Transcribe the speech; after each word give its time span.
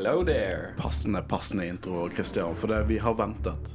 Hello 0.00 0.24
there. 0.24 0.72
Passende, 0.78 1.22
passende 1.22 1.66
intro, 1.66 2.10
Christian, 2.10 2.56
for 2.56 2.68
det, 2.68 2.84
vi 2.84 2.98
har 2.98 3.14
ventet. 3.14 3.74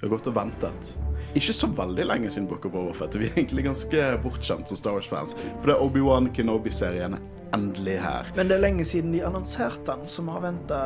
Vi 0.00 0.06
har 0.06 0.12
gått 0.12 0.28
og 0.30 0.36
ventet. 0.36 0.92
Ikke 1.34 1.56
så 1.56 1.66
veldig 1.66 2.04
lenge 2.06 2.30
siden 2.30 2.46
Book 2.46 2.68
of 2.68 2.72
Boba 2.76 3.08
Vi 3.16 3.26
er 3.26 3.32
egentlig 3.32 3.64
ganske 3.66 4.04
bortskjemt 4.22 4.70
som 4.70 4.78
Star 4.78 4.94
Wars-fans. 4.94 5.34
For 5.58 5.66
det 5.66 5.74
er 5.74 5.82
Obi-Wan 5.82 6.30
Kenobi-serien 6.30 7.18
endelig 7.50 7.96
her. 7.98 8.30
Men 8.36 8.46
det 8.46 8.60
er 8.60 8.62
lenge 8.62 8.86
siden 8.86 9.10
de 9.10 9.24
annonserte 9.26 9.90
den, 9.90 10.06
som 10.06 10.30
har 10.30 10.46
venta 10.46 10.80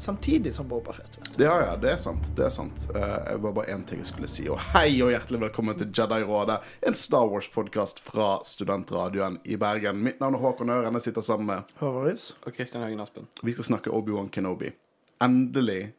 samtidig 0.00 0.54
som 0.54 0.68
Boba 0.68 0.92
Fett. 0.92 1.18
Ja, 1.36 1.60
ja, 1.62 1.76
det 1.76 1.90
er 1.92 1.96
sant. 2.00 2.30
Det 2.36 2.46
er 2.46 2.52
sant. 2.54 2.86
Uh, 2.94 3.02
jeg 3.02 3.40
var 3.44 3.52
bare 3.58 3.74
én 3.74 3.84
ting 3.86 4.00
jeg 4.00 4.08
skulle 4.08 4.30
si. 4.32 4.46
Og 4.48 4.60
hei 4.72 4.94
og 5.04 5.12
hjertelig 5.12 5.42
velkommen 5.44 5.76
til 5.78 5.90
Jedi-rådet, 5.92 6.56
en 6.88 6.96
Star 6.96 7.28
Wars-podkast 7.28 8.00
fra 8.02 8.30
studentradioen 8.48 9.38
i 9.44 9.58
Bergen. 9.60 10.00
Mitt 10.04 10.22
navn 10.22 10.38
er 10.38 10.44
Håkon 10.44 10.72
Øren. 10.72 10.96
Jeg 10.98 11.10
sitter 11.10 11.26
sammen 11.26 11.50
med 11.52 11.74
Håvaris. 11.82 12.30
Og 12.46 12.56
Kristian 12.56 12.84
Høgen 12.84 13.04
Aspen. 13.04 13.28
Vi 13.42 13.52
skal 13.52 13.68
snakke 13.74 13.92
Obi-Wan 13.92 14.32
Kenobi. 14.32 14.72
Endelig 15.20 15.92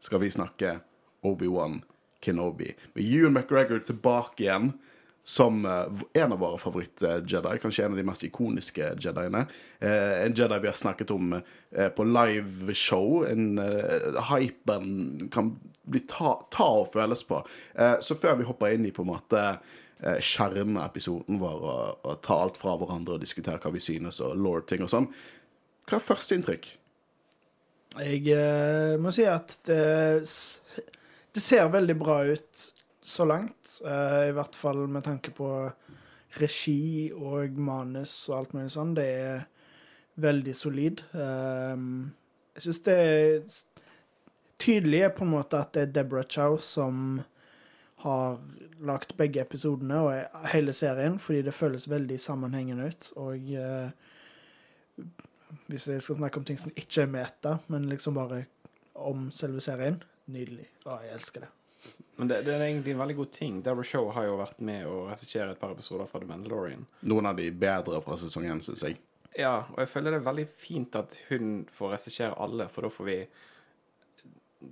skal 0.00 0.22
vi 0.24 0.32
snakke 0.32 0.78
Obi-Wan 1.22 1.82
Kenobi. 2.22 2.72
Med 2.94 3.04
Ewan 3.04 3.36
McGregor 3.36 3.84
tilbake 3.84 4.46
igjen 4.46 4.72
som 5.24 5.64
uh, 5.66 6.02
en 6.12 6.32
av 6.32 6.40
våre 6.42 6.58
favoritt-Jedi. 6.58 7.58
Kanskje 7.62 7.84
en 7.86 7.94
av 7.94 8.00
de 8.00 8.04
mest 8.06 8.24
ikoniske 8.26 8.92
Jediene. 9.02 9.44
Uh, 9.82 10.24
en 10.24 10.34
Jedi 10.34 10.58
vi 10.62 10.70
har 10.70 10.78
snakket 10.78 11.10
om 11.14 11.36
På 11.72 11.88
på 11.96 12.04
liveshow. 12.04 13.22
En 13.24 13.58
Hypen 14.28 15.28
kan 15.32 15.54
bli 15.82 16.02
ta, 16.04 16.34
ta, 16.50 16.66
og 16.82 16.90
føles 16.92 17.22
på. 17.24 17.38
så 18.00 18.14
før 18.14 18.36
vi 18.36 18.44
hopper 18.44 18.74
inn 18.74 18.84
i 18.84 18.92
på 18.92 19.02
en 19.02 19.08
måte 19.08 19.40
skjermepisoden 20.20 21.40
vår 21.40 21.64
og, 21.64 22.04
og 22.04 22.20
ta 22.20 22.36
alt 22.42 22.60
fra 22.60 22.76
hverandre 22.76 23.16
og 23.16 23.24
diskutere 23.24 23.56
hva 23.62 23.72
vi 23.72 23.80
synes 23.80 24.20
og 24.20 24.36
lord-ting 24.36 24.84
og 24.84 24.92
sånn, 24.92 25.08
hva 25.88 25.96
er 25.96 26.04
førsteinntrykk? 26.04 26.68
Jeg 28.04 29.00
må 29.00 29.14
si 29.16 29.24
at 29.24 29.56
det 29.64 29.80
det 31.32 31.40
ser 31.40 31.68
veldig 31.72 31.96
bra 31.96 32.18
ut 32.28 32.62
så 33.02 33.26
langt. 33.26 33.80
Uh, 33.84 34.28
I 34.28 34.36
hvert 34.36 34.56
fall 34.56 34.86
med 34.88 35.04
tanke 35.04 35.34
på 35.34 35.48
regi 36.40 37.10
og 37.12 37.58
manus 37.60 38.14
og 38.30 38.38
alt 38.38 38.54
mulig 38.56 38.72
sånn. 38.74 38.94
Det 38.96 39.08
er 39.10 39.44
veldig 40.22 40.54
solid. 40.56 41.02
Uh, 41.14 42.08
jeg 42.56 42.66
syns 42.66 42.82
det 42.86 42.96
er 43.02 43.60
tydelig 44.62 45.04
på 45.16 45.26
en 45.26 45.34
måte 45.34 45.58
at 45.58 45.72
det 45.74 45.86
er 45.86 45.94
Deborah 45.96 46.28
Chow 46.28 46.58
som 46.62 47.22
har 48.02 48.38
lagt 48.82 49.14
begge 49.18 49.42
episodene 49.42 49.98
og 50.02 50.46
hele 50.50 50.74
serien, 50.74 51.20
fordi 51.22 51.44
det 51.46 51.54
føles 51.54 51.86
veldig 51.90 52.18
sammenhengende 52.20 52.88
ut. 52.90 53.10
Og 53.22 53.52
uh, 53.58 55.06
hvis 55.70 55.86
jeg 55.88 56.02
skal 56.02 56.18
snakke 56.18 56.40
om 56.40 56.46
ting 56.46 56.58
som 56.58 56.74
ikke 56.74 57.04
er 57.04 57.12
meta, 57.12 57.56
men 57.70 57.90
liksom 57.90 58.18
bare 58.18 58.44
om 58.94 59.30
selve 59.34 59.62
serien 59.64 60.02
Nydelig. 60.32 60.68
Å, 60.86 61.00
jeg 61.02 61.16
elsker 61.16 61.42
det. 61.44 61.48
Men 62.16 62.28
det, 62.28 62.42
det, 62.46 62.52
er 62.54 62.66
egentlig 62.66 62.92
en 62.92 63.00
veldig 63.00 63.16
god 63.16 63.30
ting. 63.32 63.62
Deborah 63.64 63.86
Show 63.88 64.10
har 64.14 64.26
jo 64.28 64.36
vært 64.38 64.60
med 64.62 64.84
å 64.86 65.06
regissere 65.08 65.54
et 65.54 65.60
par 65.60 65.72
episoder 65.74 66.06
fra 66.10 66.20
The 66.20 66.28
Mandalorian. 66.28 66.84
Noen 67.08 67.30
av 67.30 67.40
de 67.40 67.48
bedre 67.50 68.02
fra 68.04 68.18
sesong 68.20 68.46
én, 68.52 68.60
syns 68.62 68.84
jeg. 68.86 69.00
Ja, 69.38 69.62
og 69.72 69.80
jeg 69.80 69.88
føler 69.88 70.12
det 70.12 70.20
er 70.20 70.28
veldig 70.28 70.44
fint 70.60 70.96
at 71.00 71.16
hun 71.30 71.64
får 71.72 71.96
regissere 71.96 72.36
alle, 72.36 72.68
for 72.72 72.86
da 72.86 72.92
får 72.92 73.08
vi 73.08 73.18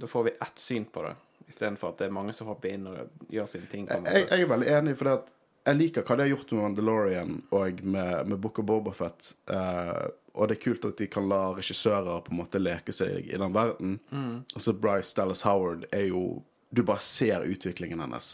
Da 0.00 0.06
får 0.06 0.22
vi 0.22 0.31
ett 0.31 0.59
syn 0.62 0.84
på 0.84 1.03
det, 1.03 1.16
istedenfor 1.49 1.91
at 1.91 1.99
det 1.99 2.06
er 2.06 2.15
mange 2.15 2.32
som 2.32 2.47
hopper 2.47 2.70
inn 2.70 2.87
og 2.87 3.25
gjør 3.34 3.49
sine 3.50 3.66
ting. 3.66 3.88
Jeg, 3.91 4.26
jeg, 4.28 4.44
er 4.44 4.50
veldig 4.53 4.69
enig, 4.70 4.93
for 5.00 5.10
jeg 5.10 5.78
liker 5.81 6.04
hva 6.06 6.16
de 6.16 6.22
har 6.22 6.31
gjort 6.31 6.53
med 6.54 6.62
Mandalorian 6.62 7.32
og 7.50 7.81
med, 7.82 8.28
med 8.31 8.38
Book 8.38 8.60
of 8.62 8.69
Bobafett. 8.69 9.32
Uh, 9.50 9.56
eh, 9.56 10.04
og 10.38 10.47
det 10.47 10.60
er 10.60 10.62
kult 10.62 10.87
at 10.87 11.00
de 11.03 11.09
kan 11.10 11.26
la 11.26 11.41
regissører 11.56 12.22
på 12.22 12.31
en 12.31 12.38
måte 12.38 12.62
leke 12.62 12.94
seg 12.94 13.26
i 13.26 13.41
den 13.41 13.56
verden. 13.56 13.99
Mm. 14.15 14.37
Og 14.54 14.62
så 14.62 14.76
Bryce 14.78 15.16
Dallas 15.16 15.43
Howard 15.43 15.88
er 15.91 16.06
jo 16.12 16.22
Du 16.70 16.82
bare 16.86 17.03
ser 17.03 17.47
utviklingen 17.47 18.00
hennes. 18.00 18.32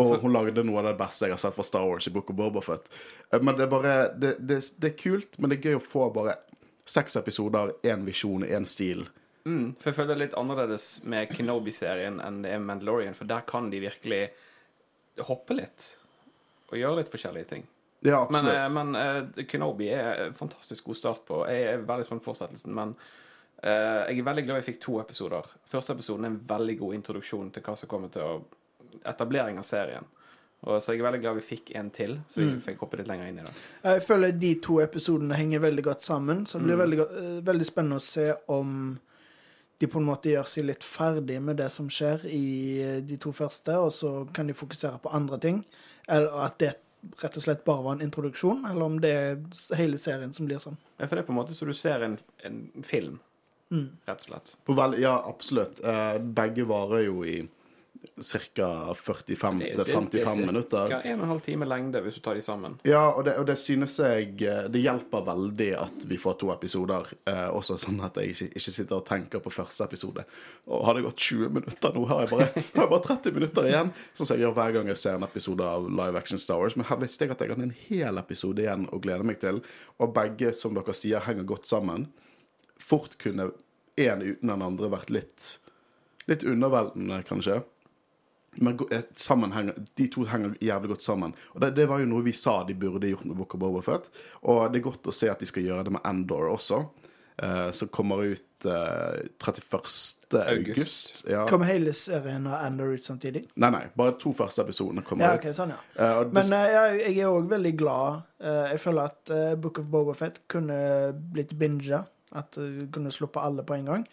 Og 0.00 0.16
hun 0.22 0.32
lagde 0.32 0.64
noe 0.64 0.80
av 0.80 0.90
det 0.90 0.98
beste 1.00 1.28
jeg 1.28 1.34
har 1.34 1.40
sett 1.40 1.56
fra 1.56 1.64
Star 1.66 1.86
Wars 1.88 2.08
i 2.08 2.12
Book 2.14 2.30
of 2.32 2.36
Bobafett. 2.38 2.88
Eh, 3.30 3.40
men 3.40 3.56
det 3.56 3.66
er 3.66 3.72
bare 3.72 3.94
det, 4.16 4.34
det, 4.38 4.60
det, 4.80 4.92
er 4.92 5.00
kult, 5.00 5.38
men 5.38 5.52
det 5.52 5.60
er 5.60 5.70
gøy 5.70 5.80
å 5.80 5.84
få 5.84 6.10
bare 6.14 6.38
seks 6.88 7.18
episoder, 7.20 7.74
én 7.86 8.06
visjon, 8.06 8.44
én 8.46 8.66
stil. 8.68 9.04
Mm, 9.44 9.74
for 9.80 9.90
jeg 9.90 9.96
føler 9.96 10.12
det 10.12 10.16
er 10.16 10.22
litt 10.26 10.38
annerledes 10.40 10.86
med 11.08 11.30
Kenobi-serien 11.32 12.20
enn 12.24 12.40
det 12.44 12.54
er 12.54 12.64
Mandalorian, 12.64 13.16
for 13.16 13.28
der 13.30 13.44
kan 13.48 13.70
de 13.72 13.82
virkelig 13.82 14.24
hoppe 15.28 15.56
litt 15.56 15.94
og 16.70 16.78
gjøre 16.78 17.00
litt 17.00 17.12
forskjellige 17.12 17.50
ting. 17.54 17.64
Ja, 18.00 18.22
absolutt. 18.22 18.72
Men, 18.72 18.94
eh, 18.94 19.14
men 19.20 19.38
uh, 19.40 19.44
Kenobi 19.48 19.90
er 19.92 20.26
en 20.26 20.36
fantastisk 20.36 20.88
god 20.88 20.98
start 20.98 21.24
på. 21.28 21.42
Jeg 21.50 21.74
er 21.74 21.82
veldig 21.88 22.06
spent 22.06 22.24
på 22.24 22.30
fortsettelsen, 22.30 22.72
men 22.76 22.94
uh, 23.64 24.06
jeg 24.08 24.18
er 24.18 24.26
veldig 24.30 24.46
glad 24.46 24.60
jeg 24.60 24.68
fikk 24.72 24.80
to 24.84 25.00
episoder. 25.02 25.50
Første 25.70 25.96
episoden 25.96 26.26
er 26.26 26.34
en 26.34 26.40
veldig 26.48 26.78
god 26.80 26.96
introduksjon 27.00 27.52
til 27.54 27.66
hva 27.66 27.76
som 27.78 27.90
kommer 27.90 28.12
til 28.12 28.26
å 28.26 28.32
etablering 29.06 29.58
av 29.58 29.66
serien. 29.66 30.08
Og 30.60 30.82
så 30.82 30.92
jeg 30.92 31.00
er 31.00 31.06
veldig 31.06 31.20
glad 31.22 31.38
vi 31.38 31.44
fikk 31.54 31.70
en 31.78 31.88
til, 31.94 32.18
så 32.28 32.42
vi 32.42 32.50
mm. 32.50 32.58
fikk 32.64 32.82
hoppe 32.84 32.98
litt 33.00 33.08
lenger 33.08 33.30
inn 33.30 33.38
i 33.40 33.44
det. 33.46 33.52
Jeg 33.86 34.02
føler 34.04 34.34
de 34.36 34.50
to 34.60 34.80
episodene 34.84 35.38
henger 35.38 35.62
veldig 35.64 35.84
godt 35.86 36.04
sammen, 36.04 36.42
så 36.46 36.58
det 36.58 36.66
blir 36.66 36.76
mm. 36.76 36.82
veldig, 36.82 37.06
veldig, 37.46 37.68
spennende 37.68 38.00
å 38.00 38.04
se 38.04 38.26
om 38.52 38.74
de 39.80 39.88
på 39.88 39.96
en 40.02 40.10
måte 40.10 40.34
gjør 40.34 40.50
seg 40.52 40.66
litt 40.68 40.84
ferdig 40.84 41.38
med 41.40 41.56
det 41.62 41.70
som 41.72 41.88
skjer 41.88 42.26
i 42.28 42.44
de 43.08 43.16
to 43.22 43.32
første, 43.32 43.78
og 43.80 43.88
så 43.96 44.12
kan 44.36 44.50
de 44.50 44.56
fokusere 44.56 45.00
på 45.00 45.14
andre 45.16 45.40
ting. 45.40 45.62
Eller 46.04 46.36
at 46.44 46.60
det 46.60 46.74
rett 47.22 47.36
og 47.40 47.46
slett 47.46 47.64
bare 47.64 47.86
var 47.86 47.96
en 47.96 48.04
introduksjon, 48.04 48.66
eller 48.68 48.84
om 48.84 49.00
det 49.00 49.14
er 49.16 49.78
hele 49.80 49.96
serien 49.96 50.36
som 50.36 50.44
blir 50.44 50.60
sånn. 50.60 50.76
Ja, 50.98 51.06
for 51.06 51.16
det 51.16 51.22
er 51.22 51.30
på 51.30 51.32
en 51.32 51.40
måte 51.40 51.56
så 51.56 51.64
du 51.64 51.72
ser 51.72 52.04
en, 52.04 52.18
en 52.44 52.60
film, 52.84 53.16
mm. 53.70 53.86
rett 54.10 54.26
og 54.26 54.28
slett. 54.28 54.54
Vel, 54.68 55.00
ja, 55.02 55.16
absolutt. 55.30 55.82
Uh, 55.84 56.18
begge 56.20 56.68
varer 56.68 57.06
jo 57.08 57.24
i 57.24 57.40
ca. 58.20 58.94
45-55 58.94 60.46
minutter. 60.46 60.90
Ja, 60.90 61.00
en 61.00 61.20
og 61.20 61.24
en 61.24 61.30
halv 61.34 61.42
time 61.44 61.66
lengde 61.68 62.00
hvis 62.04 62.16
du 62.16 62.22
tar 62.24 62.36
de 62.36 62.44
sammen. 62.44 62.76
Ja, 62.86 63.02
og 63.12 63.24
det, 63.24 63.36
og 63.40 63.46
det, 63.48 63.56
synes 63.60 63.98
jeg 64.00 64.34
eh, 64.44 64.68
Det 64.72 64.80
hjelper 64.80 65.24
veldig 65.26 65.70
at 65.78 66.06
vi 66.08 66.18
får 66.20 66.38
to 66.40 66.50
episoder. 66.54 67.10
Eh, 67.28 67.48
også 67.52 67.78
sånn 67.80 68.00
at 68.04 68.16
jeg 68.20 68.34
ikke, 68.34 68.48
ikke, 68.54 68.74
sitter 68.76 69.00
og 69.00 69.06
tenker 69.08 69.44
på 69.44 69.52
første 69.52 69.88
episode. 69.88 70.24
Og 70.68 70.86
har 70.88 70.96
det 70.96 71.04
gått 71.08 71.28
20 71.28 71.54
minutter 71.60 71.96
nå, 71.96 72.06
har 72.10 72.24
jeg 72.24 72.32
bare, 72.34 72.48
har 72.76 72.86
jeg 72.86 72.92
bare 72.94 73.06
30 73.08 73.36
minutter 73.36 73.70
igjen. 73.70 73.92
Sånn 74.14 74.30
som 74.30 74.36
jeg 74.36 74.46
gjør 74.46 74.56
hver 74.60 74.76
gang 74.78 74.92
jeg 74.92 75.02
ser 75.02 75.20
en 75.20 75.28
episode 75.28 75.68
av 75.76 75.90
Live 76.00 76.24
Action 76.24 76.40
Star 76.40 76.62
Wars. 76.62 76.78
Men 76.78 76.88
her 76.88 77.02
visste 77.04 77.26
jeg 77.26 77.36
at 77.36 77.44
jeg 77.44 77.54
hadde 77.54 77.68
en 77.68 77.78
hel 77.88 78.24
episode 78.24 78.64
igjen 78.64 78.88
å 78.90 79.02
glede 79.02 79.28
meg 79.28 79.40
til. 79.42 79.62
Og 80.00 80.16
begge, 80.16 80.54
som 80.56 80.76
dere 80.76 80.96
sier, 80.96 81.24
henger 81.28 81.48
godt 81.48 81.68
sammen. 81.70 82.08
Fort 82.80 83.18
kunne 83.20 83.50
én 84.00 84.22
uten 84.24 84.48
den 84.52 84.64
andre 84.64 84.90
vært 84.92 85.12
litt, 85.12 85.50
litt 86.30 86.46
underveldende, 86.46 87.22
kanskje. 87.28 87.60
Men 88.58 88.78
eh, 88.90 89.70
de 89.94 90.08
to 90.10 90.24
henger 90.26 90.56
jævlig 90.60 90.94
godt 90.94 91.02
sammen. 91.02 91.34
Og 91.54 91.60
det, 91.62 91.74
det, 91.78 91.86
var 91.90 92.02
jo 92.02 92.08
noe 92.10 92.24
vi 92.26 92.34
sa 92.34 92.60
de 92.66 92.74
burde 92.74 93.12
gjort 93.12 93.28
med 93.28 93.38
Book 93.38 93.54
of 93.54 93.62
Boba 93.62 93.82
Fett. 93.84 94.10
Og 94.42 94.64
det 94.72 94.80
er 94.80 94.88
godt 94.88 95.10
å 95.10 95.14
se 95.14 95.30
at 95.30 95.42
de 95.42 95.48
skal 95.48 95.66
gjøre 95.66 95.86
det 95.88 95.94
med 95.98 96.06
Endor 96.08 96.50
også. 96.54 96.84
Uh, 97.40 97.70
som 97.72 97.88
kommer 97.88 98.20
ut 98.34 98.66
uh, 98.68 99.16
31. 99.40 100.34
august. 100.42 101.22
Ja. 101.24 101.46
Kommer 101.48 101.70
hele 101.70 101.94
serien 101.96 102.44
av 102.44 102.66
Endor 102.66 102.92
ut 102.92 103.04
samtidig? 103.04 103.46
Nei, 103.54 103.70
nei. 103.72 103.86
Bare 103.96 104.12
to 104.20 104.34
første 104.36 104.60
episodene 104.60 105.00
kommer 105.06 105.24
ja, 105.24 105.38
okay, 105.38 105.54
sånn, 105.56 105.72
ja. 105.72 105.78
Uh, 105.96 106.26
Men 106.36 106.52
jeg, 106.52 106.98
jeg, 107.06 107.14
er 107.22 107.32
òg 107.32 107.48
veldig 107.48 107.72
glad. 107.80 108.26
jeg 108.44 108.82
føler 108.82 109.08
at 109.08 109.32
Book 109.62 109.80
of 109.80 109.88
Boba 109.88 110.12
Fett 110.18 110.42
kunne 110.52 110.76
blitt 111.32 111.56
binga. 111.56 112.02
At 112.36 112.54
du 112.54 112.86
kunne 112.92 113.12
sluppe 113.14 113.42
alle 113.42 113.64
på 113.66 113.74
en 113.74 113.88
gang. 113.90 114.04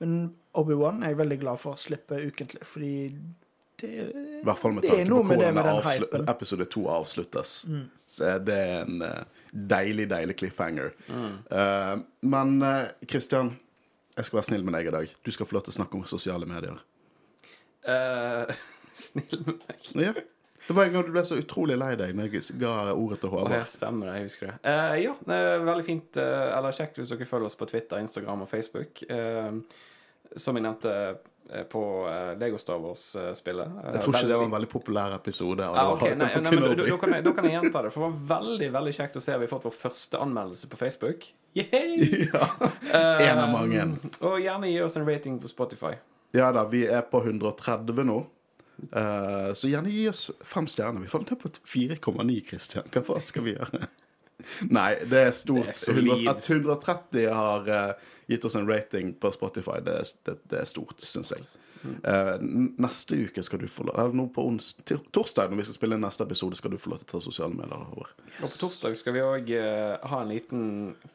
Men 0.00 0.16
Obi-Wan 0.58 1.02
er 1.04 1.12
jeg 1.12 1.20
veldig 1.20 1.38
glad 1.42 1.60
for 1.62 1.76
å 1.76 1.80
slippe 1.80 2.18
ukentlig, 2.18 2.64
fordi 2.66 2.94
det, 3.80 3.90
I 3.90 4.44
hvert 4.44 4.60
fall 4.60 4.74
med 4.76 4.84
tanke 4.84 5.06
på 5.08 5.22
hvordan 5.28 6.28
episode 6.28 6.66
to 6.72 6.86
avsluttes. 6.92 7.52
Mm. 7.68 7.84
Så 8.10 8.32
det 8.44 8.56
er 8.56 8.82
en 8.82 9.04
uh, 9.04 9.44
deilig, 9.52 10.08
deilig 10.10 10.36
cliffhanger. 10.40 10.92
Mm. 11.08 11.36
Uh, 11.52 12.02
men 12.32 12.58
Kristian, 13.08 13.54
uh, 13.54 14.10
jeg 14.16 14.28
skal 14.28 14.40
være 14.40 14.48
snill 14.50 14.66
med 14.66 14.76
deg 14.76 14.90
i 14.90 14.96
dag. 14.96 15.14
Du 15.24 15.32
skal 15.32 15.48
få 15.48 15.56
lov 15.56 15.64
til 15.68 15.74
å 15.74 15.78
snakke 15.78 16.00
om 16.00 16.04
sosiale 16.08 16.48
medier. 16.48 16.82
snill 19.06 19.40
med 19.46 19.64
meg? 19.64 19.90
Ja. 20.10 20.14
Det 20.66 20.76
var 20.76 20.86
en 20.86 20.96
gang 20.96 21.06
du 21.06 21.12
ble 21.14 21.24
så 21.26 21.38
utrolig 21.40 21.78
lei 21.80 21.94
deg 21.98 22.12
når 22.16 22.34
jeg 22.36 22.58
ga 22.60 22.74
ordet 22.92 23.20
til 23.22 23.32
Håvard. 23.32 23.56
Oh, 23.56 23.68
stemmer 23.70 24.10
det, 24.10 24.18
jeg 24.18 24.28
husker 24.28 24.50
det. 24.50 24.74
ja, 25.02 25.14
det 25.26 25.38
er 25.40 25.64
veldig 25.66 25.86
fint. 25.86 26.20
eller 26.20 26.76
kjekt 26.76 27.00
hvis 27.00 27.12
dere 27.12 27.28
følger 27.28 27.48
oss 27.48 27.58
på 27.58 27.68
Twitter, 27.70 28.02
Instagram 28.02 28.44
og 28.44 28.50
Facebook. 28.50 29.02
som 30.36 30.58
jeg 30.58 30.62
nevnte 30.62 30.92
på 31.70 32.08
uh, 32.08 32.38
Lego 32.38 32.58
Star 32.58 32.78
Wars-spillet. 32.78 33.66
Uh, 33.66 33.90
jeg 33.94 34.02
tror 34.04 34.14
ikke 34.14 34.28
det 34.28 34.36
var 34.38 34.46
en 34.46 34.54
veldig 34.54 34.70
populær 34.70 35.14
episode. 35.16 35.66
Ah, 35.66 35.92
okay, 35.94 36.14
nei, 36.14 36.28
nei, 36.36 36.52
men, 36.52 36.62
da, 36.62 36.98
kan 37.00 37.16
jeg, 37.16 37.24
da, 37.26 37.32
kan 37.34 37.48
jeg, 37.48 37.56
gjenta 37.56 37.82
det, 37.82 37.92
for 37.94 38.04
det 38.04 38.10
var 38.10 38.20
veldig 38.36 38.68
veldig 38.76 38.94
kjekt 39.00 39.18
å 39.18 39.22
se 39.24 39.34
at 39.34 39.40
vi 39.40 39.48
har 39.48 39.52
fått 39.52 39.66
vår 39.66 39.74
første 39.74 40.20
anmeldelse 40.22 40.70
på 40.70 40.80
Facebook. 40.80 41.30
Yay! 41.58 42.28
Ja, 42.30 42.46
en 42.90 43.38
av 43.38 43.50
mange. 43.50 43.84
Og 44.26 44.38
gjerne 44.42 44.70
gi 44.70 44.78
oss 44.82 44.96
en 44.98 45.06
rating 45.06 45.38
på 45.42 45.50
Spotify. 45.50 45.94
Ja 46.34 46.52
da, 46.54 46.62
vi 46.70 46.84
er 46.86 47.02
på 47.10 47.22
130 47.22 48.06
nå. 48.06 48.20
Uh, 48.88 49.50
så 49.54 49.70
gjerne 49.70 49.92
gi 49.92 50.06
oss 50.10 50.28
fem 50.46 50.68
stjerner. 50.70 51.04
Vi 51.04 51.10
falt 51.12 51.30
ned 51.30 51.40
på 51.42 51.52
4,9, 51.68 52.38
Christian. 52.48 52.88
Hva 52.92 53.02
faen 53.06 53.26
skal 53.26 53.46
vi 53.46 53.56
gjøre? 53.56 53.88
Nei, 54.76 54.92
det 55.10 55.24
er 55.28 55.34
stort. 55.36 55.72
Det 55.76 55.92
er 55.92 56.00
100 56.00 56.30
At 56.32 56.48
130 56.48 57.26
har 57.34 57.68
eh, 57.76 58.06
gitt 58.30 58.46
oss 58.48 58.56
en 58.56 58.68
rating 58.68 59.12
på 59.20 59.32
Spotify, 59.34 59.80
det, 59.84 59.98
det, 60.24 60.38
det 60.50 60.62
er 60.62 60.70
stort, 60.70 61.02
syns 61.04 61.34
jeg. 61.34 61.44
Eh, 61.82 62.32
neste 62.80 63.18
uke 63.26 63.42
skal 63.42 63.62
du 63.62 63.68
få 63.70 63.86
lov 63.88 64.14
nå 64.16 64.26
på 64.34 64.44
torsdag, 65.14 65.50
når 65.50 65.62
vi 65.62 65.68
skal 65.68 65.78
spille 65.78 65.98
inn 65.98 66.04
neste 66.04 66.26
episode, 66.26 66.58
skal 66.58 66.74
du 66.74 66.78
få 66.80 66.92
lov 66.92 67.02
til 67.02 67.08
å 67.08 67.12
ta 67.14 67.22
sosiale 67.24 67.56
medier. 67.56 67.86
Håvard. 67.90 68.14
Og 68.42 68.46
på 68.46 68.60
torsdag 68.60 68.96
skal 69.00 69.16
vi 69.16 69.24
òg 69.24 69.52
ha 70.10 70.22
en 70.22 70.32
liten 70.32 70.64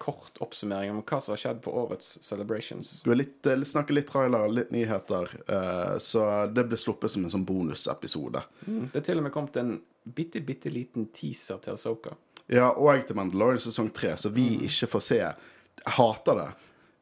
kort 0.02 0.40
oppsummering 0.44 0.94
om 0.94 1.04
hva 1.04 1.22
som 1.22 1.36
har 1.36 1.42
skjedd 1.42 1.62
på 1.66 1.74
årets 1.86 2.16
Celebrations. 2.26 3.02
Du 3.06 3.12
vil 3.12 3.24
litt, 3.24 3.46
eh, 3.46 3.66
snakke 3.66 3.94
litt 3.94 4.10
trailer, 4.12 4.48
litt 4.50 4.72
nyheter, 4.72 5.30
eh, 5.48 5.98
så 6.00 6.54
det 6.54 6.68
blir 6.68 6.78
sluppet 6.78 7.12
som 7.12 7.26
en 7.26 7.32
sånn 7.32 7.46
bonusepisode. 7.46 8.44
Mm. 8.68 8.92
Det 8.92 9.02
er 9.02 9.02
til 9.02 9.18
og 9.18 9.24
med 9.24 9.34
kommet 9.34 9.58
en 9.58 9.82
bitte, 10.06 10.42
bitte 10.46 10.72
liten 10.72 11.10
teaser 11.14 11.58
til 11.58 11.74
Asoka. 11.74 12.16
Ja, 12.48 12.70
og 12.72 13.08
til 13.08 13.16
Mandalorian 13.16 13.60
sesong 13.60 13.92
tre, 13.94 14.16
så 14.18 14.30
vi 14.30 14.60
ikke 14.68 14.88
får 14.88 15.02
se. 15.02 15.18
Jeg 15.18 15.94
hater 15.98 16.36
det. 16.36 16.50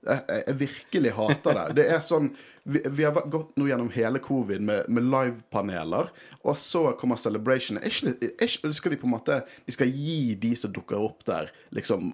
Jeg, 0.03 0.23
jeg- 0.27 0.55
virkelig 0.59 1.11
hater 1.15 1.53
det. 1.53 1.75
Det 1.75 1.88
er 1.91 2.00
sånn 2.03 2.33
Vi, 2.65 2.79
vi 2.88 3.03
har 3.03 3.11
gått 3.27 3.57
nå 3.59 3.65
gjennom 3.67 3.89
hele 3.91 4.19
covid 4.23 4.61
med, 4.63 4.85
med 4.88 5.03
livepaneler, 5.03 6.07
og 6.47 6.55
så 6.55 6.94
kommer 6.95 7.17
Celebration. 7.19 7.75
Er 7.77 7.89
ikke, 7.91 8.13
er 8.39 8.45
ikke, 8.47 8.69
skal 8.77 8.94
de 8.94 9.00
på 9.01 9.03
en 9.09 9.11
måte 9.17 9.41
De 9.67 9.73
skal 9.75 9.89
gi 9.91 10.33
de 10.39 10.53
som 10.55 10.71
dukker 10.71 10.95
opp 10.95 11.25
der, 11.27 11.50
liksom 11.75 12.13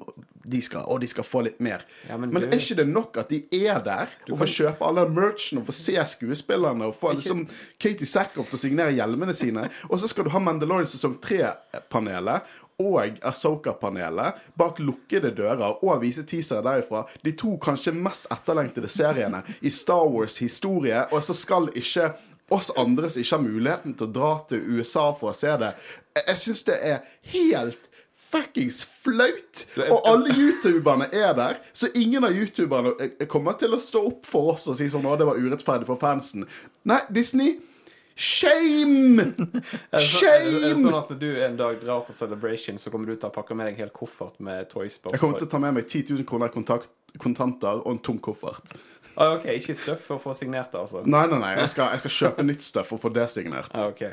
De 0.50 0.62
skal, 0.66 0.88
og 0.90 1.04
de 1.04 1.08
skal 1.12 1.24
få 1.28 1.44
litt 1.46 1.60
mer. 1.62 1.86
Ja, 2.10 2.18
men 2.18 2.34
men 2.34 2.42
du- 2.42 2.48
er 2.48 2.58
ikke 2.58 2.80
det 2.82 2.88
nok 2.90 3.18
at 3.22 3.30
de 3.30 3.44
er 3.60 3.78
der, 3.86 4.10
og 4.32 4.40
får 4.42 4.50
kjøpe 4.56 4.88
alle 4.90 5.06
merchen, 5.14 5.60
og 5.62 5.68
får 5.70 5.78
se 5.84 5.96
skuespillerne, 6.16 6.86
og 6.90 6.96
få 6.98 7.14
liksom 7.20 7.46
Katie 7.78 8.08
Sackhoff 8.10 8.50
til 8.50 8.58
å 8.58 8.64
signere 8.66 8.96
hjelmene 8.98 9.36
sine, 9.38 9.70
og 9.90 10.00
så 10.02 10.10
skal 10.10 10.24
du 10.26 10.32
ha 10.34 10.40
Mandalorian 10.40 10.90
sesong 10.90 11.20
tre-panelet 11.22 12.42
og 12.80 13.20
Asoka-panelet 13.28 14.40
bak 14.58 14.80
lukkede 14.80 15.34
dører 15.36 15.84
og 15.84 16.00
vise 16.04 16.24
teasere 16.28 16.64
derifra. 16.64 17.04
De 17.26 17.34
to 17.38 17.58
kanskje 17.62 17.96
mest 17.96 18.30
etterlengtede 18.32 18.88
seriene 18.92 19.44
i 19.62 19.72
Star 19.74 20.08
Wars-historie, 20.08 21.04
og 21.12 21.24
så 21.24 21.36
skal 21.36 21.70
ikke 21.76 22.14
oss 22.50 22.72
andre 22.78 23.10
som 23.10 23.22
ikke 23.22 23.36
har 23.36 23.46
muligheten 23.46 23.94
til 23.98 24.08
å 24.08 24.14
dra 24.16 24.32
til 24.50 24.64
USA 24.78 25.12
for 25.18 25.34
å 25.34 25.38
se 25.38 25.52
det 25.62 25.76
Jeg, 26.18 26.40
syns 26.42 26.66
det 26.66 26.80
er 26.82 27.04
helt 27.34 27.86
fuckings 28.30 28.82
flaut! 29.04 29.64
Og 29.90 30.06
alle 30.10 30.34
youtuberne 30.36 31.08
er 31.16 31.32
der, 31.38 31.62
så 31.74 31.90
ingen 31.98 32.26
av 32.26 32.36
youtuberne 32.36 32.96
eh, 33.02 33.28
kommer 33.30 33.56
til 33.58 33.74
å 33.74 33.82
stå 33.82 34.04
opp 34.06 34.28
for 34.30 34.54
oss 34.54 34.68
og 34.70 34.78
si 34.78 34.90
sånn 34.92 35.06
'Å, 35.06 35.18
det 35.18 35.30
var 35.30 35.40
urettferdig 35.40 35.90
for 35.90 36.02
fansen'. 36.02 36.46
Nei, 36.90 37.00
Disney 37.10 37.58
Shame! 38.20 39.24
Shame! 39.96 40.56
er, 40.60 40.74
det, 40.74 40.78
sånn 40.82 40.96
at 40.98 41.12
når 41.14 41.20
du 41.22 41.28
en 41.46 41.54
dag 41.60 41.78
drar 41.80 42.02
på 42.04 42.12
Celebration, 42.18 42.76
så 42.82 42.92
kommer 42.92 43.08
du 43.08 43.16
til 43.16 43.30
å 43.30 43.32
pakke 43.32 43.56
med 43.56 43.70
deg 43.70 43.78
en 43.78 43.86
hel 43.86 43.94
koffert 43.96 44.42
med 44.44 44.68
toys 44.74 44.98
på? 45.00 45.14
Jeg 45.16 45.22
kommer 45.22 45.40
til 45.40 45.48
å 45.48 45.52
ta 45.54 45.62
med 45.64 45.78
meg 45.78 45.88
10 45.88 46.18
000 46.18 46.28
kroner 46.28 46.52
i 46.52 46.54
kontakt, 46.58 46.92
kontanter 47.24 47.80
og 47.80 47.94
en 47.94 48.02
tom 48.04 48.20
koffert. 48.20 48.76
ah, 49.16 49.38
OK, 49.38 49.48
ikke 49.54 49.78
støff 49.80 50.04
for 50.04 50.18
å 50.18 50.24
få 50.26 50.36
signert 50.36 50.76
det, 50.76 50.82
altså? 50.84 51.06
Nei, 51.08 51.24
nei, 51.32 51.40
nei, 51.46 51.54
jeg 51.62 51.72
skal, 51.78 51.94
jeg 51.96 52.04
skal 52.04 52.16
kjøpe 52.18 52.46
nytt 52.50 52.68
støff 52.68 52.92
og 52.98 53.02
få 53.06 53.14
det 53.16 53.30
signert. 53.32 53.72
Ah, 53.72 53.88
ok. 53.88 54.04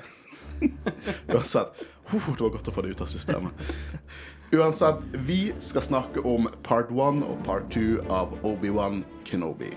Uansett. 1.34 1.82
Uh, 2.06 2.30
det 2.30 2.46
var 2.46 2.54
godt 2.60 2.70
å 2.70 2.76
få 2.78 2.86
det 2.86 2.94
ut 2.94 3.02
av 3.02 3.10
systemet. 3.10 3.66
Uansett, 4.54 5.02
vi 5.26 5.50
skal 5.58 5.82
snakke 5.82 6.22
om 6.22 6.46
part 6.62 6.94
one 6.94 7.26
og 7.26 7.42
part 7.42 7.66
two 7.74 7.98
av 8.06 8.38
Obi-Wan 8.46 9.02
Kenobi. 9.26 9.74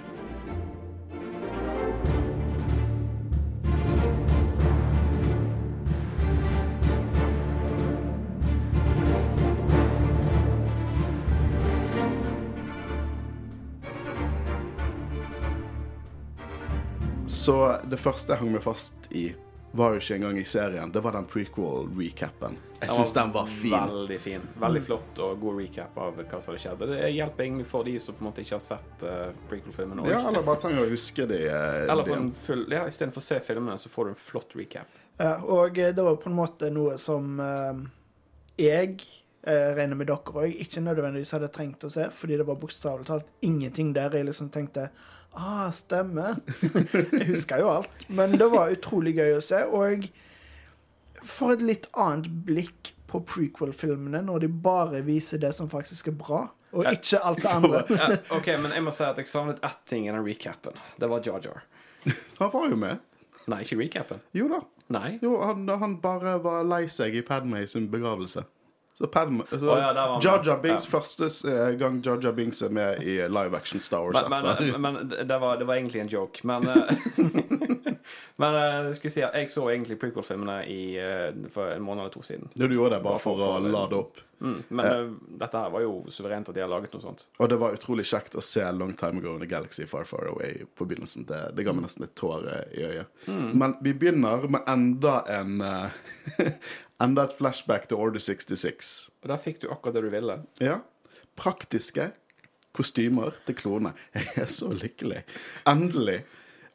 Så 17.50 17.90
det 17.90 18.00
første 18.02 18.34
jeg 18.36 18.44
hang 18.44 18.52
meg 18.54 18.62
fast 18.66 19.10
i, 19.18 19.28
var 19.78 19.94
jo 19.94 20.00
ikke 20.02 20.16
engang 20.18 20.38
i 20.42 20.46
serien. 20.50 20.90
Det 20.94 21.02
var 21.06 21.14
den 21.14 21.28
prequel-recapen. 21.30 22.56
Jeg 22.80 22.90
syns 22.96 23.12
den 23.14 23.32
var 23.36 23.46
fin. 23.50 23.74
Veldig 23.76 24.18
fin. 24.24 24.46
Veldig 24.60 24.82
flott 24.86 25.20
og 25.22 25.42
god 25.44 25.60
recap 25.60 25.98
av 26.00 26.18
hva 26.24 26.40
som 26.42 26.54
hadde 26.54 26.62
skjedd. 26.64 26.86
Det 26.90 27.10
hjelper 27.14 27.46
egentlig 27.46 27.68
for 27.70 27.86
de 27.86 27.94
som 28.02 28.16
på 28.18 28.24
en 28.24 28.30
måte 28.32 28.42
ikke 28.46 28.56
har 28.58 28.64
sett 28.66 29.04
uh, 29.06 29.30
prequel-filmen. 29.52 30.02
også. 30.02 30.14
Ja, 30.16 30.24
eller 30.32 30.48
bare 30.48 30.62
trenger 30.64 30.86
å 30.88 30.90
huske 30.94 31.28
de. 31.30 31.40
eh, 31.52 31.84
Eller 31.86 32.08
for 32.08 32.18
en 32.18 32.32
full 32.48 32.66
Ja, 32.74 32.86
istedenfor 32.90 33.22
å 33.22 33.28
se 33.28 33.40
filmene, 33.46 33.78
så 33.78 33.92
får 33.94 34.10
du 34.10 34.14
en 34.16 34.22
flott 34.24 34.56
recap. 34.58 35.00
Ja, 35.20 35.36
og 35.44 35.78
eh, 35.78 35.92
det 35.94 36.06
var 36.08 36.18
på 36.24 36.32
en 36.32 36.38
måte 36.40 36.72
noe 36.74 36.98
som 37.02 37.36
eh, 37.44 37.88
jeg 38.66 39.02
jeg 39.50 39.76
regner 39.78 39.96
med 39.96 40.10
dere 40.10 40.34
òg 40.44 40.58
ikke 40.62 40.82
nødvendigvis 40.84 41.30
hadde 41.32 41.48
trengt 41.56 41.86
å 41.88 41.90
se, 41.90 42.10
fordi 42.12 42.36
det 42.42 42.46
var 42.46 42.58
bokstavelig 42.60 43.06
talt 43.08 43.30
ingenting 43.48 43.94
der 43.96 44.12
jeg 44.18 44.28
liksom 44.28 44.50
tenkte 44.52 44.90
Ah, 45.38 45.70
stemmer. 45.72 46.40
jeg 46.64 47.28
husker 47.30 47.62
jo 47.62 47.70
alt. 47.70 48.06
Men 48.10 48.34
det 48.40 48.48
var 48.52 48.72
utrolig 48.74 49.14
gøy 49.20 49.36
å 49.38 49.42
se, 49.46 49.62
og 49.70 50.08
for 51.24 51.54
et 51.54 51.62
litt 51.64 51.86
annet 52.00 52.30
blikk 52.48 52.94
på 53.10 53.22
prequel-filmene 53.28 54.22
når 54.26 54.44
de 54.46 54.50
bare 54.64 55.02
viser 55.06 55.42
det 55.42 55.52
som 55.58 55.70
faktisk 55.72 56.12
er 56.12 56.18
bra, 56.20 56.42
og 56.72 56.84
Ja. 56.86 56.92
ikke 56.94 57.22
alt 57.26 57.42
det 57.42 57.50
andre. 57.52 57.84
Ja, 57.98 58.18
OK, 58.38 58.48
men 58.62 58.72
jeg 58.76 58.84
må 58.86 58.92
si 58.94 59.04
at 59.06 59.18
jeg 59.18 59.28
savnet 59.30 59.62
ett 59.66 59.80
ting 59.90 60.06
i 60.08 60.12
den 60.12 60.22
recapen. 60.26 60.76
Det 61.02 61.10
var 61.10 61.22
Jar 61.26 61.42
Jar. 61.46 61.64
Han 62.40 62.52
var 62.54 62.70
jo 62.70 62.76
med. 62.78 63.00
Nei, 63.50 63.64
ikke 63.66 63.80
recapen. 63.80 64.22
Jo 64.38 64.48
da. 64.52 64.60
Nei. 64.94 65.20
Jo, 65.22 65.36
han, 65.46 65.68
han 65.82 65.96
bare 66.02 66.36
var 66.42 66.64
lei 66.66 66.84
seg 66.90 67.16
i 67.18 67.22
Padmay 67.26 67.66
sin 67.70 67.88
begravelse. 67.90 68.44
Så 69.00 69.08
Padme 69.08 69.44
så 69.50 69.56
oh, 69.56 69.80
ja. 69.80 70.42
Jar 70.46 70.60
Binks, 70.62 70.86
Ja. 70.86 71.00
første 71.00 71.30
eh, 71.48 71.78
gang 71.80 72.02
Jar 72.04 72.32
Binks 72.36 72.62
er 72.62 72.70
med 72.70 73.00
i 73.02 73.22
live 73.28 73.56
action 73.56 73.80
Star 73.80 74.04
Wars. 74.04 74.30
Men, 74.30 74.44
men, 74.44 74.82
men 74.82 75.14
det, 75.28 75.38
var, 75.40 75.56
det 75.56 75.68
var 75.68 75.76
egentlig 75.76 76.02
en 76.02 76.08
joke. 76.08 76.40
Men 76.44 76.68
eh, 76.68 76.92
Men 78.40 78.56
eh, 78.56 78.90
vi 79.04 79.12
si 79.12 79.24
at 79.26 79.36
jeg 79.36 79.52
så 79.52 79.66
egentlig 79.70 80.00
prequel-filmene 80.00 80.62
i, 80.72 80.82
eh, 81.02 81.30
for 81.54 81.74
en 81.74 81.84
måned 81.84 82.06
eller 82.06 82.14
to 82.14 82.24
siden. 82.24 82.48
Du 82.56 82.68
gjorde 82.68 82.96
det 82.96 83.04
bare 83.04 83.18
Bare 83.18 83.24
for 83.24 83.40
for 83.40 83.58
å 83.58 83.72
lade 83.72 84.00
opp. 84.00 84.22
Mm, 84.40 84.60
men 84.70 84.86
eh, 84.86 85.10
dette 85.42 85.60
her 85.60 85.74
var 85.74 85.84
jo 85.84 85.96
suverent 86.16 86.48
at 86.48 86.56
de 86.56 86.64
har 86.64 86.72
laget 86.72 86.94
noe 86.96 87.04
sånt. 87.04 87.26
Og 87.40 87.50
det 87.52 87.58
var 87.60 87.76
utrolig 87.76 88.06
kjekt 88.08 88.38
å 88.40 88.44
se 88.46 88.64
Long 88.72 88.94
Time 89.00 89.20
Ago 89.20 89.34
in 89.36 89.44
the 89.44 89.50
Galaxy 89.52 89.88
Far 89.90 90.08
Far 90.08 90.30
Away 90.32 90.64
på 90.80 90.88
begynnelsen. 90.88 91.28
Det, 91.28 91.42
det 91.58 91.66
ga 91.68 91.76
meg 91.76 91.84
nesten 91.88 92.06
litt 92.08 92.16
tårer 92.20 92.72
i 92.72 92.86
øyet. 92.88 93.28
Men 93.28 93.76
vi 93.84 93.94
begynner 93.94 94.48
med 94.48 94.64
enda 94.72 95.20
en 95.40 95.60
eh, 95.66 96.00
Enda 97.04 97.24
et 97.30 97.36
flashback 97.38 97.86
til 97.88 97.96
Order 97.96 98.20
66. 98.20 98.88
Og 99.24 99.30
der 99.32 99.40
fikk 99.40 99.62
du 99.62 99.70
akkurat 99.72 99.96
det 99.96 100.02
du 100.04 100.10
ville. 100.12 100.36
Ja. 100.60 100.82
Praktiske 101.40 102.10
kostymer 102.76 103.38
til 103.48 103.56
klone. 103.56 103.94
Jeg 104.16 104.44
er 104.44 104.52
så 104.52 104.72
lykkelig. 104.76 105.22
Endelig. 105.68 106.22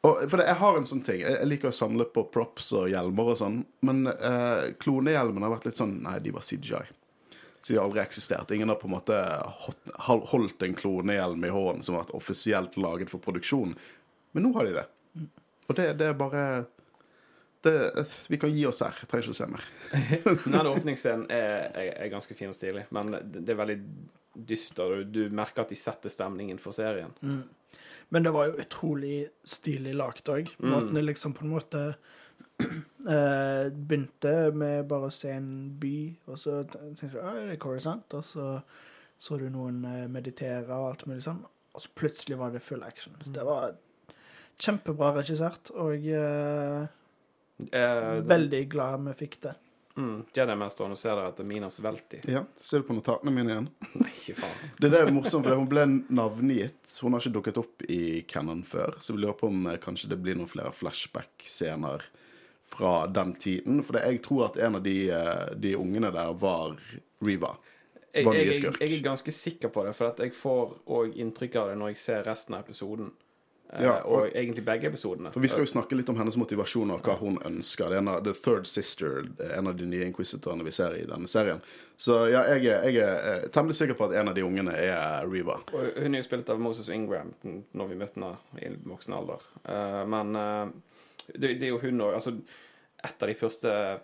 Og, 0.05 0.19
for 0.29 0.37
det, 0.37 0.45
jeg 0.51 0.59
har 0.59 0.77
en 0.77 0.85
sånn 0.89 1.01
ting. 1.05 1.23
Jeg, 1.23 1.37
jeg 1.39 1.49
liker 1.49 1.71
å 1.71 1.75
samle 1.75 2.05
på 2.13 2.27
props 2.33 2.69
og 2.77 2.91
hjelmer 2.91 3.31
og 3.31 3.39
sånn. 3.39 3.63
Men 3.87 4.05
eh, 4.11 4.75
klonehjelmene 4.81 5.47
har 5.47 5.55
vært 5.55 5.69
litt 5.71 5.81
sånn 5.81 5.97
Nei, 6.05 6.19
de 6.21 6.33
var 6.35 6.45
CGI. 6.45 6.83
Så 7.65 7.73
de 7.73 7.79
har 7.79 7.87
aldri 7.87 8.03
eksistert. 8.03 8.51
Ingen 8.53 8.69
har 8.69 8.77
på 8.77 8.85
en 8.85 8.93
måte 8.93 9.17
holdt 10.05 10.61
en 10.67 10.77
klonehjelm 10.77 11.47
i 11.47 11.49
hånden 11.49 11.81
som 11.81 11.95
har 11.95 12.03
vært 12.03 12.17
offisielt 12.19 12.77
laget 12.77 13.09
for 13.09 13.23
produksjon. 13.23 13.73
Men 14.37 14.45
nå 14.45 14.51
har 14.53 14.67
de 14.67 14.75
det. 14.75 14.85
Og 15.65 15.79
det, 15.79 15.87
det 15.97 16.11
er 16.11 16.19
bare 16.19 16.43
det, 17.65 18.05
Vi 18.29 18.37
kan 18.37 18.53
gi 18.53 18.67
oss 18.69 18.83
her. 18.85 18.99
Jeg 19.01 19.09
trenger 19.09 19.31
ikke 19.31 19.33
å 19.33 19.39
se 19.39 19.49
mer. 19.49 19.65
Denne 20.43 20.75
åpningsscenen 20.75 21.25
er, 21.33 21.71
er, 21.71 21.89
er 22.05 22.13
ganske 22.13 22.37
fin 22.37 22.53
og 22.53 22.57
stilig, 22.57 22.85
men 22.93 23.15
det, 23.15 23.41
det 23.41 23.55
er 23.55 23.61
veldig 23.63 23.79
dyster. 24.35 24.99
Du, 25.01 25.25
du 25.25 25.33
merker 25.33 25.65
at 25.65 25.73
de 25.73 25.79
setter 25.79 26.13
stemningen 26.13 26.61
for 26.61 26.75
serien. 26.77 27.17
Men 28.13 28.27
det 28.27 28.33
var 28.35 28.49
jo 28.49 28.59
utrolig 28.61 29.15
stilig 29.47 29.95
lagt 29.97 30.29
òg. 30.29 30.51
Måten 30.61 30.97
det 30.97 31.05
liksom 31.07 31.33
på 31.35 31.45
en 31.45 31.53
måte 31.55 31.81
eh, 33.09 33.69
begynte 33.71 34.35
med 34.55 34.85
bare 34.91 35.09
å 35.09 35.13
se 35.13 35.33
en 35.33 35.49
by, 35.81 35.95
og 36.29 36.37
så 36.39 36.59
tenkte 36.69 37.15
du 37.15 37.21
at 37.23 37.39
det 37.39 37.55
er 37.55 37.63
Corisont, 37.63 38.17
og 38.17 38.27
så 38.27 38.49
så 39.17 39.37
du 39.39 39.45
noen 39.47 39.79
eh, 39.87 40.09
meditere 40.11 40.67
og 40.75 40.89
alt 40.89 41.05
mulig 41.07 41.23
sånn, 41.23 41.39
og 41.45 41.81
så 41.81 41.91
plutselig 41.95 42.35
var 42.37 42.51
det 42.51 42.59
full 42.63 42.83
action. 42.83 43.15
Det 43.23 43.45
var 43.47 43.77
kjempebra 44.59 45.13
regissert, 45.15 45.71
og 45.71 46.03
eh, 46.11 46.89
Eh, 47.71 48.21
veldig 48.27 48.69
glad 48.71 49.05
vi 49.07 49.13
fikk 49.13 49.39
det. 49.45 49.53
Mm, 49.97 50.17
Jedi-mesteren, 50.35 50.93
og 50.95 50.99
ser 50.99 51.15
dere 51.15 51.31
etter 51.31 51.47
Minas 51.47 51.79
Velti. 51.83 52.19
Ja, 52.31 52.43
Ser 52.61 52.83
du 52.83 52.89
på 52.89 52.97
notatene 52.97 53.33
mine 53.35 53.53
igjen? 53.53 53.69
Nei, 54.03 54.13
faen. 54.37 54.61
Det 54.81 54.91
der 54.93 55.07
er 55.07 55.15
morsomt, 55.15 55.47
for 55.47 55.59
hun 55.59 55.69
ble 55.71 55.87
navngitt. 56.07 56.97
Hun 57.01 57.15
har 57.15 57.23
ikke 57.23 57.35
dukket 57.39 57.61
opp 57.61 57.85
i 57.89 58.21
Canon 58.29 58.63
før, 58.67 58.97
så 58.99 59.15
vi 59.15 59.23
lurer 59.23 59.37
på 59.39 59.51
om 59.51 59.67
eh, 59.71 59.79
kanskje 59.81 60.11
det 60.13 60.19
blir 60.23 60.39
noen 60.39 60.51
flere 60.51 60.73
flashback-scener 60.75 62.07
fra 62.65 62.95
den 63.07 63.35
tiden. 63.41 63.83
For 63.85 64.01
jeg 64.01 64.23
tror 64.25 64.49
at 64.49 64.59
en 64.61 64.79
av 64.79 64.85
de, 64.85 64.97
eh, 65.13 65.45
de 65.55 65.75
ungene 65.79 66.11
der 66.15 66.33
var 66.41 66.79
Riva. 67.23 67.55
Var 68.15 68.37
jeg, 68.37 68.47
jeg, 68.47 68.61
jeg, 68.63 68.75
jeg 68.79 68.93
er 68.95 69.03
ganske 69.03 69.31
sikker 69.35 69.71
på 69.75 69.83
det, 69.83 69.91
for 69.97 70.23
jeg 70.23 70.31
får 70.37 70.77
òg 70.87 71.17
inntrykk 71.19 71.57
av 71.59 71.71
det 71.71 71.79
når 71.81 71.93
jeg 71.93 72.03
ser 72.05 72.27
resten 72.29 72.55
av 72.55 72.63
episoden. 72.63 73.11
Eh, 73.69 73.83
Ja, 73.83 74.01
og- 74.03 74.21
og, 74.21 74.35
egentlig 74.35 74.65
begge 74.65 74.87
episodene. 74.87 75.31
For 75.33 75.39
Vi 75.39 75.47
skal 75.47 75.65
jo 75.65 75.71
snakke 75.71 75.95
litt 75.95 76.09
om 76.09 76.15
hennes 76.15 76.37
motivasjon 76.37 76.91
og 76.91 77.01
hva 77.01 77.17
hun 77.17 77.37
ønsker. 77.39 77.89
Det 77.89 77.93
er 77.93 77.97
en 77.97 78.07
av, 78.07 78.23
The 78.23 78.33
Third 78.33 78.67
Sister, 78.67 79.25
en 79.57 79.67
av 79.67 79.77
de 79.77 79.85
nye 79.85 80.05
inquisitorene 80.05 80.63
vi 80.63 80.71
ser 80.71 80.95
i 80.95 81.05
denne 81.05 81.27
serien. 81.27 81.61
Så 81.97 82.31
ja, 82.31 82.43
jeg 82.43 82.63
jeg 82.63 82.95
er 82.95 83.43
eh, 83.43 83.49
temmelig 83.49 83.75
sikker 83.75 83.93
på 83.93 84.05
at 84.05 84.15
en 84.19 84.27
av 84.27 84.35
de 84.35 84.41
ungene 84.43 84.73
er 84.73 85.25
Reva. 85.27 85.59
Og 85.73 86.03
hun 86.03 86.15
er 86.15 86.19
jo 86.19 86.23
spilt 86.23 86.49
av 86.49 86.59
Moses 86.59 86.89
Ingram 86.89 87.33
når 87.73 87.87
vi 87.89 87.95
møtte 87.95 88.15
henne 88.15 88.37
i 88.61 88.75
voksen 88.85 89.13
alder. 89.13 89.41
Eh, 89.65 90.05
men 90.05 90.35
eh, 90.35 90.67
det, 91.39 91.61
er 91.63 91.67
jo 91.67 91.79
hun 91.79 92.01
òg 92.01 92.13
Altså, 92.13 92.37
et 93.03 93.21
av 93.23 93.27
de 93.27 93.33
første 93.33 93.99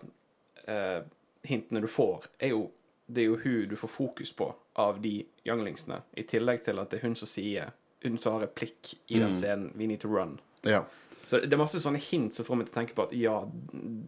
eh, 0.68 1.02
hintene 1.44 1.82
du 1.82 1.88
får, 1.88 2.26
er 2.40 2.48
jo 2.48 2.72
det 3.08 3.24
er 3.24 3.26
jo 3.26 3.38
hun 3.44 3.70
du 3.70 3.76
får 3.76 3.90
fokus 3.90 4.32
på 4.34 4.56
av 4.76 5.02
de 5.02 5.26
younglingsene. 5.46 6.02
I 6.18 6.24
tillegg 6.24 6.64
til 6.64 6.80
at 6.80 6.90
det 6.90 7.00
er 7.00 7.08
hun 7.08 7.16
som 7.16 7.28
sier 7.28 7.74
Hun 8.04 8.18
som 8.18 8.38
har 8.38 8.48
replikk 8.48 8.96
i 9.08 9.20
den 9.20 9.36
scenen 9.38 9.72
'We 9.76 9.88
need 9.88 10.02
to 10.02 10.10
run'. 10.10 10.40
Ja. 10.64 10.84
Så 11.28 11.40
det 11.40 11.54
er 11.54 11.62
masse 11.62 11.80
sånne 11.80 12.02
hint 12.02 12.34
som 12.34 12.46
får 12.46 12.58
meg 12.60 12.68
til 12.68 12.74
å 12.74 12.80
tenke 12.80 12.96
på 12.98 13.04
at 13.08 13.14
ja, 13.16 13.36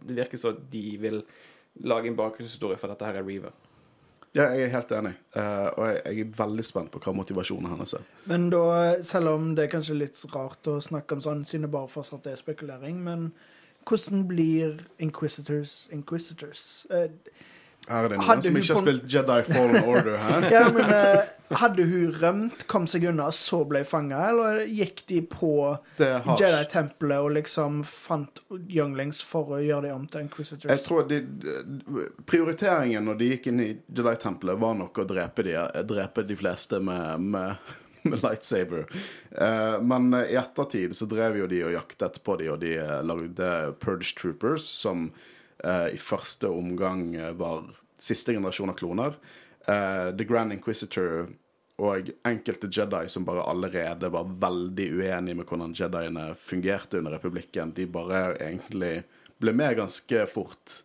det 0.06 0.16
virker 0.16 0.40
som 0.40 0.58
de 0.70 0.96
vil 1.00 1.22
lage 1.88 2.10
en 2.10 2.16
bakgrunnshistorie 2.18 2.76
for 2.76 2.92
dette 2.92 3.06
her 3.06 3.14
er 3.14 3.24
Reaver. 3.24 3.54
ja, 4.34 4.48
jeg 4.50 4.62
er 4.66 4.72
helt 4.74 4.92
enig. 4.92 5.14
uh, 5.36 5.70
og 5.78 5.86
jeg, 5.86 6.02
jeg 6.04 6.20
er 6.20 6.36
veldig 6.38 6.64
spent 6.66 6.90
på 6.90 6.98
hva 6.98 7.14
motivasjonen 7.14 7.70
hennes 7.70 7.94
er. 7.94 8.06
Men 8.26 8.50
da, 8.50 8.62
selv 9.02 9.28
om 9.28 9.54
det 9.54 9.64
er 9.64 9.70
kanskje 9.70 9.98
litt 9.98 10.24
rart 10.34 10.66
å 10.66 10.80
snakke 10.82 11.14
om 11.14 11.22
sånn, 11.22 11.44
siden 11.44 11.68
det 11.68 11.70
bare 11.70 11.88
fortsatt 11.88 12.26
er 12.26 12.36
spekulering, 12.36 12.98
men 13.04 13.28
hvordan 13.88 14.26
blir 14.28 14.80
Inquisitors 14.98 15.88
Inquisitors? 15.92 16.86
Eh, 16.90 17.10
Her 17.84 18.06
er 18.06 18.14
det 18.14 18.18
noen 18.20 18.42
som 18.44 18.56
ikke 18.56 18.76
har 18.76 18.84
spilt 18.86 19.08
Jedi 19.12 19.40
Fallen 19.44 19.84
Order 19.84 20.14
her. 20.16 20.46
ja, 20.54 20.62
men 20.72 20.88
eh, 20.88 21.32
Hadde 21.54 21.84
hun 21.84 22.14
rømt, 22.16 22.64
kom 22.70 22.86
seg 22.88 23.04
unna, 23.10 23.26
så 23.36 23.60
ble 23.68 23.82
fanga, 23.86 24.22
eller 24.30 24.62
gikk 24.64 25.02
de 25.10 25.20
på 25.28 25.52
Jedi-tempelet 26.00 27.20
og 27.20 27.34
liksom 27.36 27.82
fant 27.84 28.40
younglings 28.72 29.20
for 29.22 29.58
å 29.58 29.60
gjøre 29.60 29.90
dem 29.90 30.00
om 30.00 30.06
til 30.08 30.24
Inquisitors? 30.24 30.70
Jeg 30.72 30.82
tror 30.86 31.04
de, 31.10 31.20
de, 31.44 32.08
Prioriteringen 32.24 33.04
når 33.04 33.20
de 33.20 33.30
gikk 33.34 33.50
inn 33.52 33.60
i 33.60 33.70
Jedi-tempelet, 33.76 34.58
var 34.64 34.78
nok 34.80 35.04
å 35.04 35.06
drepe 35.08 35.44
de, 35.46 35.58
drepe 35.84 36.24
de 36.24 36.38
fleste 36.40 36.80
med, 36.82 37.28
med, 37.36 37.76
med 38.08 38.24
lightsaber. 38.24 38.88
Uh, 39.36 39.76
men 39.84 40.08
i 40.24 40.40
ettertid 40.40 40.96
så 40.96 41.06
drev 41.12 41.42
jo 41.42 41.52
de 41.52 41.60
og 41.68 41.76
jaktet 41.76 42.18
på 42.24 42.40
de, 42.40 42.50
og 42.56 42.64
de 42.64 42.74
eh, 42.80 42.98
lagde 43.04 43.52
Purge 43.84 44.16
Troopers, 44.16 44.64
som 44.64 45.10
i 45.94 45.98
første 46.00 46.48
omgang 46.48 47.14
eh, 47.16 47.32
var 47.32 47.70
siste 47.98 48.32
generasjon 48.32 48.70
av 48.70 48.74
kloner. 48.74 49.16
Eh, 49.66 50.16
The 50.16 50.24
Grand 50.24 50.52
Inquisitor 50.52 51.28
og 51.82 52.10
enkelte 52.28 52.68
Jedi 52.70 53.08
som 53.10 53.24
bare 53.26 53.42
allerede 53.50 54.10
var 54.12 54.30
veldig 54.40 54.88
uenige 54.94 55.38
med 55.40 55.48
hvordan 55.48 55.74
Jediene 55.74 56.34
fungerte 56.38 57.00
under 57.00 57.16
republikken. 57.16 57.72
De 57.74 57.86
bare 57.86 58.36
egentlig 58.36 59.02
ble 59.42 59.54
med 59.56 59.78
ganske 59.80 60.26
fort. 60.30 60.82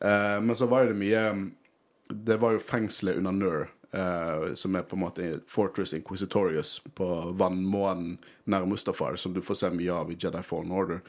Eh, 0.00 0.38
men 0.42 0.56
så 0.56 0.66
var 0.66 0.84
jo 0.84 0.92
det 0.92 1.00
mye 1.00 1.22
Det 2.08 2.36
var 2.40 2.54
jo 2.54 2.60
fengselet 2.62 3.18
under 3.18 3.32
Nur, 3.32 3.68
eh, 3.92 4.54
som 4.54 4.76
er 4.76 4.86
på 4.88 4.96
en 4.96 5.02
måte 5.02 5.40
Fortress 5.46 5.92
Inquisitorius 5.92 6.78
på 6.96 7.08
vannmånen 7.36 8.16
nær 8.46 8.64
Mustafar, 8.64 9.16
som 9.16 9.34
du 9.34 9.42
får 9.44 9.54
se 9.54 9.70
mye 9.70 9.92
av 9.92 10.10
i 10.10 10.16
Jedi 10.16 10.40
Fallen 10.42 10.72
Order. 10.72 11.02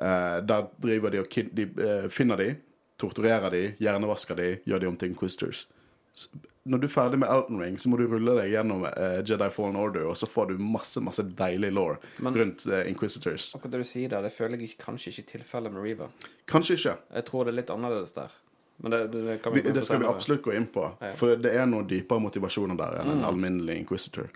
Eh, 0.00 0.38
der 0.48 0.68
driver 0.80 1.10
de 1.12 1.18
og 1.20 1.28
kid 1.28 1.50
de, 1.54 1.68
eh, 1.84 2.06
finner 2.08 2.36
de, 2.40 2.54
torturerer 3.00 3.50
de, 3.52 3.64
hjernevasker 3.80 4.36
de, 4.38 4.48
gjør 4.68 4.80
de 4.80 4.88
om 4.88 4.96
til 4.96 5.10
Inquisitors. 5.12 5.66
S- 6.14 6.30
Når 6.66 6.78
du 6.82 6.86
er 6.86 6.92
ferdig 6.92 7.18
med 7.18 7.28
Elton 7.32 7.60
Ring, 7.60 7.76
så 7.80 7.88
må 7.88 7.96
du 7.96 8.02
rulle 8.06 8.34
deg 8.36 8.50
gjennom 8.52 8.82
eh, 8.84 9.22
Jedi 9.24 9.46
Fallen 9.50 9.76
Order, 9.80 10.02
og 10.10 10.16
så 10.20 10.26
får 10.28 10.50
du 10.50 10.58
masse 10.60 11.00
masse 11.00 11.22
deilig 11.24 11.70
law 11.72 11.94
rundt 12.20 12.66
Inquisitors. 12.86 13.54
Akkurat 13.56 13.72
det 13.72 13.80
du 13.80 13.88
sier 13.88 14.08
der, 14.12 14.22
det 14.26 14.32
føler 14.34 14.60
jeg 14.60 14.74
kanskje 14.80 15.12
ikke 15.14 15.24
tilfellet 15.38 15.72
med 15.72 15.82
Reaver. 15.86 16.10
Kanskje 16.46 16.76
ikke. 16.76 16.96
Jeg 17.16 17.24
tror 17.30 17.44
det 17.48 17.54
er 17.54 17.58
litt 17.62 17.72
annerledes 17.72 18.12
der. 18.16 18.34
Men 18.80 18.92
det, 18.92 19.00
det, 19.12 19.22
det 19.26 19.38
kan 19.42 19.52
Vi, 19.56 19.60
vi 19.64 19.72
det 19.76 19.84
skal 19.84 20.00
vi 20.00 20.06
absolutt 20.08 20.42
gå 20.44 20.52
inn 20.56 20.66
på, 20.72 20.86
for 21.16 21.36
det 21.36 21.50
er 21.56 21.66
noen 21.68 21.88
dypere 21.88 22.20
motivasjoner 22.24 22.76
der 22.80 23.00
enn 23.02 23.10
en 23.18 23.24
alminnelig 23.28 23.76
inquisitor. 23.82 24.28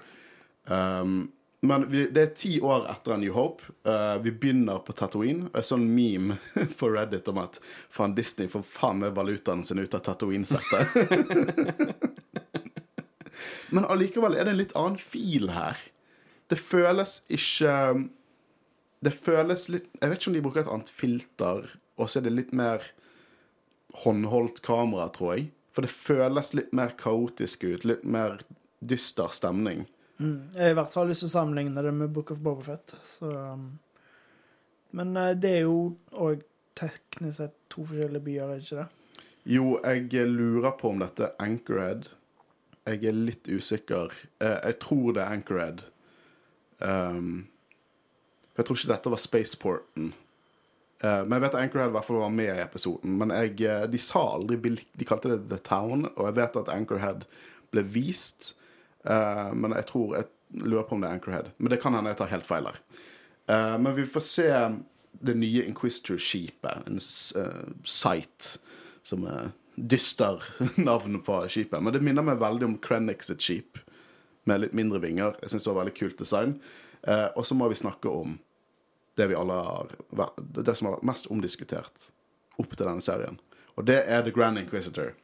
Um, 0.69 1.31
men 1.65 1.85
vi, 1.91 2.07
det 2.13 2.23
er 2.23 2.33
ti 2.37 2.51
år 2.61 2.87
etter 2.93 3.17
New 3.17 3.33
Hope. 3.33 3.65
Uh, 3.89 4.17
vi 4.25 4.33
begynner 4.33 4.83
på 4.85 4.93
Tatooine. 4.97 5.49
En 5.57 5.65
sånn 5.65 5.87
meme 5.97 6.37
på 6.81 6.91
Reddit 6.93 7.29
om 7.33 7.41
at 7.41 7.57
faen 7.93 8.17
Disney 8.17 8.51
får 8.53 8.67
faen 8.69 9.01
med 9.01 9.15
valutaen 9.17 9.65
sin 9.65 9.81
ut 9.81 9.97
av 9.97 10.03
Tatooine-settet. 10.05 10.93
men 13.75 13.89
allikevel 13.89 14.37
er 14.37 14.45
det 14.45 14.53
en 14.53 14.61
litt 14.61 14.77
annen 14.77 15.01
fil 15.01 15.55
her. 15.55 15.81
Det 16.53 16.61
føles 16.61 17.23
ikke 17.33 17.73
Det 19.01 19.13
føles 19.17 19.65
litt 19.73 19.87
Jeg 19.97 20.11
vet 20.11 20.21
ikke 20.21 20.31
om 20.31 20.37
de 20.37 20.43
bruker 20.45 20.63
et 20.63 20.71
annet 20.75 20.93
filter, 20.93 21.73
og 21.97 22.11
så 22.11 22.21
er 22.21 22.27
det 22.29 22.35
litt 22.37 22.53
mer 22.53 22.85
håndholdt 24.05 24.61
kamera, 24.67 25.09
tror 25.15 25.37
jeg. 25.37 25.49
For 25.73 25.87
det 25.87 25.95
føles 25.95 26.53
litt 26.55 26.77
mer 26.77 26.93
kaotisk 26.99 27.65
ut. 27.65 27.89
Litt 27.89 28.05
mer 28.05 28.43
dyster 28.85 29.33
stemning. 29.33 29.87
Mm. 30.19 30.51
Jeg 30.55 30.63
har 30.63 30.71
i 30.71 30.79
hvert 30.79 30.93
fall 30.95 31.09
lyst 31.11 31.25
til 31.25 31.31
å 31.31 31.35
sammenligne 31.35 31.83
det 31.83 31.93
med 31.95 32.13
Book 32.15 32.31
of 32.31 32.43
Bobafett. 32.45 32.95
Um, 33.21 33.79
men 34.95 35.17
eh, 35.19 35.33
det 35.35 35.57
er 35.59 35.65
jo 35.67 35.79
òg 36.13 36.45
teknisk 36.79 37.41
sett 37.41 37.57
to 37.71 37.87
forskjellige 37.89 38.27
byer, 38.27 38.53
er 38.55 38.63
ikke 38.63 38.83
det? 38.83 39.23
Jo, 39.45 39.79
jeg 39.85 40.29
lurer 40.31 40.77
på 40.79 40.93
om 40.95 41.03
dette 41.03 41.27
er 41.27 41.35
Anchorhead. 41.43 42.07
Jeg 42.87 43.03
er 43.09 43.17
litt 43.17 43.49
usikker. 43.51 44.15
Eh, 44.41 44.59
Jeg 44.71 44.79
tror 44.81 45.13
det 45.13 45.25
er 45.25 45.35
Anchorhead. 45.35 45.85
Um, 46.79 47.47
for 48.53 48.63
jeg 48.63 48.67
tror 48.69 48.79
ikke 48.79 48.93
dette 48.95 49.13
var 49.15 49.23
Spaceporten. 49.23 50.13
Uh, 51.05 51.23
men 51.27 51.37
jeg 51.37 51.45
vet 51.45 51.57
Anchorhead 51.61 51.91
i 51.91 51.97
hvert 51.99 52.07
fall 52.07 52.23
var 52.23 52.35
med 52.39 52.53
i 52.55 52.63
episoden. 52.63 53.19
Men 53.19 53.35
jeg, 53.35 53.57
de 53.91 54.01
sa 54.01 54.23
aldri 54.37 54.59
De 54.63 55.09
kalte 55.09 55.35
det 55.35 55.49
The 55.51 55.59
Town, 55.59 56.07
og 56.15 56.29
jeg 56.29 56.37
vet 56.39 56.61
at 56.63 56.71
Anchorhead 56.73 57.27
ble 57.75 57.83
vist. 57.83 58.55
Eh, 59.05 59.53
men 59.55 59.75
jeg 59.77 59.87
tror 59.87 60.17
Jeg 60.17 60.31
lurer 60.63 60.83
på 60.83 60.95
om 60.95 61.03
det 61.03 61.09
er 61.09 61.19
Anchorhead. 61.19 61.51
Men 61.59 61.71
det 61.71 61.81
kan 61.83 61.95
hende 61.97 62.13
jeg 62.13 62.21
tar 62.21 62.31
helt 62.31 62.47
feil 62.47 62.69
her. 62.69 62.81
Uh, 63.51 63.77
men 63.83 63.97
vi 63.97 64.05
får 64.07 64.23
se 64.23 64.51
det 65.25 65.35
nye 65.37 65.65
Inquisitor-skipet. 65.67 66.87
En 66.87 67.01
eh, 67.01 67.65
site 67.85 68.61
som 69.03 69.27
er 69.27 69.51
dyster 69.75 70.45
navn 70.89 71.19
på 71.27 71.41
skipet. 71.49 71.83
Men 71.83 71.93
det 71.93 72.05
minner 72.07 72.25
meg 72.25 72.39
veldig 72.39 72.69
om 72.69 72.79
Krennic 72.79 73.27
sitt 73.27 73.43
skip, 73.43 73.81
med 74.45 74.63
litt 74.63 74.77
mindre 74.77 75.01
vinger. 75.03 75.37
Jeg 75.43 75.51
syns 75.51 75.67
det 75.67 75.73
var 75.73 75.81
veldig 75.83 75.97
kult 75.99 76.23
design. 76.23 76.59
Uh, 77.03 77.29
og 77.35 77.43
så 77.47 77.59
må 77.59 77.69
vi 77.73 77.81
snakke 77.81 78.09
om 78.09 78.39
det 79.19 79.29
vi 79.31 79.37
alle 79.39 79.55
har 79.55 79.91
Det 80.39 80.75
som 80.75 80.89
har 80.89 80.97
vært 80.97 81.09
mest 81.11 81.27
omdiskutert 81.31 82.09
opp 82.59 82.77
til 82.77 82.87
denne 82.87 83.03
serien. 83.03 83.39
Og 83.75 83.87
det 83.87 84.05
er 84.07 84.23
The 84.23 84.33
Grand 84.35 84.59
Inquisitor. 84.59 85.15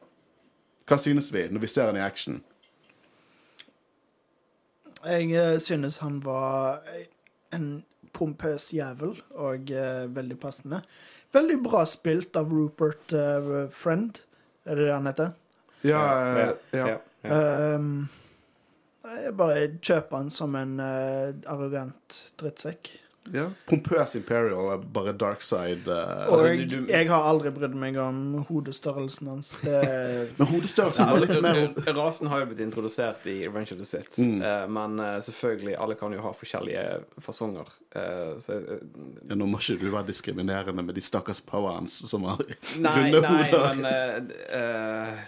Hva 0.87 0.97
synes 0.99 1.31
vi 1.33 1.47
når 1.47 1.63
vi 1.63 1.71
ser 1.71 1.87
den 1.87 2.01
i 2.01 2.05
action? 2.05 2.41
Jeg 5.05 5.31
eh, 5.33 5.59
synes 5.59 5.97
han 5.97 6.19
var 6.25 6.81
en 7.53 7.83
pompøs 8.13 8.73
jævel, 8.73 9.15
og 9.31 9.71
eh, 9.71 10.15
veldig 10.15 10.39
passende. 10.39 10.81
Veldig 11.33 11.57
bra 11.63 11.85
spilt 11.87 12.35
av 12.35 12.51
Rupert 12.51 13.13
uh, 13.15 13.69
Friend, 13.71 14.17
er 14.65 14.75
det 14.75 14.87
det 14.87 14.93
han 14.93 15.07
heter? 15.07 15.29
Ja, 15.87 16.01
ja, 16.01 16.25
eh, 16.41 16.49
ja. 16.75 16.87
ja, 16.87 16.97
ja. 17.23 17.75
Um, 17.75 18.09
jeg 19.07 19.31
bare 19.39 19.69
kjøper 19.79 20.17
han 20.17 20.33
som 20.33 20.57
en 20.59 20.75
uh, 20.83 21.31
arrogant 21.49 22.17
drittsekk. 22.41 22.91
Ja. 23.33 23.45
Pompøs 23.69 24.15
Imperial 24.15 24.71
er 24.73 24.81
bare 24.93 25.13
dark 25.17 25.41
side. 25.41 25.87
Uh, 25.87 26.27
Og 26.31 26.39
Altså, 26.39 26.51
du- 26.57 26.81
du- 26.81 26.87
jeg 26.91 27.07
har 27.09 27.23
aldri 27.29 27.51
brydd 27.55 27.73
meg 27.75 27.97
om 27.97 28.43
hodestørrelsen 28.49 29.27
hans. 29.27 29.53
Det, 29.63 29.81
men 30.37 30.47
hodestørrelsen 30.47 31.05
Ja, 31.05 31.11
var 31.13 31.19
altså, 31.19 31.33
litt 31.33 31.41
mer 31.85 31.93
rasen 31.95 32.27
har 32.27 32.39
jo 32.39 32.45
blitt 32.51 32.59
introdusert 32.65 33.25
i 33.31 33.37
Revenge 33.47 33.71
of 33.73 33.77
the 33.79 33.85
Sith, 33.85 34.19
Mm. 34.19 34.41
uh, 34.41 34.67
men 34.67 34.99
uh, 34.99 35.19
selvfølgelig, 35.21 35.75
alle 35.79 35.95
kan 35.95 36.11
jo 36.13 36.21
ha 36.21 36.31
forskjellige 36.33 36.85
fasonger. 37.19 37.67
Eh, 37.95 38.37
så, 38.39 38.53
eh, 38.53 38.79
ja, 39.29 39.35
Nå 39.35 39.45
må 39.51 39.57
ikke 39.59 39.79
du 39.81 39.89
være 39.91 40.07
diskriminerende 40.07 40.83
med 40.85 40.95
de 40.95 41.01
stakkars 41.01 41.41
powers 41.41 41.91
som 42.09 42.23
har 42.23 42.37
nei, 42.79 42.91
runde 42.95 43.21
nei, 43.21 43.43
hoder. 43.51 43.75
men 43.75 43.85
eh, 43.85 44.61
eh, 44.61 45.21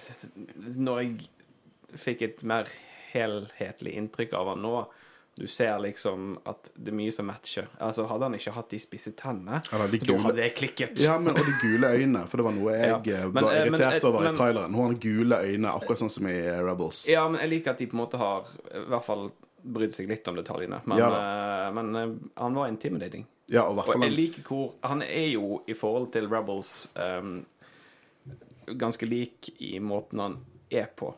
når 0.77 1.01
jeg 1.01 1.27
fikk 1.99 2.21
et 2.29 2.43
mer 2.47 2.65
helhetlig 3.13 3.95
inntrykk 3.99 4.33
av 4.39 4.47
han 4.53 4.61
nå 4.63 4.85
du 5.35 5.47
ser 5.47 5.79
liksom 5.81 6.37
at 6.45 6.67
det 6.77 6.91
er 6.91 6.95
mye 6.95 7.11
som 7.11 7.25
matcher. 7.25 7.65
Altså 7.81 8.05
Hadde 8.07 8.27
han 8.27 8.35
ikke 8.37 8.51
hatt 8.53 8.69
de 8.69 8.77
spisse 8.79 9.11
tennene, 9.17 9.61
Eller 9.73 9.87
de 9.89 9.97
gule- 9.99 10.19
hadde 10.21 10.43
jeg 10.43 10.53
klikket. 10.55 10.99
Ja, 11.01 11.15
men, 11.19 11.33
og 11.33 11.41
de 11.45 11.55
gule 11.61 11.87
øynene, 11.89 12.27
for 12.29 12.37
det 12.37 12.45
var 12.45 12.53
noe 12.53 12.71
jeg 12.75 12.87
Ja. 12.89 12.97
eh, 12.99 13.25
Men, 13.31 13.43
var 13.43 13.51
irritert 13.53 13.71
men, 13.71 13.81
irritert 13.81 14.03
eh, 14.03 14.09
over 14.09 14.19
men- 14.21 14.33
i 14.33 14.37
traileren. 14.37 14.73
Hun 14.75 14.85
har 14.85 14.93
gule 15.01 15.35
øyne, 15.41 15.71
akkurat 15.73 15.97
sånn 16.03 16.11
som 16.11 16.27
i 16.27 16.37
eh, 16.37 16.59
Rebels. 16.63 17.07
Ja, 17.07 17.27
men 17.29 17.41
jeg 17.41 17.49
liker 17.49 17.71
at 17.71 17.77
de 17.79 17.87
på 17.87 17.93
en 17.97 18.03
måte 18.05 18.17
har 18.21 18.45
i 18.75 18.85
hvert 18.89 19.03
fall 19.05 19.31
brydd 19.65 19.93
seg 19.93 20.07
litt 20.07 20.27
om 20.27 20.35
detaljene. 20.35 20.81
Men, 20.85 20.97
Ja 20.97 21.09
eh, 21.67 21.71
men 21.73 21.95
eh, 21.95 22.13
han 22.37 22.53
var 22.53 22.67
intimidating. 22.67 23.25
Ja, 23.49 23.63
og 23.67 23.77
Og 23.79 23.87
jeg 23.87 24.01
han- 24.01 24.15
liker 24.15 24.41
hvor 24.43 24.73
Han 24.83 25.01
er 25.01 25.27
jo 25.33 25.63
i 25.67 25.73
forhold 25.73 26.11
til 26.13 26.27
Rebels 26.29 26.89
um, 26.95 27.45
ganske 28.67 29.05
lik 29.05 29.49
i 29.59 29.79
måten 29.79 30.19
han 30.19 30.37
er 30.71 30.87
på 30.95 31.13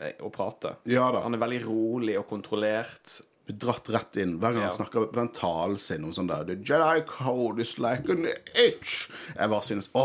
eh, 0.00 0.12
å 0.20 0.30
prate. 0.30 0.74
Ja. 0.84 1.08
Han 1.22 1.34
er 1.34 1.38
veldig 1.38 1.62
rolig 1.64 2.18
og 2.18 2.26
kontrollert, 2.28 3.20
blir 3.46 3.56
dratt 3.62 3.88
rett 3.94 4.16
inn 4.22 4.36
hver 4.42 4.52
gang 4.56 4.64
Ja. 4.64 4.68
han 4.70 4.76
snakker 4.76 5.06
på 5.10 5.18
den 5.20 5.28
talen 5.36 5.78
sin 5.78 6.04
om 6.04 6.12
sånn 6.16 6.26
der 6.30 6.44
The 6.48 6.56
Jedi 6.66 7.04
code 7.06 7.62
is 7.62 7.76
like 7.78 8.10
an 8.12 8.26
itch. 8.58 9.08
Jeg 9.36 9.50
bare 9.52 9.62
synes 9.68 9.88
Å, 9.94 10.04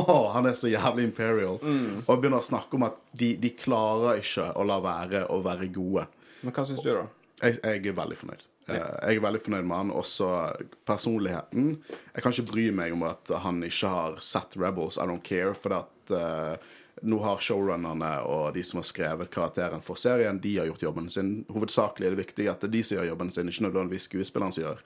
å, 0.00 0.16
han 0.32 0.46
er 0.48 0.56
så 0.56 0.70
jævlig 0.72 1.04
imperial. 1.10 1.58
Mm. 1.62 2.02
Og 2.06 2.18
begynner 2.22 2.40
å 2.40 2.46
snakke 2.46 2.78
om 2.78 2.86
at 2.88 2.96
de, 3.12 3.34
de 3.42 3.50
klarer 3.58 4.22
ikke 4.22 4.48
å 4.56 4.64
la 4.66 4.80
være 4.84 5.26
å 5.34 5.42
være 5.44 5.68
gode. 5.74 6.06
Men 6.42 6.52
hva 6.56 6.64
syns 6.68 6.82
du, 6.84 6.90
da? 6.94 7.06
Jeg, 7.42 7.60
jeg 7.62 7.86
er 7.92 7.96
veldig 8.00 8.16
fornøyd. 8.16 8.42
Eh, 8.64 8.76
Jeg 8.78 9.18
er 9.18 9.20
veldig 9.26 9.40
fornøyd 9.44 9.66
med 9.68 9.76
han. 9.76 9.90
Også 9.92 10.28
personligheten. 10.88 11.82
Jeg 12.14 12.22
kan 12.24 12.32
ikke 12.32 12.48
bry 12.52 12.64
meg 12.72 12.94
om 12.96 13.02
at 13.08 13.32
han 13.44 13.60
ikke 13.66 13.90
har 13.92 14.16
sett 14.24 14.56
Rebels. 14.60 14.96
I 14.98 15.06
don't 15.10 15.24
care. 15.26 15.52
For 15.58 15.74
at 15.82 16.14
eh, 16.14 16.56
nå 17.02 17.18
har 17.24 17.42
showrunnerne 17.42 18.10
og 18.30 18.54
de 18.54 18.62
som 18.64 18.78
har 18.78 18.86
skrevet 18.88 19.30
karakteren 19.34 19.82
for 19.82 19.98
serien, 19.98 20.38
de 20.40 20.56
har 20.58 20.68
gjort 20.70 20.84
jobben 20.86 21.08
sin. 21.10 21.32
Hovedsakelig 21.52 22.06
er 22.06 22.14
det 22.14 22.22
viktig 22.22 22.46
at 22.50 22.62
det 22.62 22.70
er 22.70 22.76
de 22.76 22.82
som 22.86 22.98
gjør 22.98 23.08
jobben 23.12 23.32
sin, 23.34 23.50
ikke 23.50 23.66
nødvendigvis 23.66 24.06
skuespilleren 24.08 24.54
som 24.54 24.64
gjør 24.64 24.84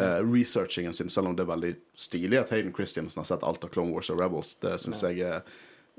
uh, 0.00 0.20
researchingen 0.24 0.96
sin, 0.96 1.10
selv 1.12 1.30
om 1.30 1.36
det 1.36 1.44
er 1.44 1.50
veldig 1.52 1.74
stilig 1.94 2.40
at 2.40 2.54
Hayden 2.54 2.72
Christiansen 2.76 3.20
har 3.20 3.28
sett 3.28 3.44
alt 3.46 3.66
av 3.66 3.74
Clone 3.74 3.92
Wars 3.94 4.10
og 4.12 4.22
Rebels. 4.22 4.54
Det 4.62 4.78
syns 4.80 5.04
jeg 5.04 5.20
er 5.26 5.44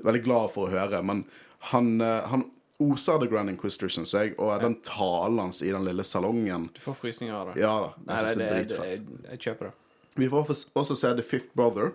veldig 0.02 0.24
glad 0.26 0.50
for 0.54 0.66
å 0.66 0.74
høre. 0.74 1.02
Men 1.06 1.24
han, 1.70 1.94
uh, 2.02 2.26
han 2.32 2.48
oser 2.82 3.22
The 3.22 3.30
Grand 3.30 3.52
Inquisitor, 3.52 3.92
syns 3.92 4.14
jeg, 4.16 4.34
og 4.42 4.54
den 4.64 4.80
talen 4.86 5.44
hans 5.44 5.62
i 5.62 5.70
den 5.70 5.86
lille 5.86 6.04
salongen 6.06 6.70
Du 6.74 6.82
får 6.82 6.98
frysninger 7.04 7.36
av 7.38 7.52
det. 7.52 7.60
Ja 7.62 7.74
da. 7.86 7.92
Jeg 8.08 8.26
synes 8.26 8.34
det 8.34 8.42
det, 8.42 8.48
er 8.48 8.56
dritfett. 8.58 8.88
jeg, 8.90 9.26
jeg 9.30 9.44
kjøper 9.46 9.70
det. 9.70 9.76
Vi 10.20 10.28
får 10.28 10.56
også 10.76 10.96
se 10.98 11.12
The 11.16 11.24
Fifth 11.24 11.54
Brother, 11.56 11.94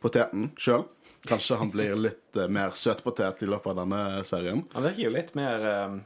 poteten 0.00 0.52
sjøl. 0.56 0.86
Kanskje 1.26 1.56
han 1.56 1.70
blir 1.70 1.96
litt 1.98 2.36
eh, 2.36 2.48
mer 2.48 2.70
søtpotet 2.78 3.42
i 3.42 3.46
løpet 3.50 3.72
av 3.72 3.76
denne 3.82 4.24
serien. 4.24 4.62
Han 4.72 4.84
virker 4.86 5.02
jo 5.02 5.10
litt 5.10 5.34
mer 5.34 5.64
eh, 5.66 5.98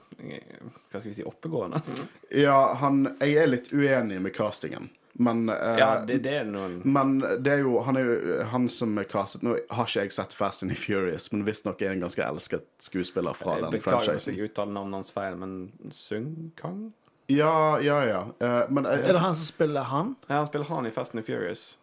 Hva 0.90 1.00
skal 1.00 1.09
vi 1.11 1.14
si 1.19 1.25
oppegående. 1.28 1.83
Ja, 2.31 2.75
han 2.81 3.04
Jeg 3.21 3.37
er 3.42 3.50
litt 3.50 3.69
uenig 3.73 4.21
med 4.25 4.33
castingen, 4.37 4.88
men 5.12 5.49
eh, 5.52 5.76
Ja, 5.83 5.90
det, 6.07 6.23
det 6.25 6.33
er 6.40 6.49
noen 6.49 6.81
Men 6.85 7.19
det 7.45 7.59
er 7.59 7.61
jo 7.66 7.83
han, 7.85 7.99
er 8.00 8.09
jo 8.09 8.38
han 8.54 8.69
som 8.73 8.97
er 8.99 9.04
castet 9.11 9.45
Nå 9.45 9.59
har 9.69 9.90
ikke 9.90 10.07
jeg 10.07 10.14
sett 10.16 10.33
Fast 10.37 10.64
and 10.64 10.73
the 10.73 10.78
Furious, 10.81 11.28
men 11.33 11.45
visstnok 11.45 11.83
er 11.85 11.92
en 11.92 12.07
ganske 12.07 12.25
elsket 12.25 12.64
skuespiller 12.81 13.37
fra 13.37 13.59
Jeg 13.59 13.66
den 13.69 13.76
beklager 13.76 14.16
hvis 14.16 14.31
jeg 14.33 14.49
uttaler 14.49 14.73
navnet 14.78 15.02
hans 15.02 15.12
feil, 15.12 15.37
men 15.37 15.59
Sung 15.92 16.33
Kang? 16.57 16.90
Ja, 17.31 17.78
ja, 17.81 18.00
ja. 18.09 18.23
Eh, 18.40 18.62
men 18.73 18.85
jeg, 18.88 19.04
Er 19.07 19.12
det 19.16 19.23
han 19.23 19.37
som 19.37 19.47
spiller 19.47 19.87
han? 19.92 20.16
Ja, 20.28 20.40
han 20.40 20.49
spiller 20.50 20.66
han 20.73 20.88
i 20.88 20.90
Fast 20.90 21.14
and 21.14 21.23
the 21.23 21.26
Furious. 21.28 21.78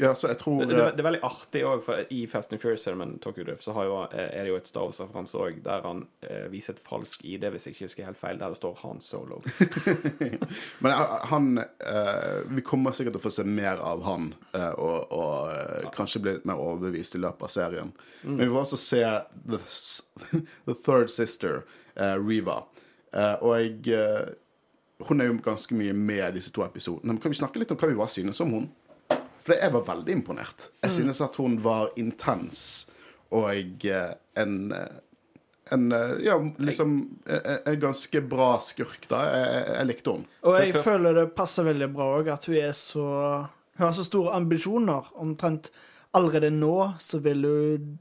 Ja, 0.00 0.14
så 0.14 0.28
jeg 0.28 0.38
tror 0.38 0.60
Det, 0.60 0.66
det, 0.70 0.78
eh, 0.78 0.92
det 0.94 1.02
er 1.02 1.06
veldig 1.08 1.20
artig 1.26 1.60
òg, 1.66 1.80
for 1.82 2.10
i 2.14 2.20
Fast 2.30 2.52
and 2.54 2.62
Furious-filmen 2.62 3.16
Tokyo 3.22 3.42
Drift 3.44 3.64
så 3.66 3.72
har 3.74 3.88
jo, 3.88 3.96
eh, 4.06 4.28
er 4.30 4.46
det 4.46 4.52
jo 4.52 4.58
et 4.60 4.70
Star 4.70 4.86
Wars-referanse 4.86 5.34
òg, 5.34 5.58
der 5.64 5.82
han 5.82 6.04
eh, 6.22 6.44
viser 6.52 6.76
et 6.76 6.82
falsk 6.84 7.24
ID, 7.26 7.48
hvis 7.50 7.66
jeg 7.66 7.74
ikke 7.74 7.88
husker 7.88 8.06
helt 8.06 8.20
feil, 8.20 8.38
der 8.38 8.54
det 8.54 8.60
står 8.60 8.78
Han 8.84 9.02
Solo. 9.02 9.40
Men 10.84 10.92
eh, 10.92 11.16
han 11.32 11.50
eh, 11.58 12.38
Vi 12.46 12.62
kommer 12.62 12.94
sikkert 12.94 13.16
til 13.18 13.24
å 13.24 13.26
få 13.26 13.34
se 13.40 13.46
mer 13.48 13.82
av 13.82 14.06
han, 14.06 14.30
eh, 14.52 14.70
og, 14.78 15.10
og 15.18 15.50
ja. 15.56 15.90
kanskje 15.98 16.22
bli 16.22 16.38
litt 16.38 16.46
mer 16.46 16.62
overbevist 16.62 17.18
i 17.18 17.24
løpet 17.26 17.48
av 17.48 17.54
serien. 17.56 17.94
Men 18.22 18.44
vi 18.44 18.50
får 18.54 18.62
også 18.68 18.82
se 18.84 19.04
The, 19.50 19.62
the 20.70 20.78
Third 20.78 21.10
Sister, 21.10 21.64
Riva. 21.98 22.60
Og 23.42 23.54
jeg 23.58 23.96
Hun 25.08 25.20
er 25.20 25.26
jo 25.26 25.40
ganske 25.42 25.74
mye 25.74 25.90
med 25.90 26.22
i 26.28 26.36
disse 26.36 26.52
to 26.54 26.62
episodene. 26.62 27.10
Men 27.10 27.18
kan 27.22 27.32
vi 27.32 27.38
snakke 27.40 27.58
litt 27.58 27.72
om 27.74 27.78
hva 27.80 27.88
vi 27.90 27.98
bare 27.98 28.14
synes 28.14 28.38
om 28.44 28.54
hun? 28.54 28.68
For 29.48 29.56
jeg 29.56 29.72
var 29.74 29.84
veldig 29.88 30.14
imponert. 30.14 30.70
Jeg 30.84 30.92
synes 31.00 31.20
at 31.24 31.36
hun 31.40 31.58
var 31.64 31.90
intens 31.96 32.62
og 33.34 33.84
eh, 33.88 34.14
en 34.40 34.72
eh, 34.72 34.96
en 35.70 35.92
eh, 35.92 36.24
ja, 36.24 36.36
liksom 36.58 37.18
en, 37.66 37.80
ganske 37.80 38.20
bra 38.20 38.54
skurk, 38.60 39.08
da. 39.10 39.22
Jeg, 39.28 39.64
jeg, 39.74 39.86
likte 39.90 40.14
hun. 40.16 40.26
Og 40.48 40.58
jeg 40.60 40.72
for- 40.72 40.86
føler 40.86 41.16
det 41.18 41.26
passer 41.36 41.66
veldig 41.68 41.90
bra 41.92 42.08
òg, 42.18 42.30
at 42.32 42.48
hun 42.48 42.56
er 42.56 42.72
så 42.72 43.06
Hun 43.78 43.86
har 43.86 43.92
så 43.94 44.02
store 44.04 44.32
ambisjoner. 44.34 45.06
Omtrent 45.14 45.68
allerede 46.14 46.50
nå 46.50 46.94
så 46.98 47.20
vil 47.22 47.44
hun 47.46 47.98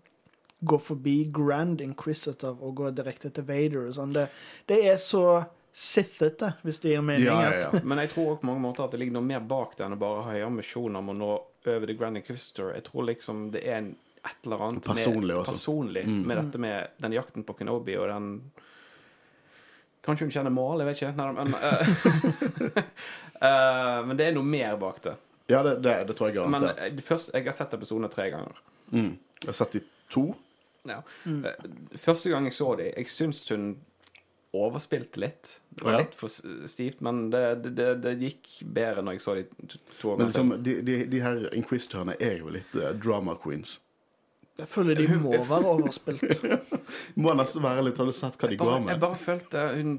gå 0.66 0.80
forbi 0.82 1.30
Grand 1.34 1.82
Inquisitor 1.82 2.58
og 2.64 2.76
gå 2.80 2.90
direkte 2.98 3.30
til 3.30 3.46
Vader 3.46 3.84
og 3.86 3.94
sånn. 3.94 4.16
Det, 4.16 4.24
det 4.66 4.80
er 4.90 4.98
så 4.98 5.44
sithete, 5.78 6.54
hvis 6.66 6.80
det 6.82 6.90
gir 6.96 7.04
mening. 7.06 7.28
Ja, 7.28 7.36
ja, 7.46 7.58
ja. 7.62 7.80
Men 7.86 8.00
jeg 8.02 8.10
tror 8.16 8.32
også 8.32 8.42
på 8.42 8.48
mange 8.50 8.64
måter 8.64 8.88
at 8.88 8.96
det 8.96 9.00
ligger 9.04 9.14
noe 9.20 9.28
mer 9.30 9.44
bak 9.46 9.76
det 9.78 9.86
enn 9.86 9.94
å 9.94 10.00
bare 10.02 10.24
ha 10.26 10.32
høye 10.34 10.48
ambisjoner 10.48 11.04
om 11.04 11.12
å 11.14 11.16
nå 11.18 11.28
over 11.68 11.86
The 11.86 11.94
Grand 12.00 12.18
Inquisitor. 12.18 12.72
Jeg 12.74 12.88
tror 12.88 13.06
liksom 13.12 13.44
det 13.54 13.62
er 13.68 13.76
en, 13.84 13.92
et 14.26 14.48
eller 14.48 14.64
annet 14.70 14.88
Personlig 14.88 15.36
med, 15.36 15.46
personlig 15.52 16.06
Mm. 16.08 16.24
med 16.32 16.38
dette 16.42 16.62
med 16.64 16.96
den 17.06 17.14
jakten 17.20 17.46
på 17.46 17.54
Kenobi 17.60 17.98
og 18.02 18.08
den 18.10 18.32
Kanskje 20.08 20.24
hun 20.26 20.32
kjenner 20.32 20.54
mål, 20.56 20.80
jeg 20.80 20.88
vet 20.88 21.00
ikke. 21.02 21.10
Nei, 21.20 21.32
men, 21.36 21.50
uh, 21.60 22.78
uh, 23.44 23.98
men 24.08 24.16
det 24.18 24.30
er 24.30 24.36
noe 24.38 24.48
mer 24.48 24.78
bak 24.80 25.02
det. 25.04 25.14
Ja, 25.52 25.60
det, 25.64 25.74
det, 25.84 25.96
det 26.08 26.16
tror 26.16 26.30
jeg 26.30 26.38
garantert. 26.38 26.78
Men 26.80 26.96
det 26.96 27.04
første, 27.04 27.34
jeg 27.36 27.44
har 27.48 27.56
sett 27.58 27.76
episodene 27.76 28.10
tre 28.12 28.30
ganger. 28.32 28.62
Mm. 28.92 29.14
Jeg 29.42 29.50
har 29.52 29.58
sett 29.60 29.76
de 29.78 29.82
to. 30.12 30.24
Ja. 30.88 31.02
Eh, 31.28 31.68
Første 32.00 32.32
gang 32.32 32.48
jeg 32.48 32.56
så 32.56 32.70
dem, 32.80 32.90
jeg 32.96 33.12
syns 33.12 33.44
hun 33.52 33.68
overspilte 34.66 35.22
litt. 35.22 35.52
Det 35.70 35.84
var 35.86 35.92
Ja. 35.98 36.00
litt 36.04 36.16
for 36.18 36.32
stivt, 36.68 37.02
men 37.06 37.30
det, 37.34 37.42
det, 37.64 37.72
det, 37.78 37.88
det 38.04 38.14
gikk 38.22 38.48
bedre 38.78 39.04
når 39.06 39.18
jeg 39.18 39.22
så 39.26 39.36
de 39.38 39.44
to, 39.68 39.80
to 40.02 40.16
Men 40.18 40.32
liksom, 40.32 40.54
de, 40.66 40.76
de, 40.88 40.96
de 41.14 41.20
her 41.22 41.44
inquisitorene 41.58 42.16
er 42.20 42.40
jo 42.42 42.50
litt 42.56 42.76
uh, 42.80 42.90
drama 42.98 43.36
queens. 43.44 43.78
Jeg 44.58 44.68
føler 44.72 44.98
de 44.98 45.06
må 45.22 45.36
være 45.46 45.70
overspilt. 45.70 46.24
Må 47.22 47.34
nesten 47.38 47.62
være 47.62 47.84
litt 47.86 48.00
Har 48.02 48.08
du 48.10 48.14
sett 48.18 48.40
hva 48.42 48.48
de 48.50 48.56
går 48.58 48.80
med? 48.80 48.90
jeg 48.96 49.02
bare 49.04 49.20
følte 49.22 49.66
hun 49.76 49.92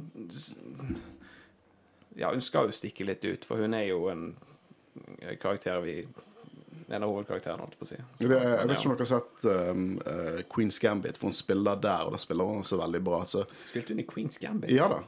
Ja, 2.18 2.33
hun 2.33 2.40
skal 2.42 2.66
jo 2.66 2.75
stikke 2.75 3.07
litt 3.07 3.23
ut, 3.25 3.44
for 3.47 3.62
hun 3.62 3.75
er 3.79 3.85
jo 3.92 4.09
en 4.11 4.25
karakter 5.38 5.79
vi 5.85 5.94
En 6.88 7.03
av 7.05 7.11
hovedkarakterene, 7.12 7.61
holdt 7.61 7.77
på 7.77 7.85
å 7.85 7.88
si. 7.90 7.98
Så, 8.16 8.24
Jeg, 8.24 8.40
jeg 8.40 8.68
vet 8.68 8.79
ikke 8.79 8.88
om 8.88 8.94
dere 8.96 9.05
har 9.05 9.11
sett 9.11 9.46
um, 9.53 9.83
uh, 10.01 10.38
Queen's 10.48 10.79
Gambit, 10.81 11.18
for 11.20 11.29
hun 11.29 11.37
spiller 11.37 11.77
der, 11.83 12.07
og 12.09 12.14
da 12.14 12.20
spiller 12.22 12.48
hun 12.48 12.64
så 12.64 12.79
veldig 12.81 13.03
bra. 13.05 13.18
Så. 13.29 13.44
Spilte 13.68 13.92
hun 13.92 14.01
i 14.01 14.07
Queen's 14.09 14.40
Gambit? 14.40 14.72
ja 14.72 14.88
da. 14.88 15.03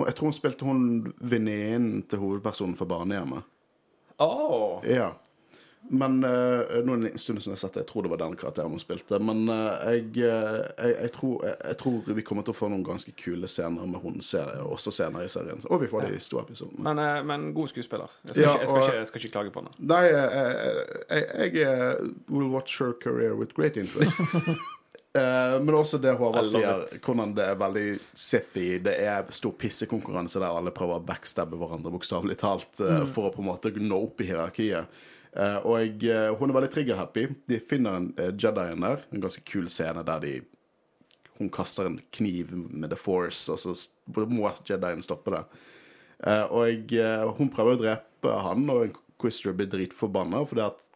Jeg 0.00 0.14
tror 0.16 0.30
hun 0.30 0.36
spilte 0.36 0.64
hun 0.64 0.84
venninnen 1.18 2.04
til 2.08 2.22
hovedpersonen 2.22 2.76
for 2.78 2.88
barnehjemmet. 2.88 3.44
Åh! 4.22 4.86
Ja. 4.88 5.10
Men 5.88 6.24
uh, 6.24 6.30
Nå 6.84 6.94
er 6.94 7.02
det 7.02 7.10
en 7.10 7.18
stund 7.18 7.40
siden 7.40 7.54
jeg 7.54 7.56
har 7.56 7.62
sett 7.64 7.74
det. 7.74 7.82
Jeg 7.84 7.88
tror 7.90 8.04
det 8.04 8.12
var 8.12 8.20
den 8.20 8.36
karakteren 8.38 8.74
hun 8.74 8.82
spilte. 8.82 9.18
Men 9.18 9.42
uh, 9.48 9.80
jeg, 9.88 10.04
eh, 10.22 10.58
jeg, 10.76 10.94
jeg, 10.94 11.12
tror, 11.16 11.46
jeg, 11.48 11.76
tror 11.80 12.10
vi 12.18 12.24
kommer 12.26 12.46
til 12.46 12.54
å 12.54 12.58
få 12.58 12.68
noen 12.70 12.84
ganske 12.86 13.14
kule 13.18 13.50
scener 13.50 13.88
med 13.90 14.04
hun 14.04 14.20
serien, 14.24 14.62
også 14.70 14.92
senere 14.94 15.26
i 15.26 15.32
serien. 15.32 15.62
Og 15.70 15.82
vi 15.82 15.90
får 15.90 16.06
det 16.06 16.18
i 16.18 16.22
store 16.22 16.44
episoder. 16.46 16.76
Men, 16.86 17.00
uh, 17.00 17.22
men 17.26 17.50
god 17.56 17.72
skuespiller. 17.72 18.18
Jeg 18.28 18.36
skal, 18.36 18.44
Ja, 18.44 18.56
ikke, 18.58 18.68
skal 18.70 18.84
ikke, 18.86 19.06
skal 19.10 19.24
ikke 19.24 19.34
klage 19.38 19.54
på 19.54 19.64
henne. 19.64 19.74
Nei, 19.90 20.04
jeg, 21.50 21.64
will 22.28 22.52
watch 22.52 22.78
her 22.78 22.92
career 23.00 23.34
with 23.34 23.56
great 23.56 23.80
interest. 23.80 24.14
Men 25.10 25.74
også 25.74 25.98
det 25.98 26.12
Håvard 26.14 26.46
sier, 26.46 26.84
hvordan 27.02 27.32
det 27.34 27.42
er 27.42 27.56
veldig 27.58 27.86
sithy. 28.14 28.76
Det 28.78 28.92
er 29.02 29.26
stor 29.34 29.56
pissekonkurranse 29.58 30.38
der 30.38 30.54
alle 30.54 30.70
prøver 30.70 31.00
å 31.00 31.02
backstabbe 31.02 31.58
hverandre, 31.58 31.90
bokstavelig 31.90 32.36
talt, 32.38 32.78
mm. 32.78 33.08
for 33.10 33.26
å 33.26 33.32
på 33.34 33.42
en 33.42 33.48
måte 33.48 33.72
nå 33.74 33.98
opp 34.06 34.22
i 34.22 34.28
hierarkiet. 34.28 35.00
Eh, 35.36 35.58
og 35.62 35.76
jeg, 35.78 35.96
eh, 36.10 36.30
hun 36.34 36.50
er 36.50 36.58
veldig 36.58 36.72
trigger-happy. 36.74 37.26
De 37.50 37.60
finner 37.62 37.98
en 37.98 38.08
uh, 38.18 38.30
Jedien 38.30 38.86
der. 38.86 39.04
En 39.12 39.22
ganske 39.22 39.44
kul 39.46 39.68
scene 39.70 40.06
der 40.06 40.24
de 40.24 40.38
Hun 41.40 41.48
kaster 41.48 41.86
en 41.88 42.00
kniv 42.12 42.50
med 42.52 42.90
The 42.90 42.98
Force, 43.00 43.48
og 43.48 43.58
så 43.58 43.72
må 44.28 44.50
Jedien 44.68 45.00
stoppe 45.00 45.32
det. 45.32 45.44
Eh, 46.20 46.46
og 46.52 46.66
jeg, 46.68 46.82
eh, 47.00 47.26
hun 47.38 47.50
prøver 47.52 47.76
å 47.76 47.80
drepe 47.80 48.32
han, 48.44 48.66
og 48.72 48.90
Inquisitor 48.90 49.54
blir 49.56 49.70
dritforbanna 49.72 50.42
fordi 50.48 50.66
at 50.66 50.88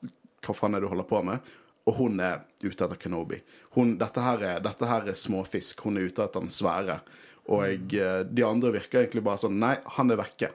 Hva 0.45 0.53
faen 0.53 0.77
er 0.77 0.83
det 0.83 0.91
du 0.91 0.93
holder 0.93 1.09
på 1.09 1.23
med? 1.25 1.53
Og 1.89 1.95
hun 1.97 2.19
er 2.21 2.43
ute 2.61 2.85
etter 2.85 2.99
Kenobi. 3.01 3.39
Hun, 3.77 3.95
dette, 4.01 4.21
her 4.21 4.43
er, 4.45 4.59
dette 4.65 4.89
her 4.89 5.09
er 5.09 5.17
småfisk. 5.17 5.81
Hun 5.85 5.97
er 5.97 6.11
ute 6.11 6.25
etter 6.25 6.45
den 6.45 6.53
svære. 6.53 6.99
Og 7.49 7.63
jeg, 7.65 7.81
eh, 7.97 8.21
de 8.29 8.45
andre 8.45 8.75
virker 8.77 9.01
egentlig 9.01 9.25
bare 9.25 9.41
sånn 9.41 9.57
Nei, 9.61 9.79
han 9.97 10.13
er 10.13 10.21
vekke. 10.21 10.51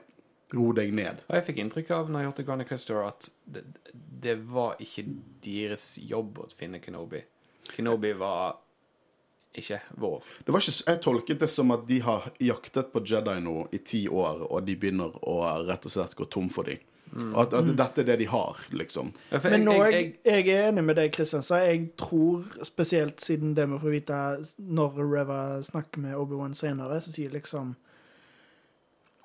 Ro 0.52 0.70
deg 0.74 0.94
ned. 0.96 1.22
Og 1.28 1.36
jeg 1.38 1.46
fikk 1.46 1.60
inntrykk 1.62 1.92
av 1.94 2.10
når 2.10 2.24
jeg 2.24 2.30
hørte 2.30 2.46
Granny 2.48 2.66
Christor, 2.66 3.04
at 3.06 3.30
det, 3.46 3.62
det 3.94 4.34
var 4.50 4.80
ikke 4.82 5.06
deres 5.44 5.92
jobb 6.02 6.42
å 6.42 6.48
finne 6.56 6.82
Kenobi. 6.82 7.22
Kenobi 7.70 8.12
var 8.18 8.58
ikke 9.54 9.80
vår. 9.98 10.22
Det 10.46 10.54
var 10.54 10.62
ikke, 10.62 10.76
jeg 10.90 11.02
tolket 11.02 11.42
det 11.42 11.50
som 11.50 11.70
at 11.74 11.86
de 11.88 11.98
har 12.06 12.30
jaktet 12.42 12.92
på 12.92 13.02
Jedi 13.06 13.38
nå 13.42 13.56
i 13.74 13.82
ti 13.82 14.04
år, 14.08 14.46
og 14.46 14.62
de 14.66 14.76
begynner 14.78 15.16
å 15.26 15.40
rett 15.66 15.86
og 15.86 15.94
slett 15.94 16.14
gå 16.18 16.26
tom 16.30 16.50
for 16.52 16.70
dem. 16.70 16.82
At, 17.10 17.50
at 17.58 17.66
dette 17.74 18.04
er 18.04 18.06
det 18.06 18.16
de 18.20 18.26
har, 18.30 18.58
liksom. 18.70 19.08
Ja, 19.32 19.40
Men 19.42 19.64
nå, 19.66 19.72
jeg, 19.82 19.92
jeg, 19.92 20.10
jeg, 20.22 20.44
jeg 20.46 20.58
er 20.60 20.68
enig 20.68 20.84
med 20.86 20.98
deg, 21.00 21.10
Kristian. 21.14 21.42
Så 21.42 21.58
jeg 21.58 21.88
tror, 21.98 22.44
spesielt 22.66 23.22
siden 23.24 23.56
det 23.58 23.66
vi 23.66 23.80
får 23.82 23.94
vite 23.96 24.18
når 24.62 25.00
Reva 25.02 25.40
snakker 25.66 26.04
med 26.04 26.14
Obi-Wan 26.14 26.54
senere, 26.54 27.00
så 27.02 27.10
sier 27.10 27.34
liksom 27.34 27.74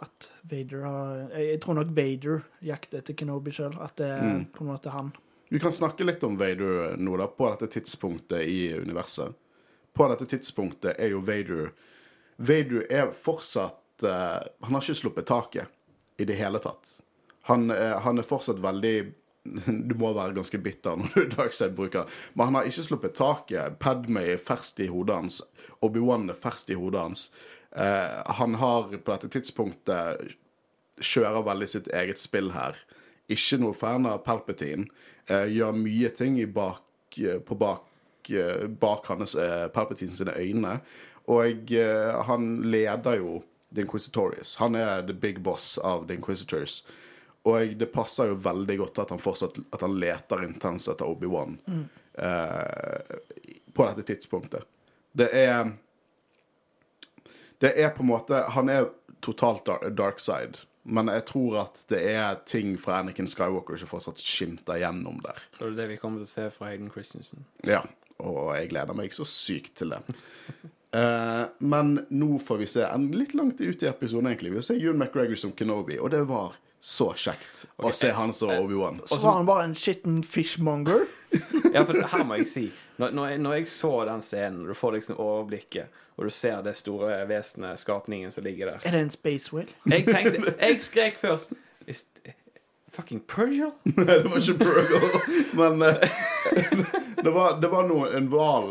at 0.04 0.30
Vader 0.52 0.82
har 0.84 1.16
Jeg, 1.36 1.46
jeg 1.52 1.62
tror 1.64 1.74
nok 1.80 1.94
Vader 1.96 2.42
jakter 2.62 3.00
etter 3.00 3.14
Kenobi 3.18 3.52
sjøl. 3.56 3.76
At 3.82 3.96
det 3.98 4.10
er 4.12 4.22
Mm. 4.26 4.46
på 4.54 4.64
en 4.66 4.72
måte 4.74 4.90
han. 4.92 5.12
Vi 5.50 5.60
kan 5.60 5.72
snakke 5.72 6.04
litt 6.04 6.24
om 6.24 6.38
Vader 6.38 6.96
nå, 6.98 7.18
da, 7.18 7.28
på 7.28 7.50
dette 7.54 7.68
tidspunktet 7.80 8.42
i 8.50 8.74
universet. 8.74 9.34
På 9.94 10.08
dette 10.10 10.26
tidspunktet 10.26 10.96
er 11.00 11.14
jo 11.14 11.20
Vader 11.22 11.72
Vader 12.38 12.84
er 12.92 13.12
fortsatt 13.16 14.04
uh, 14.04 14.42
Han 14.66 14.74
har 14.76 14.82
ikke 14.82 14.96
sluppet 15.00 15.26
taket 15.30 15.68
i 16.20 16.26
det 16.26 16.36
hele 16.36 16.60
tatt. 16.60 16.98
Han, 17.48 17.70
uh, 17.72 18.00
han 18.04 18.18
er 18.20 18.24
fortsatt 18.28 18.60
veldig 18.60 19.14
Du 19.88 19.94
må 19.96 20.10
være 20.18 20.34
ganske 20.36 20.58
bitter 20.58 20.98
når 20.98 21.14
du 21.14 21.22
er 21.26 21.30
Darkside-bruker. 21.38 22.10
Men 22.34 22.46
han 22.50 22.56
har 22.60 22.68
ikke 22.68 22.84
sluppet 22.90 23.16
taket. 23.16 23.78
Padme 23.80 24.26
er 24.34 24.42
ferskt 24.42 24.80
i 24.84 24.88
hodet 24.92 25.16
hans. 25.16 25.42
Obi-Wan 25.86 26.30
er 26.30 26.40
ferskt 26.40 26.72
i 26.74 26.78
hodet 26.80 27.02
hans. 27.02 27.30
Eh, 27.76 28.22
han 28.40 28.58
har 28.62 28.92
på 28.92 29.12
dette 29.12 29.32
tidspunktet 29.34 30.36
kjører 31.02 31.46
veldig 31.46 31.70
sitt 31.70 31.90
eget 31.94 32.22
spill 32.22 32.54
her. 32.56 32.78
Ikke 33.32 33.60
noe 33.62 33.76
fan 33.76 34.06
av 34.10 34.24
Palpatine. 34.26 34.88
Eh, 35.28 35.50
gjør 35.58 35.76
mye 35.80 36.12
ting 36.16 36.38
i 36.40 36.46
bak, 36.46 36.84
eh, 37.18 37.40
på 37.40 37.58
bak, 37.58 37.84
eh, 38.30 38.68
bak 38.68 39.10
hans 39.12 39.36
eh, 39.36 39.68
Palpatine 39.74 40.16
sine 40.16 40.36
øyne. 40.38 40.80
Og 41.28 41.72
eh, 41.74 42.24
han 42.28 42.62
leder 42.64 43.18
jo 43.18 43.44
The 43.74 43.82
Inquisitorius. 43.82 44.56
Han 44.62 44.76
er 44.76 45.02
the 45.02 45.14
big 45.14 45.42
boss 45.44 45.78
av 45.78 46.08
The 46.08 46.16
Inquisitors. 46.16 46.84
Og 47.46 47.76
det 47.78 47.92
passer 47.94 48.32
jo 48.32 48.40
veldig 48.42 48.78
godt 48.78 49.00
at 49.04 49.12
han 49.14 49.22
fortsatt 49.22 49.60
at 49.74 49.84
han 49.86 50.00
leter 50.02 50.46
intenst 50.48 50.90
etter 50.90 51.06
Obi-Wan 51.06 51.60
eh, 52.18 53.18
på 53.74 53.86
dette 53.90 54.06
tidspunktet. 54.08 54.66
Det 55.16 55.32
er 55.32 55.74
Det 57.64 57.72
er 57.80 57.90
på 57.96 58.04
en 58.04 58.12
måte 58.12 58.44
Han 58.52 58.70
er 58.70 58.90
totalt 59.24 59.66
dar 59.66 59.90
dark 59.90 60.20
side, 60.20 60.66
men 60.84 61.08
jeg 61.10 61.24
tror 61.26 61.56
at 61.64 61.80
det 61.90 62.02
er 62.12 62.36
ting 62.46 62.76
fra 62.78 63.00
Anakin 63.00 63.26
Skywalker 63.26 63.80
som 63.82 63.90
fortsatt 63.90 64.22
skimter 64.22 64.78
gjennom 64.78 65.18
der. 65.24 65.40
Det 65.58 65.66
er 65.66 65.78
det 65.80 65.88
vi 65.96 65.98
kommer 65.98 66.22
til 66.22 66.28
å 66.28 66.34
se 66.36 66.46
fra 66.54 66.70
Hayden 66.70 66.92
Christensen. 66.94 67.48
Ja, 67.66 67.82
og 68.22 68.52
jeg 68.54 68.70
gleder 68.70 68.94
meg 68.94 69.16
så 69.18 69.26
sykt 69.26 69.80
til 69.80 69.96
det. 69.96 70.04
uh, 70.94 71.48
men 71.74 71.96
nå 72.14 72.38
får 72.38 72.62
vi 72.62 72.70
se 72.76 72.86
en 72.86 73.10
litt 73.18 73.34
langt 73.34 73.64
ut 73.64 73.82
i 73.82 73.90
episoden, 73.90 74.30
egentlig. 74.30 74.54
Vi 74.54 74.62
ser 74.62 74.78
se 74.78 74.84
Ewan 74.84 75.02
McGregor 75.02 75.42
som 75.42 75.56
Kenobi, 75.58 75.98
og 75.98 76.14
det 76.14 76.22
var 76.30 76.54
så 76.86 77.10
kjekt 77.18 77.66
å 77.82 77.90
se 77.96 78.12
han 78.14 78.36
som 78.38 78.54
Obi-Wan. 78.54 79.02
Og 79.02 79.10
Så 79.10 79.24
var 79.24 79.40
han 79.40 79.48
bare 79.50 79.66
en 79.66 79.78
skitten 79.80 80.22
fishmonger. 80.22 81.08
Ja, 81.74 81.82
for 81.82 81.98
her 81.98 82.28
må 82.30 82.38
jeg 82.44 82.52
si 82.52 82.68
Når, 82.98 83.12
når, 83.12 83.28
jeg, 83.30 83.40
når 83.44 83.54
jeg 83.60 83.68
så 83.68 83.92
den 84.08 84.22
scenen, 84.24 84.62
og 84.64 84.68
du 84.72 84.78
får 84.80 84.92
liksom 84.96 85.18
overblikket, 85.20 86.02
og 86.16 86.24
du 86.26 86.32
ser 86.32 86.62
det 86.64 86.76
store 86.80 87.18
vesenet, 87.28 87.80
skapningen 87.82 88.32
som 88.32 88.44
ligger 88.46 88.72
der 88.72 88.86
Er 88.88 88.92
det 88.96 89.02
en 89.04 89.12
space 89.12 89.52
whale? 89.52 89.68
Jeg 89.92 90.06
tenkte 90.08 90.54
Jeg 90.62 90.82
skrek 90.82 91.18
først 91.20 91.52
Is, 91.92 92.06
Fucking 92.96 93.20
Pergil? 93.28 93.74
Nei, 93.84 94.06
det 94.06 94.30
var 94.32 94.38
ikke 94.40 94.60
Pergil, 94.64 95.10
men 95.60 95.82
eh, 95.84 96.06
det 97.26 97.34
var, 97.36 97.58
det 97.60 97.68
var 97.74 97.84
noe, 97.90 98.08
en 98.16 98.30
hval. 98.32 98.70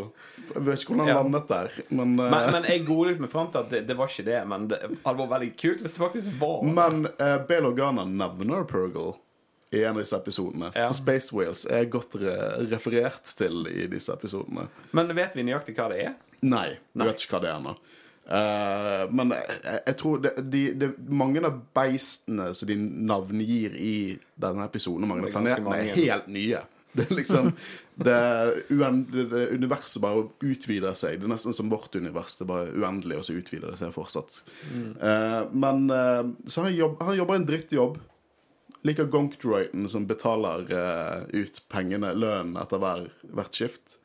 Jeg 0.54 0.62
vet 0.64 0.80
ikke 0.80 0.94
hvordan 0.94 1.04
han 1.04 1.10
Ja. 1.12 1.18
landet 1.20 1.48
der, 1.50 1.68
men, 1.90 2.14
eh, 2.20 2.30
Men, 2.32 2.48
men 2.56 2.64
jeg 2.70 2.86
godet 2.88 3.20
meg 3.20 3.30
fram 3.32 3.50
til 3.52 3.60
at 3.60 3.68
det, 3.72 3.82
det 3.88 3.96
var 3.98 4.08
ikke 4.08 4.24
det. 4.30 4.40
Men 4.48 4.64
det 4.72 4.78
hadde 5.04 5.18
vært 5.20 5.32
veldig 5.34 5.50
kult 5.60 5.84
hvis 5.84 5.96
det 5.98 6.02
faktisk 6.06 6.40
var 6.40 6.64
Men 6.80 7.04
uh, 7.20 7.36
Bale 7.48 7.68
Organa 7.74 8.04
nevner 8.08 8.64
Purgle 8.68 9.12
i 9.74 9.82
en 9.84 9.96
av 9.96 10.02
disse 10.02 10.18
episodene. 10.18 10.70
Ja. 10.74 10.86
Så 10.88 10.98
Space 11.00 11.34
Whales 11.34 11.64
er 11.70 11.88
godt 11.92 12.16
re 12.20 12.36
referert 12.70 13.34
til 13.38 13.66
i 13.70 13.88
disse 13.90 14.14
episodene. 14.14 14.68
Men 14.96 15.12
vet 15.16 15.36
vi 15.36 15.46
nøyaktig 15.46 15.76
hva 15.78 15.90
det 15.92 16.00
er? 16.06 16.16
Nei, 16.44 16.70
vi 16.92 17.06
vet 17.08 17.24
ikke 17.24 17.38
hva 17.38 17.44
det 17.44 17.52
er 17.52 17.60
ennå. 17.60 17.76
Uh, 18.24 19.04
men 19.12 19.34
jeg, 19.36 19.80
jeg 19.84 19.96
tror 20.00 20.20
det, 20.24 20.30
de, 20.48 20.60
de, 20.80 20.86
mange 21.12 21.42
av 21.44 21.58
beistene 21.76 22.54
som 22.56 22.70
de 22.70 22.76
navngir 22.80 23.74
i 23.76 23.96
denne 24.40 24.64
episoden, 24.64 25.04
mange 25.10 25.28
av 25.28 25.34
planetene, 25.34 25.76
er 25.76 25.98
helt 25.98 26.30
nye. 26.32 26.62
Det 26.94 27.08
er 27.08 27.16
liksom 27.18 27.50
det, 27.94 28.14
det, 28.70 29.24
det 29.30 29.42
Universet 29.58 30.02
bare 30.02 30.28
utvider 30.46 30.94
seg. 30.98 31.18
Det 31.18 31.26
er 31.26 31.32
nesten 31.34 31.56
som 31.56 31.70
vårt 31.70 31.94
univers. 31.98 32.36
Det 32.38 32.46
er 32.46 32.50
bare 32.52 32.72
uendelig, 32.72 33.18
og 33.18 33.26
så 33.26 33.36
utvider 33.36 33.72
det 33.72 33.80
seg 33.80 33.92
fortsatt. 33.94 34.40
Mm. 34.70 34.90
Uh, 35.02 35.40
men 35.52 35.84
uh, 35.90 36.22
så 36.46 36.68
han, 36.68 36.76
jobb, 36.78 37.02
han 37.02 37.18
jobber 37.18 37.40
en 37.40 37.48
drittjobb. 37.50 37.98
Liker 38.84 39.08
Gonk 39.08 39.38
Droyton 39.40 39.88
som 39.88 40.06
betaler 40.06 40.66
uh, 40.68 41.22
ut 41.32 41.60
pengene, 41.72 42.12
lønnen, 42.12 42.58
etter 42.60 42.82
hver, 42.82 43.06
hvert 43.32 43.56
skift. 43.56 43.98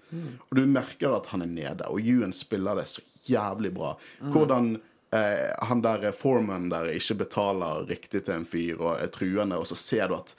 Og 0.49 0.55
du 0.57 0.63
merker 0.65 1.13
at 1.13 1.27
han 1.33 1.43
er 1.45 1.51
nede, 1.51 1.89
og 1.89 1.99
Ewan 2.01 2.33
spiller 2.33 2.79
det 2.79 2.87
så 2.89 3.03
jævlig 3.29 3.73
bra. 3.75 3.91
Hvordan 4.23 4.77
uh, 4.79 5.49
han 5.69 5.83
der 5.85 6.09
Foreman 6.15 6.69
der 6.71 6.93
ikke 6.95 7.19
betaler 7.25 7.85
riktig 7.89 8.23
til 8.23 8.39
en 8.39 8.47
fyr 8.47 8.79
og 8.79 8.95
er 8.95 9.11
truende, 9.13 9.59
og 9.59 9.67
så 9.69 9.77
ser 9.77 10.09
du 10.09 10.17
at 10.17 10.33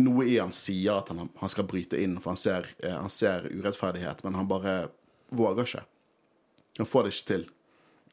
noe 0.00 0.26
i 0.26 0.36
han 0.38 0.52
sier 0.54 1.00
at 1.00 1.10
han, 1.12 1.30
han 1.40 1.52
skal 1.52 1.66
bryte 1.68 1.98
inn, 2.00 2.18
for 2.20 2.34
han 2.34 2.42
ser, 2.42 2.68
uh, 2.84 2.98
han 2.98 3.14
ser 3.14 3.48
urettferdighet, 3.48 4.24
men 4.26 4.36
han 4.42 4.50
bare 4.50 4.76
våger 5.30 5.70
ikke. 5.70 5.86
Han 6.82 6.88
får 6.88 7.06
det 7.06 7.14
ikke 7.14 7.30
til. 7.30 7.48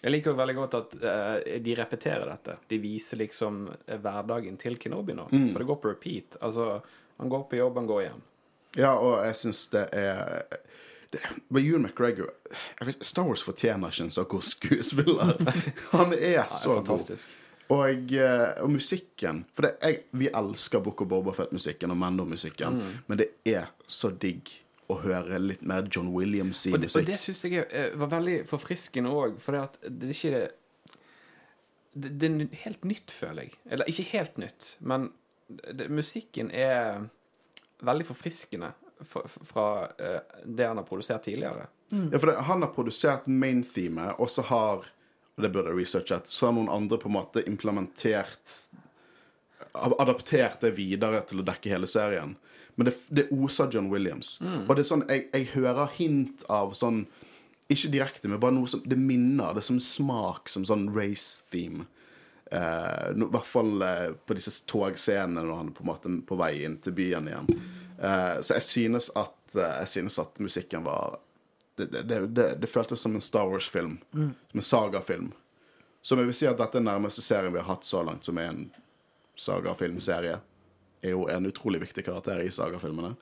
Jeg 0.02 0.12
liker 0.14 0.32
jo 0.32 0.38
veldig 0.38 0.56
godt 0.56 0.76
at 0.78 0.96
uh, 1.02 1.60
de 1.66 1.76
repeterer 1.76 2.26
dette. 2.30 2.58
De 2.70 2.78
viser 2.78 3.18
liksom 3.18 3.64
eh, 3.88 3.98
hverdagen 3.98 4.58
til 4.62 4.78
Kenobi 4.78 5.16
nå. 5.18 5.26
Mm. 5.32 5.48
For 5.54 5.60
det 5.64 5.68
går 5.72 5.80
på 5.82 5.90
repeat. 5.96 6.38
Altså, 6.42 6.82
han 7.18 7.30
går 7.34 7.48
på 7.50 7.58
jobb, 7.58 7.80
han 7.82 7.90
går 7.90 8.02
hjem. 8.06 8.22
Ja, 8.78 8.92
og 9.02 9.24
jeg 9.26 9.36
syns 9.40 9.64
det 9.74 9.88
er 9.98 10.46
det, 11.10 11.22
men 11.48 11.64
Ewan 11.66 11.88
McGregor 11.88 12.30
vet, 12.84 13.00
Star 13.06 13.24
Wars 13.26 13.42
fortjener 13.42 13.90
ikke 13.90 14.04
en 14.10 14.12
så 14.12 14.26
god 14.28 14.44
skuespiller. 14.44 15.34
Han 15.96 16.12
er 16.14 16.18
Det 16.20 16.32
er 16.44 16.50
så 16.52 16.76
god. 16.84 17.24
Og, 17.70 18.12
eh, 18.14 18.62
og 18.64 18.70
musikken 18.72 19.46
For 19.56 19.66
det, 19.66 19.72
jeg, 19.84 20.02
vi 20.20 20.28
elsker 20.30 20.84
Book 20.84 21.02
of 21.02 21.08
Bobafett-musikken 21.12 21.92
og 21.92 21.98
Mando-musikken, 21.98 22.78
Mm. 22.78 22.98
men 23.08 23.18
det 23.24 23.30
er 23.46 23.72
så 23.88 24.12
digg 24.12 24.52
å 24.88 25.00
høre 25.04 25.39
litt 25.41 25.65
mer 25.67 25.88
John 25.91 26.13
Williams 26.13 26.62
i 26.67 26.73
Og 26.76 26.82
det, 26.84 26.91
og 26.95 27.08
det 27.08 27.19
syns 27.19 27.43
jeg 27.43 27.65
eh, 27.65 27.91
var 28.00 28.12
veldig 28.13 28.39
forfriskende 28.47 29.12
òg, 29.12 29.38
for 29.43 29.56
det, 29.56 29.63
at 29.67 29.78
det 29.88 30.10
er 30.10 30.15
ikke 30.15 30.41
det, 31.97 32.12
det 32.21 32.30
er 32.30 32.60
helt 32.63 32.84
nytt, 32.88 33.12
føler 33.12 33.47
jeg. 33.47 33.56
Eller 33.73 33.89
ikke 33.91 34.06
helt 34.13 34.38
nytt, 34.41 34.73
men 34.80 35.10
det, 35.47 35.89
musikken 35.91 36.52
er 36.54 37.08
veldig 37.86 38.08
forfriskende 38.08 38.71
fra, 39.06 39.23
fra 39.28 39.65
eh, 39.97 40.38
det 40.45 40.69
han 40.69 40.80
har 40.80 40.88
produsert 40.88 41.26
tidligere. 41.28 41.67
Ja, 41.91 42.19
for 42.19 42.32
det, 42.32 42.38
han 42.47 42.63
har 42.63 42.71
produsert 42.76 43.28
main-themet, 43.28 44.17
og 44.21 44.32
så 44.32 44.45
har 44.50 44.88
og 45.38 45.43
det 45.45 45.52
burde 45.54 45.69
jeg 45.69 45.84
researchet, 45.84 46.30
så 46.34 46.47
har 46.50 46.56
noen 46.58 46.71
andre 46.73 46.97
på 46.97 47.12
en 47.12 47.17
måte 47.19 47.43
implementert 47.45 48.54
Adaptert 49.78 50.63
det 50.63 50.71
videre 50.73 51.19
til 51.30 51.43
å 51.43 51.43
dekke 51.45 51.69
hele 51.69 51.86
serien. 51.89 52.32
Men 52.78 52.90
det, 52.90 52.94
det 53.10 53.28
oser 53.34 53.72
John 53.74 53.90
Williams. 53.90 54.36
Og 54.42 54.76
det 54.78 54.84
er 54.84 54.90
sånn, 54.92 55.06
jeg, 55.10 55.28
jeg 55.34 55.48
hører 55.56 55.90
hint 55.98 56.44
av 56.54 56.76
sånn 56.78 57.08
Ikke 57.74 57.90
direkte, 57.92 58.30
men 58.30 58.40
bare 58.40 58.56
noe 58.56 58.70
som 58.72 58.84
Det 58.86 58.96
minner. 58.96 59.56
Det 59.58 59.63
er 59.63 59.68
som 59.74 59.80
smak 59.82 60.48
som 60.54 60.63
sånn 60.70 60.86
race-theme. 60.96 61.88
Eh, 62.52 63.10
no, 63.18 63.28
I 63.28 63.34
hvert 63.34 63.50
fall 63.50 63.82
eh, 63.84 64.12
på 64.24 64.38
disse 64.38 64.54
togscenene 64.70 65.42
når 65.44 65.58
han 65.58 65.72
er 65.74 65.76
på 65.76 65.84
en 65.84 65.90
måte 65.90 66.13
på 66.30 66.38
vei 66.40 66.54
inn 66.63 66.78
til 66.80 66.96
byen 66.96 67.28
igjen. 67.28 67.50
Eh, 67.98 68.38
så 68.46 68.60
jeg 68.60 68.68
synes 68.68 69.10
at 69.16 69.34
Jeg 69.58 69.88
synes 69.88 70.18
at 70.20 70.40
musikken 70.44 70.84
var 70.84 71.20
det, 71.80 71.86
det, 71.92 72.02
det, 72.10 72.18
det, 72.36 72.48
det 72.60 72.68
føltes 72.68 73.00
som 73.00 73.13
en 73.16 73.22
Star 73.24 73.48
Wars-film. 73.48 73.98
Som 74.12 74.60
en 74.60 74.66
sagafilm. 74.66 75.30
Som 76.02 76.20
jeg 76.20 76.28
vil 76.28 76.36
si 76.36 76.48
at 76.50 76.58
dette 76.60 76.78
er 76.78 76.84
den 76.84 76.90
nærmeste 76.92 77.24
serien 77.24 77.54
vi 77.54 77.62
har 77.62 77.70
hatt 77.70 77.88
så 77.88 78.02
langt, 78.04 78.26
som 78.28 78.38
er 78.38 78.50
en 78.52 78.66
sagafilmserie. 79.40 80.40
Er 81.04 81.14
jo 81.14 81.28
en 81.30 81.46
utrolig 81.46 81.82
viktig 81.84 82.06
karakter 82.08 82.40
i 82.42 82.50
sagafilmene. 82.52 83.16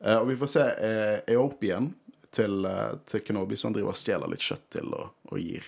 Uh, 0.00 0.16
og 0.22 0.28
vi 0.30 0.36
får 0.40 0.50
se 0.54 0.62
uh, 0.64 1.18
Eopien 1.34 1.90
til, 2.32 2.60
uh, 2.64 2.94
til 3.08 3.20
Kenobi, 3.26 3.56
som 3.58 3.72
driver 3.74 3.92
og 3.92 3.98
stjeler 3.98 4.30
litt 4.32 4.44
kjøtt 4.44 4.68
til 4.78 4.88
og, 4.94 5.10
og 5.32 5.38
gir. 5.42 5.66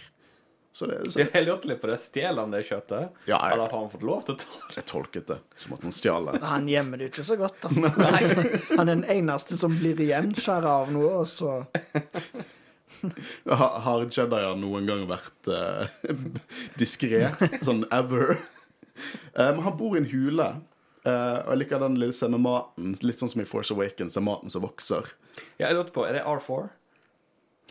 Så 0.73 0.87
det, 0.87 1.01
så 1.12 1.18
Jeg 1.25 1.42
lurte 1.49 1.66
litt 1.66 1.81
på 1.83 1.88
det. 1.90 1.96
Stjeler 2.01 2.44
han 2.46 2.53
det 2.55 2.61
kjøttet? 2.68 3.11
Ja, 3.27 3.40
jeg- 3.42 3.53
Eller 3.57 3.66
har 3.73 3.75
han 3.81 3.90
fått 3.90 4.05
lov 4.07 4.23
til 4.25 4.37
å 4.37 4.38
ta 4.38 4.46
det? 4.68 4.77
jeg 4.79 4.87
tolket 4.87 5.27
det 5.33 5.38
som 5.59 5.75
at 5.75 5.83
han 5.83 5.92
stjal 5.96 6.29
det. 6.31 6.40
Han 6.53 6.68
gjemmer 6.70 6.96
det 7.03 7.09
ikke 7.11 7.25
så 7.27 7.37
godt, 7.40 7.59
da. 7.64 7.68
Han 8.79 8.87
er 8.87 8.94
den 8.94 9.05
eneste 9.11 9.59
som 9.59 9.75
blir 9.81 9.99
igjen, 10.01 10.31
av 10.49 10.92
noe, 10.94 11.11
og 11.25 11.29
så 11.29 11.57
Ha- 13.51 13.79
Har 13.81 14.07
Jedier 14.12 14.57
noen 14.61 14.87
gang 14.88 15.07
vært 15.09 15.49
uh, 15.49 15.88
diskré? 16.79 17.27
Sånn 17.64 17.85
ever? 17.90 18.37
Eh, 19.33 19.51
Men 19.57 19.62
han 19.64 19.77
bor 19.79 19.96
i 19.96 20.03
en 20.03 20.09
hule. 20.11 20.49
Eh, 21.04 21.38
og 21.44 21.52
jeg 21.54 21.58
liker 21.62 21.80
den 21.82 21.96
lille 22.00 22.12
scenen 22.16 22.36
med 22.38 22.46
maten. 22.48 22.96
Litt 23.02 23.18
sånn 23.22 23.30
som 23.32 23.40
i 23.42 23.48
Force 23.48 23.72
Awakens, 23.74 24.16
er 24.16 24.24
maten 24.26 24.50
som 24.52 24.62
vokser. 24.64 25.12
Ja, 25.58 25.68
jeg 25.70 25.76
lurte 25.78 25.92
på, 25.94 26.04
Er 26.08 26.18
det 26.18 26.24
R4? 26.26 26.68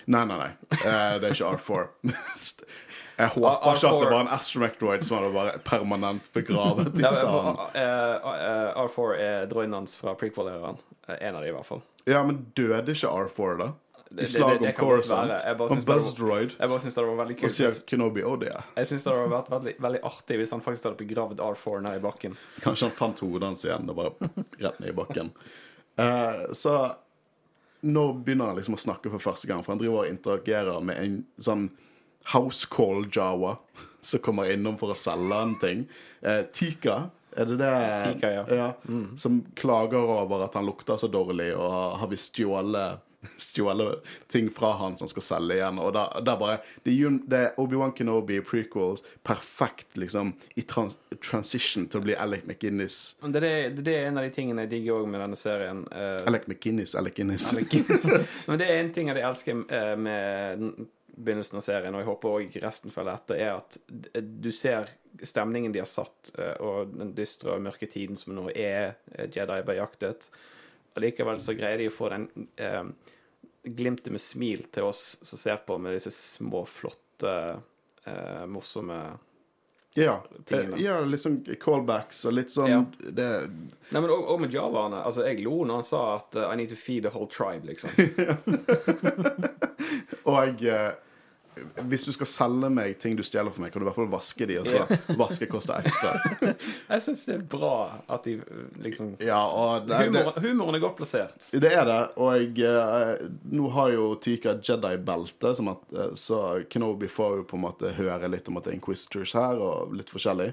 Nei, 0.09 0.23
nei, 0.25 0.37
nei. 0.39 0.51
Uh, 0.71 1.19
det 1.19 1.27
er 1.27 1.33
ikke 1.35 1.49
R4. 1.57 1.87
Jeg 3.19 3.27
håper 3.33 3.49
R- 3.51 3.75
ikke 3.75 3.89
at 3.89 3.99
det 3.99 4.11
var 4.13 4.21
en 4.23 4.29
astromech-droid 4.31 5.03
som 5.03 5.17
hadde 5.17 5.31
vært 5.35 5.63
permanent 5.67 6.29
begravet 6.33 6.87
i 6.95 7.01
sanden. 7.03 7.57
for, 7.59 7.65
eh, 7.75 8.29
eh, 8.31 8.79
R4 8.85 9.17
er 9.19 9.49
droiden 9.51 9.75
hans 9.75 9.97
fra 9.99 10.13
prequel-æraen. 10.15 10.79
En 11.19 11.35
av 11.35 11.43
de, 11.43 11.49
i 11.49 11.51
hvert 11.51 11.67
fall. 11.67 11.81
Ja, 12.07 12.21
men 12.23 12.45
døde 12.55 12.95
ikke 12.95 13.11
R4, 13.11 13.57
da? 13.59 13.67
Det- 14.09 14.23
I 14.23 14.27
slag 14.27 14.61
om 14.61 14.73
Coruscant? 14.73 15.19
Om 15.21 15.29
Og 15.29 15.35
var- 15.35 15.45
Jeg 15.45 15.57
bare 15.57 16.79
syns 16.79 16.95
det 16.95 17.05
var 17.05 17.25
veldig 17.25 17.43
Og 17.43 17.51
sier 17.51 17.71
Kenobi 17.85 18.23
oh, 18.23 18.37
det. 18.37 18.63
Jeg 18.75 18.87
syns 18.87 19.03
det 19.03 19.13
hadde 19.13 19.29
vært 19.29 19.49
veldig, 19.49 19.75
veldig 19.79 20.01
artig 20.03 20.37
hvis 20.37 20.51
han 20.51 20.61
faktisk 20.61 20.83
hadde 20.83 20.97
begravd 20.97 21.37
R4 21.37 21.81
ned 21.81 21.97
i 21.97 22.01
bakken. 22.01 22.37
Kanskje 22.61 22.87
han 22.89 22.91
fant 22.91 23.19
hodet 23.19 23.43
hans 23.43 23.65
igjen 23.65 23.89
og 23.89 23.95
bare 23.95 24.31
rett 24.59 24.79
ned 24.79 24.89
i 24.89 24.97
bakken. 24.97 25.31
Uh, 25.99 26.53
så 26.53 26.95
nå 27.81 28.13
begynner 28.23 28.47
han 28.47 28.55
liksom 28.55 28.75
å 28.75 28.81
snakke 28.81 29.11
for 29.11 29.19
første 29.19 29.47
gang, 29.47 29.61
for 29.63 29.73
han 29.73 29.79
driver 29.79 30.05
og 30.05 30.09
interagerer 30.09 30.81
med 30.83 30.97
en 30.97 31.25
sånn 31.39 31.69
Housecall 32.33 33.05
Jawa 33.11 33.57
som 34.01 34.19
kommer 34.19 34.51
innom 34.51 34.77
for 34.79 34.89
å 34.89 34.97
selge 34.97 35.41
en 35.41 35.55
ting. 35.59 35.85
Eh, 36.21 36.43
Tika, 36.51 37.11
er 37.37 37.45
det 37.45 37.59
det? 37.61 37.75
Tika, 38.03 38.31
ja. 38.49 38.73
Som 39.17 39.43
klager 39.55 40.01
over 40.01 40.43
at 40.47 40.57
han 40.57 40.65
lukter 40.65 40.97
så 40.97 41.07
dårlig, 41.07 41.53
og 41.55 41.99
har 42.01 42.09
visst 42.11 42.33
stjålet 42.33 43.05
stjålet 43.37 44.07
ting 44.27 44.49
fra 44.49 44.73
han 44.73 44.97
som 44.97 45.07
skal 45.07 45.23
selge 45.23 45.57
igjen. 45.59 45.79
Og 45.79 45.93
da, 45.95 46.05
da 46.25 46.35
bare 46.39 46.59
Det 46.83 46.93
er, 46.93 47.17
det 47.29 47.39
er 47.39 47.59
Obi-Wan 47.61 47.93
Kenobi 47.95 48.39
prequels 48.45 49.03
perfekt 49.23 49.97
liksom 49.99 50.33
i 50.55 50.63
trans 50.63 50.97
transition 51.19 51.87
til 51.89 51.99
å 51.99 52.05
bli 52.05 52.15
Alec 52.15 52.45
McGinnis. 52.47 52.99
Det, 53.21 53.39
Det, 53.39 53.51
det 53.83 53.95
er 53.97 54.07
en 54.07 54.21
av 54.21 54.27
de 54.27 54.31
tingene 54.35 54.63
jeg 54.63 54.71
digger 54.75 55.01
òg 55.01 55.09
med 55.11 55.23
denne 55.23 55.39
serien. 55.39 55.83
Uh, 55.91 56.21
Alec 56.29 56.47
McGinnis, 56.47 56.95
Alec 56.95 57.17
Guinness. 57.17 57.49
Alec 57.53 57.73
Guinness. 57.73 58.07
Men 58.47 58.61
det 58.61 58.69
er 58.69 58.79
en 58.79 58.93
ting 58.95 59.11
jeg 59.11 59.25
elsker 59.25 59.65
uh, 59.65 59.95
med 59.99 60.87
begynnelsen 61.19 61.59
av 61.59 61.65
serien, 61.65 61.95
og 61.95 62.03
jeg 62.03 62.07
håper 62.07 62.37
òg 62.37 62.57
resten 62.63 62.93
følger 62.93 63.17
etter, 63.17 63.41
er 63.43 63.57
at 63.57 64.23
du 64.23 64.51
ser 64.55 64.87
stemningen 65.27 65.73
de 65.75 65.81
har 65.81 65.89
satt, 65.89 66.31
eh, 66.37 66.55
og 66.63 66.93
den 66.95 67.11
dystre 67.17 67.57
og 67.57 67.65
mørke 67.65 67.89
tiden 67.91 68.15
som 68.19 68.37
nå 68.37 68.47
er 68.53 68.95
Jedi 69.27 69.59
bejaktet. 69.67 70.29
Allikevel 70.97 71.39
så 71.41 71.53
greier 71.57 71.77
de 71.77 71.87
å 71.89 71.93
få 71.93 72.09
den 72.09 72.27
eh, 72.57 72.83
glimtet 73.69 74.11
med 74.15 74.21
smil 74.23 74.63
til 74.73 74.83
oss 74.89 75.17
som 75.21 75.37
ser 75.39 75.57
på, 75.67 75.77
med 75.77 75.93
disse 75.97 76.11
små, 76.15 76.63
flotte, 76.67 77.33
eh, 78.05 78.45
morsomme 78.49 79.01
Ja, 79.97 80.19
Tingene. 80.45 80.75
eh, 80.77 80.83
ja, 80.85 80.99
litt 81.01 81.21
sånn 81.21 81.39
callbacks 81.59 82.23
og 82.29 82.33
litt 82.37 82.51
sånn 82.53 82.69
Ja. 82.71 82.81
det, 82.99 83.27
Nei, 83.91 84.01
men 84.01 84.09
og 84.13 84.39
med 84.41 84.53
javaene. 84.53 85.01
Altså, 85.03 85.25
jeg 85.27 85.43
lo 85.43 85.63
når 85.65 85.75
han 85.81 85.87
sa 85.87 86.01
at 86.17 86.35
eh, 86.39 86.49
I 86.53 86.55
need 86.55 86.69
to 86.69 86.75
feed 86.79 87.03
the 87.03 87.09
whole 87.13 87.27
tribe, 87.27 87.65
liksom. 87.65 87.89
Og 90.29 90.63
eh, 90.63 90.91
hvis 91.91 92.05
du 92.07 92.11
skal 92.15 92.29
selge 92.29 92.69
meg 92.73 92.97
ting 93.01 93.17
du 93.17 93.23
stjeler 93.25 93.53
for 93.53 93.63
meg, 93.63 93.73
kan 93.73 93.81
du 93.81 93.85
i 93.85 93.89
hvert 93.89 93.99
fall 93.99 94.09
vaske 94.11 94.47
de, 94.49 94.57
og 94.61 94.69
så 94.69 94.83
vaske 95.23 95.49
koster 95.51 95.79
ekstra. 95.79 96.13
Jeg 96.93 97.05
syns 97.05 97.25
det 97.29 97.35
er 97.35 97.45
bra 97.51 97.73
at 98.07 98.27
de 98.27 98.37
eh, 98.39 98.63
liksom 98.85 99.13
Ja, 99.23 99.41
og 99.47 99.89
det, 99.89 100.01
det, 100.15 100.23
Humoren, 100.45 100.79
er 100.79 100.83
godt 100.83 100.97
plassert. 101.01 101.49
det 101.53 101.73
er 101.73 101.85
det. 101.89 101.99
Og 102.19 102.59
jeg, 102.59 103.29
nå 103.51 103.69
har 103.75 103.93
jo 103.93 104.09
Tika 104.21 104.57
Jedi-belte, 104.57 105.53
eh, 105.53 106.11
så 106.17 106.41
Kenobi 106.71 107.11
får 107.11 107.41
jo 107.41 107.47
på 107.49 107.59
en 107.59 107.65
måte 107.67 107.93
høre 107.99 108.31
litt 108.31 108.49
om 108.49 108.59
at 108.59 108.67
det 108.67 108.73
er 108.73 108.79
Inquisitors 108.79 109.35
her, 109.37 109.61
og 109.61 109.95
litt 109.95 110.11
forskjellig. 110.13 110.51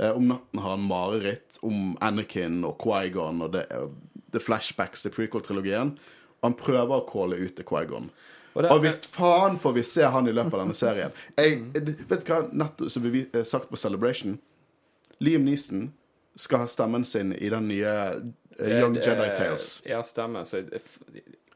Eh, 0.00 0.10
om 0.10 0.26
natten 0.32 0.64
har 0.64 0.76
han 0.76 0.88
mareritt 0.88 1.60
om 1.66 1.94
Anakin 2.04 2.62
og 2.66 2.78
Quaigon, 2.82 3.44
og 3.46 3.54
det 3.54 3.68
det 4.34 4.42
flashbacks 4.42 5.04
til 5.04 5.14
prequel-trilogien. 5.14 5.94
Og 6.40 6.48
han 6.48 6.58
prøver 6.58 6.98
å 6.98 7.06
calle 7.08 7.38
ut 7.40 7.54
til 7.56 7.66
Quaigon. 7.68 8.10
Og 8.54 8.64
Og 8.70 8.80
hvis 8.84 9.00
faen 9.10 9.58
får 9.58 9.72
vi 9.74 9.82
se 9.82 10.02
han 10.06 10.28
i 10.28 10.32
løpet 10.32 10.54
av 10.54 10.60
denne 10.60 10.74
serien. 10.78 11.10
Jeg, 11.36 11.60
vet 11.74 12.24
du 12.24 12.32
hva 12.32 12.42
nettopp 12.52 12.90
som 12.90 13.02
vi 13.02 13.24
eh, 13.34 13.42
sagt 13.42 13.68
på 13.70 13.76
Celebration? 13.76 14.38
Liam 15.20 15.44
Neeson 15.44 15.88
skal 16.36 16.58
ha 16.64 16.66
stemmen 16.70 17.04
sin 17.04 17.32
i 17.34 17.48
den 17.50 17.68
nye 17.68 17.94
eh, 18.58 18.80
Young 18.80 18.94
Det- 18.94 19.06
Jedi 19.06 19.30
Tales. 19.36 19.82
Ja, 19.86 20.02
stemmer. 20.02 20.44
Så 20.44 20.62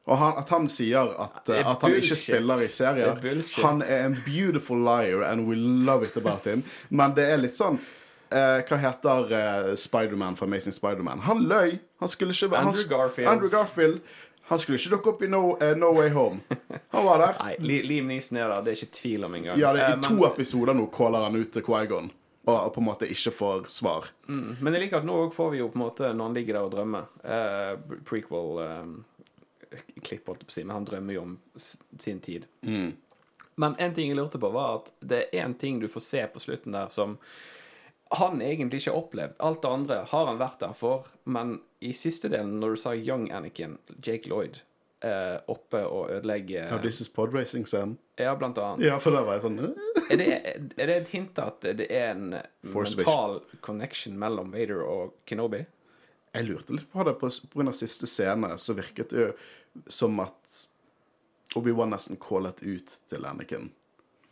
Og 0.09 0.17
han, 0.19 0.33
at 0.41 0.49
han 0.49 0.69
sier 0.73 1.11
at, 1.21 1.49
eh, 1.53 1.67
at 1.71 1.83
han 1.83 1.95
ikke 1.95 2.17
spiller 2.17 2.63
i 2.65 2.67
serier 2.73 3.15
er. 3.15 3.43
Han 3.63 3.83
er 3.83 4.07
en 4.07 4.17
beautiful 4.25 4.79
liar, 4.81 5.23
and 5.23 5.47
we 5.49 5.55
love 5.57 6.03
it 6.07 6.17
about 6.17 6.45
him. 6.47 6.63
Men 6.91 7.15
det 7.15 7.27
er 7.29 7.37
litt 7.37 7.55
sånn 7.59 7.79
eh, 8.31 8.63
Hva 8.69 8.79
heter 8.81 9.35
uh, 9.35 9.75
Spiderman 9.77 10.37
fra 10.37 10.47
Amazing 10.49 10.73
Spiderman? 10.73 11.21
Han 11.29 11.45
løy. 11.49 11.79
Han 12.01 12.09
skulle 12.09 12.33
ikke 12.33 12.51
være- 12.55 12.67
Andrew 12.67 12.89
Garfield. 12.89 13.29
Andrew 13.29 13.51
Garfield. 13.53 14.01
Han 14.49 14.59
skulle 14.63 14.79
ikke 14.81 14.91
dukke 14.97 15.11
opp 15.13 15.23
i 15.23 15.29
no, 15.29 15.41
uh, 15.61 15.75
no 15.77 15.91
Way 15.97 16.09
Home. 16.15 16.39
Han 16.95 17.05
var 17.05 17.19
der. 17.25 17.35
Nei, 17.45 17.55
Li- 17.61 17.83
Liam 17.85 18.07
Neeson 18.09 18.39
er 18.41 18.49
der, 18.49 18.63
det 18.65 18.71
er 18.73 18.79
ikke 18.81 18.97
tvil 19.01 19.25
om 19.29 19.35
engang. 19.37 19.59
Ja, 19.61 19.73
det, 19.77 19.83
er 19.85 19.99
I 19.99 20.03
to 20.07 20.15
men, 20.17 20.29
episoder 20.31 20.75
nå 20.79 20.87
caller 20.95 21.27
han 21.29 21.37
ut 21.37 21.51
til 21.53 21.63
Quaigon, 21.67 22.09
og, 22.49 22.71
på 22.75 22.81
en 22.81 22.87
måte 22.89 23.09
ikke 23.13 23.33
får 23.37 23.67
svar. 23.73 24.09
men 24.29 24.73
jeg 24.73 24.87
liker 24.87 25.03
at 25.03 25.09
nå 25.09 25.15
òg 25.27 25.35
får 25.37 25.51
vi 25.53 25.59
jo 25.61 25.69
på 25.73 25.77
en 25.81 25.85
måte, 25.85 26.13
når 26.17 26.25
han 26.31 26.39
ligger 26.39 26.53
der 26.57 26.65
og 26.69 26.73
drømmer 26.77 27.05
uh, 27.29 27.75
Prequel-klipp, 28.09 29.05
holdt 30.01 30.11
jeg 30.15 30.23
på 30.25 30.33
å 30.33 30.57
si, 30.57 30.65
men 30.65 30.77
han 30.79 30.89
drømmer 30.89 31.19
jo 31.19 31.27
om 31.27 31.37
sin 32.01 32.21
tid. 32.25 32.49
Men 33.59 33.75
en 33.77 33.95
ting 33.95 34.09
jeg 34.13 34.17
lurte 34.17 34.39
på, 34.41 34.49
var 34.55 34.79
at 34.79 34.93
det 35.01 35.23
er 35.33 35.45
en 35.45 35.55
ting 35.59 35.81
du 35.83 35.89
får 35.91 36.05
se 36.07 36.25
på 36.33 36.41
slutten 36.41 36.73
der 36.77 36.89
som 36.95 37.19
han 38.17 38.39
egentlig 38.41 38.81
ikke 38.81 38.93
har 38.95 39.03
opplevd. 39.03 39.35
Alt 39.45 39.63
det 39.65 39.69
andre 39.69 39.97
har 40.09 40.29
han 40.31 40.39
vært 40.41 40.61
der 40.63 40.73
for, 40.79 41.09
men 41.29 41.59
i 41.81 41.93
siste 41.95 42.29
delen, 42.33 42.57
når 42.61 42.75
du 42.75 42.81
sa 42.83 42.95
Young 42.97 43.29
Anakin, 43.33 43.77
Jake 44.03 44.29
Lloyd, 44.29 44.61
eh, 45.05 45.37
oppe 45.47 45.85
og 45.87 46.11
ødelegge 46.11 46.65
Ja, 46.67 46.79
This 46.83 47.01
is 47.01 47.09
podracing-scenen. 47.09 47.97
Ja, 48.19 48.33
blant 48.37 48.59
annet. 48.59 48.87
Ja, 48.89 48.99
for 48.99 49.15
der 49.15 49.23
var 49.29 49.39
jeg 49.39 49.45
sånn. 49.47 49.75
Er 50.11 50.17
det, 50.19 50.29
er 50.75 50.87
det 50.91 50.97
et 51.05 51.09
hint 51.15 51.39
at 51.39 51.61
det 51.79 51.87
er 51.91 52.11
en 52.17 52.39
Force 52.73 52.97
mental 52.99 53.41
connection 53.63 54.19
mellom 54.19 54.51
Vader 54.53 54.83
og 54.83 55.15
Kenobi? 55.29 55.65
Jeg 56.35 56.49
lurte 56.49 56.75
litt 56.75 56.91
på 56.93 57.05
det 57.07 57.15
på 57.21 57.31
pga. 57.55 57.73
siste 57.73 58.07
scene, 58.11 58.51
så 58.59 58.75
virket 58.77 59.11
det 59.15 59.21
jo 59.23 59.29
som 59.89 60.19
at 60.21 60.65
Obi-Wan 61.57 61.91
nesten 61.95 62.19
callet 62.21 62.61
ut 62.63 62.99
til 63.09 63.25
Anakin. 63.25 63.71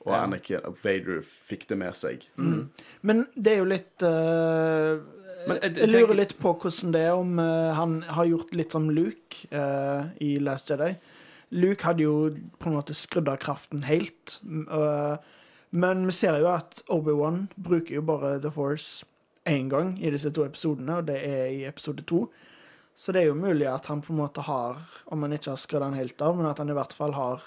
Og 0.06 0.12
Ja. 0.12 0.22
Anakin 0.24 0.60
og 0.66 0.76
Vader 0.82 1.22
fikk 1.22 1.66
det 1.68 1.78
med 1.78 1.94
seg. 1.96 2.26
Men 3.02 3.24
det 3.34 3.52
er 3.54 3.58
jo 3.62 3.70
litt 3.70 4.02
eh, 4.06 4.98
Men 5.46 5.58
jeg- 5.62 5.76
Jeg 5.76 5.88
jeg 5.90 5.92
lurer 5.92 6.14
litt 6.16 6.38
på 6.38 6.52
hvordan 6.58 6.92
det 6.92 7.00
er 7.06 7.12
om 7.14 7.38
uh, 7.38 7.72
han 7.74 8.02
har 8.02 8.26
gjort 8.26 8.54
litt 8.54 8.72
som 8.72 8.88
Luke 8.90 9.46
uh, 9.52 10.08
i 10.20 10.38
Last 10.38 10.70
Jedi. 10.70 10.96
Luke 11.52 11.82
hadde 11.86 12.02
jo 12.02 12.30
på 12.58 12.66
en 12.66 12.74
måte 12.74 12.94
skrudd 12.94 13.28
av 13.28 13.36
kraften 13.38 13.84
helt. 13.86 14.40
eh, 14.44 15.16
men 15.70 16.04
vi 16.06 16.12
ser 16.12 16.40
jo 16.40 16.48
at 16.50 16.80
Obi-Wan 16.90 17.48
bruker 17.56 17.94
jo 17.94 18.02
bare 18.02 18.40
The 18.42 18.50
Force 18.50 19.04
én 19.46 19.68
gang 19.70 19.92
i 20.02 20.10
disse 20.10 20.32
to 20.34 20.42
episodene, 20.44 20.96
og 20.98 21.06
det 21.06 21.20
er 21.22 21.46
i 21.54 21.64
episode 21.68 22.02
to. 22.02 22.24
Så 22.96 23.12
det 23.12 23.22
er 23.22 23.26
jo 23.28 23.34
mulig 23.38 23.68
at 23.70 23.86
han 23.86 24.02
på 24.02 24.10
en 24.12 24.18
måte 24.18 24.42
har, 24.42 24.76
om 25.06 25.22
han 25.22 25.32
ikke 25.36 25.52
har 25.52 25.56
skrudd 25.62 25.82
den 25.86 25.94
helt 25.94 26.20
av, 26.20 26.34
men 26.36 26.46
at 26.50 26.58
han 26.58 26.68
i 26.68 26.72
hvert 26.74 26.92
fall 26.92 27.12
har 27.14 27.40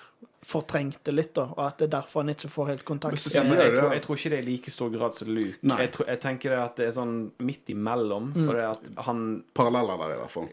fortrengt 0.45 1.01
det 1.03 1.11
litt, 1.11 1.33
da, 1.35 1.43
og 1.51 1.59
at 1.65 1.77
det 1.81 1.87
er 1.89 1.91
derfor 1.97 2.23
han 2.23 2.31
ikke 2.31 2.49
får 2.51 2.67
helt 2.71 2.83
kontakt. 2.87 3.25
Ja, 3.35 3.41
jeg, 3.43 3.73
tror, 3.75 3.91
jeg 3.93 4.03
tror 4.05 4.19
ikke 4.19 4.29
det 4.31 4.37
er 4.37 4.45
i 4.45 4.47
like 4.49 4.71
stor 4.71 4.89
grad 4.93 5.15
som 5.17 5.31
Luke. 5.35 5.59
Jeg, 5.61 5.91
tror, 5.95 6.07
jeg 6.07 6.21
tenker 6.23 6.53
det 6.55 6.59
at 6.63 6.77
det 6.79 6.85
er 6.87 6.93
sånn 6.95 7.15
midt 7.43 7.71
imellom. 7.73 8.29
For 8.37 8.55
det 8.55 8.67
at 8.69 8.87
han 9.09 9.25
Paralleller 9.57 9.99
der, 9.99 10.13
i 10.15 10.21
hvert 10.21 10.33
fall. 10.35 10.47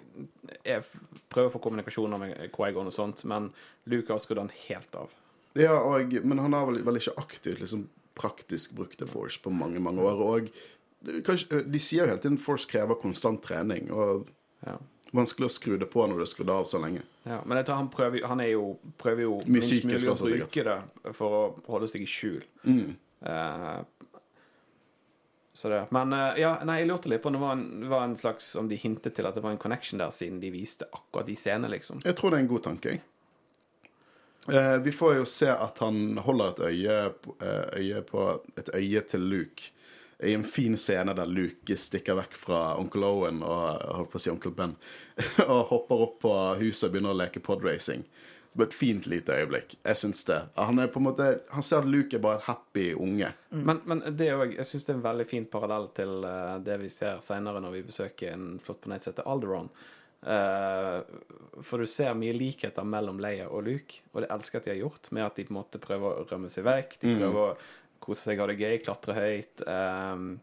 Jeg 0.66 0.82
prøver 1.30 1.50
å 1.50 1.54
få 1.54 1.62
kommunikasjon 1.68 2.16
med 2.18 2.34
Quaigon 2.56 2.90
og 2.90 2.96
sånt, 2.96 3.22
men 3.30 3.52
Luke 3.86 4.10
har 4.12 4.22
skrudd 4.22 4.42
han 4.42 4.50
helt 4.66 4.98
av. 4.98 5.14
Ja, 5.56 5.78
og, 5.78 6.12
men 6.26 6.42
han 6.42 6.52
har 6.52 6.66
vel, 6.68 6.82
vel 6.84 6.98
ikke 7.00 7.14
aktivt 7.22 7.62
liksom, 7.62 7.86
praktisk 8.18 8.74
brukt 8.76 8.98
The 8.98 9.06
Force 9.08 9.38
på 9.40 9.52
mange, 9.54 9.80
mange 9.80 10.02
år. 10.04 10.20
Og 10.26 11.22
kanskje, 11.24 11.62
de 11.70 11.80
sier 11.80 12.04
jo 12.04 12.10
hele 12.10 12.22
tiden 12.26 12.40
Force 12.42 12.68
krever 12.68 12.98
konstant 13.00 13.42
trening, 13.46 13.92
og 13.94 14.26
Ja. 14.66 14.76
vanskelig 15.14 15.46
å 15.46 15.54
skru 15.54 15.78
det 15.78 15.88
på 15.92 16.02
når 16.08 16.18
du 16.18 16.24
er 16.26 16.32
skrudd 16.34 16.50
av 16.50 16.66
så 16.68 16.80
lenge. 16.82 17.04
Ja, 17.26 17.40
men 17.44 17.58
jeg 17.58 17.66
tror 17.66 17.80
han 17.80 17.88
prøver, 17.90 18.22
han 18.30 18.40
er 18.40 18.52
jo, 18.52 18.76
prøver 19.02 19.24
jo 19.24 19.40
psykisk 19.42 19.88
mulig 19.88 19.98
å 20.06 20.12
også, 20.12 20.28
sikkert. 20.30 20.68
det 21.04 21.14
for 21.16 21.34
å 21.34 21.40
holde 21.66 21.88
seg 21.90 22.04
i 22.04 22.06
skjul. 22.10 22.44
Eh, 23.26 23.80
så 25.56 25.72
det. 25.72 25.80
Men 25.96 26.12
uh, 26.12 26.36
ja, 26.38 26.52
nei, 26.68 26.82
jeg 26.82 26.90
lurte 26.90 27.10
litt 27.10 27.24
på 27.24 27.32
om 27.32 27.38
det 27.38 27.42
var 27.42 27.56
en, 27.56 27.66
var 27.88 28.02
en 28.04 28.16
slags 28.18 28.50
Om 28.60 28.68
de 28.68 28.76
hintet 28.76 29.14
til 29.16 29.24
at 29.24 29.34
det 29.34 29.40
var 29.40 29.54
en 29.54 29.60
connection 29.60 30.02
der, 30.02 30.12
siden 30.14 30.38
de 30.42 30.52
viste 30.52 30.86
akkurat 30.92 31.26
de 31.26 31.34
scenene, 31.40 31.70
liksom. 31.72 32.02
Jeg 32.04 32.18
tror 32.18 32.34
det 32.34 32.38
er 32.38 32.44
en 32.44 32.50
god 32.50 32.64
tanke. 32.68 32.94
jeg. 32.94 33.02
Uh, 34.46 34.76
vi 34.84 34.92
får 34.94 35.16
jo 35.16 35.24
se 35.26 35.48
at 35.50 35.80
han 35.82 36.20
holder 36.22 36.52
et 36.52 36.60
øye, 36.68 36.98
øye 37.80 38.04
på 38.06 38.28
et 38.54 38.70
øye 38.76 39.02
til 39.10 39.26
Luke. 39.32 39.72
I 40.18 40.34
en 40.34 40.44
fin 40.44 40.76
scene 40.80 41.12
der 41.14 41.28
Luke 41.28 41.76
stikker 41.76 42.16
vekk 42.16 42.36
fra 42.40 42.60
onkel 42.80 43.04
Owen 43.04 43.42
og 43.44 43.82
holdt 43.98 44.14
på 44.14 44.20
å 44.20 44.22
si 44.24 44.32
onkel 44.32 44.54
Ben, 44.56 44.72
og 45.44 45.66
hopper 45.72 46.04
opp 46.06 46.20
på 46.24 46.36
huset 46.62 46.88
og 46.88 46.94
begynner 46.94 47.12
å 47.12 47.18
leke 47.20 47.42
podracing. 47.44 48.06
Det 48.56 48.62
ble 48.62 48.68
et 48.70 48.76
fint 48.78 49.06
lite 49.12 49.34
øyeblikk. 49.36 49.74
Jeg 49.84 50.00
syns 50.00 50.24
det. 50.24 50.38
Han 50.56 50.80
er 50.80 50.88
på 50.88 51.02
en 51.02 51.04
måte 51.10 51.26
Han 51.52 51.64
ser 51.66 51.82
at 51.82 51.90
Luke 51.92 52.16
er 52.16 52.22
bare 52.24 52.40
et 52.40 52.46
happy 52.46 52.86
unge. 52.94 53.28
Men, 53.50 53.82
men 53.84 54.00
det 54.16 54.30
er 54.30 54.32
jo, 54.32 54.46
jeg 54.54 54.64
syns 54.70 54.86
det 54.86 54.94
er 54.94 54.96
en 54.96 55.04
veldig 55.04 55.26
fin 55.28 55.48
parallell 55.52 55.90
til 55.98 56.24
eh, 56.24 56.54
det 56.64 56.78
vi 56.80 56.88
ser 56.94 57.20
seinere 57.20 57.60
når 57.60 57.76
vi 57.76 57.84
besøker 57.90 58.32
en 58.32 58.56
flott 58.56 58.80
planet 58.86 59.04
som 59.04 59.12
heter 59.12 59.28
Alderon. 59.28 59.68
Uh, 60.26 61.04
for 61.62 61.78
du 61.78 61.86
ser 61.86 62.16
mye 62.18 62.32
likheter 62.34 62.86
mellom 62.88 63.20
Leia 63.22 63.50
og 63.52 63.66
Luke, 63.68 64.00
og 64.10 64.24
det 64.24 64.30
elsker 64.32 64.58
at 64.58 64.64
de 64.66 64.72
har 64.72 64.80
gjort, 64.80 65.10
med 65.14 65.22
at 65.22 65.36
de 65.36 65.44
på 65.46 65.52
en 65.52 65.58
måte 65.60 65.80
prøver 65.82 66.16
å 66.16 66.24
rømme 66.26 66.48
seg 66.50 66.64
vekk. 66.66 66.96
De 67.02 67.12
prøver 67.20 67.42
å 67.44 67.52
kose 68.02 68.26
seg, 68.26 68.42
ha 68.42 68.48
det 68.50 68.58
gøy, 68.60 68.76
klatre 68.84 69.16
høyt. 69.16 69.64
Um, 69.66 70.36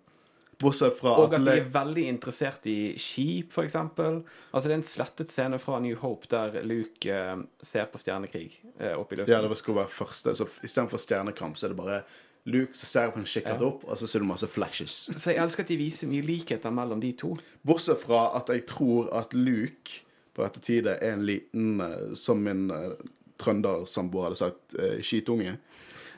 Bortsett 0.64 0.96
fra 1.00 1.16
og 1.20 1.34
at 1.36 1.44
de 1.44 1.56
er 1.58 1.70
veldig 1.74 2.04
interessert 2.08 2.68
i 2.72 2.94
skip, 3.02 3.56
eksempel. 3.60 4.22
Altså, 4.52 4.70
det 4.70 4.76
er 4.76 4.80
en 4.80 4.86
slettet 4.88 5.32
scene 5.32 5.60
fra 5.60 5.80
New 5.84 5.98
Hope 6.00 6.30
der 6.32 6.60
Luke 6.64 7.10
eh, 7.10 7.42
ser 7.66 7.90
på 7.92 8.00
stjernekrig 8.00 8.48
eh, 8.78 8.94
oppe 8.94 9.16
i 9.16 9.20
luften. 9.20 9.34
Ja, 9.34 9.42
det 9.44 9.58
skulle 9.60 9.82
være 9.82 9.92
første. 9.92 10.36
Så 10.38 10.48
istedenfor 10.64 11.02
stjernekamp, 11.02 11.58
så 11.60 11.68
er 11.68 11.74
det 11.74 11.80
bare 11.82 12.00
Luke 12.46 12.78
som 12.78 12.92
ser 12.92 13.12
på 13.12 13.22
en 13.22 13.28
kikkert 13.28 13.66
opp, 13.66 13.84
og 13.88 14.00
så 14.00 14.08
ser 14.08 14.24
du 14.24 14.28
masse 14.30 14.48
flashes. 14.52 14.96
Så 15.16 15.32
jeg 15.32 15.42
elsker 15.44 15.66
at 15.66 15.74
de 15.74 15.80
viser 15.80 16.12
mye 16.12 16.26
likheter 16.28 16.74
mellom 16.76 17.02
de 17.04 17.14
to. 17.20 17.34
Bortsett 17.66 18.02
fra 18.04 18.26
at 18.38 18.52
jeg 18.52 18.68
tror 18.70 19.12
at 19.16 19.36
Luke 19.36 20.04
på 20.34 20.42
dette 20.42 20.64
tidet 20.66 20.98
er 21.02 21.14
en 21.14 21.26
liten, 21.28 21.82
eh, 21.82 22.14
som 22.18 22.42
min 22.42 22.66
uh, 22.74 22.96
trøndersamboer 23.42 24.30
hadde 24.30 24.40
sagt, 24.40 24.76
uh, 24.80 24.98
skitunge. 25.06 25.60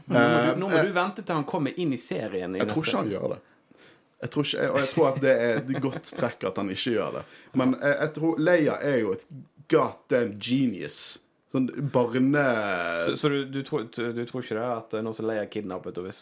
Nå 0.06 0.22
må, 0.22 0.40
du, 0.46 0.62
nå 0.62 0.70
må 0.70 0.86
du 0.86 0.94
vente 0.96 1.26
til 1.26 1.38
han 1.38 1.48
kommer 1.50 1.76
inn 1.82 1.94
i 1.96 2.00
serien. 2.00 2.56
I 2.56 2.62
Jeg 2.62 2.72
tror 2.72 2.86
ikke 2.86 3.04
han 3.04 3.12
gjør 3.16 3.28
det. 3.36 3.42
Jeg 4.22 4.32
tror 4.32 4.48
ikke, 4.48 4.70
og 4.70 4.80
jeg 4.80 4.90
tror 4.94 5.10
at 5.10 5.20
det 5.22 5.34
er 5.36 5.60
et 5.60 5.76
godt 5.84 6.16
trekk 6.18 6.48
at 6.50 6.58
han 6.62 6.72
ikke 6.74 6.96
gjør 6.96 7.20
det. 7.20 7.28
Men 7.60 7.76
jeg, 7.82 8.00
jeg 8.00 8.16
tror 8.16 8.42
Leia 8.42 8.80
er 8.82 8.98
jo 9.04 9.14
et 9.14 9.28
goddamn 9.72 10.36
genius. 10.42 11.00
Sånn 11.56 11.68
barne... 11.94 12.42
Så, 13.08 13.14
så 13.22 13.30
du, 13.32 13.38
du, 13.48 13.60
tror, 13.64 13.86
du, 13.88 14.02
du 14.16 14.24
tror 14.28 14.44
ikke 14.44 14.58
det 14.58 14.64
at 14.66 14.96
nå 15.06 15.14
som 15.16 15.28
Leia 15.30 15.46
er 15.46 15.52
kidnappet, 15.52 16.00
og 16.02 16.08
hvis 16.08 16.22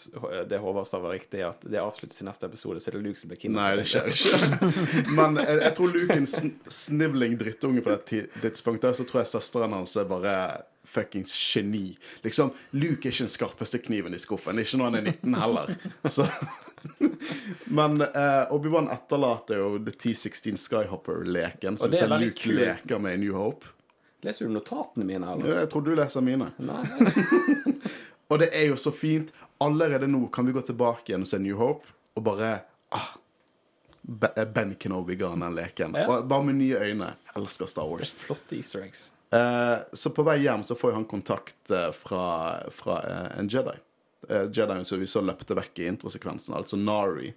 det 0.50 0.60
Håvard 0.62 0.92
var 0.94 1.16
riktig, 1.16 1.42
at 1.48 1.64
det 1.66 1.80
avsluttes 1.82 2.22
i 2.22 2.28
neste 2.28 2.50
episode, 2.50 2.84
så 2.84 2.92
er 2.92 3.00
det 3.00 3.06
Luke 3.08 3.22
som 3.22 3.32
blir 3.32 3.42
kidnappet? 3.42 3.80
Nei, 3.80 3.80
det 3.82 3.88
skjer 3.90 4.12
ikke. 4.14 4.74
Men 5.18 5.40
jeg, 5.42 5.62
jeg 5.64 5.78
tror 5.80 5.96
Luke 5.96 6.10
er 6.14 6.22
en 6.22 6.30
sn 6.30 6.54
snivling 6.82 7.40
drittunge 7.40 7.86
på 7.86 7.96
det 7.96 8.22
tidspunktet. 8.44 9.00
Så 9.00 9.08
tror 9.10 9.24
jeg 9.24 9.32
søsteren 9.34 9.74
hans 9.74 9.96
er 9.98 10.10
bare 10.10 10.36
fuckings 10.84 11.34
geni. 11.56 11.98
Liksom, 12.22 12.52
Luke 12.72 13.08
er 13.08 13.14
ikke 13.14 13.24
den 13.26 13.32
skarpeste 13.32 13.80
kniven 13.80 14.14
i 14.14 14.20
skuffen. 14.22 14.60
Ikke 14.60 14.78
når 14.82 14.90
han 14.92 14.96
er 15.00 15.08
19 15.14 15.38
heller. 15.40 15.76
Så 16.16 16.28
Men 17.78 18.02
uh, 18.02 18.52
Obi-Wan 18.54 18.90
etterlater 18.92 19.62
jo 19.62 19.78
The 19.80 19.94
T16 19.96 20.58
Skyhopper-leken, 20.60 21.78
som 21.80 21.94
er 21.94 22.02
ser 22.04 22.12
Luke 22.20 22.36
kul. 22.42 22.60
leker 22.60 23.00
med 23.00 23.16
i 23.18 23.22
New 23.24 23.38
Hope. 23.38 23.72
Leser 24.24 24.48
du 24.48 24.54
notatene 24.56 25.06
mine, 25.08 25.32
eller? 25.34 25.58
Jeg 25.64 25.70
tror 25.72 25.84
du 25.88 25.94
leser 25.96 26.24
mine. 26.24 26.52
Nei. 26.64 26.84
Og 28.32 28.40
det 28.40 28.52
er 28.56 28.70
jo 28.70 28.78
så 28.80 28.92
fint. 28.96 29.34
Allerede 29.64 30.08
nå 30.12 30.26
kan 30.34 30.48
vi 30.48 30.54
gå 30.56 30.62
tilbake 30.68 31.12
igjen 31.12 31.24
og 31.24 31.30
se 31.30 31.40
New 31.40 31.56
Hope, 31.60 31.88
og 32.18 32.24
bare 32.26 32.54
ah, 32.96 33.12
Be- 34.02 34.46
Ben 34.52 34.74
Kenobi 34.80 35.16
ga 35.20 35.30
han 35.34 35.44
den 35.46 35.56
leken. 35.56 35.96
Ja. 35.96 36.08
Og 36.10 36.28
bare 36.28 36.48
med 36.50 36.58
nye 36.60 36.80
øyne. 36.84 37.12
Jeg 37.30 37.36
elsker 37.44 37.70
Star 37.72 37.88
Wars. 37.88 38.12
Flotte 38.24 38.58
easter 38.58 38.84
eggs. 38.84 39.12
Eh, 39.34 39.78
så 39.94 40.10
på 40.14 40.24
vei 40.28 40.38
hjem 40.44 40.62
så 40.64 40.76
får 40.78 40.92
han 41.00 41.06
kontakt 41.10 41.72
eh, 41.74 41.90
fra, 41.96 42.26
fra 42.72 43.00
eh, 43.02 43.40
en 43.40 43.50
Jedi. 43.50 43.80
Jedien 44.56 44.86
som 44.88 45.02
vi 45.02 45.08
så 45.12 45.20
løpte 45.20 45.52
vekk 45.58 45.80
i 45.84 45.88
introsekvensen, 45.90 46.54
altså 46.56 46.78
Nari. 46.80 47.34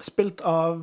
Spilt 0.00 0.40
av 0.48 0.78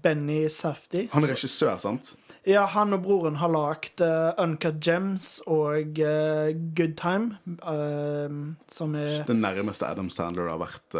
Benny 0.00 0.46
Safdie. 0.48 1.10
Han 1.12 1.26
er 1.26 1.34
regissør, 1.34 1.74
sant? 1.82 2.14
Ja, 2.48 2.62
han 2.72 2.96
og 2.96 3.02
broren 3.04 3.36
har 3.42 3.52
lagd 3.52 4.00
uh, 4.00 4.32
Uncut 4.40 4.78
Gems 4.80 5.34
og 5.44 6.00
uh, 6.00 6.48
Good 6.72 6.96
Time, 6.96 7.36
uh, 7.60 8.56
som 8.72 8.96
er 8.96 9.20
Det 9.28 9.36
nærmeste 9.36 9.84
Adam 9.92 10.08
Sandler 10.08 10.48
har 10.54 10.62
vært 10.64 10.96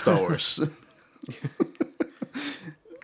Star 0.00 0.24
Wars. 0.24 0.54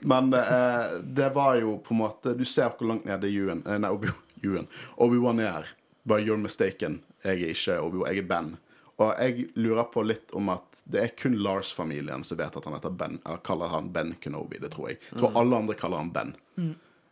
Men 0.08 0.32
det 0.32 1.28
var 1.36 1.60
jo 1.60 1.76
på 1.84 1.92
en 1.92 1.98
måte 2.00 2.32
Du 2.32 2.46
ser 2.48 2.72
hvor 2.72 2.88
langt 2.88 3.04
nede 3.04 3.28
i 3.28 3.36
eh, 3.44 3.76
Nei, 3.76 3.90
Obi- 3.92 4.08
Ewan. 4.44 4.68
Obi-Wan 4.96 5.40
er. 5.40 5.52
her. 5.52 5.70
Bare 6.02 6.24
you're 6.24 6.40
mistaken. 6.40 7.02
Jeg 7.22 7.42
er 7.42 7.54
ikke 7.54 7.78
Obi-Wan, 7.80 8.12
jeg 8.14 8.24
er 8.24 8.28
Ben. 8.28 8.52
Og 9.00 9.14
jeg 9.16 9.46
lurer 9.56 9.86
på 9.88 10.02
litt 10.04 10.32
om 10.36 10.50
at 10.52 10.82
det 10.84 11.00
er 11.00 11.12
kun 11.16 11.38
Lars-familien 11.40 12.24
som 12.26 12.36
vet 12.36 12.56
at 12.56 12.66
han 12.68 12.76
heter 12.76 12.92
Ben. 12.92 13.16
Eller 13.24 13.40
kaller 13.46 13.72
han 13.72 13.88
Ben 13.94 14.14
Kenobi, 14.20 14.60
det 14.60 14.74
tror 14.74 14.90
jeg. 14.90 15.00
Jeg 15.08 15.22
tror 15.22 15.38
alle 15.40 15.60
andre 15.62 15.76
kaller 15.80 16.02
han 16.02 16.10
Ben. 16.12 16.34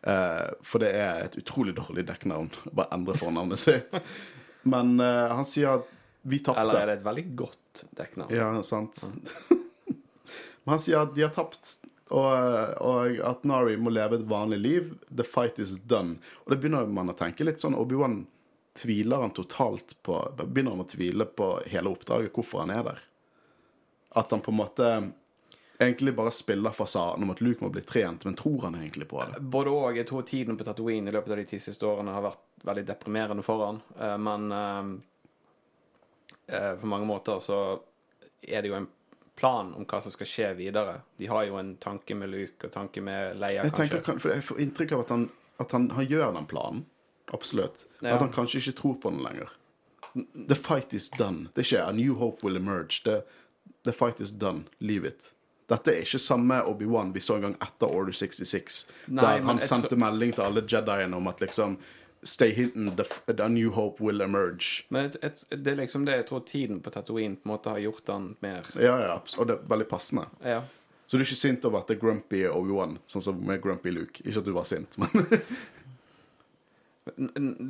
Eh, 0.02 0.50
for 0.62 0.84
det 0.84 0.90
er 0.94 1.24
et 1.24 1.38
utrolig 1.40 1.74
dårlig 1.78 2.04
dekknavn. 2.10 2.50
Bare 2.76 2.92
endre 2.96 3.16
fornavnet 3.16 3.62
sitt. 3.62 3.96
Men 4.68 4.98
uh, 5.00 5.30
han 5.32 5.46
sier 5.48 5.78
at 5.78 5.88
vi 6.28 6.42
tapte. 6.44 6.60
Eller 6.60 6.82
er 6.82 6.90
det 6.90 6.98
et 6.98 7.06
veldig 7.06 7.24
godt 7.38 7.84
dekknavn? 7.96 8.34
Ja, 8.36 8.50
sant. 8.66 9.00
Men 10.64 10.74
han 10.74 10.82
sier 10.84 11.06
at 11.06 11.14
de 11.16 11.24
har 11.24 11.32
tapt, 11.32 11.78
og, 12.08 12.74
og 12.80 13.20
at 13.26 13.44
Nari 13.48 13.76
må 13.76 13.92
leve 13.92 14.18
et 14.18 14.26
vanlig 14.28 14.58
liv. 14.58 14.90
The 15.10 15.26
fight 15.26 15.58
is 15.58 15.76
done. 15.78 16.18
Og 16.44 16.52
det 16.54 16.60
begynner 16.62 16.88
man 16.88 17.12
å 17.12 17.16
tenke 17.18 17.46
litt 17.46 17.60
sånn 17.62 17.76
Obi-Wan 17.78 18.22
tviler 18.78 19.24
han 19.24 19.34
totalt 19.34 19.96
på 20.06 20.18
Begynner 20.38 20.76
han 20.76 20.84
å 20.84 20.88
tvile 20.88 21.26
på 21.26 21.48
hele 21.66 21.90
oppdraget, 21.90 22.32
hvorfor 22.34 22.62
han 22.62 22.74
er 22.74 22.84
der? 22.86 23.00
At 24.18 24.30
han 24.30 24.42
på 24.44 24.54
en 24.54 24.60
måte 24.60 24.90
egentlig 25.78 26.14
bare 26.14 26.30
spiller 26.30 26.70
fasaden 26.70 27.22
om 27.22 27.30
at 27.30 27.40
Luke 27.40 27.64
må 27.64 27.70
bli 27.70 27.82
trent, 27.86 28.24
men 28.24 28.34
tror 28.34 28.62
han 28.62 28.74
egentlig 28.74 29.08
på 29.08 29.22
det? 29.22 29.40
Både 29.40 29.70
og. 29.70 29.96
Jeg 29.96 30.06
tror 30.08 30.22
tiden 30.26 30.58
på 30.58 30.66
Tatooine 30.66 31.10
i 31.10 31.14
løpet 31.14 31.34
av 31.34 31.42
de 31.42 31.46
ti 31.46 31.60
siste 31.62 31.86
årene 31.86 32.14
har 32.14 32.24
vært 32.24 32.66
veldig 32.66 32.86
deprimerende 32.88 33.44
for 33.46 33.66
han. 33.66 33.80
Eh, 33.98 34.16
Men 34.18 34.52
eh, 34.52 34.86
eh, 36.56 36.72
på 36.80 36.86
mange 36.90 37.06
måter 37.06 37.38
så 37.42 37.60
er 38.42 38.62
det 38.62 38.72
jo 38.72 38.78
en 38.78 38.90
plan 39.38 39.70
om 39.78 39.86
hva 39.86 40.00
som 40.02 40.12
skal 40.12 40.28
skje 40.28 40.48
videre. 40.58 41.00
De 41.20 41.28
har 41.30 41.46
jo 41.46 41.58
en 41.60 41.76
tanke 41.78 42.16
med 42.18 42.32
Luke 42.32 42.66
og 42.66 42.74
tanke 42.74 43.02
med 43.04 43.38
Leia, 43.38 43.62
Jeg 43.62 43.74
kanskje. 43.76 44.00
Tenker, 44.00 44.18
for 44.24 44.34
jeg 44.34 44.46
får 44.48 44.62
inntrykk 44.64 44.94
av 44.96 45.04
at 45.04 45.14
han, 45.14 45.26
at 45.62 45.74
han, 45.76 45.90
han 45.94 46.08
gjør 46.10 46.32
den 46.34 46.48
planen. 46.50 46.84
Absolutt. 47.36 47.86
Ja. 48.00 48.16
At 48.16 48.24
han 48.24 48.32
kanskje 48.34 48.62
ikke 48.62 48.76
tror 48.80 48.94
på 49.02 49.12
den 49.14 49.22
lenger. 49.22 49.54
The 50.34 50.56
fight 50.58 50.94
is 50.96 51.10
done. 51.14 51.52
Det 51.54 51.68
skjer. 51.68 51.86
A 51.86 51.92
new 51.94 52.16
hope 52.18 52.42
will 52.42 52.58
emerge. 52.58 53.02
The, 53.04 53.20
the 53.84 53.92
fight 53.92 54.20
is 54.20 54.32
done. 54.32 54.66
Leave 54.78 55.06
it. 55.06 55.34
Dette 55.68 55.92
er 55.92 56.06
ikke 56.06 56.20
samme 56.22 56.62
Obi-Wan 56.64 57.12
vi 57.12 57.20
så 57.20 57.36
en 57.36 57.44
gang 57.44 57.56
etter 57.60 57.90
Order 57.92 58.16
66, 58.16 58.78
Nei, 59.12 59.20
der 59.20 59.42
han 59.44 59.58
sendte 59.60 59.98
melding 60.00 60.32
til 60.32 60.46
alle 60.46 60.62
Jediene 60.64 61.18
om 61.18 61.28
at 61.28 61.42
liksom 61.44 61.76
Stay 62.22 62.50
hidden, 62.50 62.96
the, 62.96 63.04
the 63.26 63.44
a 63.44 63.48
new 63.48 63.70
hope 63.70 64.02
will 64.04 64.20
emerge. 64.20 64.84
Men 64.88 65.06
et, 65.06 65.16
et, 65.22 65.44
det 65.54 65.72
er 65.72 65.78
liksom 65.84 66.04
det 66.08 66.16
jeg 66.16 66.26
tror 66.30 66.42
tiden 66.48 66.80
på 66.82 66.90
Tatooine 66.90 67.38
på 67.38 67.46
en 67.46 67.52
måte 67.52 67.70
har 67.70 67.78
gjort 67.78 68.10
han 68.10 68.32
mer 68.42 68.66
Ja, 68.74 68.96
ja, 69.04 69.14
og 69.36 69.46
det 69.46 69.54
er 69.54 69.70
veldig 69.70 69.86
passende. 69.88 70.26
Ja. 70.42 70.62
Så 71.06 71.16
du 71.16 71.22
er 71.22 71.28
ikke 71.28 71.40
sint 71.40 71.64
over 71.64 71.80
at 71.80 71.88
det 71.88 71.96
er 71.96 72.02
grumpy 72.02 72.42
Obi-Wan, 72.50 72.98
sånn 73.08 73.24
som 73.24 73.38
med 73.40 73.62
grumpy 73.64 73.94
Luke? 73.94 74.20
Ikke 74.24 74.42
at 74.42 74.48
du 74.48 74.52
var 74.56 74.66
sint, 74.68 74.98
men 75.00 75.12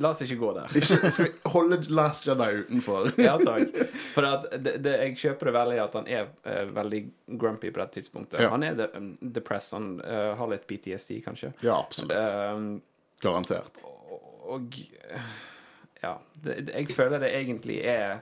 La 0.01 0.11
oss 0.11 0.23
ikke 0.25 0.39
gå 0.41 0.53
der. 0.57 0.73
ikke, 0.77 1.11
Skal 1.13 1.29
vi 1.29 1.51
holde 1.53 1.79
Last 1.95 2.27
Jedi 2.27 2.49
utenfor? 2.65 3.13
Ja, 3.29 3.37
takk. 3.39 3.77
For 4.15 4.27
det, 4.57 4.75
det, 4.83 4.95
jeg 5.05 5.17
kjøper 5.23 5.51
det 5.51 5.55
veldig 5.59 5.79
at 5.85 5.95
han 5.99 6.11
er 6.11 6.31
uh, 6.47 6.65
veldig 6.75 7.03
grumpy 7.39 7.71
på 7.71 7.83
det 7.83 7.89
tidspunktet. 7.99 8.41
Ja. 8.43 8.51
Han 8.55 8.67
er 8.67 8.79
de, 8.79 8.89
um, 8.97 9.13
depressed, 9.21 9.77
han 9.77 9.93
uh, 10.03 10.35
har 10.41 10.51
litt 10.53 10.67
PTSD, 10.71 11.21
kanskje. 11.25 11.53
Ja, 11.63 11.79
absolutt. 11.79 12.19
Um, 12.19 12.69
Garantert. 13.23 13.83
Og 14.49 14.79
eh, 15.09 15.35
ja. 16.03 16.15
Det, 16.35 16.61
det, 16.69 16.75
jeg 16.75 16.95
føler 16.95 17.23
det 17.23 17.35
egentlig 17.35 17.79
er 17.85 18.21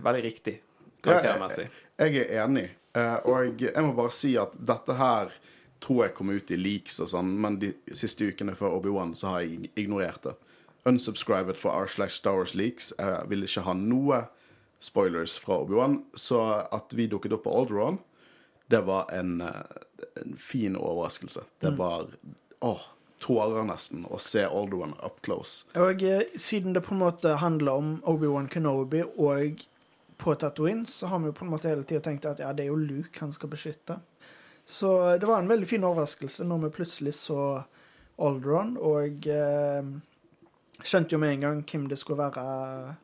veldig 0.00 0.24
riktig 0.24 0.58
karaktermessig. 1.04 1.68
Jeg 2.00 2.26
er 2.26 2.44
enig, 2.44 2.66
eh, 2.96 3.16
og 3.28 3.62
jeg 3.62 3.84
må 3.84 3.94
bare 3.96 4.14
si 4.14 4.34
at 4.40 4.54
dette 4.56 4.96
her 4.98 5.32
tror 5.80 6.04
jeg 6.04 6.14
kom 6.16 6.32
ut 6.32 6.50
i 6.52 6.58
leaks 6.60 7.00
og 7.00 7.10
sånn, 7.12 7.32
men 7.40 7.56
de 7.60 7.72
siste 7.96 8.26
ukene 8.28 8.56
før 8.56 8.76
Obi-Wan 8.80 9.14
så 9.16 9.34
har 9.34 9.44
jeg 9.46 9.70
ignorert 9.80 10.26
det. 10.26 10.36
Unsubscribed 10.88 11.60
for 11.60 11.76
R 11.76 11.88
slash 11.88 12.20
Star 12.20 12.36
Wars 12.36 12.54
leaks. 12.56 12.92
Jeg 12.98 13.28
vil 13.28 13.44
ikke 13.44 13.64
ha 13.64 13.74
noe 13.76 14.22
spoilers 14.80 15.36
fra 15.40 15.60
Obi-Wan, 15.60 15.98
så 16.16 16.42
at 16.72 16.92
vi 16.96 17.08
dukket 17.08 17.36
opp 17.36 17.44
på 17.44 17.52
Alderon, 17.52 18.00
det 18.72 18.80
var 18.86 19.10
en, 19.12 19.40
eh, 19.40 20.06
en 20.22 20.36
fin 20.36 20.76
overraskelse. 20.76 21.44
Det 21.60 21.74
var 21.76 22.12
åh, 22.60 22.84
tårer 23.20 23.66
nesten 23.68 24.06
å 24.08 24.18
se 24.22 24.44
Alderon 24.46 24.94
up 25.04 25.20
close. 25.24 25.66
Og 25.78 26.02
eh, 26.06 26.32
siden 26.36 26.74
det 26.76 26.84
på 26.86 26.94
en 26.94 27.02
måte 27.02 27.36
handler 27.42 27.82
om 27.82 27.90
Obi-Wan 28.08 28.48
Kenobi 28.48 29.02
og 29.04 29.66
på 30.20 30.34
Tatooine, 30.36 30.86
så 30.86 31.08
har 31.08 31.20
vi 31.20 31.30
jo 31.30 31.36
på 31.36 31.46
en 31.46 31.52
måte 31.52 31.70
hele 31.70 31.84
tida 31.88 32.02
tenkt 32.04 32.28
at 32.28 32.40
ja, 32.42 32.52
det 32.52 32.66
er 32.66 32.72
jo 32.72 32.80
Luke 32.80 33.20
han 33.22 33.32
skal 33.32 33.52
beskytte. 33.52 34.00
Så 34.66 34.94
eh, 35.08 35.18
det 35.20 35.28
var 35.28 35.42
en 35.42 35.50
veldig 35.50 35.68
fin 35.68 35.84
overraskelse 35.84 36.46
når 36.48 36.66
vi 36.66 36.74
plutselig 36.80 37.16
så 37.20 37.40
Alderon, 38.20 38.74
og 38.76 39.26
eh, 39.32 39.92
skjønte 40.84 41.16
jo 41.16 41.20
med 41.22 41.36
en 41.36 41.46
gang 41.46 41.62
hvem 41.64 41.86
det 41.88 42.00
skulle 42.00 42.26
være 42.26 42.96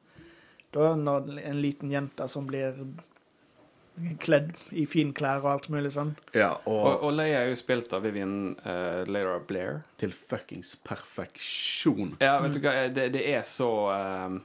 da, 0.77 0.91
når 0.97 1.39
en 1.41 1.61
liten 1.61 1.93
jente 1.93 2.27
som 2.29 2.49
blir 2.49 2.77
kledd 4.21 4.51
i 4.77 4.85
finklær 4.87 5.41
og 5.45 5.51
alt 5.53 5.69
mulig 5.73 5.93
sånn. 5.95 6.15
Ja, 6.37 6.53
Og, 6.69 6.83
og 6.91 7.07
og 7.09 7.15
Leia 7.17 7.43
er 7.45 7.49
jo 7.53 7.57
spilt 7.59 7.93
av 7.97 8.03
Vivian 8.05 8.57
uh, 8.67 9.05
Lara 9.09 9.39
Blair. 9.41 9.83
til 9.99 10.13
fuckings 10.13 10.75
perfeksjon. 10.85 12.17
Ja, 12.21 12.39
vet 12.45 12.57
du 12.57 12.61
hva, 12.61 12.75
det, 12.93 13.09
det 13.17 13.23
er 13.33 13.43
så 13.49 13.71
um, 14.29 14.43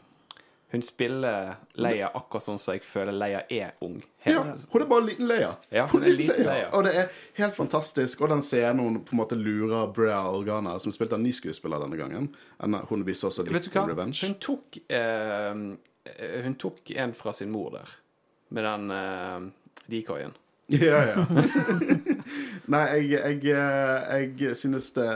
Hun 0.71 0.81
spiller 0.87 1.57
Leia 1.75 2.07
akkurat 2.15 2.45
sånn 2.45 2.59
som 2.63 2.77
jeg 2.77 2.85
føler 2.87 3.11
Leia 3.11 3.41
er 3.51 3.73
ung. 3.83 3.97
Ja, 4.23 4.39
hun 4.39 4.81
er 4.81 4.87
bare 4.87 5.01
en 5.03 5.09
liten 5.09 5.27
Leia. 5.27 5.49
Ja, 5.73 5.83
hun 5.91 6.03
er 6.05 6.13
en 6.13 6.15
liten 6.15 6.45
Leia. 6.47 6.69
Og 6.77 6.85
det 6.87 6.93
er 6.95 7.09
helt 7.41 7.57
fantastisk. 7.57 8.21
Og 8.23 8.31
den 8.31 8.39
scenen 8.45 8.79
hun 8.79 9.01
på 9.03 9.11
en 9.11 9.19
måte 9.19 9.35
lurer 9.35 9.91
Brea 9.91 10.21
Organa, 10.31 10.77
som 10.79 10.93
spilte 10.95 11.19
en 11.19 11.25
ny 11.27 11.33
skuespiller 11.35 11.83
denne 11.83 11.99
gangen 11.99 12.29
hun 12.87 13.03
viste 13.03 13.27
også 13.27 13.41
så 13.41 13.47
litt 13.49 13.57
Vet 13.57 13.67
du 13.67 13.73
på 13.73 13.81
hva? 13.81 13.89
Revenge. 13.91 14.23
Hun 14.23 14.37
tok, 14.39 14.79
uh, 14.95 16.39
hun 16.45 16.55
tok 16.63 16.95
en 16.95 17.13
fra 17.19 17.33
sin 17.35 17.51
mor 17.51 17.75
der. 17.75 17.97
Med 18.51 18.63
den 18.67 18.91
uh, 18.91 19.49
decoyen. 19.91 20.33
Ja, 20.71 21.01
ja. 21.03 21.25
Nei, 22.71 22.85
jeg, 23.11 23.41
jeg, 23.43 24.29
jeg 24.39 24.55
synes 24.55 24.91
det 24.95 25.07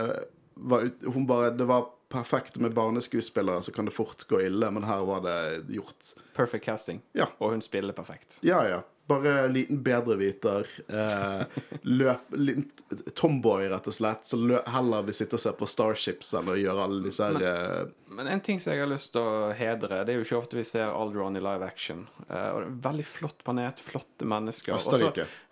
var 0.56 0.84
ut- 0.90 1.06
Hun 1.14 1.28
bare 1.30 1.54
Det 1.56 1.68
var 1.70 1.86
perfekt 2.12 2.58
med 2.62 2.74
barneskuespillere, 2.76 3.62
så 3.64 3.72
kan 3.76 3.86
det 3.88 3.94
fort 3.96 4.26
gå 4.30 4.40
ille, 4.46 4.68
men 4.72 4.84
her 4.88 5.06
var 5.08 5.22
det 5.26 5.38
gjort 5.78 6.12
Perfect 6.36 6.66
casting. 6.68 7.00
Ja. 7.18 7.26
Og 7.40 7.52
hun 7.56 7.62
spiller 7.64 7.94
perfekt. 7.96 8.38
Ja, 8.44 8.60
ja. 8.68 8.82
Bare 9.08 9.48
liten 9.48 9.84
bedreviter. 9.84 10.68
Eh, 10.88 11.60
løp 11.82 12.32
liten 12.32 12.72
Tomboy, 13.16 13.68
rett 13.70 13.88
og 13.88 13.94
slett. 13.94 14.26
som 14.28 14.50
heller 14.50 15.06
vil 15.06 15.14
sitte 15.14 15.38
og 15.38 15.44
se 15.44 15.52
på 15.54 15.68
Starships 15.70 16.34
enn 16.34 16.50
å 16.50 16.56
gjøre 16.58 16.88
alle 16.88 17.04
disse 17.06 17.28
her 17.28 17.38
men, 17.38 17.92
Men 18.18 18.28
en 18.34 18.42
ting 18.42 18.60
som 18.60 18.74
jeg 18.74 18.82
har 18.82 18.90
lyst 18.90 19.12
til 19.14 19.22
å 19.22 19.52
hedre, 19.54 20.02
det 20.06 20.14
er 20.14 20.18
jo 20.18 20.26
ikke 20.26 20.40
ofte 20.40 20.58
vi 20.58 20.66
ser 20.66 20.90
Aldron 20.90 21.38
i 21.38 21.44
live 21.44 21.68
action. 21.68 22.08
Eh, 22.30 22.50
og 22.50 22.58
det 22.58 22.66
er 22.66 22.70
en 22.72 22.80
veldig 22.88 23.08
flott 23.12 23.44
planet, 23.46 23.84
flotte 23.84 24.26
mennesker. 24.26 24.74
Og 24.74 24.82
så 24.82 25.12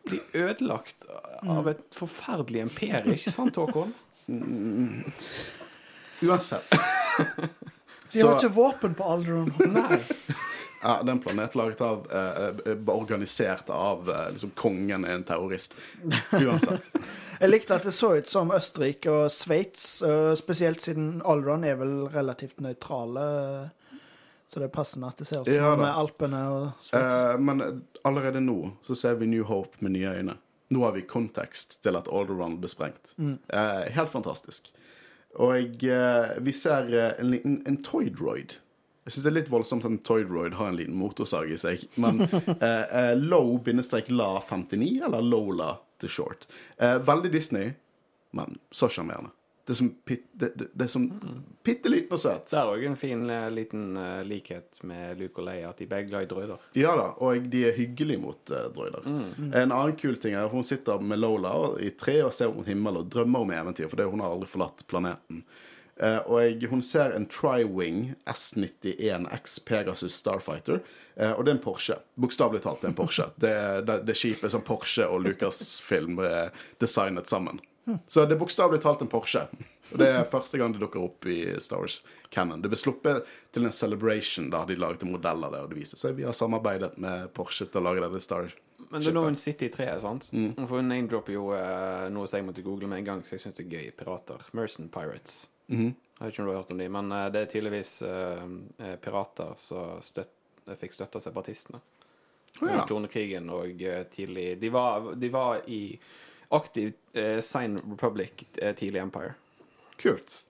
blir 0.10 0.24
ødelagt 0.34 1.06
av 1.46 1.70
et 1.70 1.86
forferdelig 1.94 2.66
imperie, 2.66 3.20
ikke 3.20 3.36
sant, 3.38 3.62
Håkon? 3.62 3.94
Uansett. 6.24 6.74
De 8.14 8.22
har 8.22 8.36
ikke 8.38 8.54
våpen 8.54 8.94
på 8.98 9.06
Aldron. 9.10 9.50
Nei. 9.74 9.98
Ja, 10.84 10.98
det 11.00 11.10
er 11.10 11.16
en 11.16 11.22
planet 11.24 11.54
laget 11.56 11.82
av 11.82 12.08
eh, 12.12 12.72
eh, 12.72 12.90
Organisert 12.92 13.70
av 13.72 14.10
eh, 14.12 14.26
liksom 14.34 14.52
kongen 14.60 15.06
er 15.08 15.16
en 15.16 15.24
terrorist. 15.24 15.78
Uansett. 16.36 16.90
Jeg 17.42 17.52
likte 17.52 17.78
at 17.78 17.88
det 17.88 17.94
så 17.96 18.14
ut 18.20 18.28
som 18.30 18.52
Østerrike 18.52 19.12
og 19.12 19.32
Sveits, 19.32 20.04
spesielt 20.40 20.84
siden 20.84 21.22
Alderon 21.26 21.64
er 21.68 21.80
vel 21.80 21.96
relativt 22.12 22.60
nøytrale. 22.64 23.24
Så 24.48 24.60
det 24.60 24.68
er 24.68 24.74
passende 24.76 25.10
at 25.10 25.18
det 25.18 25.26
ser 25.26 25.42
ut 25.42 25.48
som 25.50 25.56
Ja 25.56 25.74
med 25.80 25.90
Alpene 25.90 26.40
og 26.52 26.66
Sveits. 26.84 27.14
Eh, 27.16 27.40
men 27.40 27.64
allerede 28.04 28.44
nå 28.44 28.58
så 28.86 28.98
ser 29.00 29.16
vi 29.22 29.32
New 29.32 29.48
Hope 29.50 29.80
med 29.80 29.96
nye 29.96 30.12
øyne. 30.20 30.36
Nå 30.74 30.84
har 30.86 30.94
vi 30.94 31.06
kontekst 31.08 31.80
til 31.84 31.98
at 31.98 32.10
Alderon 32.12 32.60
ble 32.62 32.70
sprengt. 32.70 33.16
Eh, 33.18 33.86
helt 33.96 34.12
fantastisk. 34.14 34.70
Og 35.42 35.86
eh, 35.90 36.36
vi 36.46 36.54
ser 36.54 36.92
eh, 36.94 37.16
en 37.18 37.32
liten 37.34 37.58
en 37.70 37.80
toy 37.86 38.12
droid. 38.14 38.60
Jeg 39.04 39.14
syns 39.14 39.24
det 39.26 39.32
er 39.32 39.38
litt 39.42 39.52
voldsomt 39.52 39.84
at 39.84 39.92
en 39.92 40.02
toy 40.06 40.24
droid 40.28 40.56
har 40.56 40.72
en 40.72 40.80
liten 40.80 40.96
motorsag 40.96 41.52
i 41.52 41.60
seg. 41.60 41.84
Men 42.00 42.24
eh, 42.24 42.84
eh, 42.84 43.14
low-la59, 43.20 44.92
eller 45.04 45.26
Lola 45.28 45.74
til 46.00 46.12
short. 46.12 46.48
Eh, 46.78 46.98
veldig 47.04 47.32
Disney, 47.34 47.74
men 48.32 48.60
så 48.72 48.88
sjarmerende. 48.92 49.34
Det 49.66 49.72
er 49.72 49.78
som, 49.80 49.90
pit, 50.06 50.24
det, 50.36 50.50
det, 50.60 50.66
det 50.76 50.86
er 50.86 50.90
som 50.92 51.06
bitte 51.64 51.88
liten 51.92 52.18
og 52.18 52.20
søt. 52.20 52.50
Det 52.52 52.58
er 52.60 52.68
òg 52.68 52.82
en 52.84 52.98
fin 53.00 53.22
eh, 53.32 53.46
liten 53.52 53.94
eh, 53.96 54.24
likhet 54.28 54.82
med 54.88 55.22
Luke 55.22 55.40
og 55.40 55.48
Leia, 55.48 55.70
at 55.70 55.80
de 55.80 55.88
begge 55.88 56.04
er 56.04 56.10
glad 56.10 56.26
i 56.26 56.32
droider. 56.34 56.66
Ja 56.76 56.92
da, 57.00 57.06
og 57.24 57.48
de 57.52 57.62
er 57.70 57.78
hyggelige 57.78 58.20
mot 58.20 58.52
uh, 58.52 58.66
droider. 58.76 59.08
En 59.08 59.72
annen 59.72 59.96
kul 60.00 60.20
ting 60.20 60.36
er 60.36 60.50
at 60.50 60.52
hun 60.52 60.68
sitter 60.68 61.00
med 61.00 61.22
Lola 61.24 61.54
i 61.80 61.94
tre 61.96 62.18
og 62.26 62.34
ser 62.36 62.52
mot 62.52 62.68
himmelen 62.68 63.06
og 63.06 63.14
drømmer 63.16 63.46
om 63.46 63.56
eventyr, 63.56 63.88
for 63.88 64.02
det, 64.02 64.10
hun 64.12 64.24
har 64.24 64.36
aldri 64.36 64.52
forlatt 64.52 64.84
planeten. 64.92 65.46
Eh, 66.02 66.20
og 66.26 66.40
jeg, 66.42 66.70
hun 66.72 66.82
ser 66.86 67.14
en 67.14 67.28
Tri-Wing 67.30 68.16
S91X 68.30 69.60
Pegasus 69.68 70.16
Starfighter, 70.18 70.82
eh, 71.16 71.32
og 71.32 71.46
det 71.46 71.54
er 71.54 71.58
en 71.60 71.66
Porsche. 71.66 72.00
Bokstavelig 72.16 72.64
talt 72.64 72.82
det 72.82 72.90
er 72.90 72.94
en 72.96 72.98
Porsche. 72.98 73.28
Det, 73.36 73.54
det, 73.90 74.00
det 74.08 74.18
skipet 74.18 74.56
som 74.56 74.66
Porsche 74.66 75.06
og 75.06 75.22
Lucasfilm 75.28 76.18
er 76.26 76.66
designet 76.82 77.30
sammen. 77.30 77.62
Så 78.08 78.24
det 78.26 78.38
er 78.38 78.40
bokstavelig 78.40 78.80
talt 78.82 79.02
en 79.04 79.12
Porsche. 79.12 79.44
Og 79.92 80.00
det 80.00 80.08
er 80.08 80.28
første 80.32 80.58
gang 80.58 80.72
det 80.74 80.80
dukker 80.82 81.04
opp 81.04 81.28
i 81.28 81.40
Star 81.62 81.84
Wars 81.84 82.00
Cannon. 82.32 82.62
Det 82.64 82.72
ble 82.72 82.80
sluppet 82.80 83.28
til 83.54 83.68
en 83.68 83.76
celebration 83.76 84.48
da 84.54 84.64
de 84.66 84.78
laget 84.80 85.04
en 85.04 85.12
modell 85.12 85.44
av 85.44 85.52
det, 85.54 85.64
og 85.66 85.74
det 85.74 85.82
viser 85.82 86.00
seg 86.00 86.16
vi 86.18 86.26
har 86.28 86.36
samarbeidet 86.38 86.96
med 87.04 87.34
Porsche 87.36 87.68
til 87.68 87.84
å 87.84 87.90
lage 87.90 88.08
det 88.08 88.24
Star 88.24 88.54
Men 88.88 89.04
det 89.04 89.12
er 89.12 89.18
nå 89.18 89.26
hun 89.28 89.40
sitter 89.40 89.68
i 89.68 89.74
treet, 89.74 90.00
sant? 90.02 90.30
For 90.32 90.80
hun 90.80 90.90
name-dropper 90.94 91.36
jo 91.36 91.50
eh, 91.58 92.08
noe 92.14 92.30
som 92.30 92.40
jeg 92.40 92.48
måtte 92.48 92.66
google 92.66 92.88
med 92.88 93.04
en 93.04 93.10
gang, 93.12 93.26
så 93.28 93.36
jeg 93.36 93.44
syns 93.46 93.60
det 93.60 93.68
er 93.68 93.76
gøy. 93.76 93.92
Pirater. 94.00 94.48
Mercen 94.56 94.88
Pirates. 94.94 95.44
Jeg 95.74 96.28
vet 96.28 96.34
ikke 96.34 96.44
om 96.44 96.48
du 96.48 96.54
har 96.54 96.62
hørt 96.62 96.72
om 96.72 96.82
de, 96.82 96.90
men 96.90 97.12
eh, 97.12 97.26
det 97.34 97.42
er 97.42 97.52
tydeligvis 97.52 97.94
eh, 98.08 98.46
eh, 98.78 98.96
pirater 99.02 99.56
som 99.58 100.02
støtt, 100.06 100.34
fikk 100.80 100.96
støtte 100.96 101.20
av 101.20 101.26
separatistene. 101.26 101.82
Oh, 102.62 102.70
ja. 102.70 102.84
Tornekrigen 102.88 103.50
og 103.50 103.82
eh, 103.82 104.04
tidlig 104.14 104.60
De 104.62 104.70
var, 104.70 105.08
de 105.18 105.30
var 105.34 105.64
i 105.66 105.98
aktiv 106.54 106.94
eh, 107.18 107.40
Sign 107.42 107.80
Republic 107.96 108.46
tidlig 108.78 109.02
Empire. 109.02 109.34
Kult. 109.98 110.44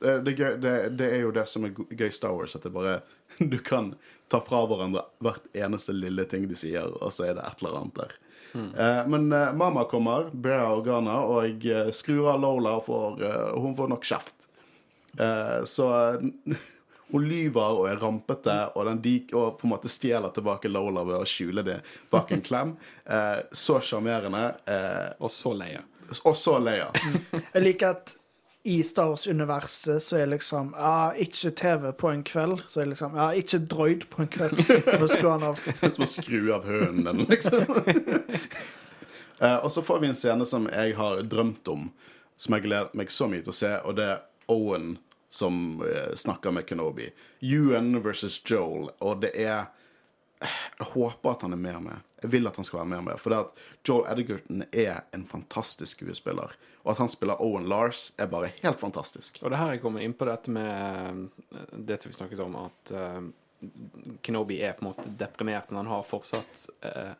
Det, 0.00 0.16
det, 0.24 0.32
gøy, 0.32 0.56
det, 0.58 0.72
det 0.98 1.10
er 1.12 1.20
jo 1.22 1.30
det 1.36 1.44
som 1.46 1.68
er 1.68 1.76
gøy 1.76 2.08
Star 2.10 2.32
Wars, 2.34 2.56
at 2.56 2.64
det 2.66 2.72
bare 2.74 3.02
Du 3.52 3.58
kan 3.62 3.92
ta 4.32 4.40
fra 4.40 4.64
hverandre 4.66 5.04
hvert 5.22 5.44
eneste 5.52 5.92
lille 5.94 6.24
ting 6.24 6.48
de 6.48 6.56
sier, 6.56 6.88
og 6.88 7.12
så 7.12 7.28
er 7.28 7.36
det 7.36 7.44
et 7.44 7.62
eller 7.62 7.82
annet 7.82 8.00
der. 8.00 8.16
Eh, 8.54 9.08
men 9.08 9.32
eh, 9.32 9.52
mamma 9.54 9.84
kommer, 9.84 10.30
Brea 10.32 10.72
Organa, 10.72 11.20
og 11.24 11.64
jeg 11.64 11.94
skrur 11.96 12.30
av 12.34 12.40
Lola, 12.40 12.76
og 12.78 12.86
får, 12.86 13.22
eh, 13.24 13.52
hun 13.60 13.76
får 13.76 13.92
nok 13.92 14.08
kjeft. 14.08 14.41
Eh, 15.18 15.64
så 15.68 15.88
hun 17.12 17.26
lyver 17.28 17.76
og 17.82 17.88
er 17.90 17.98
rampete, 18.00 18.54
og, 18.74 18.86
den 18.88 19.02
dik, 19.04 19.34
og 19.36 19.58
på 19.60 19.66
en 19.68 19.74
måte 19.74 19.90
stjeler 19.92 20.32
tilbake 20.32 20.70
Lola 20.72 21.02
ved 21.04 21.18
å 21.20 21.26
skjule 21.28 21.64
det 21.66 21.80
bak 22.12 22.32
en 22.32 22.40
klem. 22.44 22.76
Eh, 23.12 23.38
så 23.52 23.80
sjarmerende. 23.84 24.46
Eh, 24.64 25.12
Og 25.20 25.30
så 25.30 25.52
Leia. 25.52 25.82
og 26.24 26.36
så 26.36 26.58
Leia. 26.62 26.88
Jeg 27.52 27.62
liker 27.62 27.96
at 27.96 28.14
i 28.64 28.76
Star 28.86 29.08
Wars-universet 29.10 29.98
så 30.04 30.20
er 30.22 30.28
liksom 30.30 30.68
Ja, 30.78 31.10
ikke 31.18 31.50
TV 31.58 31.88
på 31.98 32.12
en 32.12 32.22
kveld. 32.22 32.60
Så 32.70 32.80
er 32.80 32.86
liksom 32.92 33.16
Ja, 33.18 33.32
ikke 33.34 33.58
droid 33.58 34.04
på 34.08 34.22
en 34.22 34.28
kveld. 34.30 34.60
Nå 35.02 35.08
skrur 35.10 35.32
han 35.34 35.42
av. 35.50 35.58
Som 35.82 36.04
å 36.06 36.08
skru 36.08 36.52
av 36.54 36.68
hunden, 36.70 37.24
liksom. 37.26 37.66
Eh, 39.42 39.56
og 39.64 39.72
så 39.74 39.82
får 39.82 39.98
vi 40.00 40.12
en 40.12 40.16
scene 40.18 40.46
som 40.46 40.68
jeg 40.70 40.94
har 40.96 41.22
drømt 41.26 41.68
om, 41.74 41.88
som 42.38 42.54
jeg 42.54 42.68
gleder 42.68 42.94
meg 42.98 43.10
så 43.10 43.26
mye 43.30 43.42
til 43.42 43.50
å 43.50 43.56
se, 43.58 43.72
og 43.82 43.96
det 43.98 44.06
er 44.12 44.20
Owen 44.52 44.96
som 45.32 45.80
uh, 45.80 46.14
snakker 46.18 46.52
med 46.52 46.66
Kenobi. 46.68 47.08
Ewan 47.40 47.94
versus 48.04 48.42
Joel, 48.44 48.90
og 49.00 49.22
det 49.24 49.32
er 49.34 49.70
Jeg 50.42 50.86
håper 50.92 51.36
at 51.36 51.44
han 51.46 51.54
er 51.54 51.60
mer 51.60 51.78
med. 51.80 52.00
Jeg 52.22 52.32
vil 52.32 52.46
at 52.50 52.56
han 52.58 52.66
skal 52.66 52.80
være 52.80 52.90
mer 52.90 53.02
med. 53.06 53.18
For 53.22 53.30
det 53.30 53.38
at 53.44 53.60
Joel 53.86 54.08
Edgerton 54.10 54.64
er 54.72 55.04
en 55.14 55.22
fantastisk 55.26 56.02
skuespiller. 56.02 56.56
Og 56.82 56.92
at 56.92 56.98
han 56.98 57.10
spiller 57.10 57.42
Owen 57.42 57.68
Lars, 57.70 58.10
er 58.18 58.26
bare 58.26 58.50
helt 58.62 58.80
fantastisk. 58.80 59.38
Og 59.42 59.52
det 59.52 59.60
her 59.60 59.76
jeg 59.76 59.82
kommer 59.84 60.02
inn 60.02 60.16
på 60.18 60.26
dette 60.26 60.50
med 60.50 61.28
eh, 61.54 61.76
det 61.78 62.00
som 62.02 62.10
vi 62.10 62.16
snakket 62.16 62.42
om, 62.42 62.56
at 62.64 62.94
uh, 62.98 63.22
Kenobi 64.22 64.58
er 64.62 64.74
på 64.74 64.82
en 64.82 64.90
måte 64.90 65.06
deprimert, 65.18 65.70
men 65.70 65.84
han 65.84 65.92
har 65.94 66.02
fortsatt 66.06 66.66
uh, 66.82 67.14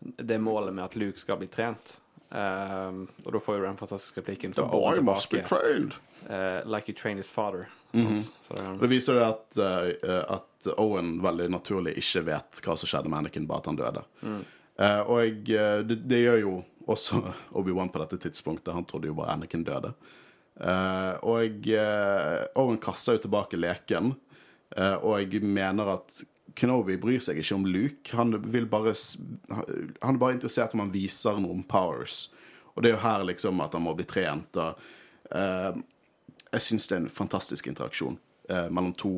det 0.00 0.38
målet 0.40 0.76
med 0.76 0.84
at 0.84 0.96
Luke 1.00 1.20
skal 1.20 1.40
bli 1.40 1.48
trent. 1.48 1.96
Uh, 2.28 3.08
og 3.24 3.32
da 3.34 3.40
får 3.42 3.58
jo 3.58 3.64
den 3.64 3.80
fantastiske 3.80 4.20
replikken 4.20 4.56
fra 4.56 4.68
Owen 4.68 5.00
tilbake. 5.00 5.46
trained. 5.48 5.96
Eh, 6.28 6.60
like 6.64 6.88
you 6.88 6.94
trained 6.94 7.18
his 7.18 7.30
father. 7.30 7.68
Mm 7.92 8.06
-hmm. 8.06 8.30
Så 8.40 8.54
er, 8.54 8.78
Det 8.80 8.86
viser 8.86 9.14
jo 9.14 9.24
at, 9.24 9.58
uh, 9.58 10.34
at 10.34 10.66
Owen 10.76 11.22
veldig 11.22 11.50
naturlig 11.50 11.96
ikke 11.96 12.24
vet 12.24 12.60
hva 12.64 12.76
som 12.76 12.86
skjedde 12.86 13.08
med 13.08 13.18
Anakin, 13.18 13.46
bare 13.46 13.58
at 13.58 13.66
han 13.66 13.76
døde. 13.76 14.02
Eh, 14.80 15.00
og 15.00 15.20
jeg, 15.20 15.50
eh, 15.58 15.82
det, 15.84 15.96
det 16.08 16.22
gjør 16.22 16.40
jo 16.40 16.64
også 16.86 17.32
Obi-Wan 17.58 17.90
på 17.92 17.98
dette 17.98 18.18
tidspunktet. 18.18 18.74
Han 18.74 18.84
trodde 18.84 19.06
jo 19.06 19.14
bare 19.14 19.32
Anakin 19.32 19.64
døde. 19.64 19.92
Og 21.22 21.68
Owen 22.54 22.78
kaster 22.78 23.12
jo 23.12 23.18
tilbake 23.18 23.56
leken, 23.56 24.14
og 25.02 25.20
jeg 25.20 25.42
mener 25.42 25.84
at 25.88 26.24
Kenobi 26.54 26.96
bryr 27.00 27.20
seg 27.22 27.38
ikke 27.40 27.54
om 27.54 27.66
Luke. 27.66 28.16
Han, 28.16 28.34
bare, 28.70 28.94
han 30.00 30.14
er 30.14 30.18
bare 30.20 30.36
interessert 30.36 30.74
om 30.74 30.80
han 30.84 30.92
viser 30.92 31.40
noen 31.40 31.62
powers. 31.68 32.28
Og 32.74 32.82
det 32.82 32.90
er 32.90 32.96
jo 32.96 33.04
her 33.04 33.24
liksom 33.28 33.62
at 33.64 33.76
han 33.76 33.84
må 33.84 33.94
bli 33.96 34.06
trent. 34.08 34.56
og 34.56 34.78
eh, 35.36 35.80
jeg 36.54 36.66
syns 36.66 36.88
det 36.90 36.96
er 36.96 37.02
en 37.04 37.12
fantastisk 37.12 37.68
interaksjon 37.70 38.18
eh, 38.50 38.66
mellom 38.70 38.94
to 38.98 39.12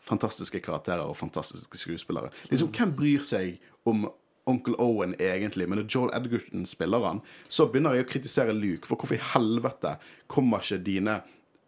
fantastiske 0.00 0.62
karakterer 0.64 1.04
og 1.04 1.16
fantastiske 1.16 1.78
skuespillere. 1.78 2.30
Liksom, 2.50 2.72
Hvem 2.72 2.94
bryr 2.96 3.24
seg 3.26 3.60
om 3.88 4.06
onkel 4.48 4.76
Owen 4.80 5.14
egentlig? 5.20 5.68
Men 5.68 5.82
når 5.82 5.90
Joel 5.92 6.14
Edgerton 6.16 6.64
spiller 6.66 7.04
han, 7.04 7.20
så 7.48 7.68
begynner 7.68 7.98
jeg 7.98 8.06
å 8.06 8.10
kritisere 8.10 8.56
Luke. 8.56 8.88
For 8.88 8.96
hvorfor 8.96 9.18
i 9.18 9.24
helvete 9.34 9.96
kommer 10.30 10.64
ikke 10.64 10.80
dine 10.86 11.20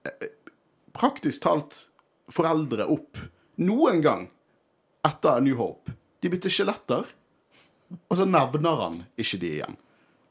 eh, 0.09 0.31
praktisk 0.97 1.45
talt 1.45 1.87
foreldre 2.33 2.89
opp 2.91 3.21
noen 3.61 4.01
gang 4.05 4.31
etter 5.07 5.45
New 5.45 5.61
Hope? 5.61 5.93
De 6.23 6.31
bytter 6.33 6.53
skjeletter, 6.55 7.09
og 8.09 8.17
så 8.17 8.25
nevner 8.25 8.85
han 8.87 9.01
ikke 9.21 9.41
de 9.43 9.57
igjen. 9.59 9.81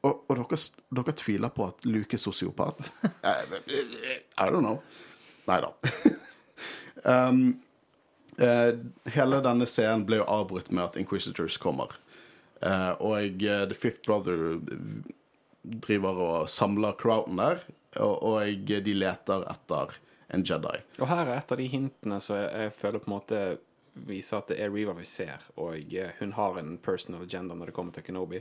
Og, 0.02 0.24
og 0.28 0.38
dere, 0.40 0.58
dere 0.98 1.14
tviler 1.18 1.52
på 1.54 1.68
at 1.70 1.86
Luke 1.86 2.18
er 2.18 2.22
sosiopat? 2.22 2.88
I 3.24 4.48
don't 4.50 4.64
know. 4.64 4.82
Nei 5.48 5.60
da. 5.62 5.74
um, 7.30 7.44
uh, 8.42 8.72
hele 9.14 9.42
denne 9.46 9.68
scenen 9.70 10.08
ble 10.10 10.22
jo 10.22 10.30
avbrutt 10.30 10.72
med 10.74 10.88
at 10.88 10.98
Inquisitors 11.02 11.60
kommer. 11.62 11.94
Uh, 12.62 12.94
og 12.98 13.46
uh, 13.46 13.64
The 13.70 13.78
Fifth 13.78 14.02
Brother 14.06 14.60
driver 15.62 16.22
og 16.26 16.50
samler 16.50 16.98
crowden 16.98 17.38
der, 17.38 17.62
og, 18.02 18.24
og 18.24 18.72
de 18.86 18.94
leter 18.98 19.46
etter 19.52 20.00
en 20.32 20.46
Jedi. 20.48 20.78
og 21.02 21.10
her 21.10 21.26
er 21.26 21.42
et 21.42 21.52
av 21.52 21.60
de 21.60 21.68
hintene 21.68 22.18
som 22.24 22.38
jeg, 22.40 22.50
jeg 22.64 22.74
føler 22.78 23.04
på 23.04 23.10
en 23.10 23.16
måte 23.18 23.42
viser 24.08 24.40
at 24.40 24.52
det 24.52 24.60
er 24.64 24.72
Reva 24.72 24.94
vi 24.96 25.06
ser, 25.08 25.44
og 25.60 25.94
eh, 25.94 26.14
hun 26.22 26.32
har 26.38 26.60
en 26.60 26.78
personal 26.82 27.26
agenda 27.26 27.58
når 27.58 27.72
det 27.72 27.76
kommer 27.76 27.96
til 27.96 28.06
Kenobi. 28.08 28.40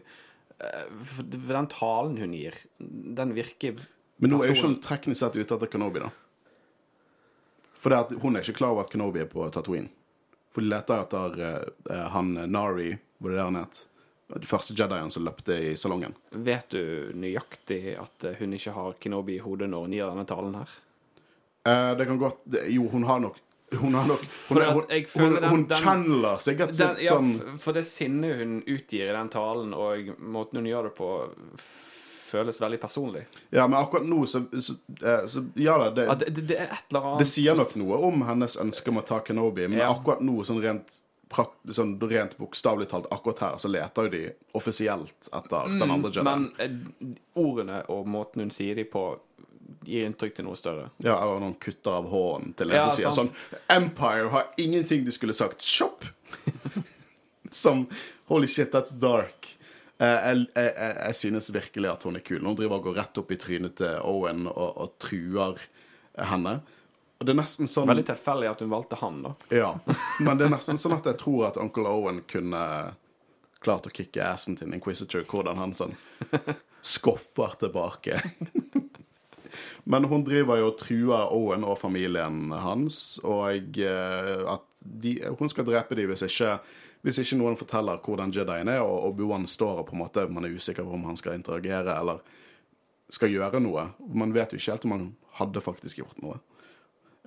Eh, 0.61 0.89
For 1.05 1.25
den 1.25 1.71
talen 1.73 2.19
hun 2.21 2.35
gir, 2.37 2.57
den 2.79 3.35
virker 3.37 3.81
Men 4.21 4.35
nå 4.35 4.41
er 4.43 4.51
jo 4.51 4.59
ikke 4.59 4.69
hun 4.69 4.81
teknisk 4.85 5.23
sett 5.23 5.39
ute 5.39 5.57
etter 5.57 5.71
Kenobi, 5.71 6.03
da. 6.05 6.11
For 7.81 7.93
det 7.93 8.01
at 8.05 8.11
hun 8.21 8.37
er 8.37 8.45
ikke 8.45 8.59
klar 8.61 8.75
over 8.75 8.85
at 8.85 8.93
Kenobi 8.93 9.23
er 9.23 9.31
på 9.31 9.47
Tatooine. 9.53 9.89
For 10.53 10.61
de 10.61 10.69
leter 10.69 11.01
etter 11.01 11.39
eh, 11.49 12.09
han 12.13 12.35
Nari, 12.53 12.93
var 13.19 13.33
det 13.33 13.41
der 13.41 13.49
han 13.49 13.63
het? 13.63 13.87
de 14.39 14.47
første 14.47 14.75
Jedien 14.79 15.11
som 15.11 15.25
løpte 15.27 15.57
i 15.59 15.71
salongen. 15.79 16.15
Vet 16.31 16.71
du 16.75 17.11
nøyaktig 17.19 17.97
at 17.99 18.27
hun 18.39 18.55
ikke 18.55 18.75
har 18.77 18.99
Kenobi 19.03 19.39
i 19.39 19.43
hodet 19.43 19.71
når 19.71 19.87
hun 19.87 19.97
gir 19.97 20.11
denne 20.11 20.27
talen 20.29 20.55
her? 20.61 20.75
Uh, 21.67 21.93
det 21.99 22.07
kan 22.09 22.21
godt 22.21 22.55
Jo, 22.73 22.87
hun 22.89 23.05
har 23.05 23.21
nok 23.21 23.41
Hun 23.71 23.95
har 23.95 24.09
nok 24.09 24.25
Hun, 24.49 24.63
hun, 24.63 24.85
hun, 25.15 25.45
hun 25.45 25.69
channeler 25.69 26.41
sikkert 26.43 26.73
Den, 26.79 26.97
ja, 27.05 27.15
sånn 27.15 27.59
for 27.63 27.77
det 27.77 27.85
sinnet 27.87 28.41
hun 28.41 28.59
utgir 28.67 29.07
i 29.11 29.15
den 29.15 29.31
talen, 29.31 29.75
og 29.77 30.11
måten 30.19 30.61
hun 30.61 30.67
gjør 30.71 30.89
det 30.89 30.95
på, 30.99 31.11
føles 32.31 32.61
veldig 32.63 32.81
personlig. 32.83 33.27
Ja, 33.51 33.67
men 33.67 33.79
akkurat 33.81 34.07
nå 34.07 34.25
så, 34.27 34.43
så, 34.63 34.75
eh, 35.03 35.27
så 35.27 35.45
Ja 35.55 35.77
da, 35.79 35.91
det, 35.91 36.09
det, 36.27 36.47
det, 36.51 36.59
er 36.59 36.75
et 36.75 36.91
eller 36.91 37.13
annet 37.13 37.25
det 37.25 37.31
sier 37.31 37.59
nok 37.59 37.77
noe 37.79 38.01
om 38.11 38.27
hennes 38.29 38.59
ønske 38.63 38.93
om 38.93 39.01
å 39.03 39.07
ta 39.07 39.21
Kenobi, 39.27 39.69
men 39.69 39.83
Ja. 39.83 39.93
akkurat 39.95 40.23
nå, 40.25 40.41
sånn 40.47 40.63
rent 40.63 41.01
prakt, 41.31 41.61
sånn 41.71 41.95
rent 42.11 42.35
bokstavelig 42.41 42.89
talt 42.91 43.07
akkurat 43.15 43.39
her, 43.45 43.59
så 43.63 43.71
leter 43.71 44.09
jo 44.09 44.13
de 44.17 44.23
offisielt 44.59 45.29
etter 45.31 45.77
den 45.79 45.93
andre 45.95 46.11
Jedi. 46.11 46.25
Men 46.27 46.49
eh, 46.59 47.21
ordene 47.39 47.85
og 47.95 48.09
måten 48.11 48.43
hun 48.43 48.51
sier 48.55 48.75
de 48.75 48.85
på, 48.91 49.05
gir 49.87 50.07
inntrykk 50.09 50.37
til 50.37 50.47
noe 50.47 50.59
større. 50.59 50.89
Ja, 51.03 51.17
eller 51.23 51.41
noen 51.43 51.57
kutter 51.63 51.99
av 52.01 52.09
hånden 52.11 52.55
til 52.59 52.71
en 52.71 52.77
Ja, 52.77 52.89
som 52.89 52.97
sier 52.99 53.15
sant. 53.17 53.37
sånn 53.37 53.61
Empire 53.77 54.29
har 54.35 54.51
ingenting 54.61 55.05
de 55.07 55.15
skulle 55.15 55.37
sagt. 55.37 55.63
Shop! 55.67 56.05
som 57.51 57.87
Holy 58.31 58.47
shit, 58.47 58.71
that's 58.73 58.93
dark. 58.95 59.49
Eh, 59.99 60.07
jeg, 60.07 60.45
jeg, 60.55 60.75
jeg, 60.77 60.97
jeg 60.97 61.17
synes 61.19 61.51
virkelig 61.53 61.91
at 61.91 62.05
hun 62.07 62.17
er 62.17 62.25
kul. 62.25 62.45
Hun 62.47 62.57
driver 62.59 62.79
og 62.79 62.91
går 62.91 63.01
rett 63.03 63.19
opp 63.21 63.33
i 63.35 63.39
trynet 63.41 63.75
til 63.81 63.97
Owen 64.07 64.47
og, 64.49 64.69
og 64.85 64.95
truer 65.03 65.59
henne. 66.17 66.61
Og 67.21 67.27
det 67.27 67.35
er 67.35 67.41
nesten 67.43 67.69
sånn 67.69 67.91
Veldig 67.91 68.07
tilfeldig 68.09 68.49
at 68.49 68.63
hun 68.65 68.71
valgte 68.73 68.97
han, 69.03 69.19
da. 69.27 69.35
Ja, 69.53 69.75
men 70.25 70.39
det 70.41 70.47
er 70.47 70.55
nesten 70.55 70.79
sånn 70.81 70.95
at 70.97 71.05
jeg 71.11 71.19
tror 71.21 71.51
at 71.51 71.59
onkel 71.61 71.85
Owen 71.91 72.23
kunne 72.31 72.63
klart 73.61 73.91
å 73.91 73.93
kicke 73.93 74.25
assen 74.25 74.57
til 74.57 74.71
en 74.71 74.79
Inquisitor, 74.79 75.27
hvordan 75.29 75.61
han 75.61 75.75
sånn 75.77 75.93
skoffer 76.81 77.59
tilbake. 77.61 78.23
Men 79.85 80.09
hun 80.11 80.25
driver 80.27 80.61
jo 80.61 80.71
og 80.71 80.77
truer 80.81 81.33
Owen 81.35 81.65
og 81.67 81.79
familien 81.81 82.53
hans, 82.53 83.19
og 83.25 83.79
eh, 83.79 84.45
at 84.51 84.85
de, 84.85 85.17
hun 85.39 85.53
skal 85.53 85.69
drepe 85.69 85.99
dem 85.99 86.11
hvis 86.11 86.25
ikke, 86.27 86.59
hvis 87.05 87.21
ikke 87.23 87.41
noen 87.41 87.59
forteller 87.61 88.01
hvordan 88.05 88.35
Jedien 88.35 88.71
er, 88.73 88.83
og 88.85 89.11
Obi-Wan 89.11 89.49
står 89.51 89.83
og 89.83 89.89
på 89.91 89.97
en 89.97 90.05
måte 90.05 90.29
man 90.33 90.47
er 90.47 90.55
usikker 90.57 90.87
på 90.87 90.97
om 90.97 91.09
han 91.11 91.19
skal 91.21 91.39
interagere 91.39 91.97
eller 91.97 92.23
skal 93.11 93.33
gjøre 93.33 93.61
noe. 93.63 93.91
Man 94.15 94.33
vet 94.35 94.53
jo 94.53 94.61
ikke 94.61 94.77
helt 94.77 94.87
om 94.87 94.97
han 94.97 95.11
hadde 95.41 95.63
faktisk 95.65 96.03
gjort 96.03 96.23
noe. 96.23 96.39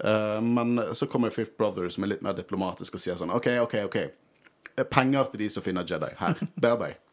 Eh, 0.03 0.41
men 0.41 0.81
så 0.93 1.05
kommer 1.05 1.29
Fifth 1.29 1.57
Brother, 1.57 1.89
som 1.89 2.03
er 2.03 2.15
litt 2.15 2.25
mer 2.25 2.35
diplomatisk, 2.37 2.95
og 2.97 3.03
sier 3.03 3.19
sånn 3.19 3.33
OK, 3.33 3.49
OK, 3.63 3.79
OK. 3.87 3.97
Eh, 4.75 4.85
Penger 4.89 5.29
til 5.31 5.45
de 5.45 5.49
som 5.53 5.65
finner 5.65 5.87
Jedi. 5.87 6.13
Her. 6.19 6.39
Bearbeid. 6.55 6.99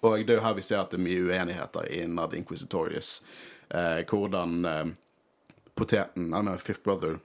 Og 0.00 0.20
det 0.22 0.30
er 0.30 0.38
jo 0.38 0.42
her 0.44 0.54
vi 0.54 0.62
ser 0.62 0.78
at 0.78 0.92
det 0.92 1.00
er 1.00 1.02
mye 1.02 1.22
uenigheter 1.26 1.88
innad 1.90 2.34
Inquisitorius. 2.38 3.16
Eh, 3.68 4.04
hvordan 4.08 4.64
eh, 4.64 4.86
poteten, 5.74 6.32
eller 6.34 6.56
Fifth 6.56 6.82
Brother, 6.84 7.18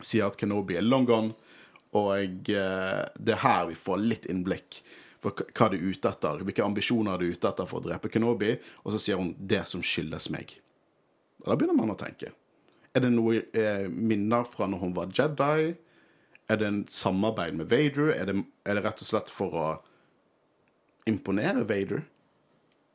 sier 0.00 0.28
at 0.28 0.36
Kenobi 0.38 0.76
er 0.78 0.86
long 0.86 1.06
gone, 1.08 1.34
og 1.96 2.12
eh, 2.52 3.02
det 3.16 3.34
er 3.34 3.42
her 3.42 3.66
vi 3.70 3.78
får 3.78 4.02
litt 4.02 4.28
innblikk 4.30 4.80
for 5.22 5.34
hva 5.56 5.70
du 5.72 5.78
er 5.78 5.86
ute 5.90 6.10
etter, 6.10 6.42
hvilke 6.46 6.64
ambisjoner 6.64 7.18
du 7.18 7.26
er 7.26 7.34
ute 7.34 7.50
etter 7.50 7.68
for 7.68 7.80
å 7.80 7.88
drepe 7.88 8.10
Kenobi, 8.12 8.54
og 8.84 8.94
så 8.94 9.00
sier 9.02 9.20
hun 9.20 9.34
'det 9.38 9.64
som 9.66 9.82
skyldes 9.82 10.30
meg'. 10.30 10.58
Og 11.42 11.50
da 11.50 11.56
begynner 11.56 11.78
man 11.78 11.94
å 11.94 11.98
tenke. 11.98 12.32
Er 12.94 13.00
det 13.04 13.12
noe 13.12 13.42
eh, 13.52 13.88
minner 13.88 14.44
fra 14.48 14.66
når 14.66 14.78
hun 14.80 14.94
var 14.96 15.10
Jedi? 15.12 15.76
Er 16.48 16.56
det 16.56 16.66
en 16.66 16.84
samarbeid 16.88 17.58
med 17.58 17.68
Vader? 17.68 18.12
Er 18.14 18.26
det, 18.30 18.44
er 18.64 18.74
det 18.74 18.84
rett 18.84 19.02
og 19.02 19.08
slett 19.08 19.30
for 19.30 19.52
å 19.52 19.66
imponere 21.06 21.66
Vader? 21.68 22.06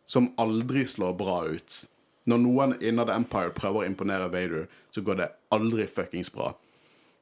Som 0.07 0.33
aldri 0.41 0.85
slår 0.87 1.13
bra 1.19 1.45
ut. 1.51 1.85
Når 2.29 2.41
noen 2.43 2.75
innad 2.85 3.09
Empire 3.13 3.53
prøver 3.55 3.81
å 3.81 3.87
imponere 3.87 4.29
Vader, 4.33 4.67
så 4.93 5.01
går 5.05 5.21
det 5.21 5.31
aldri 5.55 5.87
fuckings 5.89 6.29
bra. 6.33 6.51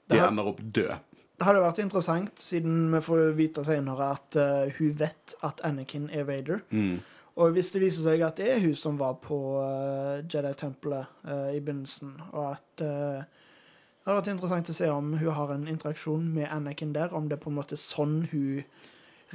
De 0.09 0.17
Det 0.17 0.25
ender 0.25 0.49
opp 0.51 0.59
død. 0.59 0.97
Det 1.39 1.47
hadde 1.47 1.61
vært 1.63 1.79
interessant, 1.79 2.33
siden 2.39 2.89
vi 2.91 2.99
får 2.99 3.31
vite 3.37 3.63
senere 3.63 4.09
at 4.17 4.35
uh, 4.35 4.67
hun 4.75 4.91
vet 4.99 5.37
at 5.47 5.61
Anakin 5.63 6.09
er 6.11 6.27
Vader. 6.27 6.59
Og 7.39 7.55
hvis 7.55 7.71
det 7.71 7.81
viser 7.85 8.03
seg 8.03 8.25
at 8.27 8.35
det 8.41 8.49
er 8.51 8.59
hun 8.59 8.75
som 8.75 8.97
var 8.99 9.15
på 9.23 9.37
uh, 9.55 10.19
Jedi-tempelet 10.25 11.07
uh, 11.29 11.47
i 11.55 11.61
begynnelsen, 11.61 12.17
og 12.33 12.57
at 12.57 12.67
Det 12.79 14.07
hadde 14.07 14.19
vært 14.19 14.31
interessant 14.31 14.69
å 14.71 14.73
se 14.73 14.87
om 14.89 15.13
hun 15.19 15.35
har 15.35 15.51
en 15.53 15.67
interaksjon 15.67 16.27
med 16.33 16.47
Anakin 16.49 16.93
der, 16.95 17.13
om 17.13 17.27
det 17.29 17.37
er 17.37 17.43
på 17.43 17.51
en 17.51 17.59
måte 17.59 17.77
sånn 17.77 18.23
hun 18.31 18.63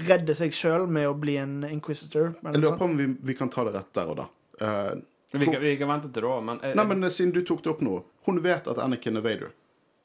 redder 0.01 0.37
seg 0.37 0.55
sjøl 0.57 0.87
med 0.91 1.07
å 1.09 1.17
bli 1.19 1.37
en 1.39 1.63
inquisitor. 1.69 2.33
eller 2.43 2.57
Jeg 2.57 2.65
lurer 2.65 2.79
på 2.81 2.89
om 2.89 2.97
vi, 2.99 3.09
vi 3.21 3.37
kan 3.39 3.51
ta 3.53 3.65
det 3.67 3.75
rett 3.77 3.93
der 3.95 4.11
og 4.11 4.19
da. 4.23 4.27
Eh, 4.61 4.93
Vi 5.39 5.47
kan, 5.47 5.61
vi 5.63 5.77
kan 5.77 5.89
vente 5.91 6.11
til 6.15 6.27
da, 6.27 6.41
men, 6.41 6.59
jeg, 6.63 6.77
nei, 6.79 6.87
men 6.91 7.05
eh, 7.05 7.13
siden 7.15 7.35
du 7.35 7.43
tok 7.47 7.63
det 7.65 7.73
opp 7.75 7.85
nå. 7.85 8.01
Hun 8.27 8.43
vet 8.45 8.69
at 8.71 8.81
Anakin 8.81 9.19
er 9.19 9.25
Vader. 9.25 9.55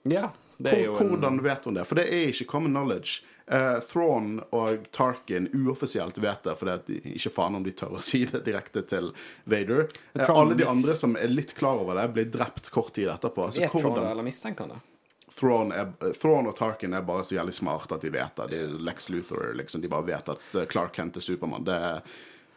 Ja, 0.10 0.30
det 0.58 0.76
er 0.76 0.86
jo 0.88 0.96
en, 0.98 1.12
hvordan 1.14 1.42
vet 1.44 1.68
hun 1.68 1.78
det? 1.78 1.86
For 1.88 2.00
det 2.00 2.08
er 2.10 2.32
ikke 2.32 2.48
common 2.50 2.74
knowledge. 2.74 3.22
Uh, 3.50 3.80
Thrawn 3.82 4.44
og 4.54 4.86
Tarkin 4.94 5.48
uoffisielt 5.58 6.18
vet 6.22 6.44
det, 6.46 6.54
for 6.60 6.70
det 6.70 6.76
er 6.76 7.08
ikke 7.16 7.32
faen 7.34 7.58
om 7.58 7.64
de 7.66 7.74
tør 7.74 7.96
å 7.98 8.04
si 8.12 8.24
det 8.30 8.44
direkte 8.46 8.84
til 8.90 9.12
Vader. 9.50 9.88
Uh, 10.18 10.30
alle 10.34 10.58
de 10.60 10.68
andre 10.70 10.98
som 10.98 11.18
er 11.18 11.32
litt 11.32 11.56
klar 11.58 11.82
over 11.82 11.98
det, 11.98 12.10
blir 12.18 12.30
drept 12.34 12.70
kort 12.74 12.94
tid 12.98 13.10
etterpå. 13.10 13.52
Så 13.54 13.66
er 13.66 13.74
hvordan... 13.74 13.96
Thrawn 13.96 14.12
eller 14.12 14.30
mistenker 14.30 14.70
det? 14.74 14.82
Thrawn, 15.40 15.72
er, 15.72 15.92
eh, 16.02 16.12
Thrawn 16.12 16.48
og 16.48 16.56
Tarkin 16.58 16.94
er 16.94 17.02
bare 17.02 17.24
så 17.24 17.36
jævlig 17.36 17.54
smarte 17.54 17.96
at 17.96 18.02
de 18.02 18.12
vet 18.14 18.36
det. 18.36 18.48
De 18.48 18.82
Lex 18.86 19.10
Luthor, 19.10 19.54
liksom. 19.56 19.82
De 19.82 19.92
bare 19.92 20.08
vet 20.08 20.30
at 20.30 20.56
eh, 20.56 20.66
Clark 20.66 20.96
Kent 20.96 21.18
er 21.18 21.26
Supermann. 21.26 21.66
Det 21.68 21.76
er 21.76 22.02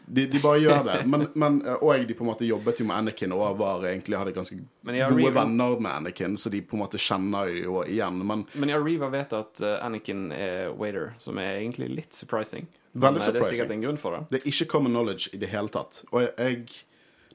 de, 0.07 0.27
de 0.27 0.41
bare 0.43 0.59
gjør 0.61 0.85
det. 0.85 1.07
Men, 1.07 1.27
men, 1.35 1.59
eh, 1.67 1.75
og 1.83 2.07
de 2.09 2.15
på 2.15 2.25
en 2.25 2.31
måte 2.33 2.47
jobbet 2.47 2.81
jo 2.81 2.87
med 2.89 2.97
Anakin 2.97 3.33
og 3.33 3.57
var 3.59 3.85
egentlig 3.89 4.19
hadde 4.19 4.35
ganske 4.37 4.59
gode 4.59 5.33
venner 5.35 5.81
med 5.81 5.93
Anakin, 5.93 6.37
så 6.37 6.51
de 6.51 6.61
på 6.63 6.77
en 6.77 6.83
måte 6.83 7.01
kjenner 7.01 7.51
jo 7.55 7.83
igjen. 7.85 8.19
Men 8.27 8.47
Men 8.55 8.73
ja, 8.73 8.81
Reeva 8.83 9.09
vet 9.13 9.33
at 9.39 9.61
eh, 9.63 9.79
Anakin 9.87 10.31
er 10.33 10.73
waiter, 10.79 11.13
som 11.23 11.39
er 11.39 11.61
egentlig 11.61 11.91
litt 11.95 12.15
surprising. 12.15 12.67
Veldig 12.93 13.23
eh, 13.23 13.33
Det 13.33 13.41
er 13.43 13.51
sikkert 13.55 13.71
en 13.77 13.85
grunn 13.87 14.01
for 14.01 14.17
det. 14.19 14.25
Det 14.31 14.41
er 14.43 14.49
ikke 14.53 14.69
common 14.75 14.93
knowledge 14.93 15.31
i 15.33 15.39
det 15.41 15.49
hele 15.53 15.69
tatt. 15.73 16.03
Og 16.13 16.27
jeg, 16.27 16.67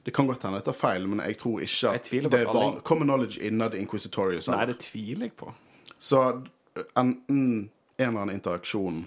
Det 0.04 0.14
kan 0.14 0.26
godt 0.28 0.42
hende 0.46 0.60
jeg 0.60 0.64
tar 0.68 0.76
feil, 0.78 1.08
men 1.08 1.20
jeg 1.24 1.36
tror 1.38 1.60
ikke 1.64 1.90
at 1.94 2.10
det 2.12 2.44
var 2.46 2.54
alle- 2.54 2.80
common 2.80 3.08
knowledge 3.08 3.40
innad 3.44 3.74
Inquisitorial. 3.74 4.40
Nei, 4.54 4.64
det 4.66 4.78
tviler 4.78 5.26
jeg 5.26 5.36
på. 5.36 5.52
Så 5.98 6.22
enten 6.96 7.70
en 7.98 8.08
eller 8.08 8.20
annen 8.20 8.34
interaksjon 8.38 9.06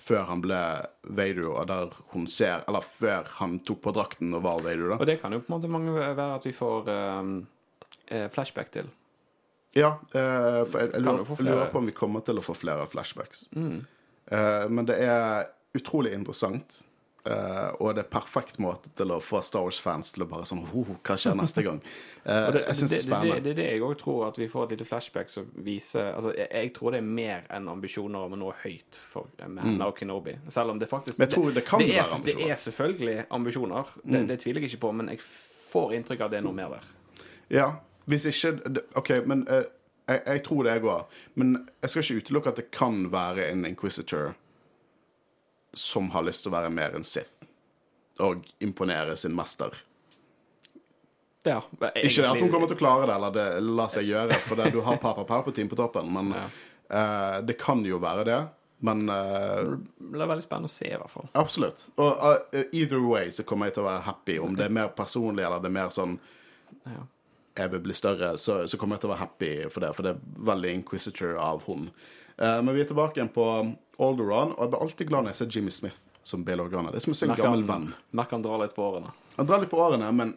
før 0.00 0.24
han 0.30 0.42
ble 0.44 0.60
Vader, 1.04 1.46
og 1.50 1.68
der 1.70 1.96
hun 2.14 2.26
ser 2.30 2.64
Eller 2.68 2.84
før 2.84 3.28
han 3.38 3.58
tok 3.66 3.82
på 3.84 3.92
drakten 3.96 4.34
og 4.36 4.44
var 4.46 4.62
Vader, 4.64 4.88
da. 4.94 4.98
Og 5.00 5.08
det 5.08 5.20
kan 5.22 5.32
jo 5.34 5.42
på 5.44 5.52
en 5.52 5.56
måte 5.58 5.70
mange 5.72 5.94
være 5.94 6.34
at 6.38 6.46
vi 6.48 6.54
får 6.56 6.90
um, 6.90 7.34
flashback 8.32 8.72
til. 8.74 8.90
Ja, 9.76 9.94
Uh, 10.10 10.66
for 10.66 10.80
jeg, 10.82 10.90
jeg, 10.94 11.02
lurer, 11.04 11.42
lurer 11.46 11.70
på 11.70 11.78
om 11.78 11.86
vi 11.86 11.94
kommer 11.94 12.24
til 12.26 12.40
å 12.40 12.44
få 12.44 12.56
flere 12.58 12.88
flashbacks. 12.90 13.46
Mm. 13.54 13.84
Uh, 14.32 14.66
men 14.72 14.88
det 14.88 14.98
er 15.04 15.50
utrolig 15.78 16.14
interessant. 16.16 16.82
Eh, 17.26 17.70
og 17.80 17.94
det 17.96 18.04
er 18.04 18.08
perfekt 18.12 18.58
måte 18.62 18.88
til 18.96 19.10
å 19.12 19.18
få 19.20 19.40
Star 19.44 19.64
Wars-fans 19.66 20.12
til 20.14 20.24
å 20.24 20.28
bare 20.30 20.46
sånn 20.48 20.62
oh, 20.72 20.92
Hva 21.04 21.16
skjer 21.20 21.36
neste 21.38 21.64
gang? 21.66 21.80
Uh, 22.20 22.50
det, 22.52 22.60
jeg 22.66 22.76
syns 22.76 22.90
det 22.90 22.96
det, 22.96 22.96
er 22.98 23.04
spennende. 23.06 23.36
det 23.40 23.50
er 23.50 23.54
det 23.56 23.64
jeg 23.70 23.80
òg 23.80 23.94
tror, 24.02 24.18
at 24.26 24.36
vi 24.36 24.46
får 24.52 24.66
et 24.66 24.72
lite 24.74 24.84
flashback 24.84 25.30
som 25.32 25.46
viser 25.64 26.10
Altså, 26.12 26.34
jeg, 26.36 26.50
jeg 26.52 26.72
tror 26.76 26.92
det 26.92 26.98
er 27.00 27.06
mer 27.06 27.46
enn 27.56 27.70
ambisjoner 27.72 28.26
om 28.26 28.34
å 28.36 28.38
nå 28.42 28.50
høyt 28.60 28.98
for 29.00 29.30
med 29.40 29.62
henne 29.64 29.88
og 29.88 29.96
Kenobi. 29.96 30.34
Selv 30.52 30.74
om 30.74 30.78
det 30.82 30.88
faktisk 30.90 31.16
Mm. 31.16 31.54
Det 31.54 31.64
kan 31.64 31.80
er, 31.80 32.04
Det. 32.24 32.34
Mm. 32.36 32.50
er 32.50 32.54
selvfølgelig 32.60 33.24
ambisjoner, 33.30 33.94
det, 34.04 34.20
det 34.28 34.36
tviler 34.44 34.60
jeg 34.60 34.74
ikke 34.74 34.82
på, 34.84 34.92
men 35.00 35.08
jeg 35.14 35.20
får 35.72 35.94
inntrykk 35.96 36.20
av 36.20 36.28
at 36.28 36.34
det 36.36 36.38
er 36.42 36.44
noe 36.44 36.58
mer 36.60 36.76
der. 36.76 36.90
Ja, 37.56 37.66
hvis 38.06 38.28
ikke 38.28 38.52
det- 38.68 38.84
OK, 39.00 39.10
men 39.26 39.46
uh, 39.48 39.62
jeg, 40.10 40.22
jeg 40.26 40.42
tror 40.44 40.62
det, 40.68 40.72
jeg 40.76 40.82
òg. 40.82 41.18
Men 41.40 41.56
jeg 41.82 41.90
skal 41.90 42.02
ikke 42.04 42.20
utelukke 42.24 42.48
at 42.52 42.56
det 42.60 42.70
kan 42.70 43.04
være 43.12 43.48
en 43.50 43.64
Inquisitor 43.64 44.34
som 45.76 46.10
har 46.10 46.22
lyst 46.26 46.42
til 46.44 46.52
å 46.52 46.56
være 46.58 46.70
mer 46.74 46.96
enn 46.98 47.04
Sith. 47.06 47.44
Og 48.20 48.44
imponere 48.60 49.16
sin 49.16 49.34
mester. 49.36 49.72
Ja, 51.44 51.62
Ikke 51.96 52.20
det 52.20 52.28
at 52.28 52.40
hun 52.42 52.50
kommer 52.52 52.68
til 52.68 52.76
å 52.76 52.80
klare 52.82 53.06
det, 53.08 53.14
eller 53.16 53.32
det 53.32 53.44
lar 53.64 53.88
seg 53.92 54.04
gjøre, 54.10 54.36
for 54.44 54.60
det, 54.60 54.66
du 54.74 54.82
har 54.84 54.98
Papa 55.00 55.24
Palpatine 55.24 55.70
på 55.72 55.78
toppen, 55.78 56.10
men 56.12 56.34
Ja. 56.36 56.42
uh, 56.92 57.36
det 57.46 57.56
kan 57.58 57.80
jo 57.86 57.96
være 58.02 58.24
det. 58.28 58.40
Men 58.84 59.08
uh, 59.08 59.76
Det 59.96 60.20
er 60.20 60.28
veldig 60.28 60.44
spennende 60.44 60.68
å 60.68 60.72
se, 60.74 60.88
i 60.88 60.96
hvert 61.00 61.10
fall. 61.12 61.28
absolutt. 61.32 61.86
Og 61.96 62.12
uh, 62.52 62.60
either 62.72 63.00
way 63.00 63.30
så 63.32 63.42
kommer 63.44 63.66
jeg 63.70 63.74
til 63.78 63.84
å 63.86 63.88
være 63.88 64.04
happy. 64.04 64.38
Om 64.40 64.56
det 64.56 64.66
er 64.68 64.76
mer 64.76 64.88
personlig, 64.96 65.44
eller 65.46 65.60
det 65.64 65.70
er 65.72 65.76
mer 65.80 65.88
sånn 65.96 66.18
Ja. 66.84 67.06
jeg 67.56 67.70
vil 67.72 67.80
bli 67.88 67.92
større, 67.96 68.34
så, 68.38 68.66
så 68.68 68.76
kommer 68.76 68.96
jeg 68.96 69.00
til 69.06 69.10
å 69.10 69.14
være 69.14 69.24
happy 69.24 69.52
for 69.70 69.80
det, 69.80 69.94
for 69.96 70.02
det 70.02 70.10
er 70.14 70.20
veldig 70.52 70.74
inquisitor 70.74 71.36
av 71.40 71.64
hun. 71.66 71.90
Men 72.40 72.70
vi 72.72 72.80
er 72.80 72.88
tilbake 72.88 73.18
igjen 73.18 73.28
på 73.34 73.44
Alderon, 74.06 74.54
og 74.56 74.64
jeg 74.64 74.72
blir 74.72 74.84
alltid 74.86 75.10
glad 75.10 75.26
når 75.26 75.34
jeg 75.34 75.40
ser 75.40 75.56
Jimmy 75.56 75.74
Smith 75.74 75.98
som 76.26 76.44
Bill 76.44 76.60
Organa. 76.62 76.92
Det 76.92 77.00
er 77.00 77.06
som 77.06 77.14
å 77.14 77.18
se 77.18 77.28
en 77.28 77.36
gammel 77.38 77.64
venn. 77.68 77.90
Merker 78.16 78.38
han 78.38 78.44
drar 78.44 78.62
litt 78.62 78.76
på 78.76 78.84
årene. 78.86 79.12
Han 79.36 79.48
drar 79.48 79.62
litt 79.62 79.72
på 79.72 79.80
årene, 79.80 80.10
men 80.12 80.34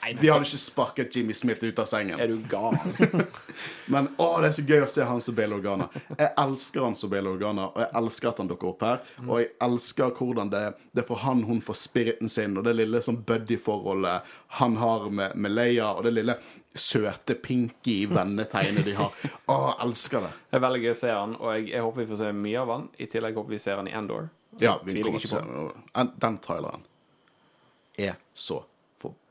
Nei, 0.00 0.12
nei. 0.14 0.22
Vi 0.22 0.30
hadde 0.30 0.46
ikke 0.46 0.60
sparket 0.62 1.16
Jimmy 1.16 1.34
Smith 1.36 1.64
ut 1.64 1.82
av 1.82 1.88
sengen. 1.90 2.20
Er 2.20 2.30
du 2.30 2.38
gal? 2.48 2.76
Men 3.92 4.08
å, 4.16 4.28
det 4.40 4.50
er 4.50 4.56
så 4.56 4.64
gøy 4.64 4.84
å 4.84 4.88
se 4.90 5.06
han 5.06 5.20
som 5.24 5.36
Bale 5.36 5.58
Organa. 5.58 5.88
Jeg 6.16 6.30
elsker 6.40 6.86
han 6.86 6.96
som 6.98 7.12
Bale 7.12 7.32
Organa, 7.34 7.68
og 7.74 7.82
jeg 7.84 7.90
elsker 8.02 8.30
at 8.30 8.40
han 8.42 8.50
dukker 8.50 8.70
opp 8.72 8.86
her. 8.86 9.04
Og 9.26 9.42
jeg 9.42 9.50
elsker 9.66 10.16
hvordan 10.16 10.52
det, 10.54 10.64
det 10.96 11.04
er 11.04 11.08
for 11.10 11.24
han 11.26 11.44
hun 11.48 11.60
får 11.64 11.80
spiriten 11.82 12.32
sin, 12.32 12.56
og 12.56 12.66
det 12.66 12.76
lille 12.78 13.02
sånn 13.04 13.20
buddy-forholdet 13.26 14.34
han 14.60 14.80
har 14.80 15.06
med, 15.10 15.36
med 15.36 15.54
Leia, 15.54 15.92
og 15.94 16.06
det 16.06 16.14
lille 16.16 16.38
søte 16.74 17.34
pinky 17.34 18.04
vennetegnet 18.10 18.84
de 18.86 18.94
har. 18.98 19.14
Å, 19.50 19.56
elsker 19.86 20.26
det. 20.26 20.34
Det 20.50 20.58
er 20.60 20.66
veldig 20.66 20.82
gøy 20.84 20.92
å 20.92 21.00
se 21.00 21.14
han, 21.14 21.34
og 21.40 21.56
jeg, 21.56 21.70
jeg 21.74 21.86
håper 21.86 22.04
vi 22.04 22.10
får 22.12 22.22
se 22.22 22.34
mye 22.44 22.60
av 22.62 22.74
han. 22.74 22.86
I 22.98 23.08
tillegg 23.10 23.40
håper 23.40 23.56
vi 23.56 23.62
ser 23.62 23.82
han 23.82 23.90
i 23.90 23.96
Endor. 23.96 24.30
Ja, 24.58 24.78
vi 24.84 25.02
kommer 25.02 25.22
til 25.22 25.36
å 25.38 25.40
se 25.40 26.06
Den 26.20 26.38
traileren 26.42 26.86
er 28.00 28.16
så 28.34 28.64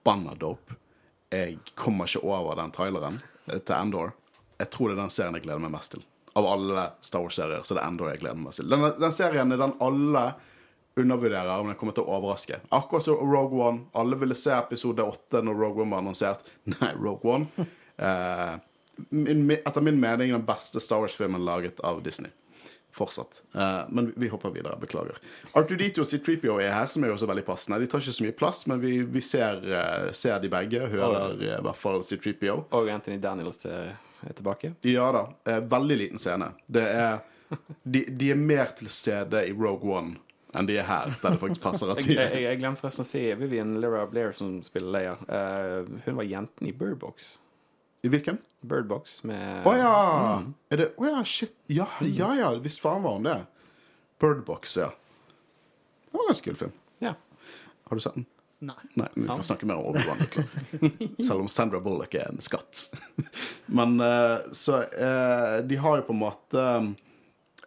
forbanna 0.10 0.34
dope. 0.40 0.74
Jeg 1.32 1.60
kommer 1.76 2.06
ikke 2.10 2.24
over 2.26 2.56
den 2.58 2.72
traileren 2.74 3.20
til 3.50 3.76
Endor. 3.76 4.12
Jeg 4.60 4.70
tror 4.74 4.90
det 4.90 4.98
er 4.98 5.02
den 5.04 5.10
serien 5.14 5.36
jeg 5.38 5.44
gleder 5.46 5.62
meg 5.62 5.72
mest 5.76 5.92
til. 5.94 6.02
Av 6.38 6.46
alle 6.46 6.88
Star 7.06 7.22
Wars-serier 7.22 7.62
så 7.66 7.76
det 7.78 7.84
er 7.84 7.88
Endor 7.92 8.10
jeg 8.12 8.22
gleder 8.24 8.36
meg 8.40 8.48
mest 8.50 8.62
til. 8.64 8.70
Den, 8.72 8.88
den 9.00 9.14
serien 9.14 9.52
er 9.54 9.62
den 9.62 9.76
alle 9.82 10.24
undervurderer, 11.00 11.52
om 11.62 11.68
den 11.70 11.78
kommer 11.80 11.94
til 11.96 12.04
å 12.04 12.18
overraske. 12.18 12.58
Akkurat 12.76 13.06
som 13.06 13.22
Rogue 13.22 13.62
One. 13.62 13.86
Alle 13.96 14.18
ville 14.20 14.36
se 14.36 14.52
episode 14.58 15.06
åtte 15.06 15.44
når 15.46 15.56
Rogue 15.62 15.84
One 15.86 15.94
var 15.94 16.02
annonsert. 16.04 16.42
Nei, 16.74 16.90
Rogue 16.98 17.30
One. 17.38 17.68
Eh, 18.00 18.58
min- 19.14 19.54
etter 19.62 19.82
min 19.86 20.00
mening 20.02 20.34
den 20.34 20.44
beste 20.50 20.82
Star 20.84 21.00
Wars-filmen 21.06 21.46
laget 21.46 21.80
av 21.88 22.02
Disney. 22.04 22.34
Fortsatt. 22.92 23.44
Eh, 23.54 23.82
men 23.90 24.14
vi 24.16 24.28
hopper 24.28 24.50
videre. 24.50 24.78
Beklager. 24.82 25.18
R2D2 25.54 26.00
og 26.00 26.08
C3PO 26.08 26.58
er 26.62 26.74
her, 26.74 26.88
som 26.90 27.04
er 27.04 27.12
jo 27.12 27.18
også 27.20 27.30
veldig 27.30 27.46
passende. 27.46 27.80
De 27.82 27.90
tar 27.90 28.02
ikke 28.02 28.16
så 28.18 28.26
mye 28.26 28.38
plass, 28.38 28.64
men 28.68 28.82
vi, 28.82 28.94
vi 29.06 29.22
ser, 29.22 29.62
eh, 29.62 30.12
ser 30.18 30.40
de 30.42 30.50
begge. 30.50 30.88
Hører 30.90 31.36
i 31.38 31.52
hvert 31.66 31.78
fall 31.78 32.02
C3PO. 32.06 32.56
Og 32.76 32.90
Anthony 32.90 33.20
Daniels 33.22 33.62
er, 33.70 33.94
tilbake. 34.36 34.74
Ja 34.84 35.12
da. 35.16 35.28
Eh, 35.46 35.62
veldig 35.70 36.00
liten 36.02 36.22
scene. 36.22 36.52
Det 36.68 36.88
er 36.88 37.22
de, 37.84 38.04
de 38.10 38.32
er 38.34 38.42
mer 38.42 38.74
til 38.78 38.90
stede 38.94 39.46
i 39.48 39.54
Rogue 39.54 39.90
One 39.90 40.18
enn 40.58 40.66
de 40.66 40.80
er 40.82 40.86
her, 40.90 41.12
der 41.22 41.36
det 41.36 41.40
faktisk 41.44 41.62
passer 41.62 41.92
at 41.94 42.00
Jeg, 42.02 42.08
de 42.10 42.16
jeg, 42.18 42.42
jeg 42.42 42.58
glemte 42.58 42.82
forresten 42.82 43.06
å 43.06 43.10
si 43.10 43.22
Vivian 43.38 43.76
Lira 43.82 44.02
Blair, 44.10 44.34
som 44.34 44.56
spiller 44.66 44.96
Leia. 44.96 45.12
hun 46.08 46.18
var 46.18 46.26
jenten 46.26 46.72
i 46.72 46.74
Birdbox. 46.74 47.36
I 48.02 48.08
hvilken? 48.12 48.38
Birdbox 48.62 49.24
med 49.28 49.68
Å 49.68 49.74
ja! 49.76 49.94
Er 50.72 50.82
det 50.82 50.90
Å 51.00 51.08
ja, 51.10 51.24
shit. 51.28 51.56
Ja, 51.68 51.88
ja, 52.04 52.32
ja. 52.38 52.52
Visst 52.64 52.80
faen 52.84 53.04
var 53.04 53.18
han 53.18 53.28
det. 53.28 53.38
Birdbox, 54.20 54.78
ja. 54.80 54.92
Det 56.08 56.16
var 56.18 56.24
en 56.26 56.32
ganske 56.32 56.48
kul 56.50 56.60
film. 56.60 56.76
Ja. 57.04 57.16
Har 57.90 58.00
du 58.00 58.04
sett 58.04 58.16
den? 58.16 58.26
Nei. 58.60 58.76
Nei, 59.00 59.08
vi 59.16 59.28
kan 59.28 59.44
snakke 59.44 59.68
mer 59.68 59.80
om 59.80 59.94
Obi-Wan. 59.94 60.20
Selv 61.28 61.46
om 61.46 61.48
Sandra 61.48 61.80
Bullock 61.80 62.16
er 62.20 62.28
en 62.28 62.42
skatt. 62.44 62.90
Men 63.78 64.00
eh, 64.04 64.50
så 64.52 64.82
eh, 64.84 65.60
De 65.64 65.80
har 65.80 66.02
jo 66.02 66.08
på 66.10 66.16
en 66.16 66.20
måte 66.26 66.66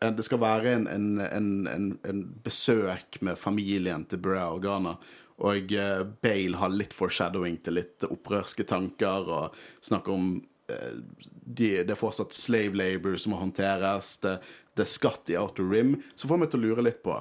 eh, 0.02 0.12
Det 0.12 0.26
skal 0.26 0.42
være 0.42 0.74
en, 0.76 0.84
en, 0.92 1.08
en, 1.24 1.48
en, 1.72 1.88
en 2.08 2.20
besøk 2.44 3.22
med 3.24 3.40
familien 3.40 4.04
til 4.04 4.20
Brea 4.20 4.50
Organa. 4.52 4.98
Og 5.40 5.72
eh, 5.72 6.04
Bale 6.22 6.60
har 6.60 6.72
litt 6.72 6.94
foreshadowing 6.94 7.58
til 7.64 7.78
litt 7.80 8.04
opprørske 8.08 8.66
tanker 8.68 9.28
og 9.32 9.58
snakker 9.84 10.12
om 10.14 10.32
eh, 10.70 11.00
de, 11.42 11.82
Det 11.82 11.94
er 11.94 11.98
fortsatt 11.98 12.36
slave 12.36 12.78
labor 12.78 13.16
som 13.16 13.34
må 13.34 13.40
håndteres. 13.40 14.16
Det, 14.22 14.38
det 14.76 14.86
er 14.86 14.92
skatt 14.92 15.32
i 15.32 15.38
Outer 15.40 15.66
Rim. 15.68 15.96
Så 16.14 16.30
får 16.30 16.42
meg 16.42 16.52
til 16.52 16.62
å 16.62 16.68
lure 16.68 16.86
litt 16.86 17.02
på 17.04 17.18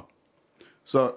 Så 0.86 1.09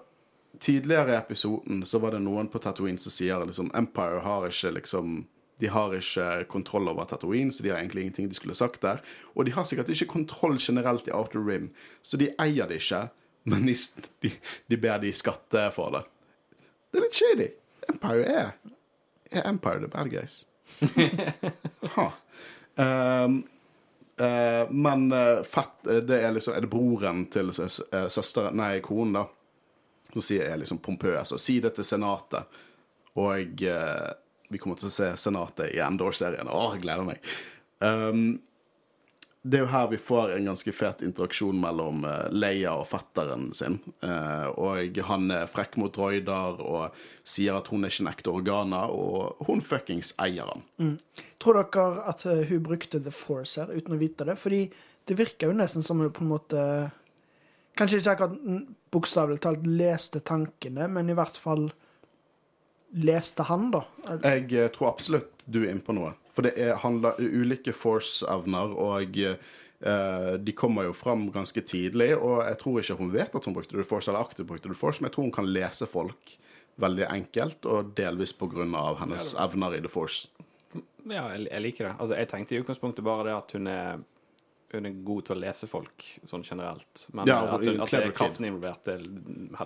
tidligere 0.62 1.14
i 1.14 1.18
episoden 1.18 1.82
så 1.86 1.99
var 1.99 2.14
det 2.14 2.22
noen 2.22 2.49
på 2.49 2.62
Tatooine 2.62 3.01
som 3.03 3.12
sier 3.12 3.42
liksom 3.47 3.72
Empire 3.74 4.22
har 4.22 4.47
ikke 4.49 4.76
liksom 4.78 5.24
de 5.62 5.68
har 5.70 5.92
ikke 5.95 6.45
kontroll 6.51 6.88
over 6.90 7.07
Tatooine, 7.07 7.53
så 7.55 7.62
de 7.62 7.70
har 7.70 7.78
egentlig 7.78 8.03
ingenting 8.03 8.26
de 8.28 8.34
skulle 8.34 8.57
sagt 8.59 8.82
der. 8.82 9.03
Og 9.34 9.47
de 9.47 9.53
har 9.55 9.66
sikkert 9.68 9.92
ikke 9.95 10.11
kontroll 10.11 10.59
generelt 10.59 11.07
i 11.07 11.14
Outer 11.14 11.45
Rim, 11.47 11.68
så 12.03 12.18
de 12.18 12.32
eier 12.42 12.66
det 12.66 12.80
ikke. 12.82 13.05
Men 13.45 13.66
de, 13.68 13.74
de, 14.24 14.32
de 14.72 14.76
ber 14.80 14.99
de 15.03 15.12
skatte 15.14 15.68
for 15.76 15.95
det. 15.95 16.03
Det 16.95 17.01
er 17.01 17.03
litt 17.09 17.16
shady. 17.18 17.47
Empire 17.90 18.26
er 18.30 18.53
Er 19.34 19.49
Empire 19.49 19.80
the 19.82 19.88
bad 19.90 20.11
guys? 20.12 20.45
ha. 21.97 22.05
Um, 22.76 23.40
uh, 24.20 24.70
men 24.70 25.12
uh, 25.12 25.42
fett 25.42 25.86
eh, 25.86 25.97
Det 26.07 26.20
er 26.22 26.32
liksom 26.32 26.55
Er 26.55 26.64
det 26.64 26.70
broren 26.72 27.26
til 27.30 27.53
søs, 27.55 27.80
søsteren 28.09 28.57
Nei, 28.59 28.78
konen, 28.82 29.18
da. 29.18 29.26
Som 30.14 30.22
sier 30.22 30.47
er 30.47 30.62
liksom 30.62 30.78
pompøs. 30.78 31.34
Og 31.34 31.42
si 31.42 31.59
det 31.59 31.74
til 31.74 31.88
Senatet. 31.88 32.62
Og 33.18 33.59
vi 33.59 34.61
kommer 34.62 34.78
til 34.78 34.86
å 34.86 34.95
se 34.95 35.11
Senatet 35.18 35.74
i 35.74 35.82
Endor-serien. 35.82 36.47
Å, 36.47 36.62
gleder 36.78 37.09
meg. 37.09 37.34
Um, 37.82 38.36
det 39.45 39.59
er 39.59 39.64
jo 39.66 39.72
her 39.74 39.88
vi 39.90 39.99
får 40.01 40.30
en 40.38 40.47
ganske 40.49 40.72
fet 40.72 41.03
interaksjon 41.05 41.59
mellom 41.61 42.05
eh, 42.09 42.30
Leia 42.32 42.72
og 42.80 42.86
fetteren 42.88 43.51
sin. 43.57 43.76
Eh, 44.01 44.47
og 44.57 45.01
han 45.11 45.28
er 45.36 45.51
frekk 45.53 45.76
mot 45.82 45.92
droider 45.92 46.62
og 46.64 46.97
sier 47.28 47.59
at 47.59 47.68
hun 47.68 47.84
er 47.84 47.92
ikke 47.92 48.07
en 48.07 48.11
ekte 48.14 48.32
organa, 48.32 48.86
og 48.88 49.45
hun 49.45 49.61
fuckings 49.64 50.14
eier 50.24 50.49
han. 50.49 50.97
Tror 51.45 51.61
dere 51.61 52.07
at 52.09 52.24
eh, 52.30 52.47
hun 52.49 52.64
brukte 52.64 53.03
The 53.05 53.12
Force 53.12 53.61
her 53.61 53.74
uten 53.76 53.99
å 53.99 54.01
vite 54.01 54.24
det? 54.30 54.38
Fordi 54.40 54.64
det 55.05 55.20
virker 55.20 55.53
jo 55.53 55.59
nesten 55.61 55.84
som 55.84 56.01
hun 56.01 56.12
på 56.14 56.24
en 56.24 56.32
måte 56.32 56.66
Kanskje 57.74 57.99
ikke 57.99 58.12
akkurat 58.12 58.34
mm, 58.38 58.59
bokstavelig 58.95 59.40
talt 59.42 59.64
leste 59.66 60.20
tankene, 60.22 60.86
men 60.95 61.09
i 61.11 61.16
hvert 61.18 61.34
fall 61.34 61.64
leste 63.03 63.42
han, 63.49 63.64
da. 63.74 63.80
Jeg 64.22 64.70
tror 64.76 64.92
absolutt 64.92 65.42
du 65.51 65.64
er 65.64 65.72
inne 65.72 65.82
på 65.82 65.97
noe. 65.97 66.12
For 66.35 66.47
det 66.47 66.57
er, 66.59 66.74
handler 66.82 67.20
ulike 67.20 67.74
force-evner, 67.76 68.72
og 68.74 69.18
eh, 69.22 70.32
de 70.41 70.55
kommer 70.57 70.89
jo 70.89 70.95
fram 70.97 71.28
ganske 71.35 71.62
tidlig. 71.62 72.12
Og 72.18 72.43
jeg 72.43 72.59
tror 72.62 72.80
ikke 72.80 72.99
hun 72.99 73.12
vet 73.14 73.37
at 73.39 73.47
hun 73.47 73.55
brukte 73.55 73.76
The 73.76 73.87
Force, 73.87 74.11
eller 74.11 74.24
aktivt 74.24 74.51
brukte 74.51 74.70
The 74.70 74.78
Force, 74.78 75.01
men 75.01 75.11
jeg 75.11 75.16
tror 75.16 75.28
hun 75.28 75.37
kan 75.39 75.53
lese 75.53 75.87
folk 75.91 76.37
veldig 76.82 77.07
enkelt, 77.07 77.66
og 77.70 77.93
delvis 77.95 78.35
av 78.41 78.99
hennes 78.99 79.35
evner 79.39 79.76
i 79.76 79.80
The 79.85 79.93
Force. 79.93 80.28
Ja, 81.05 81.28
jeg, 81.35 81.47
jeg 81.51 81.62
liker 81.62 81.89
det. 81.89 81.95
Altså, 82.01 82.16
jeg 82.18 82.28
tenkte 82.28 82.57
i 82.57 82.61
utgangspunktet 82.64 83.05
bare 83.05 83.28
det 83.28 83.37
at 83.37 83.55
hun 83.55 83.70
er 83.70 84.03
hun 84.75 84.89
er 84.89 84.97
god 85.07 85.27
til 85.29 85.37
å 85.37 85.41
lese 85.41 85.68
folk, 85.70 86.05
sånn 86.29 86.45
generelt. 86.47 87.07
Men 87.16 87.29
Ja, 87.31 87.39
at, 87.55 87.62
at 87.62 87.95
det 87.95 88.01
er 88.01 88.14
kraften 88.16 88.47
involvert, 88.49 88.91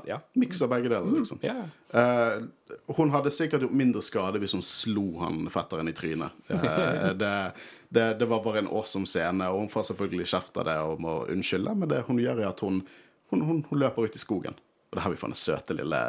Ja. 0.09 0.21
Miks 0.39 0.63
av 0.63 0.71
begge 0.73 0.91
deler, 0.93 1.09
liksom. 1.19 1.41
Mm, 1.43 1.49
yeah. 1.49 2.39
uh, 2.39 2.95
hun 2.97 3.13
hadde 3.15 3.33
sikkert 3.35 3.65
gjort 3.65 3.77
mindre 3.81 4.03
skade 4.05 4.41
hvis 4.43 4.55
hun 4.57 4.65
slo 4.67 5.07
han 5.23 5.49
fetteren 5.53 5.91
i 5.91 5.97
trynet. 5.97 6.37
Uh, 6.51 7.11
det, 7.23 7.35
det, 7.89 8.07
det 8.21 8.31
var 8.31 8.45
bare 8.45 8.63
en 8.63 8.71
awesome 8.71 9.09
scene, 9.09 9.49
og 9.49 9.65
hun 9.65 9.73
får 9.73 9.91
selvfølgelig 9.93 10.31
kjeft 10.35 10.61
av 10.61 10.69
det 10.69 10.79
og 10.85 11.03
må 11.05 11.19
unnskylde, 11.33 11.75
men 11.75 11.93
det 11.93 12.05
hun 12.09 12.21
gjør, 12.23 12.45
er 12.45 12.53
at 12.53 12.65
hun, 12.65 12.83
hun, 13.33 13.45
hun, 13.49 13.65
hun 13.71 13.83
løper 13.83 14.09
ut 14.09 14.17
i 14.17 14.23
skogen. 14.23 14.61
Og 14.89 14.97
det 14.97 15.05
har 15.05 15.13
vi 15.13 15.21
får 15.21 15.35
den 15.35 15.43
søte 15.43 15.77
lille 15.77 16.03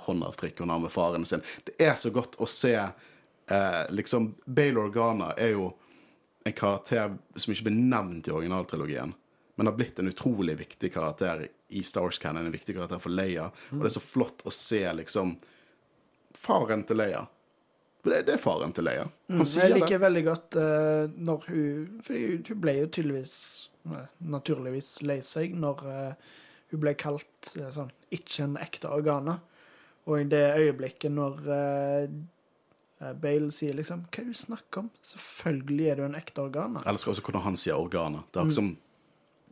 håndavtrykket 0.00 0.64
hun 0.64 0.72
har 0.74 0.82
med 0.82 0.92
faren 0.92 1.24
sin. 1.28 1.44
Det 1.64 1.76
er 1.80 1.94
så 2.00 2.12
godt 2.14 2.36
å 2.40 2.48
se 2.48 2.74
uh, 2.80 3.84
liksom 3.92 4.34
Bale 4.44 4.80
Organa 4.80 5.32
er 5.36 5.54
jo 5.56 5.72
en 6.44 6.56
karakter 6.56 7.16
som 7.36 7.52
ikke 7.52 7.68
ble 7.68 7.76
nevnt 7.76 8.28
i 8.28 8.34
originaltrilogien, 8.34 9.12
men 9.56 9.68
har 9.68 9.76
blitt 9.76 9.98
en 10.00 10.08
utrolig 10.08 10.56
viktig 10.60 10.92
karakter 10.94 11.48
i 11.68 11.82
Star's 11.84 12.06
Wars 12.06 12.18
Canon, 12.18 12.46
en 12.46 12.54
viktig 12.54 12.74
karakter 12.78 13.00
for 13.02 13.12
Leia. 13.12 13.50
Og 13.74 13.82
det 13.82 13.90
er 13.90 13.98
så 13.98 14.04
flott 14.04 14.40
å 14.48 14.52
se 14.54 14.80
liksom 14.96 15.34
faren 16.38 16.86
til 16.88 17.00
Leia. 17.02 17.26
For 18.00 18.14
det, 18.14 18.22
det 18.30 18.36
er 18.38 18.40
faren 18.40 18.72
til 18.72 18.86
Leia. 18.88 19.04
Han 19.28 19.44
sier 19.44 19.68
Jeg 19.68 19.76
liker 19.76 19.98
det. 19.98 20.04
veldig 20.06 20.22
godt 20.24 20.56
uh, 20.56 21.04
når 21.28 21.46
hun 21.50 21.98
For 22.06 22.16
hun 22.48 22.62
ble 22.62 22.76
jo 22.78 22.88
tydeligvis 22.88 23.34
eh, 23.90 24.06
naturligvis 24.32 24.94
lei 25.04 25.18
seg 25.26 25.52
når 25.60 25.84
uh, 25.84 26.30
hun 26.72 26.80
ble 26.80 26.94
kalt 26.96 27.52
uh, 27.60 27.68
sånn 27.74 27.92
ikke 28.16 28.46
en 28.46 28.56
ekte 28.62 28.88
organa. 28.88 29.36
Og 30.08 30.22
i 30.22 30.28
det 30.32 30.46
øyeblikket 30.56 31.12
når 31.12 31.44
Bale 33.00 33.48
sier 33.54 33.72
liksom 33.78 34.02
Hva 34.06 34.20
er 34.20 34.28
det 34.28 34.36
du 34.36 34.40
snakker 34.42 34.82
om? 34.84 34.90
Selvfølgelig 35.06 35.86
er 35.88 36.00
du 36.00 36.04
en 36.04 36.18
ekte 36.18 36.42
organer. 36.42 36.84
Jeg 36.84 36.94
elsker 36.94 37.14
også 37.14 37.24
kunne 37.24 37.44
han 37.46 37.56
sier 37.60 37.80
organer. 37.80 38.26
Det 38.28 38.40
er 38.40 38.44
akkurat 38.44 38.58
som 38.60 38.70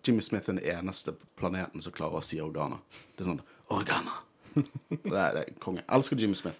Jimmy 0.04 0.24
Smith 0.24 0.48
er 0.48 0.58
den 0.58 0.64
eneste 0.78 1.14
på 1.16 1.26
planeten 1.40 1.82
som 1.84 1.94
klarer 1.96 2.20
å 2.20 2.24
si 2.24 2.40
organer. 2.44 2.80
Det 3.16 3.24
er 3.24 3.32
sånn 3.32 3.44
Organer. 3.68 4.22
Det 4.88 5.12
er, 5.12 5.34
det 5.36 5.40
er 5.42 5.50
konge. 5.60 5.82
Elsker 5.92 6.16
Jimmy 6.18 6.36
Smith. 6.38 6.56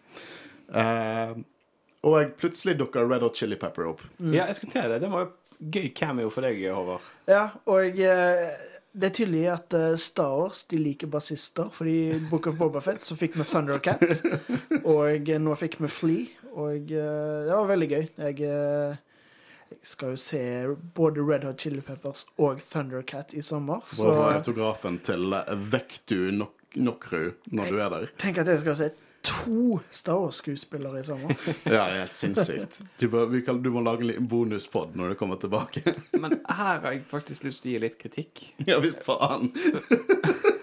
Uh, 0.68 1.39
og 2.07 2.34
plutselig 2.39 2.76
dukker 2.78 3.09
Red 3.09 3.24
Hot 3.24 3.36
Chili 3.36 3.57
Pepper 3.57 3.89
opp. 3.91 4.03
ja, 4.20 4.45
jeg 4.47 4.59
skulle 4.59 4.72
til 4.72 4.93
det. 4.93 5.01
Det 5.03 5.11
var 5.11 5.24
jo 5.24 5.30
gøy 5.59 5.89
cameo 5.97 6.30
for 6.30 6.47
deg, 6.47 6.61
Håvard. 6.70 7.07
Ja, 7.26 7.49
og 7.66 7.99
eh, 7.99 8.45
det 8.95 9.09
er 9.11 9.14
tydelig 9.14 9.45
at 9.53 9.74
eh, 9.74 9.97
Star 10.01 10.36
Wars 10.39 10.64
de 10.70 10.78
liker 10.80 11.11
bassister. 11.11 11.70
Fordi 11.74 11.97
i 12.12 12.20
Book 12.30 12.47
of 12.51 12.59
Bobafett 12.61 13.03
så 13.05 13.16
fikk 13.18 13.36
vi 13.39 13.47
Thundercat, 13.49 14.05
og 14.95 15.28
eh, 15.28 15.41
nå 15.43 15.57
fikk 15.59 15.80
vi 15.82 15.91
Flea. 15.93 16.47
Og 16.59 16.90
eh, 16.90 17.46
det 17.46 17.54
var 17.54 17.68
veldig 17.70 17.88
gøy. 17.92 18.04
Jeg, 18.18 18.38
eh, 18.48 18.96
jeg 19.70 19.80
skal 19.94 20.14
jo 20.14 20.20
se 20.22 20.40
både 20.96 21.24
Red 21.24 21.44
Hot 21.46 21.61
Chili 21.62 21.82
Peppers 21.84 22.24
og 22.42 22.62
Thundercat 22.70 23.34
i 23.38 23.42
sommer. 23.44 23.84
Så 23.92 24.09
Hvor 24.09 24.30
er 24.32 24.40
autografen 24.40 24.98
til 25.06 25.32
eh, 25.38 25.52
Vektu 25.72 26.30
Nok 26.34 26.54
Nokru 26.78 27.30
når 27.48 27.70
du 27.72 27.78
er 27.80 27.88
der? 27.94 28.11
tenk 28.20 28.38
at 28.42 28.46
jeg 28.50 28.61
skal 28.61 28.74
se 28.76 28.90
to 29.24 29.78
Star 29.90 30.18
Wars-skuespillere 30.20 31.00
i 31.00 31.02
sommer. 31.06 31.32
Ja, 31.66 31.88
det 31.88 31.96
er 31.96 32.02
helt 32.04 32.16
sinnssykt. 32.16 32.80
Du, 33.00 33.09
kan, 33.46 33.62
du 33.64 33.70
må 33.74 33.80
lage 33.82 34.04
en 34.04 34.11
liten 34.12 34.28
bonuspod 34.28 34.94
når 34.96 35.14
du 35.14 35.18
kommer 35.20 35.40
tilbake. 35.40 35.82
Men 36.12 36.36
her 36.44 36.78
har 36.84 36.92
jeg 36.92 37.02
faktisk 37.11 37.48
lyst 37.48 37.64
til 37.64 37.72
å 37.72 37.74
gi 37.74 37.82
litt 37.86 37.98
kritikk. 38.00 38.44
ja 38.68 38.78
visst 38.84 39.02
faen. 39.06 39.50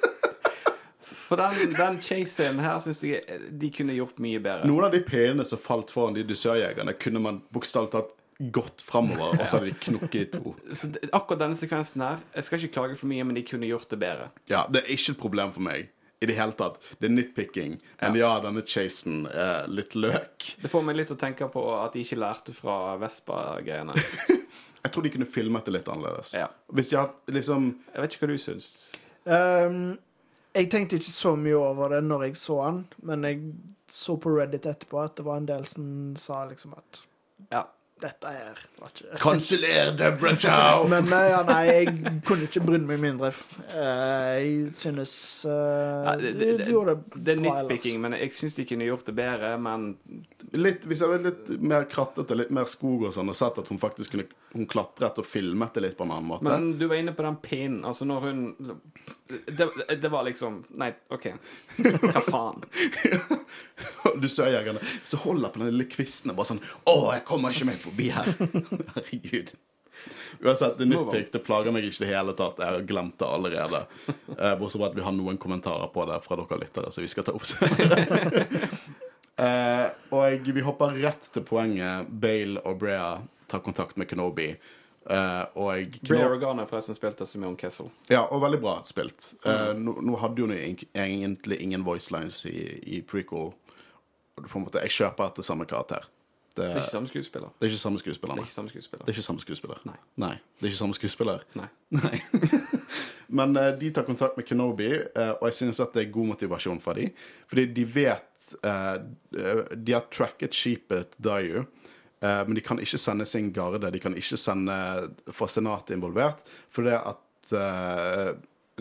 For 1.26 1.40
den, 1.42 1.74
den 1.74 1.98
chase-scenen 2.06 2.62
her 2.62 2.78
syns 2.84 3.00
jeg 3.06 3.40
de 3.62 3.70
kunne 3.74 3.96
gjort 3.98 4.20
mye 4.22 4.42
bedre. 4.44 4.68
Noen 4.70 4.86
av 4.88 4.94
de 4.94 5.02
pene 5.08 5.46
som 5.50 5.58
falt 5.62 5.90
foran 5.94 6.14
de 6.18 6.24
dusørjegerne, 6.30 6.94
kunne 7.02 7.22
man 7.24 7.42
bokstavelig 7.56 7.92
talt 7.96 8.14
gått 8.52 8.84
framover, 8.84 9.38
og 9.40 9.46
så 9.48 9.58
hadde 9.62 9.70
de 9.72 9.78
knukket 9.86 10.16
i 10.22 10.26
to. 10.34 10.54
Så 10.76 10.90
det- 10.92 11.08
akkurat 11.16 11.40
denne 11.46 11.56
sekvensen 11.56 12.02
her 12.04 12.18
Jeg 12.36 12.44
skal 12.44 12.60
ikke 12.60 12.74
klage 12.76 12.98
for 13.00 13.08
mye, 13.08 13.24
men 13.24 13.38
de 13.40 13.46
kunne 13.48 13.70
gjort 13.70 13.88
det 13.94 14.00
bedre. 14.02 14.30
Ja, 14.52 14.66
det 14.70 14.84
er 14.84 14.92
ikke 14.98 15.14
et 15.16 15.22
problem 15.22 15.54
for 15.56 15.64
meg 15.66 15.88
i 16.24 16.28
det 16.30 16.36
hele 16.38 16.56
tatt. 16.58 16.78
Det 17.00 17.08
er 17.10 17.14
nitpicking. 17.16 17.74
Men 18.02 18.16
ja, 18.20 18.34
denne 18.44 18.62
chasen 18.68 19.26
er 19.32 19.68
litt 19.72 19.96
løk. 20.00 20.46
Det 20.62 20.72
får 20.72 20.84
meg 20.88 20.96
litt 21.00 21.12
å 21.12 21.18
tenke 21.20 21.48
på 21.52 21.64
at 21.80 21.94
de 21.96 22.04
ikke 22.06 22.18
lærte 22.20 22.54
fra 22.56 22.96
Vespa-greiene. 23.02 23.96
Jeg 24.86 24.94
tror 24.94 25.06
de 25.08 25.12
kunne 25.16 25.28
filmet 25.30 25.66
det 25.68 25.74
litt 25.76 25.88
annerledes. 25.92 26.36
Ja. 26.38 26.48
Hvis 26.76 26.92
de 26.92 27.00
hadde 27.00 27.34
liksom 27.40 27.72
Jeg 27.94 28.04
vet 28.04 28.16
ikke 28.16 28.28
hva 28.28 28.32
du 28.36 28.42
syns. 28.42 28.68
Um, 29.26 29.80
jeg 30.56 30.70
tenkte 30.72 31.00
ikke 31.00 31.12
så 31.12 31.36
mye 31.40 31.58
over 31.60 31.96
det 31.96 32.04
når 32.06 32.30
jeg 32.30 32.38
så 32.40 32.60
han, 32.64 32.84
men 33.08 33.28
jeg 33.28 33.42
så 33.92 34.16
på 34.18 34.32
Reddit 34.34 34.66
etterpå 34.70 35.02
at 35.04 35.18
det 35.18 35.26
var 35.28 35.42
en 35.42 35.50
del 35.50 35.66
som 35.70 35.88
sa 36.20 36.46
liksom 36.50 36.78
at 36.78 37.02
Ja. 37.52 37.66
Dette 38.02 38.28
her 38.28 38.58
var 38.76 38.92
ikke 38.92 39.20
Kanseller 39.24 39.94
Deborah 39.96 40.38
Chow! 40.38 40.88
Men 40.92 41.08
eh, 41.16 41.28
ja, 41.32 41.40
nei, 41.48 41.62
jeg 41.70 41.94
kunne 42.28 42.48
ikke 42.50 42.64
brydd 42.66 42.88
meg 42.90 43.00
mindre. 43.00 43.30
Eh, 43.72 44.32
jeg 44.42 44.74
synes 44.76 45.14
uh, 45.48 45.54
Ja, 45.54 46.16
det, 46.20 46.34
det, 46.36 46.50
de 46.50 46.58
det, 46.60 46.68
gjorde 46.74 46.98
det 47.16 47.38
er 47.38 47.44
nitpicking, 47.46 48.02
men 48.04 48.18
jeg 48.20 48.34
syns 48.36 48.58
de 48.60 48.66
kunne 48.68 48.88
gjort 48.90 49.08
det 49.08 49.16
bedre. 49.16 49.54
Men 49.62 49.94
Litt, 50.56 50.84
hvis 50.88 51.02
jeg 51.02 51.12
hadde 51.12 51.32
litt 51.32 51.64
mer 51.64 51.88
krattete, 51.92 52.36
litt 52.38 52.52
mer 52.54 52.68
skog 52.70 53.08
og 53.08 53.16
sånn, 53.16 53.32
og 53.32 53.38
sett 53.40 53.64
at 53.64 53.72
hun 53.72 53.80
faktisk 53.82 54.16
kunne 54.16 54.28
Hun 54.56 54.68
klatret 54.72 55.18
og 55.20 55.28
filmet 55.28 55.76
det 55.76 55.82
litt 55.84 55.98
på 55.98 56.06
en 56.06 56.14
annen 56.16 56.30
måte. 56.30 56.46
Men 56.48 56.76
du 56.80 56.86
var 56.88 57.00
inne 57.00 57.16
på 57.16 57.26
den 57.26 57.40
pinnen. 57.44 57.82
Altså, 57.88 58.08
når 58.08 58.28
hun 58.28 58.44
det, 59.28 59.68
det 60.02 60.10
var 60.10 60.24
liksom 60.28 60.62
Nei, 60.80 60.92
OK. 61.10 61.28
Hva 61.78 62.22
faen? 62.24 62.62
du 64.16 64.22
dusørjegerne 64.22 64.80
som 65.04 65.20
holder 65.26 65.50
på 65.50 65.62
den 65.62 65.72
lille 65.72 65.88
kvisten 65.90 66.32
og 66.32 66.40
bare 66.40 66.52
sånn 66.54 66.62
Å, 66.88 66.96
jeg 67.16 67.26
kommer 67.28 67.56
ikke 67.56 67.68
meg 67.72 67.82
forbi 67.86 68.10
her. 68.16 68.30
Herregud. 68.96 69.56
Uansett, 70.44 70.78
det 70.78 70.84
on. 70.84 70.90
nitpick 70.92 71.32
det 71.34 71.40
plager 71.46 71.72
meg 71.72 71.88
ikke 71.88 72.04
i 72.04 72.06
det 72.06 72.12
hele 72.12 72.36
tatt. 72.38 72.60
Jeg 72.60 72.74
har 72.76 72.88
glemt 72.90 73.18
det 73.22 73.30
allerede. 73.32 73.84
Eh, 74.36 74.56
Bortsett 74.60 74.82
fra 74.82 74.90
at 74.92 74.98
vi 74.98 75.06
har 75.06 75.16
noen 75.16 75.40
kommentarer 75.42 75.88
på 75.94 76.06
det 76.10 76.20
fra 76.26 76.38
dere 76.42 76.60
lyttere, 76.62 76.92
så 76.92 77.04
vi 77.04 77.12
skal 77.12 77.28
ta 77.30 77.36
opp 77.38 77.48
senere. 77.48 78.06
Eh, 79.36 79.90
og 80.16 80.46
vi 80.48 80.62
hopper 80.64 80.94
rett 81.04 81.26
til 81.36 81.44
poenget. 81.44 82.08
Bale 82.08 82.62
og 82.64 82.78
Brea 82.80 83.18
tar 83.52 83.60
kontakt 83.66 83.98
med 84.00 84.08
Kenobi. 84.08 84.46
Eh, 85.10 85.42
og 85.60 85.98
Bray 86.08 86.24
Organa 86.24 86.64
forresten 86.70 86.96
spilte 86.96 87.28
Simone 87.28 87.60
Kessel. 87.60 87.90
Ja, 88.08 88.24
og 88.32 88.40
veldig 88.46 88.62
bra 88.64 88.78
spilt. 88.88 89.34
Eh, 89.46 89.74
nå, 89.76 89.98
nå 90.08 90.16
hadde 90.22 90.48
hun 90.48 90.56
egentlig 90.56 91.60
ingen 91.62 91.84
voicelines 91.84 92.46
i, 92.50 92.56
i 92.96 93.02
prequel. 93.04 93.52
Måte, 94.56 94.82
Jeg 94.88 94.96
kjøper 95.02 95.30
etter 95.30 95.46
samme 95.46 95.68
karakter. 95.68 96.08
Det, 96.56 96.64
Det 96.64 96.72
er 96.72 96.76
ikke 96.76 96.92
samme 96.92 97.10
skuespiller. 97.12 97.50
det 97.60 97.68
er 97.68 97.72
ikke 97.74 97.82
samme 97.82 98.00
skuespiller. 98.00 98.36
Det 98.36 98.40
er 98.40 98.44
nei. 98.44 98.48
ikke 98.48 98.56
samme 98.56 98.70
skuespiller. 98.72 99.06
Det 99.06 99.12
er 99.12 99.18
ikke 99.18 99.26
samme 99.26 99.44
skuespiller. 99.44 99.82
Nei. 99.86 99.96
Nei, 100.24 100.36
det 100.56 100.64
er 100.64 100.72
ikke 100.72 100.80
samme 100.80 100.96
skuespiller. 100.96 101.42
Nei. 101.56 101.68
Nei. 101.92 102.20
Men 103.40 103.58
uh, 103.58 103.72
de 103.80 103.90
tar 103.92 104.06
kontakt 104.08 104.38
med 104.38 104.48
Kenobi, 104.48 104.88
uh, 104.94 105.34
og 105.42 105.50
jeg 105.50 105.58
synes 105.60 105.82
at 105.84 105.98
det 105.98 106.06
er 106.06 106.14
god 106.14 106.30
motivasjon 106.32 106.80
fra 106.80 106.94
dem. 106.96 107.12
Fordi 107.52 107.66
de 107.76 107.86
vet 107.96 108.48
uh, 108.64 108.96
De 109.76 109.98
har 109.98 110.08
tracket 110.14 110.56
skipet 110.56 111.18
Dayu, 111.18 111.66
eh, 112.22 112.42
men 112.48 112.56
de 112.56 112.64
kan 112.64 112.80
ikke 112.80 112.98
sende 113.02 113.26
sin 113.26 113.52
garde. 113.52 113.92
De 113.92 114.00
kan 114.00 114.16
ikke 114.16 114.38
sende 114.40 114.78
fra 115.36 115.48
senatet 115.52 115.98
involvert, 115.98 116.46
fordi 116.72 116.96
at 116.96 117.22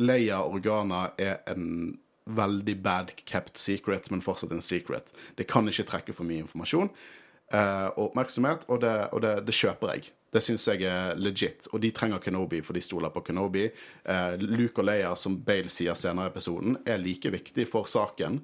Leia 0.00 0.38
Organa 0.46 1.08
er 1.18 1.42
en 1.50 1.98
veldig 2.24 2.76
bad 2.82 3.12
kept 3.24 3.58
secret, 3.58 4.10
men 4.10 4.22
fortsatt 4.24 4.52
en 4.52 4.64
secret. 4.64 5.12
Det 5.36 5.46
kan 5.48 5.68
ikke 5.68 5.86
trekke 5.88 6.16
for 6.16 6.26
mye 6.28 6.44
informasjon 6.44 6.88
eh, 6.88 6.94
og 7.54 8.00
oppmerksomhet, 8.08 8.64
og 8.66 8.80
det, 8.82 8.92
og 9.14 9.20
det, 9.22 9.32
det 9.46 9.54
kjøper 9.54 9.92
jeg. 9.92 10.08
Det 10.34 10.42
syns 10.42 10.64
jeg 10.66 10.82
er 10.90 11.14
legit. 11.14 11.68
Og 11.70 11.78
de 11.82 11.92
trenger 11.94 12.18
Kenobi, 12.22 12.58
for 12.66 12.74
de 12.74 12.82
stoler 12.82 13.12
på 13.14 13.22
Kenobi. 13.28 13.68
Eh, 13.70 14.32
Luke 14.42 14.82
og 14.82 14.88
Leia, 14.88 15.12
som 15.14 15.36
Bale 15.46 15.70
sier 15.70 15.94
senere 15.94 16.26
i 16.26 16.32
episoden, 16.32 16.80
er 16.82 16.98
like 16.98 17.30
viktig 17.30 17.68
for 17.70 17.86
saken. 17.86 18.40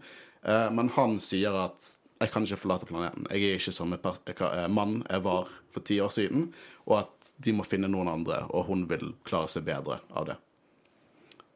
Eh, 0.47 0.69
men 0.71 0.93
han 0.95 1.19
sier 1.19 1.51
at 1.51 1.97
'jeg 2.21 2.31
kan 2.31 2.45
ikke 2.45 2.63
forlate 2.63 2.87
planeten'. 2.87 3.27
Jeg 3.31 3.43
er 3.43 3.59
ikke 3.59 4.53
eh, 4.53 4.69
mann 4.69 5.03
jeg 5.11 5.25
var 5.25 5.49
for 5.73 5.81
ti 5.81 5.99
år 5.99 6.09
siden. 6.09 6.55
Og 6.87 6.99
at 6.99 7.33
de 7.39 7.53
må 7.53 7.65
finne 7.65 7.89
noen 7.89 8.09
andre, 8.09 8.47
og 8.51 8.65
hun 8.67 8.89
vil 8.89 9.15
klare 9.25 9.49
seg 9.49 9.65
bedre 9.65 10.01
av 10.15 10.27
det. 10.27 10.37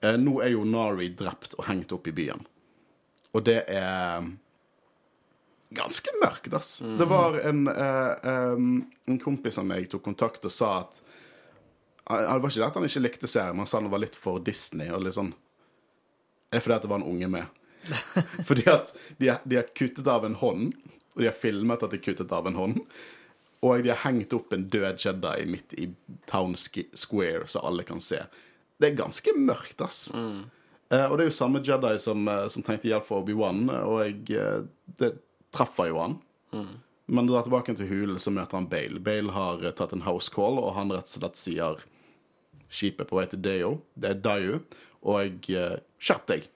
Eh, 0.02 0.16
nå 0.16 0.42
er 0.42 0.48
jo 0.48 0.64
Nari 0.64 1.14
drept 1.14 1.55
og 1.59 1.64
hengt 1.66 1.92
opp 1.92 2.09
i 2.09 2.12
byen. 2.12 2.44
Og 3.34 3.44
det 3.44 3.64
er 3.68 4.22
ganske 5.76 6.14
mørkt, 6.22 6.54
ass. 6.54 6.78
Det 6.98 7.06
var 7.10 7.38
en, 7.40 7.66
eh, 7.68 8.30
en 9.10 9.18
kompis 9.22 9.58
av 9.58 9.66
meg 9.68 9.88
tok 9.90 10.04
kontakt 10.06 10.44
og 10.44 10.52
sa 10.52 10.70
at 10.82 11.00
eh, 12.10 12.20
Det 12.20 12.38
var 12.38 12.50
ikke 12.50 12.60
det 12.60 12.68
at 12.68 12.78
han 12.78 12.88
ikke 12.88 13.04
likte 13.04 13.30
serien, 13.30 13.56
men 13.56 13.64
han 13.64 13.70
sa 13.70 13.80
han 13.80 13.90
var 13.92 14.04
litt 14.04 14.16
for 14.18 14.40
Disney. 14.44 14.90
og 14.90 15.04
litt 15.04 15.18
sånn 15.18 15.34
Er 16.50 16.58
det 16.58 16.64
fordi 16.64 16.78
at 16.78 16.86
det 16.86 16.92
var 16.92 17.02
en 17.02 17.10
unge 17.10 17.28
med? 17.28 17.60
fordi 18.48 18.64
at 18.70 18.94
de, 19.18 19.34
de 19.44 19.60
har 19.60 19.68
kuttet 19.76 20.06
av 20.08 20.24
en 20.24 20.38
hånd, 20.40 20.72
og 21.14 21.20
de 21.20 21.28
har 21.28 21.36
filmet 21.36 21.82
at 21.82 21.90
de 21.92 21.98
har 21.98 22.06
kuttet 22.06 22.32
av 22.32 22.48
en 22.48 22.56
hånd. 22.58 22.80
Og 23.64 23.84
de 23.84 23.92
har 23.92 24.02
hengt 24.04 24.32
opp 24.36 24.52
en 24.52 24.66
død 24.68 25.00
Jedi 25.00 25.46
midt 25.48 25.74
i 25.80 25.88
Town 26.28 26.56
Square, 26.56 27.46
så 27.48 27.62
alle 27.64 27.84
kan 27.86 28.00
se. 28.00 28.20
Det 28.80 28.90
er 28.90 28.98
ganske 28.98 29.32
mørkt, 29.38 29.80
ass. 29.84 30.08
Eh, 30.92 31.06
og 31.06 31.16
det 31.16 31.24
er 31.24 31.30
jo 31.30 31.36
samme 31.36 31.62
Jedi 31.64 31.94
som, 32.02 32.26
eh, 32.28 32.46
som 32.52 32.62
tenkte 32.62 32.90
hjelp 32.90 33.06
for 33.06 33.22
Obi-Wan, 33.22 33.68
og 33.70 34.02
jeg, 34.04 34.36
eh, 34.36 34.66
det 34.98 35.14
treffer 35.55 35.90
jo 35.90 36.02
han. 36.02 36.18
Men 37.07 37.28
drar 37.28 37.44
tilbake 37.44 37.74
til 37.76 37.88
hulen, 37.88 38.18
så 38.20 38.32
møter 38.32 38.59
han 38.59 38.68
Bale. 38.70 39.00
Bale 39.05 39.32
har 39.34 39.64
eh, 39.64 39.74
tatt 39.76 39.92
en 39.92 40.07
house 40.07 40.32
call, 40.32 40.61
og 40.61 40.74
han 40.78 40.92
rett 40.94 41.09
og 41.11 41.18
slett 41.18 41.40
sier 41.40 41.82
skipet 42.72 43.11
på 43.11 43.18
vei 43.18 43.26
til 43.30 43.42
Deo. 43.44 43.72
Det 43.94 44.14
er 44.14 44.22
Dayu. 44.24 44.61
Og 45.05 45.50
eh, 45.52 45.80
skjerp 46.00 46.28
deg. 46.30 46.46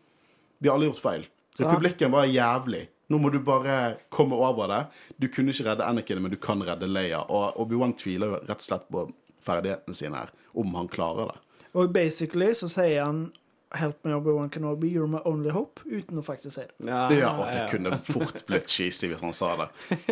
Vi 0.59 0.71
har 0.71 0.79
alle 0.79 0.89
gjort 0.89 1.05
feil. 1.05 1.27
Republikken 1.59 2.15
var 2.15 2.31
jævlig. 2.31 2.87
Nå 3.09 3.19
må 3.21 3.31
du 3.33 3.39
bare 3.45 3.99
komme 4.13 4.37
over 4.37 4.69
det. 4.73 4.81
Du 5.17 5.29
kunne 5.33 5.53
ikke 5.53 5.71
redde 5.71 5.85
Anakin, 5.85 6.21
men 6.23 6.33
du 6.33 6.39
kan 6.41 6.63
redde 6.65 6.89
Leia. 6.89 7.23
Og 7.29 7.61
Obi-Wan 7.65 7.97
tviler 7.99 8.39
rett 8.41 8.61
og 8.61 8.67
slett 8.67 8.89
på 8.93 9.07
ferdighetene 9.45 9.97
sine 9.97 10.25
her, 10.25 10.33
om 10.57 10.75
han 10.77 10.91
klarer 10.93 11.33
det. 11.33 11.39
Og 11.79 11.93
basically 11.93 12.51
så 12.57 12.69
sier 12.73 13.05
han 13.05 13.29
'Help 13.71 14.05
me, 14.05 14.13
Obi-Wan 14.15 14.49
Kenobi, 14.51 14.89
you're 14.95 15.07
my 15.07 15.19
only 15.25 15.51
hope', 15.51 15.81
uten 15.85 16.19
å 16.19 16.23
faktisk 16.25 16.55
si 16.55 16.61
det. 16.61 16.87
Ja, 16.89 17.11
Ja, 17.13 17.31
og 17.37 17.47
det 17.53 17.67
kunne 17.71 17.99
fort 18.03 18.47
blitt 18.47 18.67
cheesy 18.73 19.09
hvis 19.11 19.21
han 19.21 19.33
sa 19.37 19.51
det. 19.57 19.69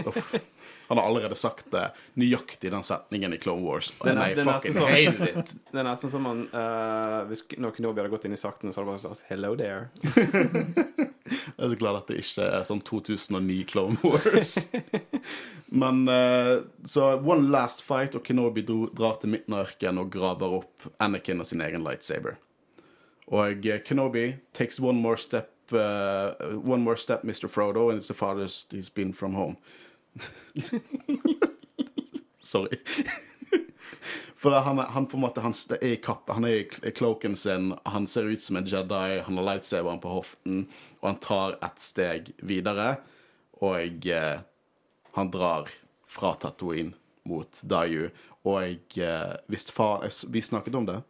Uff. 0.07 0.34
Han 0.88 0.98
har 0.98 1.07
allerede 1.09 1.34
sagt 1.34 1.70
det 1.72 1.86
nøyaktig 2.20 2.70
den 2.70 2.82
setningen 2.84 3.32
i 3.32 3.38
Clone 3.38 3.62
Wars. 3.64 3.92
Og 4.00 4.07
den, 4.11 4.18
er- 4.18 4.34
den, 4.36 4.48
er 4.48 4.59
fucking 4.59 4.74
nesten 4.74 4.82
sånn- 4.82 4.92
hated 4.92 5.38
it. 5.40 5.54
Det 5.72 5.80
er 5.80 5.88
nesten 5.88 6.11
som 6.12 6.24
han 6.28 6.44
uh, 6.52 7.24
hvis, 7.30 7.42
Når 7.59 7.70
Kenobi 7.78 8.00
hadde 8.02 8.12
gått 8.12 8.24
inn 8.28 8.36
i 8.36 8.36
sakten, 8.36 8.72
så 8.72 8.84
hadde 8.84 8.92
han 8.92 9.00
bare 9.00 9.09
sagt 9.09 9.24
'hello 9.30 9.54
there'. 9.57 9.88
Jeg 11.57 11.64
er 11.64 11.68
så 11.72 11.78
glad 11.80 11.96
at 11.96 12.07
det 12.12 12.18
ikke 12.20 12.44
er 12.61 12.64
sånn 12.68 12.82
2009 12.84 13.64
Clone 13.72 13.96
Wars. 14.04 14.68
Men 15.72 16.04
uh, 16.09 16.61
så 16.84 17.14
One 17.24 17.48
last 17.50 17.80
fight, 17.82 18.14
og 18.14 18.22
Kenobi 18.22 18.62
dro, 18.62 18.86
drar 18.94 19.16
til 19.20 19.32
midten 19.32 19.54
av 19.57 19.64
ørkenen 19.66 19.98
og 20.04 20.11
graver 20.12 20.59
opp 20.61 20.90
Anakin 21.00 21.40
og 21.40 21.46
sin 21.48 21.61
egen 21.64 21.82
lightsaber. 21.82 22.36
Og 23.27 23.66
eh, 23.66 23.81
Kenobi 23.83 24.37
takes 24.53 24.81
one 24.81 25.01
more 25.01 25.16
step 25.16 25.51
uh, 25.72 26.35
One 26.62 26.83
more 26.83 26.97
step, 26.97 27.22
Mr. 27.24 27.49
Frodo, 27.49 27.91
and 27.91 27.99
it's 27.99 28.09
the 28.09 28.14
farthest 28.14 28.72
he's 28.72 28.89
been 28.89 29.12
from 29.12 29.35
home. 29.35 29.57
Sorry. 32.41 32.79
For 34.37 34.51
han, 34.51 34.79
han 34.79 35.07
på 35.07 35.16
en 35.16 35.20
måte, 35.20 35.41
han 35.41 35.55
er 35.81 35.85
i 35.85 35.97
kappen 35.97 36.37
han 36.37 36.45
er 36.45 36.85
i 36.87 36.93
cloaken 36.93 37.37
sin, 37.37 37.72
han 37.89 38.07
ser 38.07 38.29
ut 38.29 38.43
som 38.43 38.59
en 38.61 38.66
Jedi, 38.68 39.20
han 39.24 39.39
har 39.41 39.47
lightsaberen 39.49 40.01
på 40.03 40.12
hoften, 40.12 40.66
og 41.01 41.09
han 41.09 41.18
tar 41.24 41.57
et 41.64 41.81
steg 41.81 42.29
videre, 42.45 42.99
og 43.64 44.07
eh, 44.07 44.45
han 45.16 45.33
drar 45.33 45.72
fra 46.07 46.35
Tatooine 46.37 46.93
mot 47.27 47.62
Dayu, 47.64 48.11
og 48.45 48.99
eh, 49.01 49.35
hvis 49.49 49.66
far, 49.72 50.05
eh, 50.05 50.20
vi 50.31 50.45
snakket 50.45 50.77
om 50.79 50.87
det, 50.93 51.01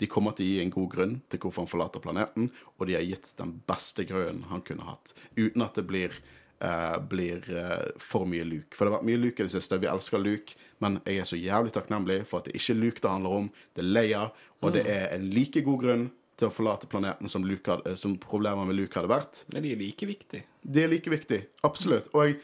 de 0.00 0.08
kommer 0.10 0.36
til 0.36 0.46
å 0.46 0.52
gi 0.52 0.60
en 0.62 0.72
god 0.74 0.92
grunn 0.92 1.16
til 1.30 1.42
hvorfor 1.42 1.64
han 1.64 1.70
forlater 1.70 2.04
planeten, 2.04 2.52
og 2.78 2.86
de 2.88 2.96
har 2.96 3.04
gitt 3.06 3.34
den 3.38 3.56
beste 3.68 4.06
grunnen 4.08 4.46
han 4.50 4.64
kunne 4.66 4.86
hatt, 4.88 5.14
uten 5.36 5.64
at 5.64 5.78
det 5.78 5.84
blir, 5.88 6.16
uh, 6.64 6.96
blir 7.10 7.44
uh, 7.52 7.90
for 8.02 8.28
mye 8.28 8.46
Luke. 8.48 8.72
For 8.76 8.84
det 8.84 8.92
har 8.92 8.98
vært 9.00 9.10
mye 9.10 9.22
Luke 9.22 9.42
i 9.42 9.46
det 9.46 9.54
siste, 9.54 9.80
vi 9.82 9.90
elsker 9.90 10.22
Luke, 10.22 10.56
men 10.82 10.98
jeg 11.04 11.22
er 11.22 11.28
så 11.28 11.38
jævlig 11.38 11.74
takknemlig 11.76 12.22
for 12.30 12.40
at 12.40 12.50
det 12.50 12.56
ikke 12.58 12.74
er 12.74 12.82
Luke 12.82 13.04
det 13.04 13.12
handler 13.12 13.38
om, 13.42 13.52
det 13.76 13.84
er 13.84 13.92
Leia, 13.92 14.24
og 14.62 14.74
det 14.76 14.86
er 14.86 15.08
en 15.16 15.30
like 15.34 15.62
god 15.66 15.80
grunn 15.82 16.10
til 16.38 16.48
å 16.48 16.54
forlate 16.54 16.88
planeten 16.90 17.30
som, 17.30 17.44
hadde, 17.46 17.94
som 17.98 18.16
problemet 18.20 18.66
med 18.66 18.78
Luke 18.78 18.98
hadde 18.98 19.10
vært. 19.10 19.44
Men 19.52 19.64
de 19.64 19.74
er 19.74 19.80
like 19.80 20.08
viktige. 20.08 20.46
De 20.62 20.82
er 20.82 20.90
like 20.90 21.10
viktig. 21.10 21.42
Absolutt. 21.66 22.08
Og 22.16 22.40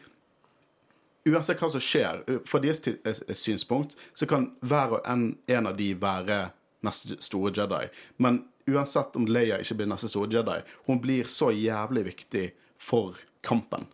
uansett 1.29 1.61
hva 1.61 1.71
som 1.73 1.83
skjer, 1.83 2.23
fra 2.49 2.61
deres 2.63 2.83
eh, 2.89 3.35
synspunkt, 3.37 3.97
så 4.15 4.29
kan 4.31 4.53
hver 4.61 4.99
og 4.99 5.09
en, 5.09 5.33
en 5.51 5.71
av 5.71 5.77
de 5.79 5.93
være 5.99 6.39
neste 6.87 7.19
store 7.25 7.53
Jedi. 7.57 7.85
Men 8.23 8.43
uansett 8.69 9.17
om 9.17 9.27
Leia 9.27 9.59
ikke 9.63 9.81
blir 9.81 9.91
neste 9.91 10.11
store 10.11 10.31
Jedi, 10.33 10.59
hun 10.87 11.01
blir 11.03 11.31
så 11.31 11.51
jævlig 11.55 12.05
viktig 12.13 12.49
for 12.79 13.19
kampen. 13.47 13.89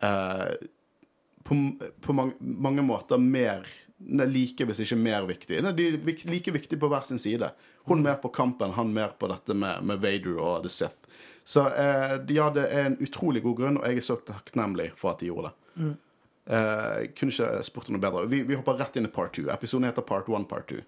Eh, 0.00 0.52
på 1.44 1.56
på 2.00 2.12
mange, 2.14 2.34
mange 2.40 2.82
måter 2.82 3.18
mer 3.18 3.66
like, 4.26 4.64
hvis 4.64 4.80
ikke 4.80 4.96
mer 4.96 5.26
viktig. 5.28 5.58
De 5.76 5.86
er 5.88 6.30
like 6.30 6.52
viktig 6.52 6.78
på 6.80 6.88
hver 6.88 7.04
sin 7.08 7.18
side. 7.18 7.50
Hun 7.88 8.02
mer 8.02 8.16
på 8.22 8.28
kampen, 8.32 8.72
han 8.72 8.94
mer 8.94 9.12
på 9.18 9.28
dette 9.28 9.54
med, 9.54 9.82
med 9.84 10.00
Vader 10.00 10.38
og 10.38 10.62
The 10.64 10.68
Sith. 10.72 11.08
Så 11.44 11.66
eh, 11.68 12.16
ja, 12.28 12.50
det 12.54 12.68
er 12.70 12.86
en 12.86 12.98
utrolig 13.00 13.42
god 13.42 13.56
grunn, 13.58 13.80
og 13.80 13.88
jeg 13.88 14.00
er 14.00 14.06
så 14.06 14.16
takknemlig 14.24 14.92
for 14.96 15.12
at 15.12 15.20
de 15.20 15.30
gjorde 15.32 15.50
det. 15.50 15.90
Eh, 16.50 16.92
jeg 17.00 17.14
kunne 17.18 17.34
ikke 17.34 17.62
spurt 17.66 17.88
om 17.90 17.96
noe 17.96 18.04
bedre. 18.04 18.26
Vi, 18.30 18.42
vi 18.46 18.58
hopper 18.58 18.78
rett 18.78 18.96
inn 18.96 19.08
i 19.08 19.12
part 19.12 19.34
two. 19.36 19.48
Episoden 19.52 19.88
heter 19.88 20.06
Part 20.06 20.28
one, 20.30 20.46
part 20.48 20.68
two. 20.70 20.84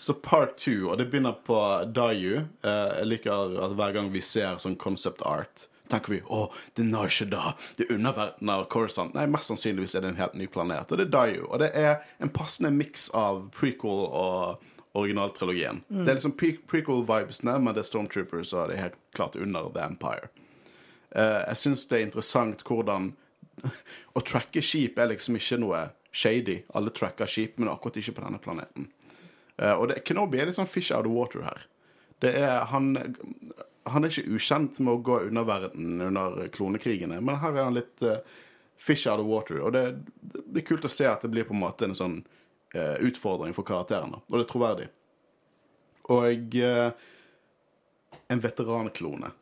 Så 0.00 0.14
part 0.24 0.56
two, 0.56 0.88
og 0.88 0.96
det 0.96 1.10
begynner 1.12 1.34
på 1.44 1.58
Dayu. 1.92 2.38
Eh, 2.64 2.92
jeg 3.02 3.08
liker 3.10 3.58
at 3.66 3.74
hver 3.76 3.92
gang 3.92 4.06
vi 4.14 4.22
ser 4.24 4.56
sånn 4.62 4.78
concept 4.80 5.20
art, 5.28 5.66
tenker 5.92 6.14
vi 6.14 6.20
å, 6.24 6.46
det 6.78 6.86
er 6.88 7.12
ikke 7.12 7.26
da. 7.28 7.52
det 7.76 7.84
er 7.84 7.98
underverdenen 7.98 8.52
av 8.54 8.64
Coruscant. 8.72 9.12
Nei, 9.12 9.26
mest 9.28 9.50
sannsynligvis 9.50 9.98
er 9.98 10.06
det 10.06 10.14
en 10.14 10.20
helt 10.22 10.38
ny 10.40 10.46
planet, 10.48 10.88
og 10.88 10.96
det 10.96 11.04
er 11.10 11.12
Dayu. 11.12 11.42
Og 11.50 11.60
det 11.60 11.68
er 11.76 11.98
en 12.16 12.32
passende 12.32 12.70
miks 12.72 13.10
av 13.12 13.50
prequel 13.52 14.06
og 14.06 14.64
originaltrilogien. 14.96 15.82
Det 15.90 16.08
er 16.08 16.16
liksom 16.16 16.34
pre 16.40 16.54
prequel-vibesene, 16.72 17.58
men 17.60 17.76
det 17.76 17.84
er 17.84 17.90
Stormtroopers, 17.90 18.54
og 18.56 18.70
det 18.70 18.78
er 18.78 18.86
helt 18.86 18.98
klart 19.14 19.36
under 19.36 19.68
The 19.74 19.84
Empire. 19.84 20.30
Eh, 21.10 21.42
jeg 21.50 21.60
syns 21.60 21.84
det 21.90 21.98
er 21.98 22.06
interessant 22.06 22.64
hvordan 22.64 23.12
Å 24.16 24.20
tracke 24.24 24.62
skip 24.64 24.96
er 24.96 25.10
liksom 25.10 25.36
ikke 25.36 25.58
noe 25.60 25.82
shady. 26.16 26.62
Alle 26.72 26.94
tracker 26.96 27.28
skip, 27.28 27.58
men 27.60 27.68
akkurat 27.68 27.98
ikke 28.00 28.14
på 28.16 28.24
denne 28.24 28.40
planeten. 28.40 28.88
Eh, 29.60 29.72
og 29.74 29.90
det, 29.90 30.00
Kenobi 30.08 30.40
er 30.40 30.48
litt 30.48 30.58
sånn 30.58 30.70
fish 30.70 30.94
out 30.94 31.08
of 31.08 31.14
water 31.14 31.44
her. 31.44 31.66
Det 32.20 32.32
er, 32.36 32.64
han, 32.72 32.92
han 33.88 34.04
er 34.04 34.12
ikke 34.12 34.36
ukjent 34.36 34.80
med 34.80 34.94
å 34.94 35.02
gå 35.04 35.18
under 35.28 35.46
verden 35.48 36.00
under 36.04 36.48
klonekrigene, 36.52 37.20
men 37.24 37.40
her 37.40 37.56
er 37.56 37.64
han 37.68 37.76
litt 37.76 38.04
uh, 38.04 38.18
fish 38.80 39.08
out 39.08 39.22
of 39.22 39.28
water. 39.28 39.60
Og 39.64 39.72
det, 39.76 39.84
det 40.20 40.62
er 40.62 40.66
kult 40.68 40.84
å 40.84 40.92
se 40.92 41.08
at 41.08 41.24
det 41.24 41.32
blir 41.32 41.48
på 41.48 41.56
en 41.56 41.62
måte 41.62 41.88
en 41.88 41.96
sånn 41.96 42.18
uh, 42.76 42.96
utfordring 43.00 43.56
for 43.56 43.68
karakterene, 43.68 44.20
og 44.28 44.36
det 44.36 44.44
er 44.44 44.50
troverdig. 44.52 44.90
Og 46.12 46.58
uh, 46.60 46.90
en 48.28 48.44
veteranklone 48.44 49.32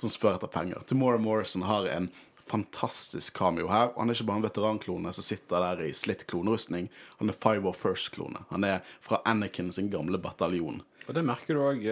som 0.00 0.12
spør 0.12 0.36
etter 0.36 0.52
penger. 0.52 0.84
Tamora 0.88 1.20
Morrison 1.20 1.64
har 1.68 1.88
en 1.88 2.08
fantastisk 2.50 3.38
cameo 3.38 3.70
her. 3.70 3.92
Og 3.94 4.02
han 4.02 4.12
er 4.12 4.18
ikke 4.18 4.28
bare 4.30 4.42
en 4.42 4.46
veteranklone 4.48 5.14
som 5.16 5.26
sitter 5.26 5.64
der 5.64 5.84
i 5.88 5.90
slitt 5.96 6.26
klonerustning. 6.30 6.90
Han 7.22 7.32
er 7.32 7.38
501st-klone. 7.38 8.44
Han 8.50 8.66
er 8.66 8.80
fra 9.04 9.22
Anakin 9.28 9.72
sin 9.74 9.90
gamle 9.92 10.20
bataljon. 10.20 10.82
Og 11.06 11.16
det 11.16 11.26
merker 11.26 11.56
du 11.56 11.64
òg. 11.64 11.86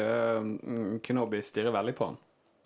Kenobi 1.03 1.43
stirrer 1.43 1.75
veldig 1.75 1.95
på 1.99 2.13
han. 2.13 2.19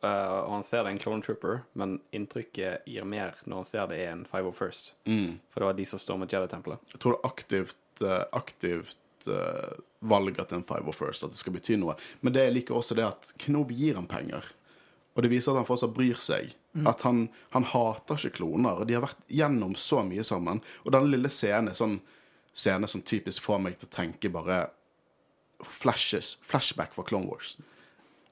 Uh, 0.03 0.49
og 0.49 0.57
han 0.57 0.65
ser 0.67 0.83
det 0.83 0.91
er 0.91 0.97
en 0.97 1.03
clone 1.03 1.23
trooper, 1.23 1.61
men 1.79 2.01
inntrykket 2.11 2.89
gir 2.91 3.05
mer 3.07 3.37
når 3.47 3.61
han 3.61 3.69
ser 3.69 3.85
det 3.87 4.01
er 4.03 4.17
en 4.17 4.25
501st. 4.27 4.89
For 5.53 5.63
det 5.63 5.69
var 5.69 5.77
de 5.79 5.87
som 5.87 6.03
stormet 6.03 6.35
Jedi-tempelet. 6.35 6.83
Jeg 6.91 7.03
tror 7.05 7.15
det 7.15 7.21
er 7.21 7.29
aktivt, 7.31 8.03
eh, 8.03 8.25
aktivt 8.35 9.29
uh, 9.31 9.79
valg 10.03 10.41
at 10.43 10.51
det 10.51 10.59
er 10.59 10.63
en 10.65 10.67
501st, 10.67 11.29
at 11.29 11.37
det 11.37 11.39
skal 11.39 11.55
bety 11.55 11.79
noe. 11.79 11.95
Men 12.21 12.35
det 12.35 12.49
jeg 12.49 12.57
liker 12.57 12.81
også 12.81 12.99
det 12.99 13.07
at 13.07 13.31
Kenobi 13.39 13.79
gir 13.79 14.01
ham 14.01 14.11
penger. 14.11 14.51
Og 15.15 15.23
det 15.23 15.31
viser 15.31 15.55
at 15.55 15.63
han 15.63 15.71
fortsatt 15.71 15.95
bryr 15.95 16.19
seg. 16.19 16.57
At 16.89 17.03
han, 17.05 17.27
han 17.53 17.67
hater 17.69 18.17
ikke 18.17 18.39
kloner. 18.41 18.81
Og 18.81 18.89
de 18.89 18.97
har 18.97 19.05
vært 19.05 19.27
gjennom 19.29 19.75
så 19.77 20.01
mye 20.07 20.25
sammen. 20.25 20.63
Og 20.87 20.95
den 20.95 21.11
lille 21.13 21.31
scenen 21.33 21.73
er 21.73 21.79
sånn 21.79 21.99
scene 22.53 22.89
som 22.89 23.05
typisk 23.05 23.45
får 23.45 23.61
meg 23.65 23.79
til 23.81 23.89
å 23.89 23.97
tenke 23.97 24.33
bare 24.33 24.65
flashes, 25.63 26.37
flashback 26.45 26.95
fra 26.97 27.05
Clone 27.07 27.29
Wars. 27.31 27.57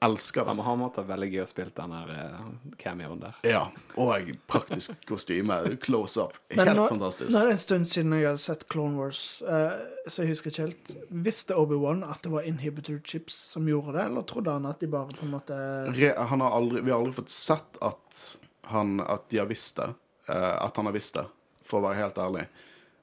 Elsker 0.03 0.45
det. 0.45 0.55
Han 0.65 0.79
måtte 0.81 1.03
ha 1.03 1.07
veldig 1.11 1.27
gøy 1.29 1.43
å 1.43 1.47
spille 1.49 1.73
den 1.77 1.91
her 1.93 2.07
uh, 2.09 2.45
cameoen 2.81 3.19
der. 3.21 3.35
Ja. 3.45 3.61
Og 4.01 4.31
praktisk 4.49 4.95
kostyme. 5.09 5.59
Close 5.83 6.23
up. 6.25 6.39
Helt 6.49 6.73
nå, 6.73 6.87
fantastisk. 6.89 7.29
nå 7.29 7.43
er 7.43 7.51
det 7.51 7.57
en 7.57 7.61
stund 7.61 7.89
siden 7.91 8.15
jeg 8.17 8.25
har 8.25 8.39
sett 8.41 8.65
Clone 8.73 8.97
Wars, 8.97 9.21
uh, 9.45 9.77
så 10.09 10.25
jeg 10.25 10.33
husker 10.33 10.49
ikke 10.49 10.65
helt. 10.65 10.95
Visste 11.29 11.57
Obi-Wan 11.59 12.01
at 12.07 12.25
det 12.25 12.33
var 12.33 12.49
inhibitor 12.49 12.97
chips 13.05 13.37
som 13.53 13.69
gjorde 13.69 13.93
det, 13.99 14.07
eller 14.09 14.25
trodde 14.25 14.57
han 14.57 14.65
at 14.71 14.81
de 14.81 14.89
bare 14.89 15.13
på 15.13 15.27
en 15.27 15.35
måte 15.35 15.59
Re, 15.93 16.11
han 16.17 16.41
har 16.41 16.57
aldri, 16.57 16.81
vi 16.81 16.93
har 16.93 16.97
aldri 17.03 17.19
fått 17.21 17.35
sett 17.35 17.77
at, 17.85 18.25
han, 18.73 18.97
at 19.05 19.29
de 19.29 19.43
har 19.43 19.49
visst 19.51 19.77
det. 19.77 19.91
Uh, 20.25 20.65
at 20.65 20.81
han 20.81 20.89
har 20.89 20.97
visst 20.97 21.21
det, 21.21 21.27
for 21.61 21.77
å 21.77 21.91
være 21.91 22.01
helt 22.01 22.21
ærlig. 22.25 22.49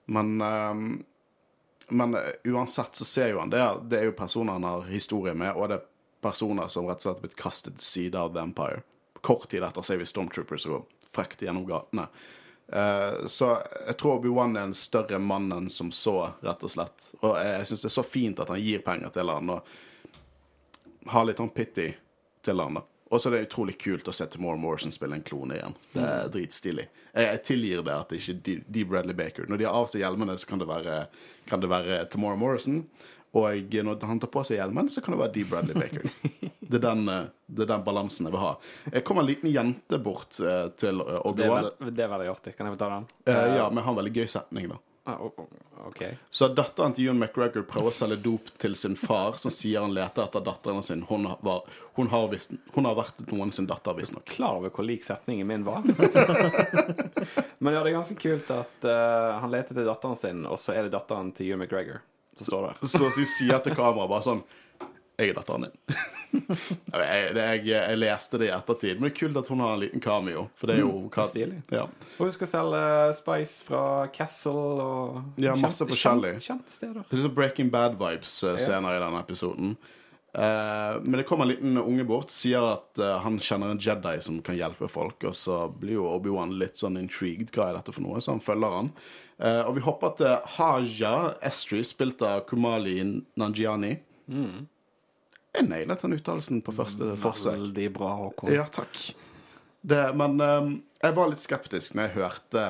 Men, 0.09 0.41
ehm, 0.41 1.05
men 1.89 2.15
eh, 2.15 2.21
uansett 2.45 2.97
så 2.97 3.05
ser 3.05 3.29
jo 3.29 3.39
han 3.39 3.51
det. 3.51 3.63
Det 3.91 3.99
er 4.01 4.09
jo 4.09 4.17
personer 4.17 4.57
han 4.57 4.65
har 4.65 4.87
historie 4.89 5.35
med, 5.37 5.53
og 5.53 5.69
det 5.69 5.77
er 5.77 5.87
personer 6.29 6.69
som 6.71 6.87
rett 6.87 7.01
og 7.01 7.07
slett 7.09 7.17
har 7.17 7.25
blitt 7.25 7.41
kastet 7.41 7.81
til 7.81 7.89
side 7.89 8.21
av 8.21 8.35
The 8.37 8.45
Empire. 8.45 8.85
Kort 9.25 9.49
tid 9.51 9.65
etter 9.67 9.83
ser 9.83 9.99
vi 9.99 10.07
Stormtroopers 10.07 10.69
gå 10.71 10.83
frekt 11.09 11.43
gjennom 11.43 11.65
gatene. 11.67 12.07
Uh, 12.69 13.25
så 13.27 13.55
jeg 13.89 13.97
tror 13.97 14.19
Obi-Wan 14.19 14.53
er 14.61 14.67
en 14.69 14.77
større 14.77 15.17
mann 15.19 15.49
enn 15.57 15.71
som 15.73 15.89
så, 15.95 16.19
rett 16.45 16.63
og 16.63 16.71
slett. 16.71 17.07
Og 17.23 17.33
jeg, 17.41 17.55
jeg 17.57 17.71
syns 17.71 17.85
det 17.87 17.89
er 17.89 17.97
så 17.97 18.05
fint 18.05 18.43
at 18.45 18.53
han 18.53 18.61
gir 18.61 18.85
penger 18.85 19.15
til 19.15 19.33
han, 19.33 19.55
og 19.57 21.09
har 21.09 21.25
litt 21.25 21.41
sånn 21.41 21.55
pity 21.57 21.89
til 22.45 22.61
han. 22.61 22.83
Og 23.09 23.23
så 23.23 23.31
er 23.31 23.39
det 23.39 23.47
utrolig 23.47 23.79
kult 23.81 24.09
å 24.11 24.13
se 24.13 24.27
Tamora 24.29 24.61
Morrison 24.61 24.93
spille 24.93 25.17
en 25.17 25.25
klone 25.25 25.57
igjen. 25.57 25.77
Det 25.95 26.05
er 26.05 26.33
dritstilig. 26.35 26.85
Jeg, 27.15 27.25
jeg 27.31 27.41
tilgir 27.49 27.81
det 27.87 27.95
at 27.95 28.11
det 28.13 28.19
ikke 28.21 28.35
er 28.35 28.43
Dee- 28.45 28.65
Dee 28.69 28.89
Bradley 28.91 29.17
Baker. 29.17 29.49
Når 29.49 29.63
de 29.63 29.65
har 29.69 29.79
av 29.79 29.89
seg 29.89 30.05
hjelmene, 30.05 30.37
så 30.37 30.51
kan 30.51 30.61
det 30.61 30.69
være, 30.69 30.99
kan 31.49 31.65
det 31.65 31.71
være 31.73 32.03
Tamora 32.13 32.37
Morrison. 32.37 32.83
Og 33.39 33.77
når 33.89 34.07
han 34.11 34.21
tar 34.23 34.31
på 34.35 34.43
seg 34.49 34.59
hjelmen, 34.61 34.89
så 34.91 35.03
kan 35.05 35.15
det 35.17 35.21
være 35.23 35.35
Dee 35.39 35.49
Bradley 35.49 35.79
Baker. 35.79 36.09
Det 36.69 36.77
er 36.77 36.83
den, 36.85 37.07
eh, 37.09 37.29
det 37.49 37.63
er 37.65 37.69
den 37.71 37.85
balansen 37.87 38.27
jeg 38.29 38.35
vil 38.35 38.43
ha. 38.43 38.51
Jeg 38.93 39.01
kom 39.09 39.17
en 39.23 39.25
liten 39.25 39.49
jente 39.49 39.97
bort 40.05 40.37
eh, 40.45 40.67
til 40.77 40.99
eh, 41.01 41.15
Det 41.15 41.23
Obi-Wan. 41.31 41.71
vel, 41.81 41.95
det 41.97 42.03
er 42.05 42.11
veldig 42.13 42.27
artig. 42.35 42.53
Kan 42.59 42.69
jeg 42.69 42.75
få 42.75 42.81
ta 42.83 42.89
den? 42.93 43.07
Eh, 43.25 43.55
ja, 43.57 43.71
men 43.71 43.81
jeg 43.81 43.87
har 43.87 43.95
en 43.95 43.99
veldig 44.03 44.13
gøy 44.19 44.27
setning, 44.35 44.67
da. 44.75 44.77
Ah, 45.09 45.17
o- 45.25 45.33
o- 45.41 45.49
Så 46.31 46.51
datteren 46.53 46.93
til 46.93 47.07
Ewan 47.07 47.23
McGregor 47.23 47.65
prøver 47.65 47.89
å 47.89 47.95
selge 47.97 48.19
dop 48.21 48.51
til 48.61 48.77
sin 48.77 48.99
far, 49.01 49.39
som 49.41 49.49
sier 49.55 49.81
han 49.81 49.95
leter 49.97 50.27
etter 50.27 50.45
datteren 50.45 50.83
sin. 50.85 51.07
Hun 51.09 51.25
har, 51.31 51.39
var, 51.41 51.63
hun 51.97 52.11
har, 52.13 52.27
vist, 52.35 52.53
hun 52.75 52.85
har 52.85 52.99
vært 53.01 53.25
noen 53.33 53.49
sin 53.57 53.65
datter, 53.71 53.97
visstnok. 53.97 54.27
Klar 54.29 54.59
over 54.61 54.69
hvor 54.77 54.85
lik 54.85 55.09
setningen 55.09 55.49
min 55.49 55.65
var. 55.65 55.81
Men 57.65 57.75
ja, 57.75 57.81
det 57.83 57.91
er 57.91 57.97
ganske 57.97 58.19
kult 58.21 58.51
at 58.55 58.85
uh, 58.85 59.39
han 59.41 59.51
leter 59.57 59.73
til 59.81 59.89
datteren 59.89 60.21
sin, 60.21 60.45
og 60.45 60.61
så 60.61 60.77
er 60.77 60.85
det 60.87 60.93
datteren 60.99 61.33
til 61.33 61.49
Ewan 61.55 61.65
McGregor 61.65 62.05
som 62.39 62.49
står 62.51 62.69
der. 62.69 62.87
Så 62.95 63.11
de 63.17 63.27
sier 63.29 63.61
til 63.65 63.77
kameraet 63.79 64.11
bare 64.11 64.27
sånn 64.27 64.47
Jeg 65.19 65.33
er 65.33 65.35
datteren 65.35 65.67
din. 65.67 65.99
jeg, 66.93 67.31
jeg, 67.35 67.63
jeg 67.67 67.99
leste 67.99 68.39
det 68.39 68.51
i 68.51 68.55
ettertid, 68.55 68.99
men 69.01 69.09
det 69.09 69.15
er 69.15 69.17
kult 69.17 69.39
at 69.41 69.49
hun 69.51 69.63
har 69.65 69.75
en 69.75 69.83
liten 69.83 70.03
cameo. 70.05 70.45
For 70.61 70.71
det 70.71 70.77
er 70.77 70.85
jo 70.85 70.93
hva, 71.11 71.25
stilig. 71.27 71.59
Ja. 71.75 71.87
Og 71.89 72.21
hun 72.23 72.35
skal 72.37 72.51
selge 72.53 72.83
Spice 73.19 73.67
fra 73.67 73.83
Castle 74.15 74.85
og 74.85 75.41
Ja, 75.43 75.57
masse 75.59 75.89
forskjellig. 75.89 76.37
Kjente, 76.39 76.47
kjente 76.47 76.77
steder. 76.77 77.01
Det 77.03 77.17
er 77.17 77.23
liksom 77.23 77.35
Breaking 77.35 77.73
Bad-vibes-scener 77.75 78.99
i 78.99 79.03
denne 79.03 79.25
episoden. 79.25 79.75
Eh, 80.33 81.01
men 81.03 81.13
det 81.13 81.23
kommer 81.23 81.45
en 81.45 81.49
liten 81.49 81.79
unge 81.79 82.05
bort, 82.05 82.31
sier 82.31 82.63
at 82.75 83.01
uh, 83.01 83.17
han 83.25 83.39
kjenner 83.41 83.73
en 83.73 83.81
Jedi 83.81 84.19
som 84.23 84.43
kan 84.45 84.59
hjelpe 84.59 84.89
folk, 84.93 85.25
og 85.25 85.37
så 85.37 85.63
blir 85.73 85.97
jo 85.97 86.09
Obi-Wan 86.11 86.53
litt 86.61 86.81
sånn 86.81 86.99
intrigued. 87.01 87.53
Hva 87.55 87.71
er 87.71 87.79
dette 87.79 87.95
for 87.97 88.05
noe? 88.05 88.21
Så 88.21 88.35
han 88.35 88.45
følger 88.45 88.77
han. 88.77 88.91
Uh, 89.41 89.63
og 89.65 89.79
vi 89.79 89.85
hopper 89.87 90.17
til 90.19 90.35
Haja 90.59 91.15
Estri, 91.49 91.81
spilt 91.87 92.23
av 92.27 92.45
Kumali 92.51 92.99
Nanjiani. 93.41 93.95
Jeg 94.29 95.65
nailet 95.65 96.05
den 96.05 96.19
uttalelsen 96.19 96.61
på 96.63 96.75
første 96.77 97.15
forsøk. 97.19 97.57
Veldig 97.57 97.89
bra, 97.97 98.13
Håkon. 98.21 98.53
Ja, 98.53 98.69
takk. 98.69 99.01
Det, 99.89 100.03
men 100.19 100.37
jeg 101.01 101.15
var 101.17 101.31
litt 101.31 101.41
skeptisk 101.41 101.95
når 101.97 102.09
jeg 102.09 102.17
hørte 102.19 102.65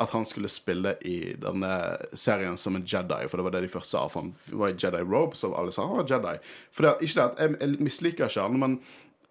at 0.00 0.10
han 0.10 0.24
skulle 0.28 0.48
spille 0.48 0.94
i 1.04 1.34
denne 1.40 1.72
serien 2.16 2.56
som 2.58 2.76
en 2.78 2.86
Jedi, 2.88 3.22
for 3.28 3.36
det 3.40 3.44
var 3.48 3.56
det 3.56 3.64
de 3.66 3.72
først 3.72 3.92
sa. 3.94 4.06
For 4.08 4.24
han 4.24 4.34
var 4.58 4.72
i 4.72 4.78
Jedi 4.78 5.04
Robe, 5.04 5.36
som 5.36 5.54
alle 5.58 5.72
sa 5.74 5.86
han 5.86 6.02
var 6.02 6.10
Jedi. 6.10 6.36
For 6.72 6.88
det, 6.88 6.98
ikke 7.08 7.18
det 7.20 7.24
at 7.30 7.40
jeg, 7.46 7.56
jeg 7.60 7.88
misliker 7.88 8.30
ikke 8.30 8.46
han, 8.46 8.60
men 8.62 8.76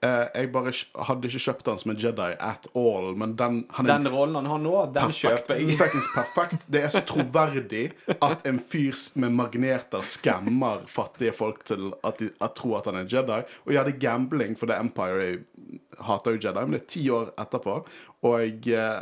eh, 0.05 0.27
jeg 0.35 0.51
bare 0.53 0.73
hadde 1.07 1.29
ikke 1.29 1.41
kjøpt 1.45 1.69
han 1.71 1.79
som 1.81 1.93
en 1.93 1.99
Jedi 2.01 2.27
at 2.37 2.67
all. 2.77 3.11
Men 3.19 3.35
den, 3.39 3.59
han 3.77 3.89
er 3.89 3.97
Den 4.01 4.11
rollen 4.13 4.37
han 4.39 4.49
har 4.53 4.61
nå, 4.63 4.75
den 4.95 5.09
perfekt. 5.11 5.47
kjøper 5.47 5.61
jeg. 5.61 5.77
Faktisk 5.83 6.15
perfekt. 6.17 6.67
Det 6.73 6.83
er 6.85 6.93
så 6.93 7.03
troverdig 7.09 7.83
at 8.17 8.45
en 8.49 8.59
fyr 8.61 8.97
med 9.21 9.37
magneter 9.37 10.05
skammer 10.05 10.85
fattige 10.89 11.33
folk 11.37 11.63
til 11.69 11.89
at 12.05 12.21
de 12.21 12.29
at 12.41 12.57
tror 12.59 12.79
at 12.81 12.91
han 12.91 13.01
er 13.01 13.09
Jedi. 13.09 13.41
Og 13.65 13.73
ja, 13.75 13.85
det 13.87 13.95
er 13.97 14.03
gambling, 14.05 14.57
for 14.59 14.69
The 14.69 14.77
Empire 14.81 15.25
jeg 15.25 15.41
hater 16.01 16.37
jo 16.37 16.43
Jedi, 16.47 16.61
men 16.67 16.77
det 16.77 16.83
er 16.83 16.91
ti 16.95 17.03
år 17.13 17.33
etterpå. 17.41 17.79
Og 18.29 18.69
eh, 18.73 19.01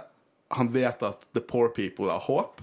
han 0.52 0.72
vet 0.74 1.04
at 1.04 1.26
the 1.34 1.42
poor 1.42 1.70
people 1.70 2.10
har 2.12 2.20
håp, 2.26 2.62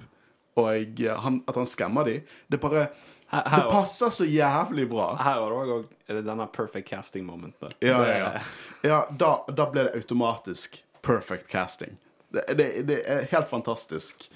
og 0.56 1.00
eh, 1.00 1.20
han, 1.22 1.42
at 1.48 1.54
han 1.54 1.66
skammer 1.66 2.04
dem. 2.04 2.20
Det 2.48 2.60
bare 2.60 2.88
Her, 3.28 3.42
Det 3.42 3.50
her, 3.50 3.70
passer 3.70 4.10
så 4.14 4.24
jævlig 4.24 4.84
bra. 4.88 5.16
her 5.18 5.40
var 5.42 5.50
det 5.50 5.72
òg 5.74 6.24
denne 6.24 6.46
perfect 6.54 6.86
casting 6.88 7.24
momentet. 7.26 7.72
Ja, 7.82 7.98
Det- 7.98 8.08
ja, 8.18 8.18
ja. 8.18 8.40
ja 8.88 8.98
da, 9.18 9.30
da 9.50 9.66
ble 9.70 9.82
det 9.88 9.96
automatisk 9.98 10.78
perfect 11.02 11.48
casting. 11.50 11.96
Det, 12.32 12.44
det, 12.56 12.68
det 12.86 13.00
er 13.06 13.24
helt 13.32 13.48
fantastisk. 13.50 14.28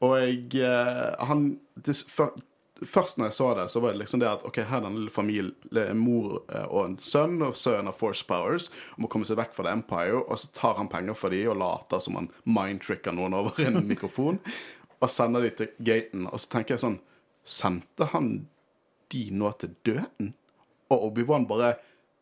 Og 0.00 0.16
jeg 0.20 0.54
eh, 0.64 1.26
Han 1.28 1.60
det, 1.84 1.96
Først 2.86 3.18
når 3.18 3.26
jeg 3.28 3.34
så 3.36 3.48
det, 3.58 3.66
så 3.70 3.80
var 3.84 3.92
det 3.92 3.98
liksom 4.00 4.20
det 4.22 4.28
at 4.30 4.44
OK, 4.48 4.56
her 4.64 4.78
er 4.78 4.84
den 4.86 4.94
lille 4.96 5.10
familien, 5.12 5.54
en 5.76 5.98
mor 6.00 6.38
eh, 6.48 6.64
og 6.64 6.86
en 6.86 6.94
sønn, 7.04 7.34
og 7.44 7.56
sønnen 7.60 7.90
har 7.90 7.96
Force 7.98 8.24
Powers, 8.24 8.70
og 8.96 9.02
må 9.04 9.10
komme 9.12 9.28
seg 9.28 9.36
vekk 9.36 9.52
fra 9.56 9.66
The 9.68 9.74
Empire, 9.76 10.22
og 10.22 10.38
så 10.40 10.48
tar 10.56 10.78
han 10.80 10.88
penger 10.88 11.14
for 11.18 11.28
dem 11.34 11.50
og 11.52 11.58
later 11.60 12.00
som 12.00 12.16
han 12.16 12.30
mindtricker 12.48 13.12
noen 13.12 13.36
over 13.36 13.60
en 13.66 13.82
mikrofon, 13.92 14.40
og 15.00 15.10
sender 15.12 15.44
de 15.44 15.50
til 15.60 15.70
gaten, 15.84 16.24
og 16.30 16.40
så 16.40 16.50
tenker 16.56 16.76
jeg 16.78 16.84
sånn 16.86 16.98
Sendte 17.50 18.04
han 18.12 18.26
de 19.10 19.22
nå 19.32 19.48
til 19.58 19.72
døden? 19.84 20.34
Og 20.92 21.06
Obi-Wan 21.08 21.46
bare 21.50 21.70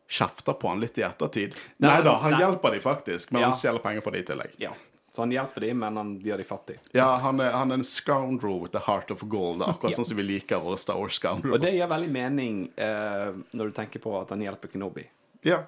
kjefter 0.09 0.55
på 0.57 0.69
han 0.71 0.79
litt 0.81 0.97
i 0.97 1.03
ettertid. 1.05 1.53
Nei, 1.83 1.89
Nei 1.91 1.97
da, 2.07 2.13
han 2.23 2.33
nei. 2.33 2.39
hjelper 2.41 2.73
de 2.73 2.79
faktisk, 2.81 3.31
men 3.35 3.43
Ja. 3.43 3.49
han 3.51 3.57
stjeler 3.59 3.83
penger 3.83 4.01
for 4.01 4.15
de 4.15 4.23
i 4.23 4.25
tillegg. 4.25 4.55
Ja. 4.63 4.71
Så 5.19 5.23
han 5.25 5.31
hjelper 5.35 5.59
dem, 5.65 5.79
men 5.83 5.97
han 5.99 6.11
gjør 6.23 6.37
dem 6.39 6.47
fattige. 6.47 6.79
Ja, 6.95 7.09
han 7.19 7.41
er, 7.43 7.49
han 7.51 7.73
er 7.73 7.81
en 7.81 7.83
scoundrel 7.83 8.61
with 8.61 8.71
the 8.71 8.79
heart 8.85 9.09
of 9.11 9.19
gold. 9.27 9.59
Akkurat 9.65 9.97
sånn 9.97 10.05
som 10.07 10.15
vi 10.15 10.23
liker 10.23 10.61
våre 10.63 10.77
Star 10.79 10.95
Wars 10.95 11.17
scoundrels. 11.19 11.57
Og 11.57 11.59
det 11.65 11.73
gir 11.75 11.89
veldig 11.91 12.11
mening 12.13 12.61
eh, 12.79 13.33
når 13.51 13.73
du 13.73 13.75
tenker 13.81 13.99
på 13.99 14.13
at 14.21 14.31
han 14.31 14.45
hjelper 14.45 14.71
Kenobi. 14.71 15.03
Ja. 15.43 15.65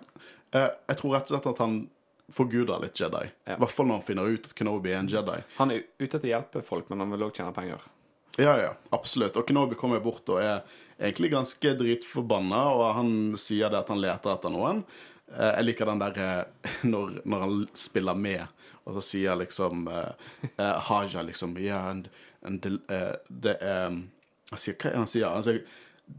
Eh, 0.55 0.69
jeg 0.87 1.01
tror 1.01 1.17
rett 1.17 1.27
og 1.27 1.33
slett 1.35 1.49
at 1.51 1.59
han 1.65 1.75
forguder 2.31 2.79
litt 2.85 2.95
Jedi. 3.03 3.25
I 3.27 3.51
Ja. 3.51 3.57
hvert 3.59 3.75
fall 3.75 3.89
når 3.91 3.99
han 3.99 4.07
finner 4.07 4.31
ut 4.31 4.45
at 4.47 4.55
Kenobi 4.55 4.93
er 4.95 5.01
en 5.01 5.11
Jedi. 5.11 5.37
Han 5.57 5.75
er 5.75 5.83
ute 5.99 6.15
etter 6.15 6.29
å 6.29 6.33
hjelpe 6.37 6.63
folk, 6.63 6.87
men 6.89 7.03
han 7.03 7.11
vil 7.11 7.27
òg 7.27 7.35
tjene 7.35 7.51
penger. 7.59 7.83
Ja, 8.39 8.55
ja, 8.55 8.71
absolutt. 8.95 9.35
Og 9.35 9.43
Kenobi 9.51 9.75
kommer 9.75 9.99
bort 9.99 10.29
og 10.31 10.39
er 10.39 10.61
egentlig 10.95 11.33
ganske 11.33 11.73
dritforbanna, 11.75 12.63
og 12.71 12.93
han 12.95 13.11
sier 13.35 13.67
det 13.69 13.81
at 13.83 13.91
han 13.91 13.99
leter 13.99 14.31
etter 14.37 14.53
noen. 14.55 14.85
Eh, 15.35 15.51
jeg 15.57 15.65
liker 15.73 15.91
den 15.91 15.99
der 16.07 16.21
eh, 16.23 16.71
når, 16.93 17.19
når 17.27 17.39
han 17.49 17.59
spiller 17.75 18.15
med, 18.15 18.47
og 18.85 18.97
så 18.97 19.01
sier 19.05 19.35
liksom 19.37 19.87
eh, 19.87 20.11
eh, 20.57 20.79
Haja 20.87 21.21
liksom 21.21 21.57
yeah, 21.57 21.89
and, 21.89 22.09
and 22.41 22.61
the, 22.61 22.69
eh, 22.93 23.15
det 23.29 23.57
er 23.61 24.01
Han 24.51 24.59
sier 24.59 24.75
Hva 24.81 24.95
han 24.95 25.07
sier? 25.07 25.29
Han 25.29 25.43
sier 25.45 25.61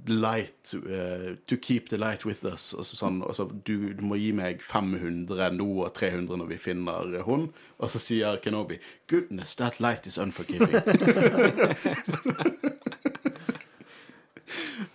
light 0.06 0.74
uh, 0.74 1.36
To 1.46 1.56
keep 1.56 1.88
the 1.88 1.98
light 1.98 2.24
with 2.24 2.44
us. 2.44 2.74
Og 2.74 2.86
så 2.86 2.96
sånn, 2.96 3.22
og 3.22 3.36
så 3.36 3.44
du, 3.52 3.92
du 3.92 4.02
må 4.06 4.16
gi 4.16 4.32
meg 4.32 4.62
500 4.64 5.50
nå 5.52 5.84
og 5.84 5.94
300 5.98 6.36
når 6.40 6.48
vi 6.54 6.56
finner 6.56 7.20
hun. 7.26 7.52
Og 7.76 7.90
så 7.92 7.98
sier 8.00 8.40
Kenobi 8.40 8.78
Goodness, 9.10 9.54
that 9.60 9.80
light 9.80 10.06
is 10.06 10.18
unforgiving. 10.18 10.72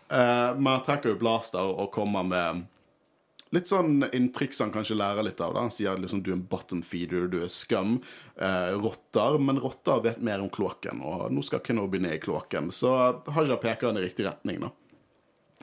uh, 0.10 0.58
man 0.58 0.82
trekker 0.88 1.10
jo 1.14 1.22
blaster 1.22 1.62
og 1.62 1.92
kommer 1.94 2.24
med 2.26 2.66
litt 3.56 3.70
sånn 3.70 4.02
inntrykk 4.12 4.56
som 4.56 4.68
han 4.68 4.76
kanskje 4.76 4.98
lærer 5.00 5.26
litt 5.28 5.42
av. 5.44 5.54
Da. 5.56 5.66
Han 5.66 5.74
sier 5.74 6.00
liksom 6.00 6.24
du 6.24 6.32
er 6.32 6.38
en 6.38 6.48
bottom 6.50 6.82
feeder, 6.86 7.28
du 7.32 7.40
er 7.46 7.52
skam. 7.54 8.00
Eh, 8.36 8.74
rotter. 8.76 9.40
Men 9.40 9.62
rotter 9.64 10.04
vet 10.04 10.24
mer 10.24 10.44
om 10.44 10.52
kloakken, 10.54 11.02
og 11.02 11.30
nå 11.34 11.44
skal 11.46 11.64
Kenobi 11.66 12.02
ned 12.04 12.18
i 12.18 12.24
kloakken. 12.24 12.72
Så 12.76 12.94
Haja 13.36 13.60
peker 13.62 13.92
han 13.92 14.00
i 14.02 14.06
riktig 14.06 14.28
retning, 14.28 14.62
da. 14.66 14.74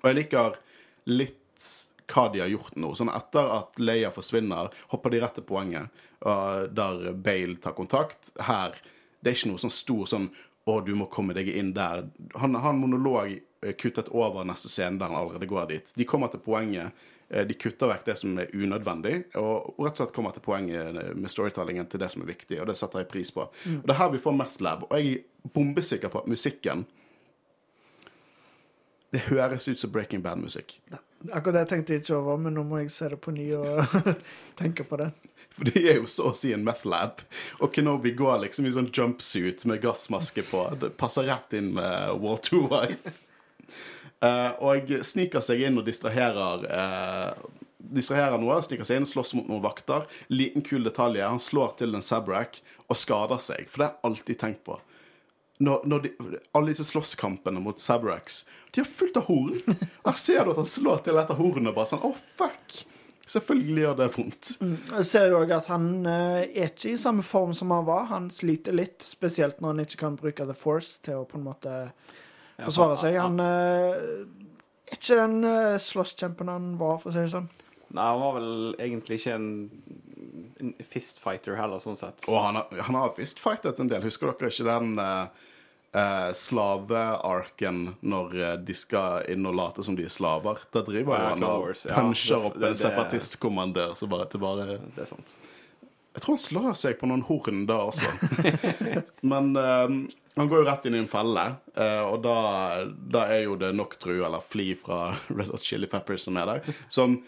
Og 0.02 0.10
jeg 0.10 0.20
liker 0.20 0.58
litt 1.12 1.68
hva 2.10 2.26
de 2.32 2.42
har 2.42 2.50
gjort 2.52 2.76
nå. 2.80 2.92
Sånn 2.96 3.12
Etter 3.12 3.52
at 3.58 3.78
Leia 3.80 4.10
forsvinner, 4.14 4.72
hopper 4.92 5.14
de 5.14 5.22
rett 5.22 5.38
til 5.38 5.46
poenget, 5.48 6.02
uh, 6.26 6.66
der 6.68 7.14
Bale 7.14 7.56
tar 7.62 7.76
kontakt. 7.76 8.34
Her 8.40 8.76
Det 9.24 9.30
er 9.30 9.36
ikke 9.38 9.54
noe 9.54 9.62
sånn 9.62 9.72
stor 9.72 10.04
sånn 10.04 10.26
'Å, 10.66 10.84
du 10.84 10.94
må 10.96 11.06
komme 11.12 11.32
deg 11.32 11.48
inn 11.48 11.72
der'. 11.72 12.10
Han 12.36 12.54
har 12.54 12.70
en 12.70 12.80
monolog 12.80 13.40
eh, 13.62 13.72
kuttet 13.72 14.08
over 14.08 14.44
neste 14.44 14.68
scene 14.68 14.98
der 14.98 15.08
han 15.08 15.16
allerede 15.16 15.48
går 15.48 15.68
dit. 15.68 15.92
De 15.96 16.04
kommer 16.04 16.28
til 16.28 16.40
poenget. 16.40 16.92
Eh, 17.30 17.44
De 17.46 17.54
kutter 17.54 17.90
vekk 17.92 18.04
det 18.08 18.16
som 18.20 18.38
er 18.38 18.52
unødvendig, 18.54 19.14
og 19.40 19.78
rett 19.78 19.94
og 19.94 20.02
slett 20.02 20.16
kommer 20.16 20.34
til 20.36 20.44
poenget 20.44 20.98
eh, 21.00 21.14
med 21.14 21.32
storytellingen 21.32 21.88
til 21.90 22.02
det 22.02 22.10
som 22.12 22.24
er 22.24 22.32
viktig, 22.32 22.60
og 22.60 22.68
det 22.70 22.76
setter 22.80 23.04
jeg 23.04 23.12
pris 23.12 23.32
på. 23.34 23.48
Og 23.48 23.86
Det 23.86 23.94
er 23.94 24.00
her 24.02 24.12
vi 24.14 24.22
får 24.22 24.36
Mathlab, 24.38 24.86
og 24.90 24.94
jeg 24.98 25.16
er 25.16 25.50
bombesikker 25.54 26.12
på 26.12 26.24
at 26.24 26.30
musikken 26.30 26.86
det 29.14 29.28
høres 29.28 29.68
ut 29.68 29.78
som 29.78 29.92
Breaking 29.94 30.24
Bad-musikk. 30.24 30.80
Akkurat 31.30 31.60
det 31.60 31.68
tenkte 31.70 31.94
jeg 31.94 32.02
ikke 32.02 32.16
over, 32.16 32.40
men 32.42 32.56
nå 32.56 32.64
må 32.66 32.80
jeg 32.82 32.90
se 32.90 33.06
det 33.12 33.20
på 33.22 33.30
ny 33.30 33.44
og 33.54 33.84
tenke 34.60 34.82
på 34.88 34.98
det. 34.98 35.12
For 35.54 35.68
de 35.68 35.84
er 35.86 36.00
jo 36.00 36.08
så 36.10 36.32
å 36.32 36.34
si 36.34 36.50
en 36.50 36.64
meth 36.66 36.82
lab. 36.90 37.22
Og 37.62 37.70
Kenobi 37.76 38.10
går 38.18 38.40
liksom 38.42 38.66
i 38.66 38.72
sånn 38.74 38.90
jumpsuit 38.90 39.62
med 39.70 39.84
gassmaske 39.84 40.42
på. 40.48 40.64
Det 40.82 40.90
passer 40.98 41.28
rett 41.30 41.54
inn 41.54 41.70
med 41.76 42.18
Wall 42.24 42.40
2 42.42 42.64
White. 42.72 43.14
Eh, 44.24 44.64
og 44.64 44.94
sniker 45.04 45.44
seg 45.44 45.66
inn 45.66 45.78
og 45.80 45.86
distraherer 45.88 46.66
eh, 46.70 47.44
Distraherer 47.94 48.40
noe, 48.40 48.56
sniker 48.64 48.86
seg 48.88 48.98
inn, 48.98 49.06
slåss 49.06 49.34
mot 49.36 49.46
noen 49.50 49.62
vakter. 49.62 50.06
Liten, 50.32 50.64
kul 50.64 50.86
detalj 50.86 51.20
han 51.20 51.42
slår 51.42 51.76
til 51.78 51.92
en 51.94 52.02
Sabrak 52.02 52.62
og 52.88 52.96
skader 52.96 53.42
seg. 53.44 53.68
For 53.68 53.82
det 53.82 53.86
har 53.86 53.92
jeg 53.92 54.08
alltid 54.08 54.40
tenkt 54.40 54.62
på. 54.66 54.78
Når, 55.62 55.84
når 55.86 56.00
de, 56.02 56.10
alle 56.56 56.72
disse 56.72 56.88
slåsskampene 56.88 57.60
mot 57.62 57.78
Sabraks 57.78 58.40
De 58.74 58.80
har 58.82 58.88
fullt 58.88 59.20
av 59.20 59.28
horn. 59.28 59.60
Her 60.08 60.16
ser 60.18 60.42
du 60.42 60.54
at 60.54 60.58
han 60.58 60.66
slår 60.66 61.04
til 61.04 61.20
etter 61.20 61.38
hornet. 61.38 61.74
Bare 61.76 61.92
sånn, 61.92 62.02
å 62.02 62.16
fuck 62.16 62.80
Selvfølgelig 63.30 63.84
gjør 63.84 63.94
det 63.96 64.06
vondt. 64.12 64.50
Jeg 64.60 65.06
ser 65.08 65.30
jo 65.30 65.38
òg 65.40 65.52
at 65.56 65.70
han 65.72 65.86
eh, 66.04 66.42
er 66.44 66.68
ikke 66.68 66.90
i 66.92 67.00
samme 67.00 67.24
form 67.24 67.54
som 67.56 67.72
han 67.72 67.86
var. 67.86 68.10
Han 68.10 68.26
sliter 68.34 68.76
litt, 68.76 69.00
spesielt 69.06 69.62
når 69.62 69.72
han 69.72 69.84
ikke 69.86 70.00
kan 70.02 70.18
bruke 70.20 70.44
The 70.44 70.56
Force 70.58 70.98
til 71.06 71.22
å 71.22 71.28
på 71.28 71.38
en 71.40 71.46
måte 71.46 71.72
forsvare 72.60 72.96
seg. 73.00 73.18
Han 73.20 73.40
eh, 73.42 74.00
er 74.86 74.98
ikke 74.98 75.18
den 75.18 75.38
uh, 75.46 75.76
slåsskjempen 75.80 76.50
han 76.52 76.74
var, 76.80 77.00
for 77.02 77.10
å 77.10 77.16
si 77.16 77.24
det 77.24 77.32
sånn. 77.34 77.48
Nei, 77.94 78.04
han 78.04 78.20
var 78.20 78.36
vel 78.36 78.52
egentlig 78.82 79.20
ikke 79.20 79.36
en, 79.38 79.48
en 80.60 80.74
fistfighter 80.82 81.58
heller, 81.58 81.82
sånn 81.82 81.98
sett. 81.98 82.26
Og 82.26 82.38
han 82.42 82.58
har, 82.60 82.84
han 82.88 82.98
har 82.98 83.14
fistfightet 83.16 83.80
en 83.82 83.90
del. 83.90 84.06
Husker 84.06 84.32
dere 84.32 84.50
ikke 84.50 84.66
den 84.66 84.96
uh, 85.94 86.32
slavearken 86.34 87.82
når 88.00 88.38
eh, 88.42 88.54
de 88.66 88.74
skal 88.74 89.28
inn 89.30 89.46
og 89.46 89.54
late 89.54 89.84
som 89.86 89.96
de 89.98 90.08
er 90.08 90.12
slaver? 90.12 90.64
Da 90.74 90.82
driver 90.86 91.14
Ja, 91.14 91.20
jo 91.22 91.34
han 91.34 91.46
og 91.46 91.66
Wars, 91.68 91.84
ja. 91.86 91.98
puncher 91.98 92.48
opp 92.50 92.58
en 92.58 92.78
separatistkommandør 92.78 93.94
så 93.98 94.10
bare 94.10 94.26
til 94.30 94.42
bare 94.42 94.66
Det 94.96 95.04
er 95.04 95.10
sant. 95.10 95.36
Jeg 96.14 96.22
tror 96.22 96.36
han 96.36 96.42
slår 96.42 96.74
seg 96.78 96.98
på 96.98 97.08
noen 97.10 97.24
horn 97.26 97.64
da 97.66 97.80
også. 97.88 98.10
Men 99.30 99.54
eh, 99.58 99.96
han 100.36 100.48
går 100.48 100.58
jo 100.62 100.66
rett 100.66 100.86
inn 100.88 100.96
i 100.98 100.98
en 100.98 101.10
felle, 101.10 101.44
eh, 101.78 102.00
og 102.02 102.22
da, 102.24 102.34
da 102.90 103.26
er 103.30 103.44
jo 103.44 103.54
det 103.60 103.70
nok 103.74 103.94
Noctru, 103.94 104.16
eller 104.26 104.42
Fli 104.42 104.72
fra 104.78 105.12
Red 105.36 105.52
Hot 105.52 105.62
Chili 105.62 105.86
Peppers, 105.90 106.26
som 106.26 106.36
er 106.40 106.50
der, 106.50 106.74
som 106.90 107.20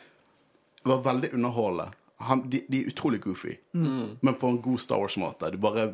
var 0.86 1.04
veldig 1.06 1.30
underholdende. 1.34 1.92
Han, 2.26 2.46
de, 2.50 2.62
de 2.72 2.80
er 2.80 2.90
utrolig 2.90 3.20
goofy, 3.20 3.58
men 3.76 4.34
på 4.40 4.48
en 4.48 4.62
god 4.64 4.80
Star 4.80 5.02
Wars-måte. 5.02 5.50
Du 5.52 5.58
bare 5.60 5.90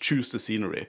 choose 0.00 0.30
the 0.32 0.38
scenery. 0.40 0.86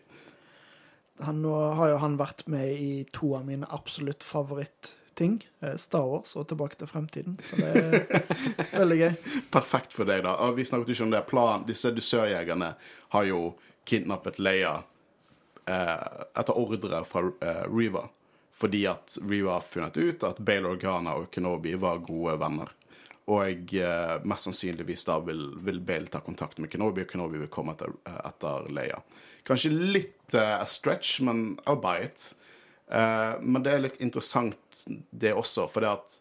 Han, 1.19 1.41
nå 1.43 1.51
har 1.75 1.91
jo 1.91 1.97
han 1.99 2.15
vært 2.19 2.45
med 2.47 2.79
i 2.79 2.91
to 3.11 3.33
av 3.35 3.43
mine 3.45 3.67
absolutt 3.75 4.23
favorittting. 4.23 5.41
eh, 5.59 5.75
Star 5.75 6.05
Wars 6.07 6.31
og 6.39 6.47
Tilbake 6.47 6.79
til 6.79 6.87
fremtiden. 6.87 7.35
Så 7.43 7.59
det 7.59 7.73
er 7.75 8.23
veldig 8.79 8.99
gøy. 9.01 9.17
Perfekt 9.51 9.97
for 9.97 10.07
deg, 10.07 10.23
da. 10.23 10.37
Vi 10.55 10.63
snakket 10.65 10.93
ikke 10.95 11.09
om 11.09 11.11
det. 11.17 11.25
Plan, 11.27 11.65
disse 11.67 11.91
dusørjegerne 11.91 12.71
har 13.17 13.27
jo 13.27 13.41
kidnappet 13.89 14.39
Leia 14.39 14.77
etter 15.69 16.57
ordre 16.57 17.03
fra 17.07 17.25
eh, 17.41 17.65
Riva. 17.69 18.07
Fordi 18.59 18.83
at 18.91 19.17
Reva 19.23 19.55
har 19.55 19.63
funnet 19.63 19.97
ut 19.97 20.23
at 20.27 20.39
Bale 20.43 20.67
Organa 20.67 21.15
og 21.15 21.29
Kenobi 21.31 21.77
var 21.79 22.01
gode 22.03 22.35
venner. 22.41 22.73
Og 23.29 23.73
eh, 23.77 24.15
mest 24.27 24.49
sannsynligvis 24.49 25.05
da 25.07 25.19
vil, 25.23 25.45
vil 25.63 25.79
Bale 25.85 26.09
ta 26.11 26.19
kontakt 26.25 26.59
med 26.59 26.71
Kenobi, 26.73 27.05
og 27.05 27.11
Kenobi 27.11 27.43
vil 27.43 27.51
komme 27.53 27.75
etter, 27.77 27.93
eh, 28.09 28.21
etter 28.27 28.67
Leia. 28.73 28.99
Kanskje 29.47 29.71
litt 29.71 30.35
eh, 30.35 30.55
a 30.57 30.65
stretch, 30.67 31.19
men 31.23 31.59
I'll 31.65 31.79
buy 31.79 32.03
it. 32.09 32.33
Eh, 32.89 33.37
men 33.39 33.63
det 33.63 33.75
er 33.75 33.85
litt 33.85 34.01
interessant 34.01 34.81
det 35.11 35.35
også, 35.37 35.67
for 35.69 35.85
det 35.85 35.93
at 35.93 36.17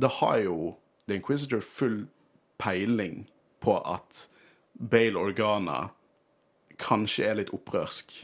det 0.00 0.14
har 0.20 0.40
jo 0.46 0.56
The 1.06 1.18
Inquisitor 1.20 1.60
full 1.60 2.06
peiling 2.60 3.26
på 3.60 3.76
at 3.84 4.26
Bale 4.74 5.20
Organa 5.20 5.90
kanskje 6.80 7.28
er 7.28 7.40
litt 7.42 7.52
opprørsk. 7.52 8.14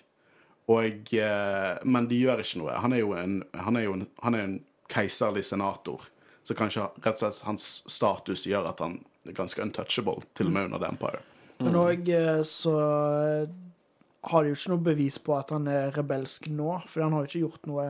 Og, 0.66 1.12
eh, 1.14 1.72
men 1.86 2.08
de 2.10 2.18
gjør 2.18 2.42
ikke 2.42 2.60
noe. 2.62 2.78
Han 2.82 2.94
er 2.96 3.02
jo 3.04 3.12
en, 3.18 3.38
han 3.54 3.78
er 3.78 3.86
jo 3.86 3.94
en, 3.98 4.06
han 4.22 4.34
er 4.34 4.46
en 4.46 4.56
keiserlig 4.90 5.44
senator. 5.46 6.08
Så 6.46 6.56
kanskje 6.58 6.88
rett 7.02 7.14
og 7.14 7.22
slett 7.22 7.46
hans 7.46 7.68
status 7.90 8.46
gjør 8.46 8.70
at 8.72 8.82
han 8.82 8.98
er 9.26 9.36
ganske 9.36 9.62
untouchable, 9.62 10.26
til 10.34 10.50
og 10.50 10.56
med 10.56 10.68
under 10.68 10.82
The 10.82 10.90
Empire. 10.94 11.22
Men 11.62 11.78
òg 11.80 12.10
så 12.46 12.74
eh, 12.82 13.54
har 14.30 14.42
de 14.42 14.50
jo 14.50 14.58
ikke 14.58 14.74
noe 14.74 14.86
bevis 14.90 15.18
på 15.22 15.34
at 15.38 15.54
han 15.54 15.70
er 15.70 15.94
rebelsk 15.94 16.50
nå, 16.50 16.80
for 16.90 17.06
han 17.06 17.14
har 17.14 17.24
jo 17.24 17.30
ikke 17.30 17.44
gjort 17.46 17.70
noe 17.70 17.88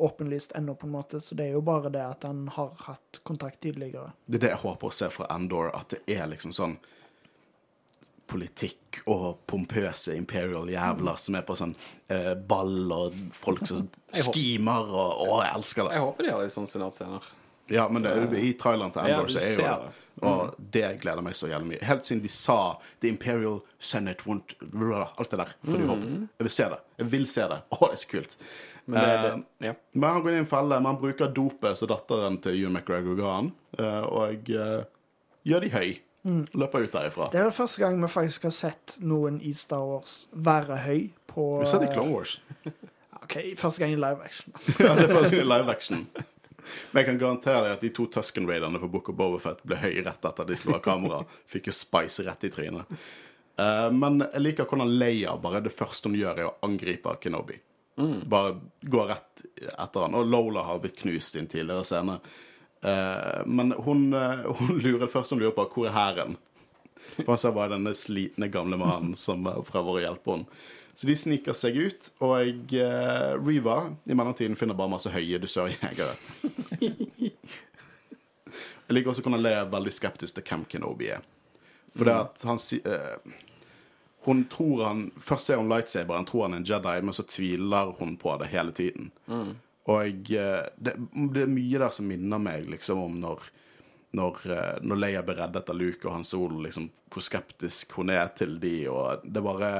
åpenlyst 0.00 0.54
ennå, 0.56 0.74
på 0.74 0.86
en 0.86 0.92
måte, 0.92 1.20
så 1.20 1.36
det 1.36 1.50
er 1.50 1.58
jo 1.58 1.60
bare 1.60 1.90
det 1.92 2.00
at 2.02 2.24
han 2.24 2.46
har 2.54 2.72
hatt 2.86 3.20
kontakt 3.22 3.60
tidligere. 3.60 4.14
Det 4.26 4.40
er 4.40 4.46
det 4.46 4.52
jeg 4.54 4.62
håper 4.62 4.88
å 4.88 4.96
se 4.96 5.10
fra 5.12 5.28
Endor, 5.34 5.68
at 5.76 5.92
det 5.92 6.00
er 6.16 6.30
liksom 6.30 6.54
sånn 6.56 6.78
politikk 8.30 9.00
og 9.10 9.42
pompøse 9.50 10.14
imperial 10.16 10.70
jævler 10.70 11.18
som 11.20 11.36
er 11.38 11.44
på 11.46 11.56
sånn 11.58 11.74
eh, 12.10 12.32
ball, 12.34 12.92
og 12.94 13.18
folk 13.34 13.66
som 13.66 13.88
schemer 14.14 14.30
skimer, 14.30 14.94
og 14.94 15.24
Å, 15.26 15.40
jeg 15.44 15.54
elsker 15.58 15.88
det. 15.88 15.96
Jeg 15.98 16.06
håper 16.06 16.26
de 16.28 16.34
har 16.34 16.44
litt 16.46 16.56
sånn 16.56 16.70
senatscener. 16.70 17.28
Ja, 17.70 17.84
men 17.86 18.02
det, 18.02 18.14
i 18.42 18.54
traileren 18.58 18.90
til 18.94 19.06
du 19.06 19.30
så 19.30 19.42
er 19.42 19.52
jo 19.54 19.66
det. 19.66 20.06
Og 20.26 20.56
det 20.74 20.88
gleder 21.00 21.24
meg 21.24 21.36
så 21.38 21.48
jævlig 21.48 21.76
mye. 21.76 21.84
Helt 21.86 22.08
siden 22.08 22.20
de 22.24 22.30
sa 22.32 22.56
The 23.00 23.08
Imperial 23.08 23.60
Senate 23.78 24.26
won't 24.28 24.56
Alt 24.60 25.30
det 25.30 25.38
der. 25.40 25.54
For 25.64 25.86
håper. 25.92 26.10
Jeg 26.40 26.48
vil 26.48 26.54
se 26.56 26.66
det. 26.74 26.80
Jeg 27.00 27.12
vil 27.14 27.30
se 27.30 27.46
det. 27.52 27.60
Å, 27.70 27.78
det 27.86 27.94
er 27.94 28.02
så 28.02 28.10
kult. 28.10 28.36
Men 28.90 28.98
det, 28.98 29.14
Eh, 29.14 29.22
det, 29.22 29.66
ja. 29.70 29.74
men 29.92 30.10
han 30.10 30.22
går 30.22 30.32
inn 30.32 30.40
i 30.40 30.44
en 30.44 30.50
felle. 30.50 30.80
Man 30.82 31.00
bruker 31.00 31.32
dopet 31.34 31.78
som 31.78 31.90
datteren 31.92 32.40
til 32.42 32.58
Ewan 32.58 32.76
McGregor 32.78 33.18
ga 33.18 33.34
han, 33.36 33.52
eh, 33.78 34.00
og 34.10 34.50
eh, 34.50 34.80
gjør 35.46 35.66
de 35.66 35.72
høy. 35.76 35.90
Løper 36.22 36.84
ut 36.84 36.92
derifra. 36.92 37.28
Det 37.32 37.40
er 37.40 37.54
første 37.54 37.80
gang 37.82 37.96
vi 38.02 38.10
faktisk 38.12 38.48
har 38.48 38.54
sett 38.54 38.98
noen 39.00 39.38
i 39.40 39.54
Star 39.56 39.84
Wars 39.86 40.26
være 40.32 40.76
høy 40.84 41.06
på 41.30 41.46
Vi 41.60 41.64
har 41.64 41.70
sett 41.72 41.86
det 41.86 41.92
i 41.92 41.94
Clone 41.94 42.12
Wars. 42.12 42.36
OK, 43.22 43.38
første 43.56 43.82
gang 43.82 43.94
i 43.94 44.00
live 44.00 44.26
action. 44.26 44.52
ja, 44.82 44.92
det 44.98 45.06
er 45.06 45.14
første 45.14 45.38
gang 45.38 45.46
i 45.46 45.50
live 45.54 45.72
action. 45.72 46.04
Men 46.90 47.00
jeg 47.00 47.08
kan 47.08 47.22
garantere 47.22 47.64
deg 47.64 47.78
at 47.78 47.86
de 47.86 47.92
to 47.96 48.04
Tusken 48.12 48.48
Raiderne 48.48 48.82
for 48.82 48.92
Book 48.92 49.08
of 49.12 49.16
Bobafett 49.16 49.64
ble 49.64 49.80
høy 49.80 50.02
rett 50.04 50.28
etter 50.28 50.48
de 50.48 50.58
slo 50.60 50.76
av 50.76 50.84
kamera. 50.84 51.22
Fikk 51.48 51.70
jo 51.70 51.76
Spice 51.76 52.26
rett 52.26 52.44
i 52.44 52.52
trynet. 52.52 53.00
Uh, 53.60 53.88
men 53.92 54.20
jeg 54.26 54.44
liker 54.44 54.68
hvordan 54.68 54.92
Leia 55.00 55.32
bare 55.40 55.62
det 55.64 55.72
første 55.72 56.08
hun 56.08 56.18
gjør, 56.20 56.36
er 56.36 56.50
å 56.50 56.56
angripe 56.68 57.16
Kenobi. 57.22 57.56
Bare 58.00 58.56
gå 58.80 59.02
rett 59.08 59.42
etter 59.60 60.00
han. 60.00 60.14
Og 60.16 60.28
Lola 60.28 60.64
har 60.68 60.80
blitt 60.80 60.98
knust 61.00 61.36
i 61.36 61.42
en 61.42 61.50
tidligere 61.50 61.84
scene. 61.84 62.16
Eh, 62.82 63.40
men 63.46 63.72
hun, 63.72 64.12
eh, 64.12 64.46
hun 64.60 64.78
lurer 64.78 65.10
først 65.10 65.34
hun 65.34 65.42
lurer 65.42 65.56
på, 65.56 65.68
hvor 65.74 65.90
er 65.90 65.96
hæren? 65.96 66.36
For 67.16 67.32
han 67.32 67.40
ser 67.40 67.56
bare 67.56 67.74
denne 67.74 67.94
slitne 67.96 68.50
gamle 68.52 68.78
mannen 68.80 69.16
som 69.18 69.46
eh, 69.48 69.62
prøver 69.68 69.96
å 69.96 70.04
hjelpe 70.04 70.36
henne. 70.36 70.62
Så 71.00 71.08
de 71.08 71.14
sniker 71.16 71.56
seg 71.56 71.78
ut, 71.80 72.08
og 72.20 72.72
uh, 72.76 73.30
Reva 73.40 73.76
i 74.04 74.12
mellomtiden 74.12 74.56
finner 74.58 74.76
bare 74.76 74.92
masse 74.92 75.08
høye 75.08 75.38
dusørjegere. 75.40 76.12
Jeg 78.90 78.96
liker 78.96 79.12
også 79.12 79.22
hvordan 79.22 79.38
kunne 79.38 79.52
er 79.54 79.70
veldig 79.72 79.92
skeptisk 79.96 80.36
til 80.36 80.44
hvem 80.44 80.66
Kenobi 80.68 81.08
er. 81.14 81.22
For 81.96 82.04
det 82.04 82.16
at 82.18 82.42
han 82.44 82.58
eh, 82.84 83.38
Hun 84.26 84.44
tror 84.52 84.84
han 84.84 85.00
Først 85.16 85.48
ser 85.48 85.56
hun 85.58 85.70
lightsaberen, 85.72 86.26
tror 86.28 86.44
han 86.44 86.54
er 86.54 86.60
en 86.60 86.68
Jedi, 86.68 86.96
men 87.06 87.16
så 87.16 87.24
tviler 87.24 87.94
hun 87.98 88.16
på 88.20 88.36
det 88.42 88.50
hele 88.52 88.72
tiden. 88.76 89.10
Og 89.90 90.28
jeg, 90.30 90.70
det, 90.76 90.94
det 91.34 91.44
er 91.44 91.50
mye 91.50 91.82
der 91.82 91.94
som 91.94 92.08
minner 92.08 92.42
meg 92.42 92.68
liksom 92.70 93.02
om 93.02 93.18
når 93.22 93.50
når, 94.10 94.50
eh, 94.50 94.78
når 94.82 94.96
Leia 94.96 95.22
blir 95.22 95.38
reddet 95.38 95.70
av 95.70 95.76
Luke 95.76 96.08
og 96.08 96.14
Han 96.14 96.24
Solo, 96.24 96.58
liksom, 96.64 96.88
hvor 97.10 97.22
skeptisk 97.22 97.92
hun 97.98 98.10
er 98.10 98.32
til 98.34 98.56
de, 98.62 98.74
og 98.90 99.22
det 99.24 99.42
bare 99.44 99.70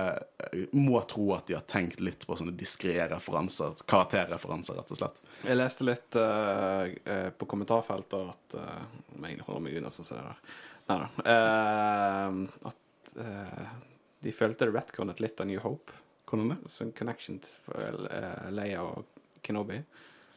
jeg 0.53 0.69
Må 0.79 1.01
tro 1.11 1.33
at 1.35 1.49
de 1.51 1.57
har 1.57 1.67
tenkt 1.69 2.01
litt 2.03 2.27
på 2.27 2.37
sånne 2.39 2.55
diskré 2.59 2.95
referanser, 3.11 3.83
karakterreferanser, 3.91 4.79
rett 4.79 4.95
og 4.95 5.01
slett. 5.01 5.21
Jeg 5.43 5.59
leste 5.59 5.87
litt 5.87 6.19
eh, 6.19 6.95
eh, 7.05 7.29
på 7.35 7.49
kommentarfeltet 7.51 8.35
at 8.35 8.59
uh, 8.59 8.85
Om 9.17 9.27
jeg 9.27 9.47
holder 9.47 9.65
meg 9.67 9.79
unna 9.81 9.93
sånn 9.95 10.09
som 10.09 10.21
det 10.21 10.27
der. 10.29 10.59
Nei 10.91 10.99
da. 11.03 11.09
Uh, 11.27 12.71
at 12.71 13.15
uh, 13.19 13.73
de 14.21 14.35
følte 14.37 14.69
det 14.69 14.77
retconet 14.77 15.23
litt 15.23 15.43
av 15.43 15.51
New 15.51 15.63
Hope. 15.65 15.97
Hvordan 16.31 16.55
det? 16.55 16.61
Sånn 16.71 16.95
connection 16.95 17.41
til 17.43 18.07
uh, 18.07 18.47
Leia 18.55 18.85
og 18.87 19.20
Kenobi. 19.43 19.81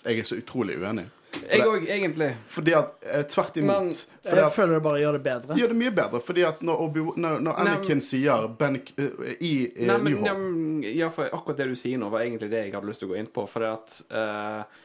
Jeg 0.04 0.20
er 0.20 0.28
så 0.28 0.40
utrolig 0.40 0.78
uenig. 0.82 1.08
Jeg 1.50 1.66
òg, 1.66 1.86
egentlig. 1.90 2.30
Fordi 2.52 2.74
at 2.78 2.92
eh, 3.02 3.24
Tvert 3.30 3.58
imot. 3.58 3.68
Men 3.68 3.94
fordi 3.94 4.36
Jeg 4.38 4.46
at, 4.46 4.54
føler 4.56 4.74
det 4.74 4.84
bare 4.86 5.00
gjør 5.02 5.18
det 5.18 5.24
bedre. 5.24 5.58
gjør 5.58 5.68
det 5.68 5.78
mye 5.80 5.92
bedre, 5.92 6.22
fordi 6.22 6.46
at 6.48 6.62
når, 6.62 6.82
Obi 6.86 7.00
når, 7.00 7.40
når 7.40 7.42
Nei, 7.42 7.54
Anakin 7.66 8.02
sier 8.06 8.48
ben, 8.60 8.80
uh, 9.00 9.26
i 9.40 9.54
uh, 9.80 9.98
New 9.98 10.26
ja, 10.26 10.34
Hope 10.34 10.94
ja, 10.94 11.10
for 11.10 11.34
akkurat 11.34 11.64
det 11.64 11.70
du 11.72 11.76
sier 11.80 11.98
nå, 11.98 12.10
var 12.14 12.26
egentlig 12.26 12.52
det 12.52 12.66
jeg 12.66 12.76
hadde 12.76 12.90
lyst 12.90 13.04
til 13.04 13.10
å 13.10 13.14
gå 13.14 13.20
inn 13.22 13.32
på. 13.34 13.46
For 13.50 13.66
det 13.66 13.72
at 13.74 14.00
uh, 14.14 14.82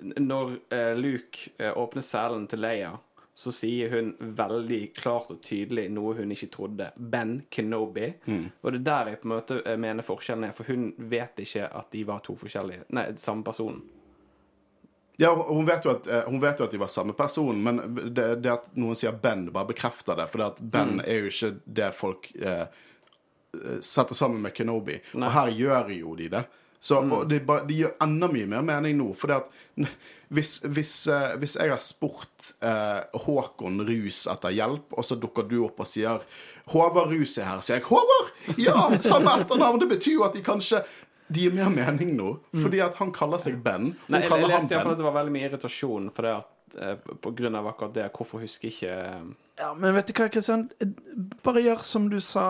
når 0.00 0.54
eh, 0.72 0.94
Luke 0.96 1.72
åpner 1.76 2.04
selen 2.06 2.46
til 2.48 2.62
Leia, 2.64 2.94
så 3.40 3.52
sier 3.56 3.88
hun 3.94 4.10
veldig 4.36 4.80
klart 4.98 5.30
og 5.32 5.38
tydelig 5.46 5.86
noe 5.96 6.12
hun 6.18 6.34
ikke 6.34 6.50
trodde. 6.52 6.90
Ben 6.96 7.38
Kenobi. 7.48 8.10
Og 8.60 8.74
det 8.74 8.80
er 8.82 8.84
der 8.90 9.08
jeg 9.14 9.20
på 9.22 9.28
en 9.30 9.32
måte 9.32 9.56
eh, 9.64 9.78
mener 9.80 10.04
forskjellen 10.04 10.44
er, 10.50 10.52
for 10.52 10.68
hun 10.68 10.90
vet 11.08 11.40
ikke 11.40 11.70
at 11.80 11.88
de 11.94 12.02
var 12.04 12.20
to 12.26 12.36
forskjellige 12.36 12.84
Nei, 12.92 13.06
samme 13.16 13.46
personen. 13.46 13.80
Ja, 15.20 15.32
hun 15.34 15.66
vet, 15.68 15.86
at, 15.86 16.06
eh, 16.08 16.22
hun 16.28 16.40
vet 16.40 16.60
jo 16.60 16.64
at 16.68 16.72
de 16.72 16.78
var 16.80 16.88
samme 16.92 17.12
person, 17.16 17.58
men 17.64 17.80
det, 18.14 18.28
det 18.44 18.52
at 18.54 18.70
noen 18.80 18.96
sier 18.96 19.12
Ben, 19.20 19.46
bare 19.52 19.68
bekrefter 19.68 20.16
det. 20.16 20.28
For 20.32 20.40
det 20.40 20.46
at 20.54 20.60
Ben 20.76 20.94
Mm. 20.98 21.02
er 21.04 21.18
jo 21.20 21.32
ikke 21.32 21.50
det 21.80 21.90
folk 21.96 22.30
eh, 22.40 22.62
eh, 23.56 23.80
setter 23.84 24.14
sammen 24.16 24.40
med 24.44 24.54
Kenobi. 24.56 24.96
Nei. 25.14 25.20
Mm. 25.20 25.26
Og 25.26 25.32
her 25.36 25.50
gjør 25.58 25.90
jo 25.98 26.14
de 26.16 26.28
det. 26.36 26.44
Så 26.80 27.02
og 27.02 27.26
det, 27.28 27.42
de 27.68 27.82
gjør 27.82 27.92
enda 28.00 28.28
mye 28.32 28.48
mer 28.48 28.64
mening 28.64 28.96
nå. 28.96 29.10
For 29.18 29.28
det 29.28 29.42
at 29.42 29.90
hvis, 30.34 30.54
hvis, 30.64 30.94
eh, 31.12 31.34
hvis 31.42 31.58
jeg 31.60 31.72
har 31.72 31.82
spurt 31.84 32.54
eh, 32.64 33.02
Håkon 33.26 33.82
Rus 33.88 34.24
etter 34.32 34.54
hjelp, 34.56 34.96
og 34.96 35.04
så 35.04 35.18
dukker 35.20 35.48
du 35.50 35.58
opp 35.66 35.82
og 35.84 35.90
sier 35.90 36.24
Håvard 36.70 37.10
Rus 37.12 37.36
er 37.40 37.48
her, 37.50 37.62
sier 37.66 37.80
jeg 37.80 37.86
Håvard! 37.90 38.32
Ja, 38.60 38.88
samme 39.04 39.36
etternavn! 39.40 39.80
Det 39.82 39.90
betyr 39.90 40.20
jo 40.20 40.26
at 40.28 40.36
de 40.38 40.44
kanskje 40.46 40.84
de 41.30 41.44
gir 41.44 41.52
mer 41.54 41.70
mening 41.70 42.16
nå, 42.18 42.32
fordi 42.56 42.80
at 42.82 42.96
han 42.98 43.12
kaller 43.14 43.38
seg 43.42 43.60
Ben. 43.62 43.92
Hun 43.92 43.94
Mm. 43.94 44.08
Nei, 44.10 44.18
jeg, 44.18 44.24
jeg 44.24 44.30
kaller 44.32 44.50
leste 44.50 44.74
iallfall 44.74 44.96
at 44.96 44.98
det 44.98 45.06
var 45.06 45.14
veldig 45.14 45.34
mye 45.36 45.46
irritasjon 45.46 46.08
for 46.14 46.26
det 46.26 46.32
at 46.40 46.78
eh, 46.82 47.12
på 47.22 47.32
grunn 47.38 47.58
av 47.60 47.68
akkurat 47.70 47.94
det. 47.94 48.06
Hvorfor 48.16 48.42
husker 48.42 48.70
ikke 48.70 48.90
eh, 48.90 49.28
Ja, 49.60 49.68
Men 49.74 49.94
vet 49.94 50.10
du 50.10 50.14
hva, 50.16 50.26
Kristian? 50.32 50.64
Bare 51.44 51.62
gjør 51.62 51.84
som 51.86 52.08
du 52.10 52.18
sa 52.24 52.46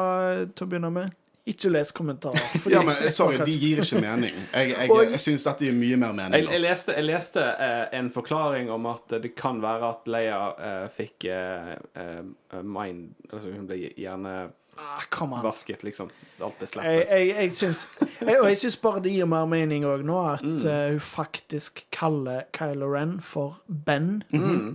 til 0.55 0.65
å 0.65 0.71
begynne 0.71 0.93
med. 0.95 1.17
Ikke 1.47 1.71
les 1.73 1.93
kommentarer. 1.93 2.37
fordi 2.63 2.75
Ja, 2.75 2.83
men 2.85 3.11
sorry, 3.11 3.39
de 3.47 3.55
gir 3.59 3.81
ikke 3.83 4.01
mening. 4.01 4.35
Jeg, 4.53 4.71
jeg, 4.75 4.91
Og- 4.91 5.11
jeg 5.11 5.21
syns 5.25 5.45
dette 5.49 5.65
gir 5.65 5.73
mye 5.73 5.97
mer 5.97 6.13
mening. 6.13 6.35
Jeg, 6.37 6.51
jeg 6.53 6.61
leste, 6.61 6.93
jeg 6.99 7.05
leste 7.09 7.45
eh, 7.67 7.99
en 7.99 8.11
forklaring 8.13 8.71
om 8.71 8.87
at 8.93 9.17
det 9.23 9.33
kan 9.39 9.63
være 9.63 9.89
at 9.95 10.11
Leia 10.13 10.41
eh, 10.59 10.87
fikk 10.95 11.25
eh, 11.33 11.75
eh, 11.97 12.63
mind 12.63 13.15
Altså 13.33 13.51
hun 13.55 13.67
ble 13.71 13.81
gjerne 13.97 14.35
ah, 14.79 15.01
Come 15.11 15.35
on. 15.37 15.43
vasket, 15.43 15.83
liksom. 15.85 16.11
Alt 16.43 16.59
ble 16.59 16.67
Jeg, 16.67 16.69
sleppet. 16.69 17.09
jeg, 17.11 17.29
jeg 17.37 17.53
syns 17.53 17.89
jeg, 18.21 18.37
Og 18.41 18.49
jeg 18.49 18.57
syns 18.57 18.77
bare 18.77 19.01
det 19.05 19.13
gir 19.13 19.27
mer 19.27 19.47
mening 19.47 19.85
òg 19.85 20.03
nå, 20.05 20.19
at 20.35 20.43
Mm. 20.43 20.57
uh, 20.65 20.91
hun 20.91 21.01
faktisk 21.01 21.85
kaller 21.93 22.43
Kylo 22.53 22.87
Ren 22.95 23.21
for 23.21 23.59
Ben 23.69 24.23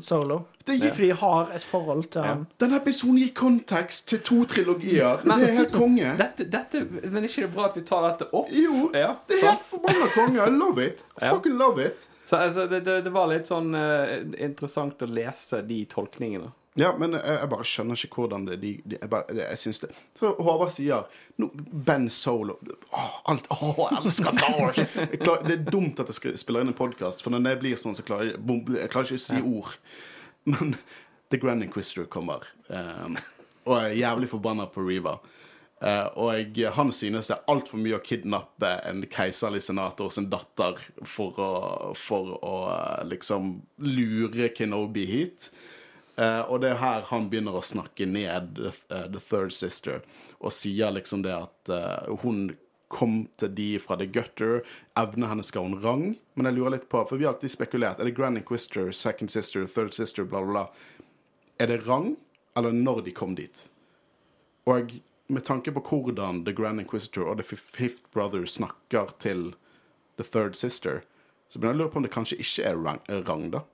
Solo. 0.01 0.41
Det 0.65 0.79
gir- 0.81 0.91
Fordi 0.93 1.07
de 1.07 1.13
har 1.15 1.51
et 1.55 1.63
forhold 1.63 2.03
til 2.11 2.21
Ja. 2.21 2.27
han. 2.27 2.47
Denne 2.59 2.77
episoden 2.81 3.17
gir 3.17 3.33
kontekst 3.35 4.07
til 4.07 4.19
to 4.19 4.43
trilogier. 4.45 5.17
Det 5.23 5.31
er 5.31 5.51
helt 5.57 5.71
konge. 5.71 6.17
Dette, 6.17 6.49
dette, 6.51 6.87
men 7.11 7.23
er 7.23 7.27
ikke 7.27 7.41
det 7.45 7.53
bra 7.53 7.65
at 7.65 7.75
vi 7.75 7.81
tar 7.81 8.09
dette 8.09 8.27
opp? 8.33 8.47
Jo, 8.51 8.89
Ja, 8.93 9.13
det 9.27 9.37
er 9.43 9.47
helt 9.51 9.61
forbanna 9.61 10.07
konge. 10.15 10.47
I 10.47 10.49
love 10.49 10.85
it. 10.87 11.03
Ja. 11.21 11.31
Fucking 11.35 11.57
love 11.57 11.85
it. 11.85 12.07
Så 12.25 12.37
altså, 12.37 12.67
det, 12.67 12.83
det, 12.85 13.03
det 13.03 13.13
var 13.13 13.27
litt 13.27 13.45
sånn 13.47 13.75
uh, 13.75 14.17
interessant 14.43 15.01
å 15.01 15.05
lese 15.05 15.61
de 15.67 15.85
tolkningene. 15.85 16.51
Ja, 16.75 16.89
men 16.99 17.13
jeg, 17.15 17.23
jeg 17.23 17.49
bare 17.51 17.65
skjønner 17.67 18.01
ikke 18.03 18.25
hvordan 18.25 18.47
det 18.49 18.57
de, 18.59 18.71
de, 18.83 18.97
Jeg, 18.97 19.09
bare, 19.11 19.35
jeg 19.37 19.59
syns 19.61 19.77
det 19.79 19.89
Så 20.19 20.33
Håvard 20.35 20.73
sier 20.75 21.05
no, 21.39 21.47
Ben 21.87 22.09
Solo 22.11 22.57
Åh, 22.89 23.13
alt, 23.31 23.47
åh, 23.55 23.79
jeg 23.79 24.01
elsker 24.01 24.35
Star 24.35 24.57
Wars! 24.59 24.81
Jeg 24.83 25.21
klar, 25.21 25.45
det 25.45 25.55
er 25.55 25.69
dumt 25.69 26.01
at 26.03 26.11
jeg 26.11 26.35
spiller 26.41 26.65
inn 26.65 26.73
en 26.73 26.77
podkast, 26.77 27.23
for 27.23 27.31
når 27.31 27.53
jeg 27.53 27.61
blir 27.63 27.79
sånn, 27.79 27.95
så 27.95 28.03
klarer 28.07 28.33
jeg, 28.33 28.41
bom, 28.43 28.59
jeg 28.75 28.91
klarer 28.91 29.07
ikke 29.07 29.21
å 29.21 29.23
si 29.23 29.39
ord. 29.39 29.77
Men 30.51 30.75
The 31.31 31.39
Grand 31.41 31.63
Inquisitor 31.63 32.09
kommer, 32.11 32.43
um, 32.67 33.15
og 33.65 33.79
jeg 33.79 33.95
er 33.95 34.01
jævlig 34.03 34.29
forbanna 34.29 34.67
på 34.69 34.83
Reva. 34.85 35.15
Uh, 35.81 36.07
og 36.21 36.29
jeg, 36.37 36.69
han 36.75 36.91
synes 36.95 37.27
det 37.31 37.35
er 37.35 37.49
altfor 37.51 37.81
mye 37.81 37.97
å 37.97 38.03
kidnappe 38.03 38.69
en 38.87 39.01
keiserlig 39.11 39.63
senator 39.65 40.11
sin 40.13 40.29
datter 40.31 40.79
for 41.07 41.39
å, 41.41 41.49
for 41.99 42.35
å 42.37 42.53
eh, 42.71 43.01
liksom 43.09 43.49
lure 43.83 44.51
Kenobi 44.55 45.03
hit. 45.09 45.49
Eh, 46.15 46.41
og 46.47 46.61
det 46.63 46.71
er 46.71 46.79
her 46.79 47.07
han 47.09 47.29
begynner 47.31 47.57
å 47.57 47.63
snakke 47.65 48.07
ned 48.07 48.55
The, 48.55 48.71
eh, 48.89 49.07
the 49.11 49.19
Third 49.19 49.53
Sister, 49.53 50.03
og 50.39 50.53
sier 50.55 50.93
liksom 50.95 51.25
det 51.25 51.33
at 51.35 51.71
uh, 51.71 52.15
hun 52.23 52.53
kom 52.87 53.25
til 53.39 53.51
de 53.55 53.67
fra 53.81 53.97
The 53.99 54.07
Gutter, 54.07 54.61
evnen 54.95 55.27
hennes 55.27 55.51
ga 55.51 55.63
hun 55.65 55.79
rang. 55.83 56.05
Men 56.35 56.47
jeg 56.47 56.57
lurer 56.57 56.77
litt 56.77 56.87
på, 56.91 57.01
for 57.09 57.19
vi 57.19 57.27
har 57.27 57.35
alltid 57.35 57.51
spekulert, 57.51 57.99
er 57.99 58.07
det 58.07 58.15
Grand 58.15 58.39
Inquisitor, 58.39 58.91
Second 58.95 59.33
Sister, 59.33 59.65
Third 59.67 59.95
Sister, 59.97 60.23
bla, 60.23 60.43
bla, 60.45 60.51
bla. 60.53 61.09
Er 61.59 61.71
det 61.71 61.81
rang, 61.87 62.13
eller 62.55 62.75
når 62.75 63.03
de 63.07 63.15
kom 63.15 63.35
dit? 63.35 63.65
Og 64.69 64.95
med 65.27 65.43
tanke 65.45 65.73
på 65.73 65.83
hvordan 65.89 66.43
The 66.45 66.53
Grand 66.55 66.79
Inquisitor 66.79 67.27
og 67.27 67.41
The 67.41 67.57
Fifth 67.57 68.05
Brother 68.13 68.45
snakker 68.45 69.11
til 69.19 69.55
The 70.15 70.23
Third 70.23 70.55
Sister, 70.55 71.03
så 71.49 71.59
begynner 71.59 71.75
jeg 71.75 71.79
å 71.79 71.83
lure 71.83 71.93
på 71.93 71.99
om 71.99 72.05
det 72.05 72.13
kanskje 72.13 72.39
ikke 72.41 72.69
er 72.69 72.79
rang, 72.79 73.01
eh, 73.09 73.21
rang 73.25 73.49
da. 73.51 73.65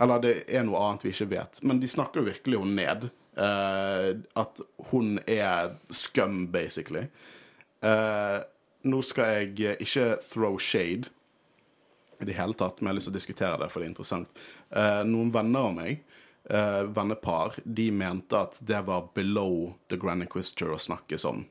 Eller 0.00 0.22
det 0.24 0.34
er 0.48 0.64
noe 0.64 0.80
annet 0.80 1.04
vi 1.04 1.12
ikke 1.12 1.32
vet. 1.34 1.60
Men 1.66 1.80
de 1.82 1.88
snakker 1.90 2.22
jo 2.22 2.30
virkelig 2.30 2.60
henne 2.62 2.78
ned. 2.78 3.08
Eh, 3.40 4.08
at 4.40 4.62
hun 4.90 5.18
er 5.26 5.74
scum, 5.94 6.46
basically. 6.52 7.06
Eh, 7.84 8.38
nå 8.88 9.02
skal 9.04 9.34
jeg 9.34 9.80
ikke 9.84 10.06
throw 10.24 10.56
shade 10.60 11.12
i 12.20 12.28
det 12.28 12.36
hele 12.36 12.56
tatt, 12.56 12.80
men 12.80 12.90
jeg 12.90 12.92
har 12.92 12.98
lyst 12.98 13.08
til 13.08 13.14
å 13.14 13.18
diskutere 13.18 13.60
det, 13.60 13.68
for 13.72 13.80
det 13.80 13.86
er 13.88 13.92
interessant. 13.94 14.42
Eh, 14.76 15.02
noen 15.08 15.32
venner 15.32 15.68
av 15.70 15.76
meg 15.76 16.02
eh, 16.50 16.82
vennepar 16.96 17.56
de 17.64 17.88
mente 17.92 18.36
at 18.36 18.58
det 18.68 18.82
var 18.88 19.08
below 19.16 19.72
the 19.92 19.96
Grand 20.00 20.24
Inquisitor 20.24 20.74
å 20.74 20.80
snakke 20.80 21.20
sånn. 21.20 21.46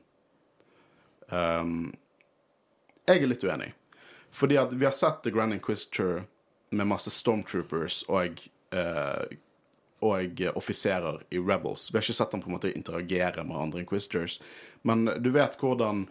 Um, 1.30 1.92
jeg 3.06 3.22
er 3.22 3.30
litt 3.30 3.46
uenig. 3.46 3.72
Fordi 4.34 4.58
at 4.58 4.74
vi 4.74 4.86
har 4.86 4.94
sett 4.94 5.24
The 5.24 5.32
Grand 5.34 5.54
Inquisitor 5.54 6.24
med 6.70 6.86
masse 6.86 7.10
stormtroopers 7.10 8.02
og, 8.08 8.40
eh, 8.72 9.36
og 10.00 10.42
offiserer 10.54 11.22
i 11.30 11.38
Rebels. 11.38 11.90
Vi 11.90 11.98
har 11.98 12.04
ikke 12.06 12.16
sett 12.16 12.30
dem 12.30 12.42
på 12.42 12.50
en 12.50 12.56
måte 12.56 12.72
interagere 12.72 13.44
med 13.44 13.56
andre 13.56 13.80
Inquisitors. 13.82 14.40
Men 14.82 15.04
du 15.18 15.30
vet 15.30 15.58
hvordan 15.60 16.06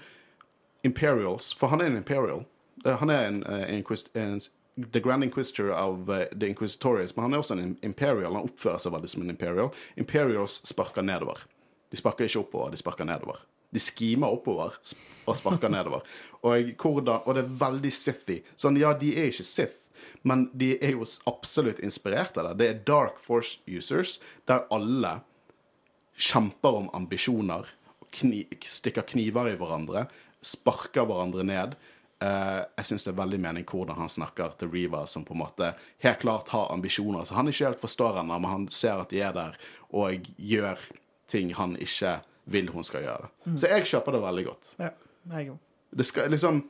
Imperials 0.83 1.53
For 1.53 1.67
han 1.67 1.81
er 1.81 1.89
en 1.89 1.97
Imperial. 1.97 2.45
Eh, 2.85 2.95
Han 2.95 3.09
er 3.09 3.27
en, 3.27 3.43
en, 3.43 3.83
en 4.13 4.39
The 4.91 4.99
Grand 4.99 5.23
Inquisitor 5.23 5.71
av 5.71 6.11
eh, 6.11 6.27
The 6.39 6.47
Inquisitorious, 6.47 7.15
men 7.15 7.23
han 7.23 7.33
er 7.33 7.41
også 7.43 7.57
en 7.57 7.77
Imperial. 7.83 8.33
Han 8.33 8.47
oppfører 8.47 8.79
seg 8.79 8.93
veldig 8.93 9.09
som 9.09 9.23
en 9.25 9.33
Imperial. 9.33 9.71
Imperials 9.99 10.61
sparker 10.67 11.03
nedover. 11.03 11.43
De 11.91 11.97
sparker 11.97 12.29
ikke 12.29 12.39
oppover, 12.43 12.71
de 12.71 12.79
sparker 12.79 13.07
nedover. 13.09 13.41
De 13.73 13.81
skimer 13.81 14.31
oppover 14.33 14.77
og 15.25 15.35
sparker 15.37 15.69
nedover. 15.69 16.05
Og, 16.41 16.71
hvordan, 16.79 17.21
og 17.25 17.35
det 17.35 17.43
er 17.43 17.51
veldig 17.59 17.91
Sithy. 17.93 18.39
Sånn, 18.57 18.79
ja, 18.79 18.93
de 18.97 19.11
er 19.17 19.29
ikke 19.33 19.45
Sith, 19.45 19.88
men 20.27 20.47
de 20.57 20.73
er 20.77 20.95
jo 20.95 21.07
absolutt 21.29 21.81
inspirert 21.85 22.37
av 22.37 22.51
det. 22.51 22.55
Det 22.59 22.69
er 22.69 22.81
Dark 22.87 23.19
Force 23.23 23.59
users, 23.67 24.17
der 24.49 24.67
alle 24.73 25.19
kjemper 26.19 26.81
om 26.81 26.89
ambisjoner, 26.95 27.69
kni, 28.11 28.43
stikker 28.65 29.05
kniver 29.07 29.51
i 29.51 29.57
hverandre, 29.59 30.07
sparker 30.41 31.07
hverandre 31.07 31.45
ned. 31.47 31.75
Uh, 32.19 32.65
jeg 32.81 32.89
syns 32.89 33.05
det 33.05 33.13
er 33.13 33.19
veldig 33.21 33.37
mening 33.39 33.67
hvordan 33.69 33.95
han 34.01 34.11
snakker 34.11 34.57
til 34.59 34.71
Riva, 34.73 35.05
som 35.07 35.23
på 35.23 35.35
en 35.37 35.43
måte 35.45 35.71
helt 36.03 36.19
klart 36.23 36.51
har 36.51 36.71
ambisjoner. 36.73 37.23
Så 37.23 37.37
han 37.37 37.47
ikke 37.47 37.69
helt 37.69 37.83
forstår 37.83 38.19
henne, 38.19 38.39
men 38.41 38.51
han 38.51 38.67
ser 38.73 38.99
at 38.99 39.13
de 39.13 39.21
er 39.23 39.35
der, 39.37 39.55
og 39.95 40.27
gjør 40.35 40.83
ting 41.31 41.53
han 41.55 41.77
ikke 41.79 42.17
vil 42.49 42.69
hun 42.73 42.83
skal 42.83 43.05
gjøre. 43.05 43.31
Så 43.55 43.69
jeg 43.71 43.87
kjøper 43.87 44.17
det 44.17 44.21
veldig 44.25 44.45
godt. 44.49 44.71
Ja, 44.81 44.91
jeg 45.37 45.53
òg. 45.53 45.59
Det 45.89 46.05
skal 46.05 46.29
liksom 46.29 46.63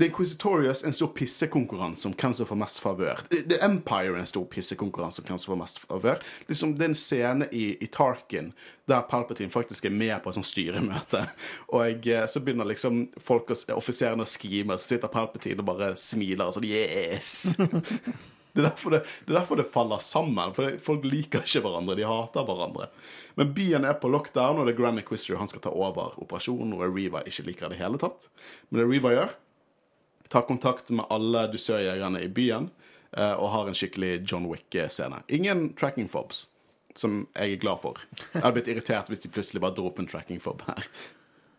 The 0.00 0.06
Inquisitorious 0.06 0.84
en 0.84 0.94
stor 0.96 1.10
pissekonkurranse 1.12 2.08
om 2.08 2.14
hvem 2.16 2.32
som 2.32 2.46
får 2.48 2.56
mest 2.56 2.78
favør. 2.80 3.18
The 3.28 3.58
Empire 3.60 4.14
er 4.14 4.22
en 4.22 4.28
stor 4.28 4.46
pissekonkurranse 4.48 5.20
om 5.20 5.26
hvem 5.28 5.40
som 5.42 5.50
får 5.52 5.58
mest 5.60 5.80
favør. 5.82 6.22
Liksom, 6.48 6.72
det 6.78 6.86
er 6.86 6.88
en 6.88 6.96
scene 6.96 7.48
i, 7.52 7.66
i 7.76 7.88
Tarkin 7.92 8.54
der 8.88 9.04
Palpatine 9.10 9.52
faktisk 9.52 9.84
er 9.84 9.92
med 9.92 10.16
på 10.24 10.32
et 10.32 10.38
sånt 10.38 10.48
styremøte. 10.48 11.20
Og 11.76 12.08
jeg, 12.08 12.30
så 12.32 12.40
begynner 12.40 12.70
liksom 12.70 13.02
folk, 13.20 13.52
og 13.52 13.76
offiserene 13.76 14.24
å 14.24 14.30
skrime, 14.30 14.78
så 14.80 14.94
sitter 14.94 15.12
Palpatine 15.12 15.60
og 15.60 15.68
bare 15.68 15.92
smiler 16.00 16.48
og 16.48 16.56
sånn 16.56 16.70
Yes! 16.70 17.52
Det 18.50 18.64
er, 18.64 18.72
det, 18.90 18.98
det 19.28 19.30
er 19.30 19.36
derfor 19.36 19.60
det 19.60 19.68
faller 19.70 20.00
sammen. 20.02 20.50
For 20.56 20.74
Folk 20.82 21.04
liker 21.06 21.44
ikke 21.46 21.60
hverandre, 21.62 21.94
de 21.94 22.02
hater 22.08 22.42
hverandre. 22.48 22.88
Men 23.38 23.52
byen 23.54 23.86
er 23.86 23.94
på 24.02 24.10
lockdown, 24.10 24.58
og 24.58 24.66
det 24.66 24.74
er 24.74 24.80
Grand 24.80 25.02
Quister 25.06 25.38
han 25.38 25.46
skal 25.46 25.62
ta 25.62 25.70
over 25.70 26.16
operasjonen, 26.18 26.74
og 26.74 26.82
Reva 26.82 27.22
ikke 27.22 27.46
liker 27.46 27.70
det 27.70 27.78
hele 27.78 28.00
tatt. 28.02 28.26
Men 28.66 28.82
det 28.82 28.88
Reva 28.90 29.14
gjør, 29.14 29.36
tar 30.30 30.46
kontakt 30.46 30.90
med 30.94 31.08
alle 31.10 31.46
dusørjegerne 31.50 32.22
i 32.22 32.28
byen 32.30 32.70
eh, 33.16 33.32
og 33.34 33.50
har 33.50 33.68
en 33.68 33.76
skikkelig 33.76 34.20
John 34.30 34.46
Wick-scene. 34.46 35.24
Ingen 35.28 35.72
tracking 35.74 36.08
fobs, 36.08 36.44
som 36.94 37.24
jeg 37.34 37.56
er 37.56 37.62
glad 37.62 37.82
for. 37.82 37.98
Jeg 38.30 38.44
hadde 38.44 38.54
blitt 38.58 38.70
irritert 38.70 39.10
hvis 39.10 39.24
de 39.24 39.32
plutselig 39.32 39.62
bare 39.64 39.74
dro 39.74 39.88
opp 39.90 39.98
en 39.98 40.10
tracking 40.10 40.42
fob 40.42 40.62
her. 40.68 40.86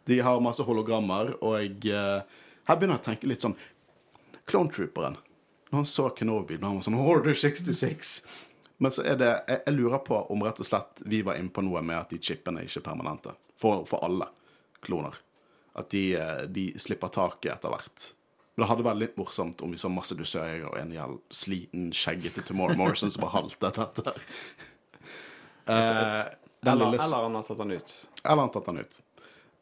De 0.08 0.22
har 0.24 0.40
masse 0.42 0.64
hologrammer, 0.66 1.36
og 1.44 1.88
eh, 1.88 2.40
her 2.70 2.80
begynner 2.80 2.98
jeg 2.98 3.04
å 3.04 3.10
tenke 3.10 3.30
litt 3.30 3.44
sånn 3.44 3.58
Clone 4.48 4.72
Trooperen. 4.74 5.20
Når 5.72 5.84
han 5.84 5.92
så 5.92 6.08
Kenobi, 6.16 6.58
når 6.58 6.68
han 6.68 6.80
var 6.80 6.88
sånn 6.88 6.98
Order 7.00 7.36
66 7.38 8.10
Men 8.84 8.92
så 8.92 9.06
er 9.08 9.16
det 9.22 9.30
Jeg, 9.30 9.60
jeg 9.70 9.76
lurer 9.78 10.02
på 10.04 10.18
om 10.34 10.42
rett 10.44 10.60
og 10.60 10.68
slett 10.68 11.00
vi 11.08 11.22
var 11.24 11.38
inne 11.40 11.54
på 11.54 11.64
noe 11.64 11.80
med 11.86 11.96
at 11.96 12.12
de 12.12 12.20
chipene 12.20 12.60
er 12.60 12.68
ikke 12.68 12.84
permanente. 12.90 13.36
For, 13.56 13.86
for 13.88 14.04
alle 14.04 14.28
kloner. 14.84 15.20
At 15.78 15.92
de, 15.94 16.16
eh, 16.16 16.44
de 16.52 16.66
slipper 16.82 17.14
taket 17.14 17.54
etter 17.54 17.72
hvert. 17.72 18.08
Men 18.62 18.68
det 18.68 18.70
hadde 18.76 18.84
vært 18.86 19.00
litt 19.02 19.16
morsomt 19.18 19.62
om 19.66 19.72
vi 19.74 19.78
så 19.82 19.90
masse 19.90 20.14
dusørjegere 20.14 20.68
og 20.70 20.76
en 20.78 20.92
jævl 20.94 21.16
sliten, 21.34 21.88
skjeggete 21.98 22.44
Tomorrow 22.46 22.78
Morrison 22.78 23.10
som 23.10 23.24
bare 23.24 23.34
haltet 23.40 23.80
etter. 23.82 24.12
uh, 25.66 26.28
Eller, 26.62 26.76
lille- 26.92 27.00
eller 27.02 27.24
han 27.24 27.36
har 27.40 27.44
tatt 27.48 27.58
han 27.64 27.72
ut. 27.74 27.94
eller 28.24 28.42
han 28.44 28.52
tatt 28.54 28.68
han 28.70 28.78
ut. 28.84 29.00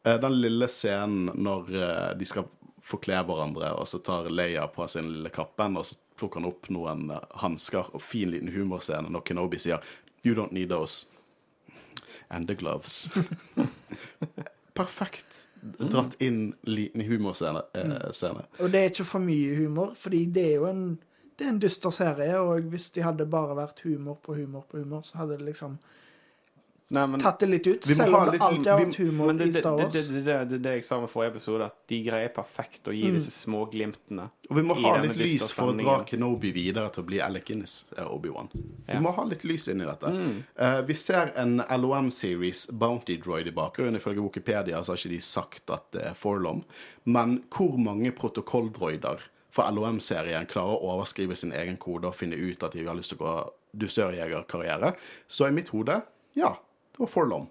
Uh, 0.04 0.16
Den 0.20 0.36
lille 0.42 0.68
scenen 0.68 1.30
når 1.40 1.70
uh, 1.72 2.10
de 2.20 2.28
skal 2.28 2.44
forkle 2.84 3.22
hverandre, 3.24 3.70
og 3.72 3.88
så 3.88 4.02
tar 4.04 4.28
Leia 4.28 4.66
på 4.68 4.84
sin 4.88 5.08
lille 5.08 5.32
kappen, 5.32 5.78
og 5.80 5.86
så 5.88 5.96
plukker 6.20 6.42
han 6.42 6.50
opp 6.50 6.68
noen 6.68 7.06
uh, 7.14 7.22
hansker, 7.40 7.88
og 7.96 8.04
fin 8.04 8.28
liten 8.34 8.52
humorscene 8.52 9.08
når 9.08 9.24
Kenobi 9.30 9.56
sier 9.64 9.80
You 10.26 10.34
don't 10.36 10.52
need 10.52 10.68
those. 10.68 11.06
And 12.28 12.46
the 12.46 12.54
gloves. 12.54 13.08
Perfekt 14.74 15.46
dratt 15.60 16.16
inn 16.22 16.54
liten 16.62 17.04
humorscene. 17.04 17.62
Eh, 17.74 18.10
scene. 18.16 18.46
Og 18.58 18.72
det 18.72 18.80
er 18.80 18.92
ikke 18.92 19.08
for 19.08 19.24
mye 19.24 19.54
humor, 19.58 19.94
fordi 19.98 20.24
det 20.34 20.46
er 20.52 20.58
jo 20.60 20.68
en 20.70 20.84
det 21.40 21.46
er 21.46 21.54
en 21.54 21.60
dyster 21.62 21.92
serie, 21.94 22.34
og 22.36 22.66
hvis 22.68 22.90
de 22.92 23.00
hadde 23.00 23.24
bare 23.32 23.54
vært 23.56 23.78
humor 23.86 24.18
på 24.20 24.34
humor 24.36 24.66
på 24.68 24.82
humor, 24.82 25.00
så 25.08 25.22
hadde 25.22 25.38
det 25.38 25.46
liksom 25.46 25.78
Nei, 26.90 27.04
men, 27.06 27.20
tatt 27.22 27.38
det 27.38 27.46
litt 27.48 27.66
ut. 27.70 27.84
Selv 27.86 28.14
om 28.18 28.24
det 28.26 28.32
litt- 28.32 28.42
alltid 28.42 28.66
har 28.66 28.78
vi- 28.80 28.84
vært 28.86 28.96
humor 28.98 29.26
men 29.28 29.36
det, 29.38 29.46
i 29.46 29.52
Star 29.60 29.76
Wars. 29.78 29.92
det, 29.92 30.00
det, 30.10 30.24
det, 30.24 30.38
det, 30.50 30.58
det 30.62 30.70
jeg 30.74 30.84
sa 30.84 30.96
med 31.00 31.08
forrige 31.12 31.30
episode, 31.36 31.62
at 31.70 31.76
de 31.86 32.00
greier 32.02 32.28
perfekt 32.34 32.88
å 32.90 32.92
gi 32.92 33.04
Mm. 33.06 33.14
disse 33.14 33.30
små 33.30 33.60
glimtene. 33.70 34.24
Og 34.50 34.56
vi 34.56 34.62
må 34.62 34.74
ha 34.74 34.96
litt 35.00 35.14
lys 35.16 35.52
for 35.52 35.70
å 35.72 35.76
dra. 35.78 36.02
Kenobi 36.04 36.50
videre 36.52 36.90
til 36.90 37.04
å 37.04 37.06
bli 37.06 37.20
Alekinis 37.22 37.84
eh, 37.96 38.02
Obi-Wan. 38.04 38.48
Vi 38.52 38.62
Ja. 38.88 38.98
Vi 38.98 39.04
må 39.06 39.14
ha 39.14 39.22
litt 39.24 39.44
lys 39.44 39.68
inn 39.68 39.80
i 39.82 39.84
dette. 39.84 40.10
Eh, 40.56 40.80
vi 40.82 40.94
ser 40.94 41.32
en 41.36 41.58
LOM-series, 41.70 42.66
Bounty 42.72 43.16
Droid, 43.18 43.46
i 43.46 43.52
bakgrunnen. 43.52 43.94
Ifølge 43.96 44.20
Wikipedia 44.26 44.82
så 44.82 44.92
har 44.92 44.96
ikke 44.96 45.10
de 45.14 45.20
sagt 45.20 45.70
at 45.70 45.90
det 45.92 46.02
er 46.02 46.14
Forlom. 46.14 46.64
Men 47.04 47.44
hvor 47.50 47.78
mange 47.78 48.10
protokolldroider 48.10 49.20
for 49.52 49.70
LOM-serien 49.70 50.44
klarer 50.46 50.74
å 50.74 50.90
overskrive 50.98 51.36
sin 51.36 51.52
egen 51.52 51.76
kode 51.76 52.06
og 52.06 52.14
finne 52.14 52.34
ut 52.34 52.62
at 52.64 52.72
de 52.72 52.84
har 52.84 52.94
lyst 52.96 53.10
til 53.10 53.18
å 53.18 53.22
gå 53.22 53.50
dusørjegerkarriere? 53.78 54.94
Så 55.28 55.46
i 55.46 55.50
mitt 55.54 55.68
hode, 55.68 56.02
ja, 56.34 56.56
det 57.00 57.06
var 57.06 57.12
Forlom. 57.14 57.46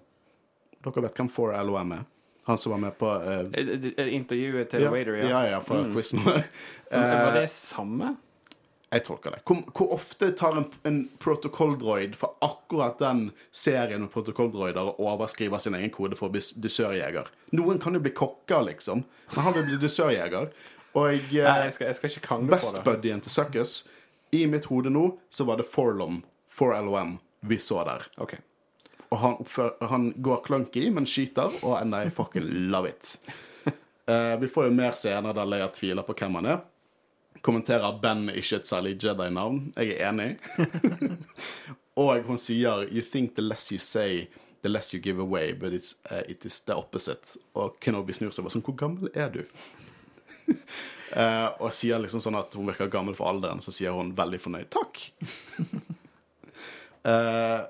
Dere 0.84 1.02
vet 1.02 1.16
hvem 1.18 1.28
For 1.28 1.50
LOM 1.66 1.92
er? 1.92 2.04
Han 2.46 2.58
som 2.58 2.72
var 2.72 2.78
med 2.78 2.98
på 2.98 3.08
eh, 3.10 3.40
Eh, 3.52 3.68
eh, 3.68 3.86
eh, 3.96 4.14
Intervjuet 4.14 4.70
til 4.70 4.84
ja, 4.86 4.90
Wader, 4.90 5.16
ja, 5.18 5.28
ja. 5.28 5.40
ja, 5.56 5.60
fra 5.60 5.82
quizen. 5.90 6.22
Var 6.90 7.34
det 7.34 7.48
samme? 7.50 8.14
Jeg 8.90 9.04
tolker 9.06 9.34
det. 9.34 9.42
Hvor, 9.46 9.58
hvor 9.74 9.92
ofte 9.94 10.30
tar 10.38 10.56
en, 10.58 10.68
en 10.86 11.00
protokolldroid 11.18 12.14
for 12.18 12.38
akkurat 12.42 12.98
den 13.02 13.28
serien 13.50 14.06
med 14.06 14.10
protokolldroider 14.14 14.92
og 14.94 15.02
overskriver 15.02 15.62
sin 15.62 15.74
egen 15.78 15.90
kode 15.94 16.18
for 16.18 16.30
å 16.30 16.34
bli 16.34 16.42
dusørjeger? 16.62 17.30
Noen 17.58 17.82
kan 17.82 17.94
jo 17.94 18.02
bli 18.02 18.14
kokker, 18.14 18.64
liksom, 18.70 19.04
men 19.34 19.46
han 19.46 19.58
vil 19.58 19.66
bli 19.68 19.78
dusørjeger. 19.82 20.50
Og 20.94 21.06
Nei, 21.10 21.42
eh, 21.42 21.64
jeg 21.66 21.74
skal, 21.76 21.90
jeg 21.90 21.98
skal 21.98 22.14
ikke 22.14 22.26
på 22.28 22.40
det. 22.42 22.52
best-buddyen 22.54 23.22
til 23.26 23.34
Suckers 23.34 23.80
I 24.34 24.46
mitt 24.50 24.70
hode 24.70 24.90
nå 24.90 25.08
så 25.30 25.46
var 25.46 25.58
det 25.58 25.66
Forlom, 25.70 26.22
for 26.50 26.74
LOM, 26.74 27.18
vi 27.46 27.58
så 27.62 27.84
der. 27.86 28.06
Ok. 28.18 28.40
Og 29.10 29.18
han, 29.18 29.32
oppfører, 29.42 29.86
han 29.90 30.10
går 30.22 30.42
clunky, 30.46 30.84
men 30.94 31.06
skyter, 31.06 31.50
og 31.66 31.80
and 31.80 31.94
I 31.94 32.10
fucking 32.14 32.46
love 32.70 32.88
it. 32.88 33.16
Uh, 34.06 34.36
vi 34.40 34.48
får 34.48 34.68
jo 34.68 34.74
mer 34.74 34.94
scener 34.94 35.34
der 35.34 35.48
Leia 35.50 35.66
tviler 35.74 36.06
på 36.06 36.14
hvem 36.14 36.38
han 36.38 36.50
er. 36.52 36.60
Kommenterer 37.42 37.96
Ben 38.02 38.28
ikke 38.30 38.60
et 38.60 38.68
særlig 38.68 38.94
Jedi-navn. 39.02 39.72
Jeg 39.76 39.96
er 39.96 40.12
enig. 40.12 40.36
og 42.00 42.22
hun 42.28 42.38
sier 42.38 42.86
You 42.86 43.02
think 43.02 43.34
the 43.34 43.42
less 43.42 43.72
you 43.72 43.80
say, 43.82 44.28
the 44.62 44.70
less 44.70 44.94
you 44.94 45.00
give 45.02 45.18
away, 45.18 45.52
but 45.52 45.72
it's, 45.72 45.96
uh, 46.10 46.22
it 46.28 46.46
is 46.46 46.60
the 46.60 46.76
opposite. 46.76 47.40
Og 47.54 47.80
Kenobi 47.80 48.14
snur 48.14 48.30
seg 48.30 48.46
og 48.46 48.54
sånn 48.54 48.62
Hvor 48.66 48.78
gammel 48.78 49.10
er 49.14 49.34
du? 49.34 49.42
Uh, 51.16 51.50
og 51.64 51.74
sier 51.74 51.98
liksom 51.98 52.22
sånn 52.22 52.38
at 52.38 52.54
hun 52.54 52.70
virker 52.70 52.92
gammel 52.92 53.18
for 53.18 53.32
alderen, 53.32 53.64
så 53.64 53.74
sier 53.74 53.96
hun 53.96 54.14
veldig 54.14 54.38
fornøyd. 54.46 54.70
Takk! 54.70 55.02
Eh, 57.00 57.60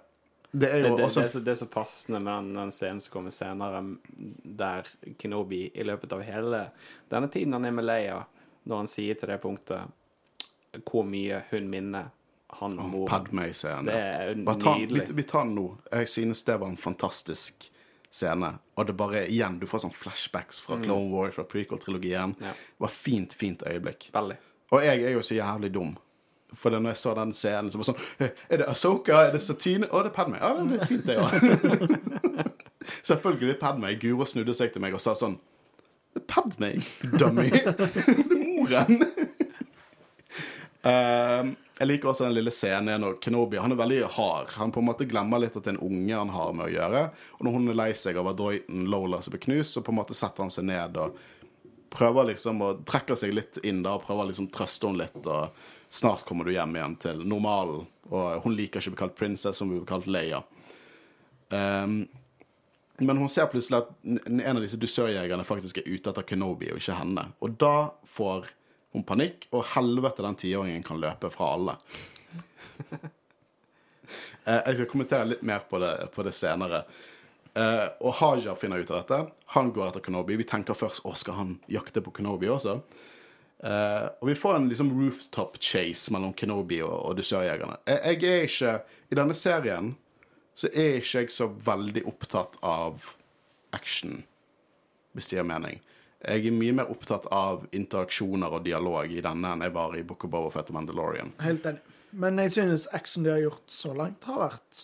det 0.51 0.69
er 0.71 0.83
jo 0.83 0.97
det, 0.97 1.05
også 1.05 1.21
det, 1.21 1.27
er 1.27 1.33
så, 1.33 1.41
det 1.47 1.53
er 1.53 1.59
så 1.61 1.67
passende 1.71 2.21
med 2.21 2.33
den, 2.33 2.55
den 2.59 2.73
scenen 2.75 3.01
som 3.01 3.13
kommer 3.13 3.35
senere, 3.35 3.83
der 4.43 4.89
Kenobi 5.19 5.69
i 5.75 5.87
løpet 5.87 6.13
av 6.17 6.25
hele 6.27 6.65
denne 7.13 7.31
tiden 7.31 7.55
han 7.55 7.69
er 7.69 7.75
med 7.77 7.87
Leia, 7.87 8.25
når 8.67 8.83
han 8.83 8.91
sier 8.91 9.19
til 9.19 9.31
det 9.31 9.39
punktet 9.43 10.81
hvor 10.87 11.07
mye 11.07 11.43
hun 11.51 11.71
minner 11.71 12.11
han 12.61 12.79
om 12.79 12.91
moren. 12.91 13.09
Padmay-scenen. 13.11 13.87
Det 13.87 13.95
er 13.95 14.35
ta, 14.59 14.75
vi, 14.75 14.87
nydelig. 14.87 15.07
vi 15.15 15.23
tar 15.23 15.47
den 15.47 15.55
nå. 15.55 15.67
Jeg 15.91 16.11
synes 16.11 16.43
det 16.47 16.57
var 16.59 16.71
en 16.71 16.79
fantastisk 16.79 17.71
scene. 18.11 18.53
Og 18.75 18.87
det 18.87 18.97
bare 18.99 19.25
igjen, 19.31 19.59
du 19.63 19.67
får 19.71 19.85
sånn 19.85 19.95
flashbacks 19.95 20.61
fra 20.65 20.81
Clone 20.83 21.11
Wars, 21.15 21.37
fra 21.39 21.47
prequel-trilogien. 21.47 22.35
Mm. 22.39 22.47
Ja. 22.51 22.55
Det 22.55 22.87
var 22.87 22.95
fint, 22.95 23.35
fint 23.39 23.63
øyeblikk. 23.67 24.11
Veldig. 24.15 24.39
Og 24.71 24.87
jeg 24.87 25.03
er 25.07 25.15
jo 25.15 25.23
så 25.27 25.39
jævlig 25.39 25.73
dum. 25.75 25.95
For 26.57 26.75
når 26.75 26.91
jeg 26.93 26.99
så 27.03 27.15
den 27.15 27.33
scenen, 27.37 27.71
så 27.71 27.79
var 27.79 27.85
det 27.87 27.91
sånn 27.93 28.27
«Eh, 28.27 28.31
Er 28.51 28.63
det 28.63 28.69
Asoka? 28.73 29.21
Er 29.29 29.33
det 29.37 29.43
Satine? 29.45 29.87
Å, 29.91 30.01
det 30.03 30.11
er 30.11 30.17
Padme. 30.17 30.41
Ja, 30.41 30.51
det 30.67 30.81
er 30.81 30.91
fint, 30.91 31.07
det 31.07 31.15
ja. 31.15 31.29
Selvfølgelig 33.11 33.59
Padme. 33.61 33.93
Guro 34.03 34.27
snudde 34.27 34.55
seg 34.57 34.73
til 34.75 34.83
meg 34.83 34.97
og 34.97 35.03
sa 35.05 35.15
sånn 35.19 35.37
Det 36.17 36.25
Padmay, 36.31 36.81
dummy. 37.21 37.51
Det 37.51 37.63
er 37.71 38.39
moren. 38.41 39.03
Um, 40.81 41.51
Jeg 41.81 41.89
liker 41.89 42.11
også 42.11 42.27
den 42.27 42.35
lille 42.37 42.53
scenen 42.53 43.01
når 43.05 43.19
Kenobi 43.25 43.57
han 43.61 43.73
er 43.73 43.79
veldig 43.81 44.01
hard. 44.17 44.51
Han 44.59 44.73
på 44.73 44.81
en 44.83 44.89
måte 44.91 45.07
glemmer 45.09 45.41
litt 45.41 45.55
at 45.57 45.65
det 45.65 45.75
er 45.75 45.79
en 45.79 45.85
unge 45.87 46.17
han 46.19 46.33
har 46.35 46.51
med 46.57 46.67
å 46.67 46.73
gjøre. 46.75 47.03
Og 47.39 47.45
når 47.47 47.55
hun 47.57 47.71
er 47.73 47.79
lei 47.79 47.91
seg 47.97 48.19
over 48.21 48.37
droiden 48.37 48.89
Lola 48.93 49.21
som 49.25 49.33
blir 49.37 49.45
knust, 49.47 49.77
så 49.77 49.85
på 49.85 49.93
en 49.95 50.01
måte 50.01 50.17
setter 50.17 50.45
han 50.45 50.53
seg 50.53 50.67
ned 50.69 50.99
og 51.01 51.17
prøver 51.91 52.29
liksom 52.35 52.61
å 52.63 52.75
trekke 52.87 53.17
seg 53.19 53.33
litt 53.35 53.57
inn 53.67 53.81
da, 53.83 53.97
og 53.97 54.05
prøver 54.05 54.29
liksom 54.29 54.51
å 54.51 54.55
trøste 54.55 54.91
henne 54.91 55.07
litt. 55.07 55.25
og 55.27 55.65
Snart 55.91 56.25
kommer 56.25 56.47
du 56.47 56.53
hjem 56.55 56.77
igjen 56.77 56.97
til 57.03 57.23
normalen. 57.27 57.85
Og 58.11 58.45
hun 58.45 58.55
liker 58.55 58.79
ikke 58.79 58.93
å 58.93 58.95
bli 58.95 59.03
kalt 59.03 59.19
princess, 59.19 59.59
som 59.59 59.71
blir 59.71 59.83
kalt 59.89 60.07
Leia. 60.11 60.43
Um, 61.51 62.05
men 63.01 63.19
hun 63.19 63.31
ser 63.33 63.49
plutselig 63.51 63.81
at 63.81 63.91
en 64.05 64.57
av 64.57 64.63
disse 64.63 64.79
dusørjegerne 64.79 65.47
faktisk 65.47 65.81
er 65.81 65.89
ute 65.89 66.13
etter 66.13 66.27
Kenobi, 66.29 66.69
og 66.71 66.79
ikke 66.79 66.99
henne. 66.99 67.25
Og 67.43 67.57
da 67.59 67.91
får 68.07 68.51
hun 68.95 69.07
panikk, 69.07 69.49
og 69.51 69.67
helvete 69.73 70.23
den 70.27 70.39
tiåringen 70.39 70.85
kan 70.87 71.01
løpe 71.03 71.33
fra 71.35 71.55
alle. 71.57 71.79
Eh, 74.49 74.57
Jeg 74.67 74.79
skal 74.79 74.87
kommentere 74.89 75.27
litt 75.29 75.43
mer 75.47 75.61
på 75.69 75.79
det, 75.79 75.91
på 76.15 76.25
det 76.25 76.31
senere. 76.35 76.79
Uh, 77.53 77.93
og 78.01 78.15
Haja 78.19 78.55
finner 78.59 78.81
ut 78.81 78.89
av 78.91 79.03
dette. 79.03 79.19
Han 79.55 79.69
går 79.77 79.91
etter 79.91 80.03
Kenobi. 80.07 80.39
Vi 80.41 80.47
tenker 80.49 80.75
først 80.75 81.05
å, 81.05 81.13
skal 81.15 81.37
han 81.37 81.51
jakte 81.71 82.01
på 82.03 82.11
Kenobi 82.17 82.49
også? 82.51 82.79
Eh, 83.65 84.07
og 84.21 84.29
vi 84.29 84.35
får 84.35 84.57
en 84.57 84.69
liksom 84.71 84.93
rooftop 84.97 85.59
chase 85.61 86.13
mellom 86.15 86.33
Kenobi 86.33 86.81
og, 86.83 86.95
og 87.11 87.19
dusørjegerne. 87.19 87.77
Jeg, 87.87 88.01
jeg 88.23 88.33
er 88.33 88.47
ikke 88.49 88.73
I 89.11 89.19
denne 89.19 89.37
serien 89.37 89.93
så 90.57 90.69
er 90.73 90.99
ikke 91.01 91.23
jeg 91.23 91.33
så 91.33 91.49
veldig 91.49 92.03
opptatt 92.09 92.57
av 92.67 93.13
action, 93.77 94.23
hvis 95.17 95.31
det 95.31 95.39
gir 95.39 95.47
mening. 95.49 95.79
Jeg 96.21 96.51
er 96.51 96.57
mye 96.57 96.75
mer 96.77 96.91
opptatt 96.93 97.29
av 97.33 97.63
interaksjoner 97.73 98.59
og 98.59 98.67
dialog 98.67 99.09
i 99.09 99.23
denne 99.25 99.55
enn 99.55 99.65
jeg 99.65 99.73
var 99.73 99.97
i 99.97 100.05
Book 100.05 100.27
of 100.27 100.33
Boba 100.33 100.51
Fett 100.53 100.69
og 100.73 100.77
Mandalorian. 100.77 101.33
Helt 101.41 101.69
enig. 101.69 101.81
Men 102.11 102.41
jeg 102.43 102.53
synes 102.57 102.89
action 102.93 103.25
de 103.25 103.33
har 103.33 103.41
gjort 103.45 103.71
så 103.71 103.95
langt, 103.97 104.27
har 104.27 104.41
vært 104.43 104.83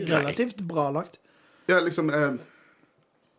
relativt 0.00 0.60
bra 0.68 0.88
lagt. 0.92 1.20
Ja, 1.70 1.78
liksom 1.80 2.10
eh, 2.12 2.34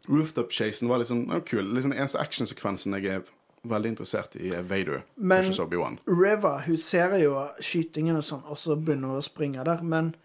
Rooftop-chasen 0.08 0.90
var 0.90 1.04
liksom 1.04 1.28
oh, 1.30 1.44
kul. 1.46 1.68
Liksom, 1.76 1.94
eneste 1.94 2.22
actionsekvensen 2.22 2.98
jeg 2.98 3.12
er 3.12 3.30
veldig 3.64 3.90
interessert 3.94 4.36
i, 4.36 4.50
er 4.56 4.62
Vader. 4.66 5.04
Men- 5.16 5.54
Obi-Wan. 5.54 6.00
Reva 6.08 6.58
hun 6.66 6.78
ser 6.78 7.18
jo 7.22 7.36
skytingen 7.60 8.18
og 8.18 8.24
sånn, 8.24 8.44
og 8.46 8.58
så 8.58 8.76
begynner 8.76 9.14
hun 9.14 9.22
å 9.22 9.26
springe 9.26 9.64
der. 9.64 9.82
Men 9.84 10.16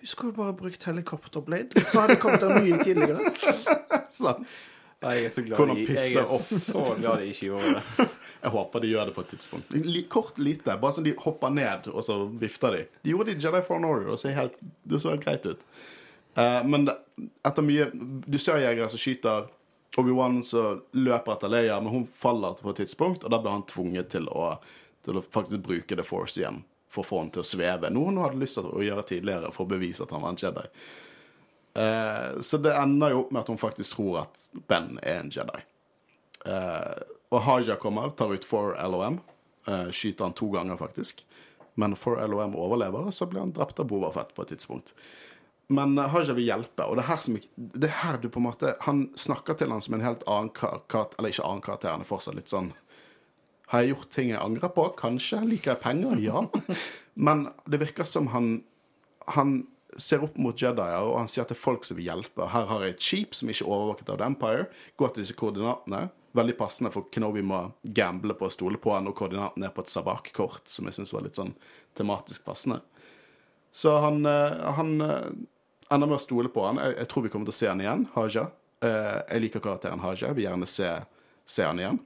hun 0.00 0.06
skulle 0.06 0.32
jo 0.32 0.42
bare 0.42 0.56
brukt 0.56 0.84
helikopterblade, 0.84 1.84
så 1.84 2.00
hadde 2.00 2.14
det 2.14 2.20
kommet 2.20 2.40
der 2.40 2.60
mye 2.60 2.84
tidligere. 2.84 3.34
Sant? 4.10 4.68
Jeg 5.02 5.24
er 5.24 5.30
så 5.30 5.42
glad 5.44 5.76
i, 5.76 5.82
jeg 5.84 6.16
er 6.16 6.26
så 6.26 6.84
glad 6.96 7.20
de 7.20 7.26
ikke 7.28 7.50
gjorde 7.50 7.74
det. 7.74 8.06
Jeg 8.42 8.50
håper 8.54 8.80
de 8.80 8.88
gjør 8.88 9.08
det 9.08 9.14
på 9.16 9.20
et 9.24 9.28
tidspunkt. 9.34 9.74
Kort, 10.08 10.38
lite. 10.38 10.76
Bare 10.80 10.94
sånn 10.96 11.04
de 11.04 11.12
hopper 11.18 11.50
ned, 11.52 11.88
og 11.92 12.04
så 12.06 12.16
vifter 12.40 12.76
de. 12.76 12.80
De 13.02 13.12
gjorde 13.12 13.32
det 13.32 13.36
i 13.36 13.44
Jedi 13.44 13.60
Foreign 13.66 13.84
Order, 13.88 14.12
og 14.14 14.20
så 14.20 14.32
helt, 14.36 14.56
det 14.86 15.00
så 15.02 15.12
helt 15.12 15.24
greit 15.24 15.46
ut. 15.46 15.64
Uh, 16.36 16.60
men 16.68 16.84
det, 16.84 16.92
etter 17.48 17.64
mye 17.64 17.86
Du 18.28 18.36
ser 18.36 18.60
jegere 18.60 18.90
som 18.92 19.00
skyter 19.00 19.46
Obi-Wan, 20.02 20.42
løper 20.92 21.32
etter 21.32 21.52
Leia, 21.52 21.80
men 21.80 21.92
hun 21.92 22.06
faller 22.06 22.58
på 22.60 22.72
et 22.72 22.82
tidspunkt, 22.82 23.24
og 23.24 23.32
da 23.32 23.40
blir 23.40 23.54
han 23.54 23.66
tvunget 23.68 24.10
til 24.12 24.28
å, 24.28 24.54
til 25.04 25.18
å 25.20 25.24
faktisk 25.24 25.62
bruke 25.64 25.96
The 25.96 26.04
Force 26.06 26.40
igjen. 26.40 26.62
For 26.92 27.02
å 27.02 27.08
få 27.08 27.18
han 27.20 27.32
til 27.34 27.42
å 27.42 27.46
sveve. 27.48 27.90
Noe 27.92 28.08
hun 28.08 28.20
hadde 28.22 28.40
lyst 28.40 28.56
til 28.56 28.68
å 28.70 28.84
gjøre 28.84 29.02
tidligere 29.08 29.50
for 29.52 29.66
å 29.66 29.72
bevise 29.74 30.04
at 30.04 30.12
han 30.14 30.22
var 30.22 30.32
en 30.32 30.38
Jedi. 30.40 30.66
Eh, 31.76 32.40
så 32.40 32.60
det 32.62 32.72
ender 32.72 33.12
jo 33.12 33.24
opp 33.24 33.32
med 33.34 33.42
at 33.42 33.50
hun 33.52 33.60
faktisk 33.60 33.98
tror 33.98 34.20
at 34.22 34.44
Ben 34.70 34.94
er 35.02 35.18
en 35.20 35.32
Jedi. 35.34 35.58
Eh, 36.46 37.02
og 37.34 37.42
Haja 37.44 37.76
kommer, 37.82 38.14
tar 38.16 38.32
ut 38.32 38.46
for 38.48 38.76
LOM. 38.78 39.20
eh, 39.66 39.90
skyter 39.90 40.24
han 40.24 40.32
to 40.32 40.48
ganger, 40.54 40.76
faktisk. 40.76 41.24
Men 41.74 41.96
for 41.96 42.16
LOM 42.28 42.56
overlever, 42.56 43.10
og 43.10 43.14
så 43.14 43.26
blir 43.26 43.42
han 43.42 43.52
drept 43.52 43.80
av 43.82 43.90
Boba 43.90 44.12
Fett 44.14 44.32
på 44.34 44.46
et 44.46 44.54
tidspunkt. 44.54 44.94
Men 45.68 45.98
eh, 45.98 46.10
Haja 46.12 46.36
vil 46.36 46.46
hjelpe, 46.46 46.86
og 46.86 46.98
det 46.98 47.04
er 47.06 47.10
her, 47.10 47.22
som, 47.24 47.38
det 47.56 47.88
er 47.88 48.00
her 48.02 48.20
du 48.22 48.28
på 48.30 48.38
en 48.38 48.46
måte 48.46 48.76
Han 48.86 49.08
snakker 49.18 49.58
til 49.58 49.72
han 49.74 49.82
som 49.82 49.96
en 49.96 50.04
helt 50.06 50.22
annen 50.30 50.52
karakter, 50.54 51.16
eller 51.18 51.34
ikke 51.34 51.46
annen 51.46 51.64
karakter, 51.64 51.94
han 51.94 52.04
er 52.04 52.10
fortsatt 52.10 52.38
litt 52.38 52.52
sånn 52.52 52.70
Har 53.72 53.82
jeg 53.82 53.96
gjort 53.96 54.12
ting 54.14 54.30
jeg 54.30 54.42
angrer 54.42 54.70
på? 54.70 54.84
Kanskje. 54.98 55.42
Liker 55.42 55.74
jeg 55.74 55.82
penger? 55.82 56.22
Ja. 56.22 56.44
Men 57.26 57.48
det 57.66 57.82
virker 57.82 58.06
som 58.06 58.30
han 58.34 58.60
han 59.26 59.66
ser 59.96 60.24
opp 60.24 60.36
mot 60.38 60.60
Jedier, 60.60 61.06
og 61.06 61.16
han 61.18 61.30
sier 61.30 61.46
er 61.48 61.58
folk 61.58 61.86
som 61.86 61.98
vil 61.98 62.10
hjelpe. 62.10 62.48
Her 62.52 62.68
har 62.70 62.84
jeg 62.84 62.94
et 62.94 63.06
skip 63.06 63.36
som 63.36 63.50
ikke 63.50 63.64
er 63.64 63.72
overvåket 63.72 64.12
av 64.12 64.20
The 64.20 64.28
Empire. 64.28 64.66
Gå 64.98 65.08
til 65.08 65.24
disse 65.24 65.36
koordinatene. 65.38 66.02
Veldig 66.36 66.56
passende, 66.58 66.92
for 66.92 67.08
Kenobi 67.12 67.42
må 67.46 67.62
gamble 67.96 68.36
på 68.36 68.48
å 68.48 68.52
stole 68.52 68.80
på 68.82 68.92
han, 68.92 69.08
og 69.08 69.16
koordinatene 69.16 69.70
er 69.70 69.74
på 69.74 69.86
et 69.86 69.92
sabak-kort, 69.92 70.66
som 70.68 70.88
jeg 70.88 70.98
syns 70.98 71.14
var 71.16 71.24
litt 71.24 71.40
sånn 71.40 71.54
tematisk 71.96 72.44
passende. 72.44 72.82
Så 73.76 73.94
han, 74.04 74.20
eh, 74.28 74.66
han 74.76 75.00
eh, 75.04 75.30
ender 75.90 76.06
med 76.06 76.18
å 76.18 76.22
stole 76.22 76.50
på 76.52 76.64
han. 76.66 76.80
Jeg, 76.82 76.96
jeg 77.00 77.10
tror 77.12 77.26
vi 77.26 77.32
kommer 77.32 77.48
til 77.48 77.54
å 77.54 77.60
se 77.60 77.70
han 77.70 77.82
igjen, 77.84 78.06
Haja. 78.16 78.48
Eh, 78.84 79.16
jeg 79.30 79.46
liker 79.46 79.64
karakteren 79.64 80.02
Haja. 80.04 80.32
Vil 80.36 80.48
gjerne 80.48 80.68
se, 80.70 80.90
se 81.46 81.66
han 81.66 81.80
igjen. 81.82 82.02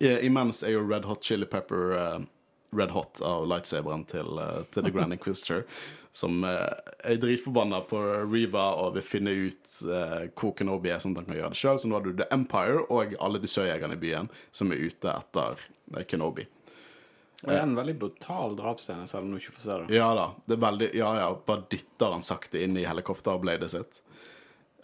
Eh, 0.00 0.26
Imens 0.26 0.62
er 0.66 0.76
jo 0.76 0.84
Red 0.88 1.08
Hot 1.08 1.24
Chili 1.24 1.46
Pepper 1.50 1.96
eh, 1.98 2.20
Red 2.76 2.92
Hot 2.94 3.20
av 3.26 3.46
lightsaberen 3.50 4.04
til, 4.10 4.38
eh, 4.38 4.62
til 4.70 4.86
The 4.86 4.92
Grand 4.94 5.12
Inquisitor, 5.16 5.64
som 6.12 6.44
eh, 6.44 6.68
er 7.04 7.18
dritforbanna 7.22 7.82
på 7.90 8.00
Reva 8.30 8.68
og 8.82 8.94
vil 8.98 9.06
finne 9.06 9.34
ut 9.34 9.80
eh, 9.86 10.30
hvor 10.34 10.54
Kenobi 10.58 10.92
er, 10.92 11.02
sånn 11.02 11.14
at 11.16 11.22
han 11.22 11.30
kan 11.30 11.40
gjøre 11.40 11.54
det 11.54 11.60
sjøl. 11.60 11.82
Så 11.82 11.90
nå 11.90 11.98
har 11.98 12.06
du 12.06 12.14
The 12.18 12.30
Empire 12.34 12.86
og 12.88 13.16
alle 13.20 13.42
de 13.42 13.50
sørjegerne 13.50 13.98
i 13.98 14.02
byen 14.02 14.30
som 14.54 14.72
er 14.72 14.82
ute 14.86 15.12
etter 15.12 15.66
eh, 15.96 16.06
Kenobi. 16.10 16.46
Og 17.46 17.54
en 17.54 17.74
veldig 17.78 17.96
brutal 18.00 18.54
drapsscene, 18.58 19.06
selv 19.08 19.24
om 19.24 19.32
du 19.32 19.40
ikke 19.40 19.54
får 19.56 19.64
se 19.64 19.78
det. 19.82 19.96
Ja 19.96 20.10
da. 20.16 20.26
det 20.44 20.58
er 20.58 20.62
veldig, 20.66 20.88
ja, 20.98 21.10
ja, 21.22 21.28
Bare 21.46 21.64
dytter 21.72 22.14
han 22.16 22.24
sakte 22.26 22.60
inn 22.60 22.76
i 22.76 22.84
helikopterbladet 22.88 23.70
sitt. 23.72 24.00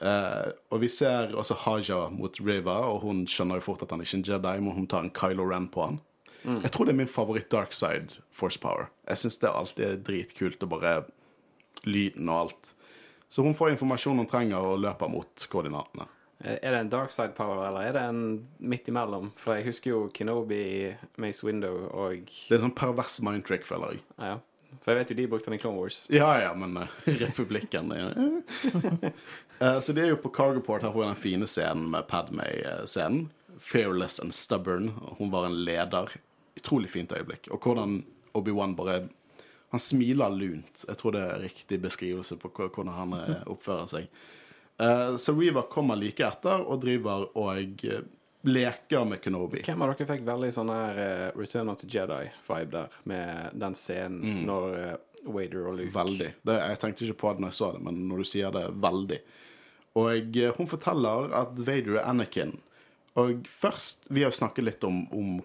Eh, 0.01 0.49
og 0.73 0.81
vi 0.81 0.89
ser 0.93 1.35
også 1.37 1.57
Haja 1.65 2.03
mot 2.13 2.41
Riva, 2.41 2.79
og 2.89 3.05
hun 3.05 3.25
skjønner 3.29 3.61
jo 3.61 3.67
fort 3.69 3.85
at 3.85 3.93
han 3.93 4.05
ikke 4.05 4.15
er 4.15 4.21
en 4.21 4.27
Jedi, 4.31 4.55
men 4.65 4.77
hun 4.77 4.89
tar 4.91 5.05
en 5.05 5.13
Kylo 5.17 5.49
Ren 5.49 5.69
på 5.73 5.85
han. 5.85 6.01
Jeg 6.47 6.71
tror 6.71 6.87
det 6.87 6.93
er 6.93 7.01
min 7.01 7.11
favoritt 7.11 7.49
dark 7.51 7.73
side 7.75 8.21
force 8.31 8.61
power. 8.63 8.87
Jeg 9.09 9.19
syns 9.19 9.41
det 9.43 9.51
alltid 9.51 9.87
er 9.87 10.03
dritkult 10.07 10.63
å 10.63 10.69
bare 10.71 10.93
Lyden 11.87 12.29
og 12.31 12.45
alt. 12.45 12.75
Så 13.29 13.43
hun 13.43 13.57
får 13.59 13.73
informasjon 13.75 14.21
hun 14.23 14.29
trenger, 14.31 14.63
og 14.63 14.85
løper 14.85 15.11
mot 15.11 15.47
koordinatene. 15.51 16.07
Er 16.45 16.73
det 16.75 16.81
en 16.81 16.91
dark 16.93 17.15
side 17.15 17.33
power, 17.37 17.63
eller 17.65 17.81
er 17.81 17.95
det 17.97 18.03
en 18.11 18.25
midt 18.59 18.89
imellom? 18.91 19.31
For 19.41 19.57
jeg 19.57 19.71
husker 19.71 19.91
jo 19.91 20.01
Kenobi 20.13 20.59
i 20.61 20.83
Mace 21.17 21.47
Window 21.47 21.87
og 21.89 22.29
Det 22.29 22.53
er 22.53 22.59
en 22.59 22.67
sånn 22.67 22.77
pervers 22.77 23.17
mind 23.25 23.47
trick, 23.49 23.65
føler 23.65 23.97
jeg. 23.97 24.05
Ja, 24.19 24.35
ja. 24.35 24.43
For 24.83 24.93
jeg 24.93 25.01
vet 25.01 25.11
jo 25.13 25.17
de 25.19 25.27
brukte 25.31 25.51
den 25.51 25.57
i 25.57 25.63
Clone 25.63 25.81
Wars. 25.81 25.99
Ja, 26.13 26.29
ja, 26.41 26.53
men 26.55 26.77
uh, 26.77 26.99
Republikken 27.23 27.93
ja. 27.97 28.11
uh, 28.13 29.81
Så 29.85 29.95
det 29.97 30.05
er 30.05 30.13
jo 30.13 30.21
på 30.21 30.33
Cargoport 30.35 30.85
her 30.85 30.93
får 30.93 31.03
vi 31.03 31.09
den 31.09 31.21
fine 31.23 31.49
scenen 31.51 31.89
med 31.95 32.09
Padmay-scenen. 32.11 33.29
Fearless 33.63 34.21
and 34.21 34.35
stubborn. 34.37 34.91
Hun 35.19 35.33
var 35.33 35.49
en 35.49 35.57
leder. 35.65 36.13
Utrolig 36.57 36.91
fint 36.93 37.13
øyeblikk. 37.13 37.49
Og 37.51 37.63
hvordan 37.65 38.03
Obi-Wan 38.37 38.77
bare 38.77 39.07
Han 39.73 39.81
smiler 39.81 40.31
lunt. 40.31 40.85
Jeg 40.87 40.97
tror 41.01 41.17
det 41.17 41.23
er 41.25 41.41
riktig 41.43 41.81
beskrivelse 41.83 42.37
på 42.39 42.53
hvordan 42.55 42.93
han 42.95 43.15
eh, 43.17 43.41
oppfører 43.51 43.89
seg. 43.91 44.07
Eh, 44.79 45.17
Så 45.17 45.35
Reaver 45.41 45.63
kommer 45.73 45.97
like 45.97 46.27
etter 46.27 46.63
og 46.67 46.81
driver 46.83 47.29
og 47.39 47.85
eh, 47.85 48.05
leker 48.47 49.07
med 49.09 49.23
Kenobi. 49.25 49.63
Hvem 49.67 49.83
av 49.83 49.95
dere 49.95 50.09
fikk 50.11 50.27
veldig 50.27 50.53
sånn 50.55 50.71
her 50.71 51.01
eh, 51.03 51.27
Return 51.39 51.73
of 51.73 51.81
the 51.81 51.89
Jedi-vibe 51.91 52.71
der, 52.75 53.01
med 53.09 53.57
den 53.59 53.75
scenen 53.79 54.45
når 54.47 54.79
eh, 54.83 54.95
Wader 55.27 55.67
og 55.67 55.81
Luke 55.81 55.95
Veldig. 55.97 56.31
Det, 56.47 56.61
jeg 56.61 56.79
tenkte 56.83 57.09
ikke 57.09 57.21
på 57.25 57.33
det 57.35 57.43
når 57.43 57.55
jeg 57.55 57.59
så 57.59 57.73
det, 57.75 57.83
men 57.89 58.05
når 58.11 58.23
du 58.23 58.29
sier 58.31 58.55
det, 58.55 58.67
veldig. 58.85 59.19
Og 59.97 60.39
hun 60.59 60.69
forteller 60.69 61.33
at 61.35 61.57
Vader 61.57 61.97
er 61.97 62.09
Anakin. 62.11 62.59
Og 63.17 63.47
først 63.49 64.05
Vi 64.13 64.23
har 64.23 64.29
jo 64.29 64.37
snakket 64.37 64.67
litt 64.67 64.85
om, 64.85 65.07
om 65.11 65.39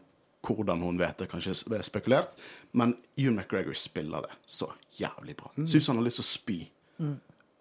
hvordan 0.45 0.81
hun 0.83 0.97
vet 0.99 1.21
det, 1.21 1.29
kanskje 1.31 1.53
er 1.77 1.85
spekulert, 1.85 2.33
men 2.73 2.95
Ewan 3.15 3.37
McGregor 3.37 3.77
spiller 3.77 4.25
det 4.25 4.35
så 4.49 4.71
jævlig 4.97 5.35
bra. 5.37 5.51
Mm. 5.55 5.67
Syns 5.69 5.87
han 5.87 5.99
har 6.01 6.07
lyst 6.07 6.17
til 6.19 6.25
å 6.25 6.29
spy. 6.31 6.57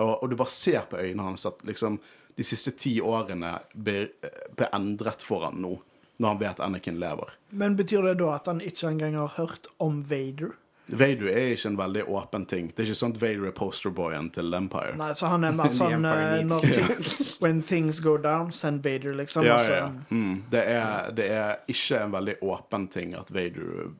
Og, 0.01 0.23
og 0.23 0.31
du 0.31 0.37
bare 0.41 0.53
ser 0.53 0.89
på 0.91 0.99
øynene 1.01 1.29
hans 1.29 1.47
at 1.49 1.63
liksom 1.69 2.01
de 2.39 2.47
siste 2.47 2.73
ti 2.79 2.95
årene 3.05 3.59
blir, 3.75 4.09
blir 4.57 4.73
endret 4.73 5.23
for 5.27 5.45
han 5.45 5.61
nå, 5.61 5.75
når 6.17 6.35
han 6.35 6.41
vet 6.41 6.63
Anakin 6.65 7.01
lever. 7.03 7.35
Men 7.51 7.77
betyr 7.77 8.09
det 8.09 8.19
da 8.23 8.35
at 8.39 8.49
han 8.49 8.63
ikke 8.65 8.95
engang 8.95 9.19
har 9.21 9.35
hørt 9.37 9.69
om 9.79 10.01
Vader? 10.09 10.55
Vader 10.91 11.29
er 11.31 11.53
ikke 11.55 11.69
en 11.69 11.77
veldig 11.79 12.05
åpen 12.09 12.47
ting. 12.51 12.71
Det 12.75 12.83
er 12.83 12.89
ikke 12.91 12.99
sånn 12.99 13.13
at 13.15 13.21
Vader 13.23 13.47
er 13.51 13.55
posterboyen 13.55 14.31
til 14.35 14.55
Empire. 14.57 14.97
Nei, 14.99 15.13
så 15.15 15.31
han 15.31 15.47
er 15.47 15.55
mer 15.55 15.71
sånn 15.77 16.09
eh, 16.09 16.41
når 16.47 16.67
ting, 16.67 16.89
When 17.45 17.63
things 17.63 18.01
go 18.03 18.17
down, 18.19 18.51
send 18.57 18.83
Vader, 18.87 19.15
liksom. 19.21 19.47
Ja, 19.47 19.61
ja, 19.63 19.77
ja. 19.85 19.91
Mm. 20.11 20.43
Det, 20.51 20.65
er, 20.65 21.13
det 21.15 21.29
er 21.31 21.63
ikke 21.71 22.03
en 22.07 22.17
veldig 22.17 22.37
åpen 22.43 22.89
ting 22.91 23.15
at 23.19 23.31
Vader 23.35 23.93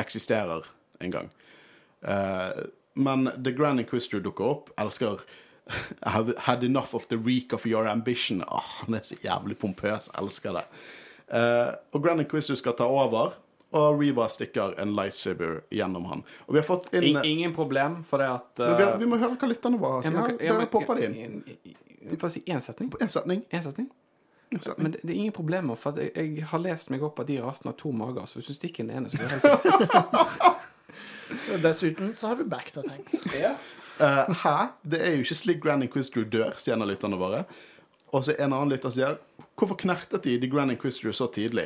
eksisterer 0.00 0.64
engang. 1.04 1.28
Uh, 2.06 2.64
men 2.96 3.30
The 3.44 3.52
Grand 3.52 3.80
Inquisitor 3.80 4.20
dukker 4.24 4.44
opp. 4.44 4.70
Elsker 4.80 5.20
I 5.66 5.72
have 6.10 6.34
had 6.38 6.64
enough 6.64 6.94
of 6.94 7.08
the 7.08 7.16
reek 7.16 7.52
of 7.52 7.66
your 7.66 7.88
ambition. 7.88 8.44
Åh, 8.48 8.62
han 8.86 8.94
er 8.94 9.02
så 9.02 9.16
jævlig 9.22 9.58
pompøs. 9.58 10.10
Elsker 10.18 10.52
det. 10.52 10.64
Eh, 11.28 11.74
og 11.92 12.02
Grand 12.02 12.20
Inquisitor 12.20 12.54
skal 12.54 12.76
ta 12.78 12.86
over, 12.86 13.34
og 13.74 14.00
Reva 14.00 14.28
stikker 14.30 14.76
en 14.80 14.94
lightsaber 14.94 15.60
gjennom 15.74 16.06
han. 16.06 16.22
Og 16.46 16.54
vi 16.54 16.62
har 16.62 16.66
fått 16.68 16.92
inn 16.94 17.08
In, 17.10 17.18
ingen 17.24 17.54
problem, 17.54 18.04
for 18.06 18.22
det 18.22 18.28
at 18.30 18.62
uh, 18.62 18.78
vi, 18.78 18.84
har, 18.84 18.96
vi 19.00 19.08
må 19.10 19.18
høre 19.18 19.34
hva 19.34 19.50
lytterne 19.50 19.80
våre 19.82 20.04
sier. 20.06 20.16
Her, 20.16 20.60
Der 20.60 20.70
popper 20.70 21.00
det 21.00 21.10
inn. 21.10 21.40
Bare 22.14 22.30
si 22.30 22.44
én 22.46 22.62
setning. 22.62 22.92
En 23.02 23.10
setning. 23.10 23.42
En 23.50 23.66
setning. 23.66 23.90
Men 24.78 24.92
det, 24.94 25.00
det 25.02 25.10
er 25.10 25.18
ingen 25.18 25.34
problemer, 25.34 25.74
for 25.74 25.98
jeg, 25.98 26.12
jeg 26.14 26.46
har 26.46 26.62
lest 26.62 26.94
meg 26.94 27.02
opp 27.02 27.18
at 27.20 27.26
de 27.26 27.40
rasene 27.42 27.72
har 27.72 27.78
to 27.80 27.90
mager, 27.90 28.30
så 28.30 28.38
hvis 28.38 28.52
du 28.52 28.54
stikker 28.54 28.86
den 28.86 28.94
ene, 29.00 29.10
så 29.10 29.18
blir 29.18 29.34
det 29.34 29.40
helt 29.42 29.66
fint. 29.66 30.62
Dessuten 31.62 32.14
så 32.14 32.30
har 32.30 32.36
vi 32.36 32.44
back 32.44 32.72
to 32.72 32.82
tanks. 32.86 33.24
Yeah. 33.34 33.56
Eh, 33.96 34.28
hæ? 34.42 34.66
Det 34.84 34.98
er 35.00 35.14
jo 35.14 35.22
ikke 35.24 35.34
slik 35.38 35.60
Grand 35.64 35.80
Inquisitor 35.80 36.26
dør, 36.28 36.58
sier 36.60 36.74
en 36.74 36.82
av 36.84 36.90
lytterne 36.90 37.16
våre. 37.16 37.38
Og 38.12 38.26
så 38.26 38.34
en 38.36 38.52
annen 38.52 38.68
lytter 38.74 38.92
sier 38.92 39.14
Hvorfor 39.56 39.78
knertet 39.80 40.26
de 40.26 40.34
The 40.42 40.50
Grand 40.52 40.68
Inquisitor 40.74 41.14
så 41.16 41.30
tidlig? 41.32 41.64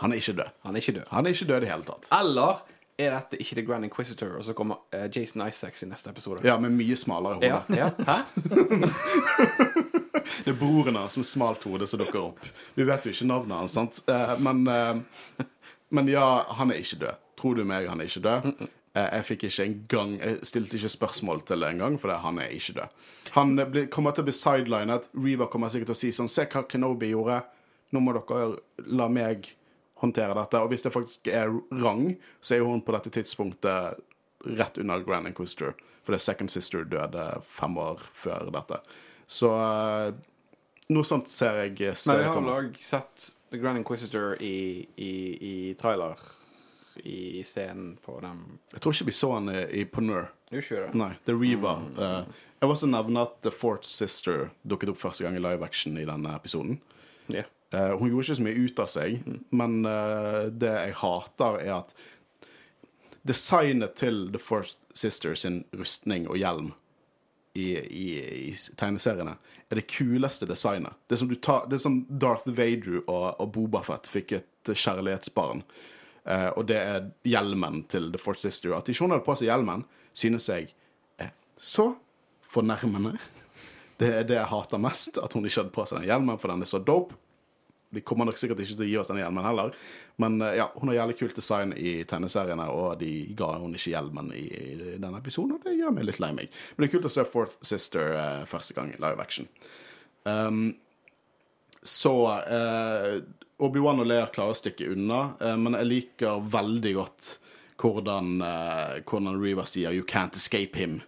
Han 0.00 0.14
er 0.14 0.22
ikke 0.22 0.32
død. 0.38 0.54
Han 0.64 0.76
er 0.76 0.80
ikke 0.80 0.94
død. 0.96 1.10
Han 1.10 1.26
er 1.26 1.36
ikke 1.36 1.48
død 1.50 1.66
i 1.66 1.68
hele 1.68 1.84
tatt. 1.84 2.08
Eller 2.16 2.62
er 2.98 3.12
dette 3.18 3.42
ikke 3.42 3.58
The 3.60 3.66
Grand 3.68 3.84
Inquisitor, 3.84 4.32
og 4.38 4.44
så 4.48 4.54
kommer 4.56 4.80
eh, 4.96 5.10
Jason 5.12 5.44
Isaacs 5.44 5.84
i 5.84 5.90
neste 5.90 6.10
episode? 6.10 6.40
Ja, 6.48 6.56
med 6.58 6.72
mye 6.74 6.96
smalere 6.96 7.36
hode. 7.36 7.46
Ja, 7.46 7.60
ja. 7.68 7.90
Hæ? 8.08 8.16
Det 10.44 10.54
er 10.54 10.58
broren 10.58 10.96
hans 10.96 11.16
med 11.16 11.26
smalt 11.26 11.64
hode 11.68 11.86
som 11.86 12.00
dukker 12.00 12.30
opp. 12.30 12.38
Vi 12.74 12.84
vet 12.88 13.04
jo 13.04 13.12
ikke 13.12 13.26
navnet 13.28 13.58
hans, 13.58 13.74
sant? 13.76 14.00
Eh, 14.08 14.34
men, 14.40 14.64
eh, 14.72 15.46
men 15.92 16.08
ja, 16.08 16.24
han 16.56 16.72
er 16.72 16.80
ikke 16.80 17.02
død. 17.04 17.24
Tror 17.38 17.58
du 17.58 17.64
meg, 17.64 17.88
han 17.88 18.02
er 18.02 18.10
ikke 18.10 18.24
død. 18.24 18.68
Eh, 18.98 19.08
jeg 19.18 19.26
fikk 19.28 19.44
ikke 19.48 19.64
engang 19.64 20.14
Jeg 20.18 20.38
stilte 20.48 20.78
ikke 20.78 20.88
spørsmål 20.88 21.42
til 21.46 21.62
det 21.62 21.70
engang, 21.74 21.98
for 22.00 22.12
han 22.12 22.38
er 22.42 22.54
ikke 22.54 22.74
død. 22.80 22.96
Han 23.36 23.54
ble, 23.70 23.86
kommer 23.92 24.14
til 24.14 24.24
å 24.24 24.28
bli 24.28 24.36
sidelinet. 24.36 25.08
Reva 25.14 25.48
kommer 25.50 25.72
sikkert 25.72 25.92
til 25.92 25.98
å 25.98 26.02
si 26.02 26.12
sånn 26.16 26.32
Se 26.32 26.46
hva 26.50 26.64
Kenobi 26.68 27.12
gjorde. 27.12 27.42
Nå 27.94 28.02
må 28.04 28.14
dere 28.16 28.58
la 28.90 29.08
meg 29.12 29.52
håndtere 30.02 30.36
dette. 30.36 30.62
Og 30.62 30.72
hvis 30.72 30.84
det 30.84 30.94
faktisk 30.94 31.28
er 31.32 31.52
rang, 31.82 32.16
så 32.40 32.54
er 32.54 32.62
jo 32.62 32.72
hun 32.72 32.84
på 32.84 32.94
dette 32.94 33.12
tidspunktet 33.14 34.02
rett 34.58 34.78
under 34.78 35.02
Grand 35.06 35.28
Inquisitor. 35.30 35.74
For 36.02 36.14
det 36.14 36.20
er 36.20 36.26
Second 36.26 36.52
Sister 36.52 36.84
døde 36.88 37.28
fem 37.44 37.76
år 37.80 38.02
før 38.16 38.52
dette. 38.54 38.80
Så 39.28 39.52
eh, 39.52 40.12
noe 40.94 41.04
sånt 41.04 41.30
ser 41.32 41.62
jeg 41.64 41.94
Nei, 42.08 42.18
vi 42.22 42.28
har 42.28 42.52
òg 42.54 42.78
sett 42.80 43.32
The 43.52 43.60
Grand 43.60 43.80
Inquisitor 43.80 44.36
i, 44.40 44.86
i, 44.96 45.12
i 45.36 45.54
trailer 45.80 46.16
i 47.04 47.42
scenen 47.46 47.96
på 48.04 48.18
den 48.24 48.58
Jeg 48.72 48.82
tror 48.82 48.94
ikke 48.94 49.08
vi 49.10 49.16
så 49.16 49.32
han 49.36 49.50
i, 49.52 49.62
i 49.80 49.84
på 49.84 50.02
Nur. 50.04 50.30
Ikke? 50.50 50.88
Nei, 50.96 51.12
The 51.28 51.36
Reva. 51.36 51.74
Eh, 51.98 52.40
jeg 52.58 52.66
vil 52.66 52.74
også 52.74 52.88
nevne 52.90 53.24
at 53.28 53.36
The 53.44 53.52
Fourth 53.52 53.88
Sister 53.88 54.48
dukket 54.68 54.92
opp 54.92 55.00
første 55.02 55.26
gang 55.26 55.36
i 55.36 55.42
live 55.42 55.64
action 55.64 55.98
i 56.00 56.06
denne 56.08 56.32
episoden. 56.36 56.80
Yeah. 57.28 57.48
Uh, 57.74 57.98
hun 58.00 58.08
gjorde 58.08 58.24
ikke 58.24 58.38
så 58.38 58.44
mye 58.46 58.64
ut 58.64 58.78
av 58.80 58.88
seg, 58.88 59.18
men 59.52 59.82
uh, 59.84 60.48
det 60.48 60.70
jeg 60.72 60.94
hater, 61.02 61.58
er 61.60 61.74
at 61.82 61.92
designet 63.28 63.98
til 64.00 64.30
The 64.32 64.40
Fourth 64.40 64.78
Sister 64.96 65.36
sin 65.36 65.66
rustning 65.76 66.24
og 66.30 66.40
hjelm 66.40 66.72
i, 67.52 67.74
i, 67.76 68.06
i 68.48 68.54
tegneseriene 68.78 69.36
er 69.68 69.80
det 69.80 69.88
kuleste 69.90 70.48
designet. 70.48 70.96
Det 71.06 71.16
er 71.16 71.22
som, 71.22 71.28
du 71.28 71.36
tar, 71.36 71.66
det 71.68 71.76
er 71.78 71.84
som 71.84 72.00
Darth 72.08 72.48
Vader 72.48 73.02
og, 73.04 73.36
og 73.36 73.52
Boba 73.52 73.82
Fett 73.84 74.08
fikk 74.08 74.34
et 74.38 74.72
kjærlighetsbarn. 74.72 75.62
Eh, 76.28 76.50
og 76.60 76.66
det 76.68 76.76
er 76.76 77.06
hjelmen 77.26 77.82
til 77.88 78.10
The 78.12 78.20
Fourth 78.20 78.42
Sister. 78.44 78.74
At 78.76 78.90
hun 78.92 79.14
hadde 79.14 79.24
på 79.24 79.36
seg 79.38 79.48
hjelmen, 79.48 79.86
synes 80.12 80.48
jeg 80.50 80.72
er 81.20 81.32
så 81.56 81.94
fornærmende. 82.48 83.16
Det 83.98 84.10
er 84.14 84.26
det 84.28 84.36
jeg 84.36 84.50
hater 84.50 84.82
mest, 84.82 85.18
at 85.18 85.32
hun 85.34 85.46
ikke 85.46 85.62
hadde 85.62 85.74
på 85.74 85.86
seg 85.88 86.00
den 86.00 86.10
hjelmen, 86.10 86.38
for 86.38 86.52
den 86.52 86.62
er 86.62 86.70
så 86.70 86.82
dope. 86.82 87.16
De 87.90 88.02
kommer 88.04 88.28
nok 88.28 88.36
sikkert 88.36 88.60
ikke 88.60 88.74
til 88.74 88.84
å 88.84 88.88
gi 88.90 88.96
oss 89.00 89.08
den 89.08 89.20
hjelmen 89.22 89.46
heller. 89.46 89.72
Men 90.20 90.36
uh, 90.44 90.52
ja, 90.52 90.66
hun 90.76 90.90
har 90.92 90.98
jævlig 90.98 91.16
kult 91.22 91.38
design 91.38 91.72
i 91.72 92.02
tegneseriene, 92.08 92.66
og 92.68 92.98
de 93.00 93.12
ga 93.38 93.54
hun 93.62 93.72
ikke 93.78 93.94
hjelmen 93.94 94.28
i, 94.36 94.44
i 94.44 94.74
denne 95.00 95.22
episoden, 95.22 95.56
og 95.56 95.64
det 95.64 95.78
gjør 95.78 95.94
meg 95.96 96.04
litt 96.04 96.20
lei 96.20 96.30
meg. 96.36 96.58
Men 96.76 96.84
det 96.84 96.90
er 96.90 96.94
kult 96.98 97.08
å 97.08 97.14
se 97.14 97.24
Fourth 97.24 97.56
Sister 97.64 98.12
uh, 98.18 98.44
første 98.50 98.76
gang 98.76 98.92
i 98.92 99.00
live 99.00 99.24
action. 99.24 99.48
Um, 100.28 100.76
så 101.80 102.12
Obi-Wan 103.58 104.00
og 104.00 104.06
Leia 104.06 104.28
klarer 104.30 104.54
å 104.54 104.58
stikke 104.58 104.86
unna, 104.92 105.34
eh, 105.42 105.56
men 105.58 105.74
jeg 105.74 105.88
liker 105.88 106.42
veldig 106.46 106.94
godt 106.94 107.30
hvordan, 107.78 108.42
eh, 108.42 109.00
hvordan 109.02 109.40
Reva 109.42 109.64
sier 109.66 109.90
'You 109.90 110.04
can't 110.04 110.36
escape 110.36 110.76
him'. 110.76 111.02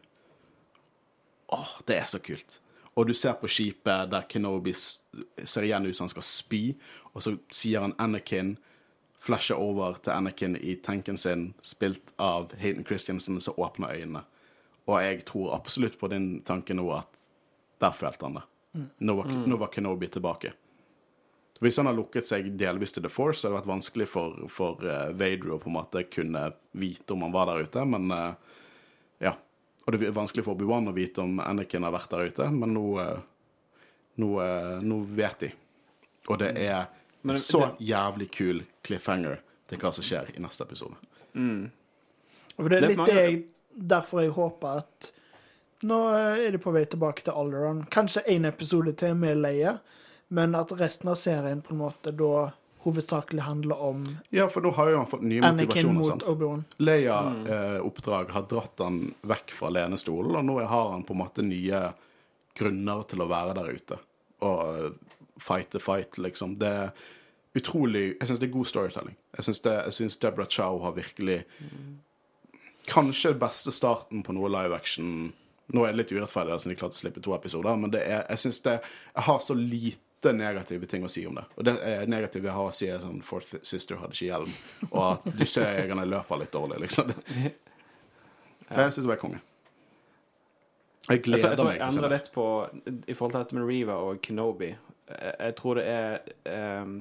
Åh, 1.52 1.80
det 1.86 1.96
er 1.96 2.04
så 2.04 2.18
kult. 2.18 2.60
Og 2.96 3.06
du 3.06 3.14
ser 3.14 3.32
på 3.32 3.48
skipet 3.48 4.10
der 4.10 4.22
Kenobi 4.28 4.72
ser 4.74 5.62
igjen 5.62 5.86
ut 5.86 5.96
som 5.96 6.04
han 6.04 6.10
skal 6.10 6.22
spy, 6.22 6.74
og 7.14 7.22
så 7.22 7.38
sier 7.50 7.80
han 7.80 7.94
Anakin, 7.98 8.56
flasher 9.18 9.54
over 9.54 9.98
til 10.02 10.12
Anakin 10.12 10.56
i 10.56 10.76
tanken 10.76 11.18
sin, 11.18 11.54
spilt 11.62 12.12
av 12.18 12.52
Hayden 12.58 12.84
Christiansen, 12.84 13.40
som 13.40 13.54
åpner 13.54 13.94
øynene. 13.94 14.24
Og 14.86 15.00
jeg 15.02 15.24
tror 15.24 15.54
absolutt 15.54 15.98
på 15.98 16.08
din 16.08 16.42
tanke 16.42 16.74
nå 16.74 16.86
at 16.96 17.08
der 17.80 17.90
følte 17.90 18.26
han 18.26 18.34
det. 18.34 18.42
Nå 19.00 19.16
var, 19.16 19.24
nå 19.46 19.56
var 19.56 19.68
Kenobi 19.68 20.06
tilbake. 20.06 20.52
Hvis 21.60 21.76
han 21.76 21.86
har 21.90 21.96
lukket 21.96 22.24
seg 22.24 22.46
delvis 22.56 22.94
til 22.96 23.04
The 23.04 23.10
Force, 23.12 23.40
så 23.40 23.46
hadde 23.48 23.54
det 23.54 23.60
vært 23.60 23.70
vanskelig 23.74 24.06
for, 24.08 24.36
for 24.48 24.80
uh, 24.86 25.10
Vader 25.12 25.50
å 25.52 25.58
på 25.60 25.68
en 25.68 25.76
måte 25.76 26.02
kunne 26.08 26.46
vite 26.72 27.12
om 27.12 27.26
han 27.26 27.34
var 27.34 27.50
der 27.50 27.66
ute, 27.66 27.82
men 27.84 28.06
uh, 28.14 28.30
ja. 29.20 29.34
Og 29.84 29.92
det 29.92 30.06
er 30.08 30.14
vanskelig 30.16 30.44
for 30.46 30.56
Obi-Wan 30.56 30.88
å 30.88 30.94
vite 30.96 31.20
om 31.20 31.36
Anakin 31.44 31.84
har 31.84 31.92
vært 31.92 32.14
der 32.14 32.30
ute, 32.32 32.48
men 32.54 32.72
nå, 32.76 32.86
uh, 32.96 33.20
nå, 34.24 34.30
nå 34.88 34.98
vet 35.20 35.44
de. 35.44 35.52
Og 36.32 36.40
det 36.40 36.50
er 36.56 36.88
Men 37.22 37.36
det- 37.36 37.44
så 37.44 37.74
jævlig 37.80 38.30
kul 38.32 38.64
cliffhanger 38.86 39.40
til 39.68 39.78
hva 39.78 39.92
som 39.92 40.04
skjer 40.04 40.32
i 40.36 40.40
neste 40.40 40.64
episode. 40.64 40.96
For 42.56 42.68
det 42.72 42.78
er 42.80 42.88
litt 42.88 43.04
det 43.06 43.16
jeg, 43.20 43.40
derfor 43.76 44.24
jeg 44.24 44.32
håper 44.36 44.80
at 44.82 45.12
Nå 45.88 45.96
er 46.12 46.50
de 46.52 46.58
på 46.60 46.72
vei 46.74 46.82
tilbake 46.84 47.24
til 47.24 47.32
Alderon. 47.32 47.86
Kanskje 47.88 48.20
én 48.28 48.44
episode 48.44 48.92
til 49.00 49.14
med 49.16 49.38
Leia, 49.40 49.78
men 50.30 50.54
at 50.54 50.72
resten 50.78 51.10
av 51.12 51.16
serien 51.18 51.60
på 51.62 51.74
en 51.74 51.80
måte 51.82 52.12
da 52.16 52.50
hovedsakelig 52.84 53.42
handler 53.44 53.80
om 53.84 54.04
Ja, 54.32 54.46
for 54.48 54.64
nå 54.64 54.70
har 54.72 54.88
jo 54.88 54.96
han 55.02 55.08
fått 55.10 55.22
nye 55.26 55.42
Anakin 55.44 55.66
motivasjoner. 55.66 55.98
mot 55.98 56.06
sant? 56.06 56.22
Obi-Wan. 56.30 56.62
Leia-oppdrag 56.80 58.30
har 58.32 58.46
dratt 58.48 58.78
han 58.80 59.00
vekk 59.28 59.52
fra 59.52 59.68
lenestolen, 59.74 60.36
og 60.40 60.44
nå 60.48 60.58
har 60.64 60.90
han 60.94 61.04
på 61.04 61.12
en 61.16 61.20
måte 61.20 61.44
nye 61.44 61.82
grunner 62.56 63.02
til 63.10 63.20
å 63.24 63.28
være 63.30 63.54
der 63.58 63.68
ute. 63.76 63.98
Og 64.46 64.62
eh, 64.84 64.90
fighte 65.40 65.78
fight, 65.80 66.16
liksom. 66.18 66.56
Det 66.60 66.68
er 66.68 66.90
utrolig 67.54 68.16
Jeg 68.20 68.28
syns 68.30 68.40
det 68.40 68.48
er 68.48 68.54
god 68.56 68.66
storytelling. 68.70 69.16
Jeg 69.36 69.44
syns 69.44 69.60
det- 69.62 69.84
jeg 69.84 69.92
syns 69.98 70.16
Deborah 70.22 70.46
Chow 70.48 70.80
har 70.82 70.92
virkelig 70.92 71.44
Kanskje 72.88 73.34
beste 73.38 73.72
starten 73.72 74.22
på 74.24 74.32
noe 74.32 74.48
live 74.48 74.74
action 74.74 75.32
Nå 75.72 75.84
er 75.86 75.92
det 75.92 75.96
litt 76.00 76.12
urettferdig 76.18 76.56
siden 76.60 76.74
de 76.74 76.78
klarte 76.80 76.96
å 76.98 77.02
slippe 77.04 77.22
to 77.22 77.34
episoder, 77.36 77.76
men 77.78 77.90
det 77.90 78.00
er, 78.02 78.24
jeg 78.30 78.38
syns 78.38 78.62
det 78.62 78.80
Jeg 79.14 79.22
har 79.28 79.38
så 79.38 79.54
lite 79.54 79.98
negative 80.36 80.86
ting 80.86 81.04
å 81.04 81.08
si 81.08 81.24
om 81.26 81.34
det. 81.38 81.44
Og 81.56 81.64
det 81.64 81.76
er 81.86 82.08
negative 82.10 82.50
jeg 82.50 82.56
har 82.56 82.68
å 82.68 82.74
si, 82.76 82.88
er 82.92 83.00
sånn 83.00 83.22
Fourth 83.24 83.54
Sister 83.66 84.00
hadde 84.02 84.12
ikke 84.16 84.28
hjelm, 84.28 84.56
og 84.90 85.04
at 85.06 85.28
du 85.38 85.46
ser 85.48 85.78
jegerne 85.78 86.04
løper 86.08 86.42
litt 86.42 86.52
dårlig, 86.52 86.80
liksom. 86.86 87.12
Jeg 88.70 88.92
syns 88.94 89.02
det 89.02 89.10
var 89.10 89.18
konge. 89.18 89.40
Jeg 91.08 91.16
Jeg 91.16 91.22
gleder 91.24 91.40
tror, 91.42 91.50
jeg 91.50 91.58
tror 91.58 91.66
meg 91.66 91.72
jeg 91.72 91.80
til 91.80 91.86
å 91.86 91.90
se 91.90 91.96
endrer 91.98 92.12
det. 92.12 92.18
litt 92.20 92.28
på 92.34 92.44
I 93.10 93.14
forhold 93.18 93.32
til 93.32 93.40
dette 93.40 93.56
med 93.56 93.64
Reva 93.66 93.96
og 94.06 94.20
Kenobi. 94.22 94.68
Jeg, 95.10 95.32
jeg 95.40 95.56
tror 95.58 95.80
det 95.80 95.86
er 95.90 96.82
um, 96.84 96.92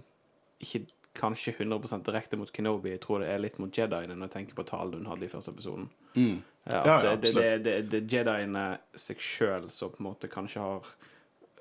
ikke 0.66 0.82
kanskje 1.20 1.54
100% 1.60 2.06
direkte 2.08 2.40
mot 2.40 2.52
Kenobi. 2.56 2.96
Jeg 2.96 3.04
tror 3.04 3.22
det 3.22 3.30
er 3.30 3.44
litt 3.44 3.60
mot 3.62 3.78
Jediene 3.78 4.16
når 4.16 4.30
jeg 4.30 4.36
tenker 4.38 4.58
på 4.58 4.66
talen 4.72 5.04
hun 5.04 5.12
hadde 5.12 5.28
i 5.28 5.32
første 5.32 5.54
episoden. 5.54 5.90
Mm. 6.16 6.40
Ja, 6.64 6.80
at 6.80 6.88
Ja, 6.88 6.96
ja, 7.04 7.16
det, 7.16 7.20
det, 7.22 7.34
det, 7.36 7.50
det, 7.66 7.76
det 7.92 8.02
er 8.02 8.18
Jediene 8.18 8.66
seg 8.98 9.22
sjøl 9.22 9.70
som 9.74 9.94
på 9.94 10.02
en 10.02 10.10
måte 10.10 10.32
kanskje 10.32 10.64
har 10.64 10.90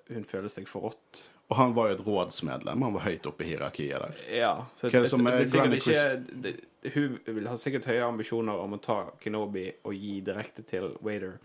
Hun 0.09 0.24
føler 0.24 0.48
seg 0.48 0.68
forrådt. 0.70 1.26
Og 1.49 1.57
han 1.57 1.75
var 1.75 1.89
jo 1.89 1.97
et 1.97 2.07
rådsmedlem. 2.07 2.83
Han 2.83 2.95
var 2.99 3.07
høyt 3.07 3.27
oppe 3.27 3.45
i 3.45 3.49
hierarkiet 3.49 4.03
der. 4.03 4.19
Ja. 4.37 4.53
Så 4.77 4.91
det 4.91 5.01
det, 5.01 5.11
det, 5.11 5.33
er 5.33 5.39
er 5.41 5.47
sikkert 5.47 5.77
ikke 5.79 6.43
det, 6.45 6.57
Hun 6.95 7.47
ha 7.47 7.57
sikkert 7.57 7.89
høye 7.89 8.05
ambisjoner 8.05 8.61
om 8.61 8.77
å 8.77 8.81
ta 8.85 8.99
Kenobi 9.20 9.70
og 9.85 9.97
gi 9.97 10.20
direkte 10.25 10.62
til 10.62 10.93
Wader, 11.01 11.39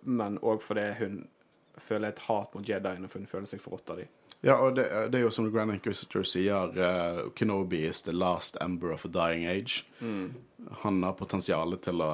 men 0.00 0.40
òg 0.40 0.64
fordi 0.64 0.86
hun 0.98 1.20
føler 1.76 2.14
et 2.14 2.24
hat 2.24 2.54
mot 2.54 2.68
Jediene, 2.68 3.08
for 3.08 3.20
hun 3.20 3.28
føler 3.28 3.50
seg 3.50 3.60
forrådt 3.60 3.92
av 3.92 4.00
dem. 4.00 4.12
Ja, 4.44 4.58
og 4.60 4.76
det, 4.76 4.88
det 5.12 5.18
er 5.18 5.24
jo 5.24 5.32
som 5.32 5.46
Grand 5.52 5.72
Inquisitor 5.72 6.24
sier, 6.28 6.72
uh, 6.76 7.30
Kenobi 7.36 7.84
is 7.88 8.02
the 8.02 8.12
last 8.12 8.56
ember 8.60 8.92
of 8.92 9.04
a 9.04 9.08
dying 9.08 9.46
age. 9.48 9.84
Han 10.84 11.02
har 11.02 11.16
potensialet 11.20 11.84
til 11.84 12.00
å 12.04 12.12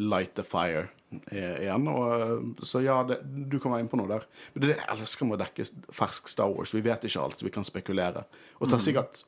light 0.00 0.34
the 0.34 0.42
fire 0.42 0.88
igjen. 1.30 1.88
Og, 1.90 2.12
eh, 2.16 2.64
så 2.66 2.82
ja, 2.84 3.00
det, 3.06 3.20
du 3.24 3.58
kan 3.58 3.74
være 3.74 3.84
inne 3.84 3.92
på 3.92 4.00
noe 4.00 4.10
der. 4.10 4.26
Men 4.52 4.62
det 4.62 4.68
er 4.68 4.74
det 4.74 4.78
jeg 4.82 4.98
elsker 4.98 5.28
med 5.28 5.38
å 5.38 5.42
dekke 5.44 5.68
fersk 5.94 6.30
Star 6.30 6.52
Wars. 6.52 6.74
Vi 6.74 6.84
vet 6.84 7.06
ikke 7.06 7.24
alt, 7.24 7.42
vi 7.44 7.54
kan 7.54 7.66
spekulere. 7.66 8.26
Og 8.60 8.70
ta 8.70 8.80
sikkert 8.82 9.24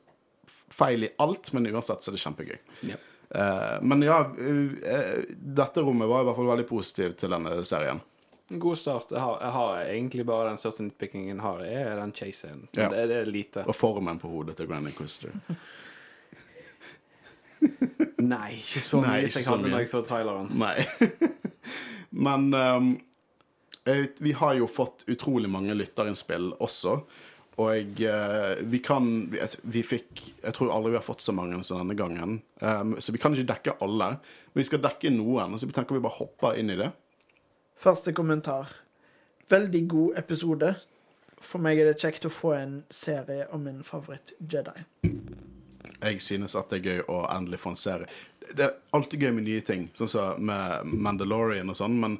feil 0.73 1.03
i 1.07 1.11
alt, 1.21 1.51
men 1.53 1.67
uansett 1.69 2.03
så 2.03 2.11
er 2.11 2.17
det 2.17 2.23
kjempegøy. 2.23 2.57
Eh, 3.33 3.77
men 3.81 4.01
ja, 4.05 4.19
eh, 4.39 4.93
eh, 4.93 5.21
dette 5.33 5.81
rommet 5.81 6.09
var 6.09 6.21
i 6.21 6.27
hvert 6.29 6.39
fall 6.39 6.51
veldig 6.53 6.67
positivt 6.69 7.17
til 7.23 7.33
denne 7.33 7.59
serien. 7.67 8.01
God 8.49 8.77
start. 8.77 9.11
Jeg 9.11 9.21
har, 9.23 9.37
jeg 9.41 9.55
har 9.55 9.77
egentlig 9.83 10.25
bare 10.29 10.49
den 10.51 10.59
største 10.61 10.85
nitpickingen 10.85 11.37
jeg 11.37 11.45
har, 11.45 11.63
er 11.65 11.95
den 11.97 12.13
chase-scenen. 12.13 12.67
Ja. 12.75 12.89
Det, 12.91 13.07
det 13.09 13.21
er 13.23 13.31
lite. 13.31 13.63
Og 13.65 13.75
formen 13.77 14.19
på 14.21 14.29
hodet 14.29 14.57
til 14.59 14.69
Grand 14.69 14.87
Inquisitor. 14.89 15.33
Nei, 18.29 18.59
ikke 18.59 18.83
så 18.83 19.01
Nei, 19.03 19.17
mye 19.17 19.27
ikke 19.27 19.33
som 19.33 19.41
jeg 19.41 19.49
hadde 19.49 19.73
når 19.73 19.83
jeg 19.83 19.91
så 19.91 20.01
traileren. 20.07 20.49
Nei. 20.61 20.77
Men 22.25 22.47
eh, 22.55 24.07
vi 24.23 24.33
har 24.39 24.57
jo 24.59 24.69
fått 24.69 25.05
utrolig 25.11 25.51
mange 25.51 25.75
lytterinnspill 25.77 26.53
også. 26.63 26.97
Og 27.61 27.99
jeg, 28.01 28.63
vi 28.65 28.79
kan 28.81 29.09
vi, 29.29 29.37
vi 29.75 29.83
fikk 29.85 30.21
Jeg 30.41 30.55
tror 30.57 30.71
aldri 30.73 30.95
vi 30.95 30.97
har 30.97 31.05
fått 31.05 31.21
så 31.21 31.35
mange 31.37 31.59
som 31.61 31.77
denne 31.77 31.93
gangen. 31.97 32.39
Um, 32.57 32.95
så 32.97 33.13
vi 33.13 33.21
kan 33.21 33.35
ikke 33.35 33.51
dekke 33.51 33.75
alle. 33.85 34.07
Men 34.53 34.63
vi 34.63 34.69
skal 34.69 34.81
dekke 34.81 35.11
noen, 35.13 35.59
så 35.59 35.69
vi 35.69 35.75
tenker 35.75 35.97
vi 35.97 36.01
bare 36.01 36.17
hopper 36.17 36.57
inn 36.57 36.73
i 36.73 36.79
det. 36.79 36.89
Første 37.77 38.13
kommentar. 38.15 38.73
Veldig 39.49 39.87
god 39.91 40.17
episode. 40.23 40.73
For 41.43 41.61
meg 41.61 41.81
er 41.81 41.91
det 41.91 41.99
kjekt 42.01 42.25
å 42.25 42.31
få 42.31 42.55
en 42.57 42.77
serie 42.93 43.49
om 43.51 43.67
min 43.67 43.83
favoritt-Jedi. 43.85 44.87
Jeg 46.03 46.21
synes 46.21 46.55
at 46.59 46.69
det 46.69 46.81
er 46.81 46.87
gøy 46.89 47.03
å 47.07 47.23
endelig 47.31 47.61
få 47.63 47.73
en 47.73 47.79
serie. 47.79 48.07
Det 48.43 48.65
er 48.65 48.73
alltid 48.95 49.23
gøy 49.23 49.31
med 49.33 49.47
nye 49.47 49.63
ting, 49.65 49.89
sånn 49.97 50.11
som 50.11 50.47
med 50.51 50.89
Mandalorian 50.91 51.71
og 51.71 51.79
sånn, 51.79 51.99
men 52.01 52.17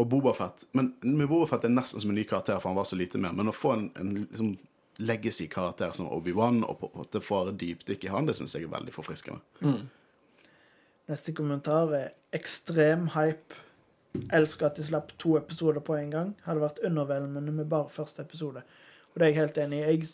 og 0.00 0.08
Bobafett. 0.08 0.64
Men 0.72 0.94
med 1.00 1.28
Bobafett 1.28 1.64
er 1.64 1.72
nesten 1.74 2.00
som 2.00 2.10
en 2.10 2.16
ny 2.16 2.24
karakter, 2.24 2.58
for 2.60 2.70
han 2.70 2.78
var 2.78 2.86
så 2.88 2.96
lite 2.96 3.18
med. 3.20 3.36
Men 3.36 3.50
å 3.50 3.52
få 3.52 3.74
en, 3.74 3.88
en 4.00 4.12
liksom, 4.22 4.54
legacy-karakter 5.00 5.92
som 5.96 6.08
Obi-Wan, 6.08 6.62
og 6.64 6.78
på 6.80 6.88
en 6.88 7.02
måte 7.02 7.20
dypt 7.20 7.60
dypdykk 7.60 8.06
i 8.06 8.12
han, 8.14 8.28
det 8.28 8.36
syns 8.38 8.56
jeg 8.56 8.64
er 8.64 8.72
veldig 8.72 8.94
forfriskende. 8.94 9.40
Neste 11.10 11.34
kommentar 11.36 11.92
er 11.96 12.14
ekstrem 12.36 13.10
hype. 13.16 13.60
Elsker 14.32 14.70
at 14.70 14.78
de 14.80 14.86
slapp 14.88 15.12
to 15.18 15.36
episoder 15.38 15.84
på 15.84 15.98
en 15.98 16.10
gang. 16.10 16.34
Hadde 16.46 16.64
vært 16.64 16.80
underveldende 16.86 17.52
med 17.52 17.68
bare 17.70 17.92
første 17.92 18.24
episode. 18.24 18.64
Og 19.10 19.18
det 19.18 19.26
er 19.26 19.34
jeg 19.34 19.40
helt 19.42 19.58
enig 19.58 19.80
i. 19.80 19.84
Jeg, 19.90 20.08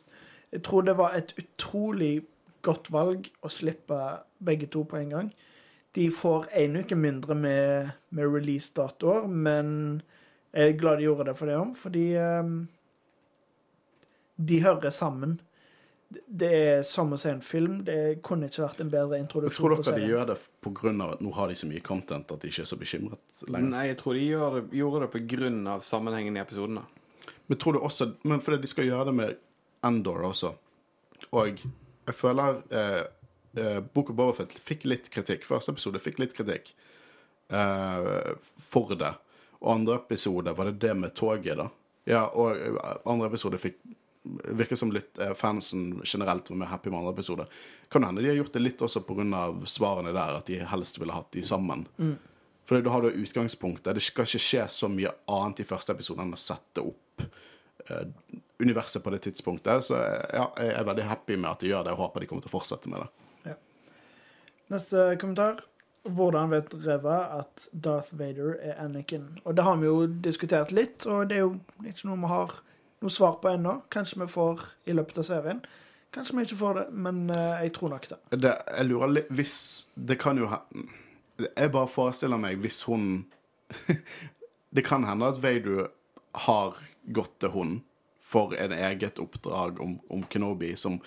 jeg 0.56 0.64
tror 0.66 0.82
det 0.88 0.96
var 0.98 1.14
et 1.16 1.34
utrolig 1.38 2.24
godt 2.66 2.90
valg 2.94 3.30
å 3.46 3.50
slippe 3.52 4.00
begge 4.42 4.68
to 4.72 4.84
på 4.88 4.98
en 5.00 5.14
gang. 5.14 5.32
De 5.96 6.10
får 6.12 6.50
én 6.60 6.76
uke 6.76 6.98
mindre 6.98 7.34
med, 7.38 7.92
med 8.12 8.28
release-datoer, 8.28 9.26
men 9.32 9.68
jeg 10.52 10.72
er 10.74 10.80
glad 10.80 11.00
de 11.00 11.06
gjorde 11.08 11.30
det 11.30 11.36
for 11.38 11.48
det 11.48 11.58
òg, 11.60 11.72
fordi 11.78 12.06
um, 12.20 12.56
de 14.36 14.58
hører 14.64 14.92
sammen. 14.92 15.38
Det 16.08 16.50
er 16.54 16.82
som 16.86 17.10
å 17.12 17.18
se 17.18 17.32
en 17.34 17.42
film. 17.42 17.80
Det 17.84 18.20
kunne 18.24 18.50
ikke 18.50 18.62
vært 18.62 18.82
en 18.84 18.92
bedre 18.92 19.18
Jeg 19.18 19.26
introduksjon. 19.26 19.56
tror 19.56 19.74
på 19.80 19.86
dere 19.88 20.02
de 20.04 20.10
gjør 20.12 20.28
det 20.30 20.36
av 21.02 21.14
at 21.16 21.24
nå 21.24 21.32
har 21.34 21.50
de 21.50 21.56
så 21.58 21.68
mye 21.70 21.82
content 21.84 22.30
at 22.30 22.44
de 22.44 22.52
ikke 22.52 22.62
er 22.62 22.70
så 22.70 22.78
bekymret 22.78 23.40
lenger. 23.48 23.72
Nei, 23.72 23.86
jeg 23.90 23.98
tror 24.02 24.14
de 24.14 24.28
gjør 24.28 24.58
det, 24.58 24.62
gjorde 24.78 25.02
det 25.02 25.10
av 25.72 25.82
sammenhengen 25.88 26.36
i 26.36 26.44
episodene. 26.44 26.84
Men 27.46 27.58
tror 27.62 27.76
du 27.76 27.80
også 27.80 28.12
Men 28.22 28.40
fordi 28.42 28.62
de 28.62 28.70
skal 28.70 28.88
gjøre 28.88 29.08
det 29.10 29.16
med 29.18 29.42
Endor 29.86 30.24
også. 30.30 30.54
Og 31.32 31.60
jeg 32.06 32.16
føler 32.16 32.60
eh, 32.70 33.02
eh, 33.58 33.80
Book 33.82 34.10
of 34.12 34.18
Bobafett 34.18 34.54
fikk 34.62 34.86
litt 34.88 35.10
kritikk. 35.12 35.46
Første 35.46 35.74
episode 35.74 36.02
fikk 36.02 36.20
litt 36.22 36.34
kritikk 36.36 36.72
eh, 37.50 38.32
for 38.62 38.94
det. 38.98 39.12
Og 39.62 39.72
andre 39.72 39.98
episode 40.00 40.54
var 40.56 40.70
det 40.70 40.80
det 40.84 40.94
med 40.98 41.14
toget, 41.18 41.56
da. 41.58 41.70
Ja, 42.06 42.26
og 42.28 42.58
eh, 42.58 42.82
andre 43.04 43.32
episode 43.32 43.60
fikk 43.62 43.80
Virker 44.26 44.74
som 44.74 44.90
litt 44.90 45.20
eh, 45.22 45.36
fansen 45.38 46.00
generelt 46.02 46.48
var 46.50 46.58
mer 46.58 46.66
happy 46.72 46.90
med 46.90 46.98
andre 46.98 47.12
episode. 47.14 47.44
Kan 47.94 48.02
hende 48.02 48.24
de 48.24 48.32
har 48.32 48.34
gjort 48.40 48.56
det 48.56 48.62
litt 48.64 48.80
også 48.82 49.04
pga. 49.06 49.42
svarene 49.70 50.10
der, 50.10 50.40
at 50.40 50.48
de 50.50 50.56
helst 50.66 50.98
ville 50.98 51.14
hatt 51.14 51.30
de 51.30 51.44
sammen. 51.46 51.84
For 52.66 52.82
da 52.82 52.90
har 52.90 53.06
du 53.06 53.20
utgangspunktet. 53.22 53.94
Det 53.94 54.02
skal 54.02 54.26
ikke 54.26 54.42
skje 54.42 54.64
så 54.74 54.90
mye 54.90 55.12
annet 55.30 55.62
i 55.62 55.68
første 55.68 55.94
episode 55.94 56.26
enn 56.26 56.34
å 56.34 56.40
sette 56.42 56.82
opp 56.82 57.22
universet 58.58 59.04
på 59.04 59.10
det 59.10 59.18
tidspunktet. 59.26 59.84
Så 59.84 59.98
eh, 60.00 60.26
ja, 60.32 60.50
jeg 60.58 60.74
er 60.74 60.88
veldig 60.88 61.06
happy 61.10 61.36
med 61.36 61.50
at 61.50 61.62
de 61.62 61.72
gjør 61.72 61.86
det, 61.86 61.94
og 61.96 62.06
håper 62.06 62.24
de 62.24 62.30
kommer 62.30 62.44
til 62.44 62.52
å 62.52 62.56
fortsette 62.56 62.92
med 62.92 63.04
det. 63.04 63.12
Neste 64.72 65.12
kommentar. 65.20 65.62
Hvordan 66.06 66.50
vet 66.50 66.72
Reva 66.86 67.16
at 67.40 67.68
Darth 67.72 68.14
Vader 68.18 68.56
er 68.62 68.78
Anakin? 68.82 69.28
Og 69.44 69.56
det 69.56 69.64
har 69.66 69.76
vi 69.78 69.86
jo 69.86 70.06
diskutert 70.06 70.72
litt, 70.74 71.06
og 71.06 71.28
det 71.30 71.38
er 71.38 71.44
jo 71.44 71.52
ikke 71.86 72.08
noe 72.08 72.22
vi 72.22 72.30
har 72.30 72.54
noe 73.02 73.14
svar 73.14 73.38
på 73.42 73.50
ennå. 73.54 73.80
Kanskje 73.94 74.20
vi 74.22 74.28
får 74.30 74.62
i 74.86 74.94
løpet 74.94 75.18
av 75.22 75.26
serien. 75.28 75.62
Kanskje 76.14 76.38
vi 76.38 76.46
ikke 76.46 76.58
får 76.62 76.78
det, 76.80 76.84
men 77.06 77.24
eh, 77.30 77.66
jeg 77.66 77.74
tror 77.76 77.92
nok 77.94 78.08
det. 78.10 78.18
det 78.42 78.54
jeg 78.54 78.88
lurer 78.88 79.10
litt 79.12 79.32
Hvis 79.36 79.56
Det 79.94 80.16
kan 80.22 80.38
jo 80.38 80.46
hende 80.48 80.86
Jeg 81.58 81.72
bare 81.74 81.90
forestiller 81.90 82.40
meg 82.40 82.62
hvis 82.62 82.78
hun 82.86 83.26
Det 84.76 84.84
kan 84.86 85.04
hende 85.04 85.28
at 85.28 85.42
Vader 85.42 85.90
har 86.46 86.78
gått 87.06 87.38
til 87.42 87.54
hun 87.54 87.78
for 88.26 88.56
en 88.58 88.74
eget 88.74 89.20
oppdrag 89.22 89.80
om, 89.80 89.98
om 90.10 90.22
Kenobi 90.30 90.72
som 90.76 90.98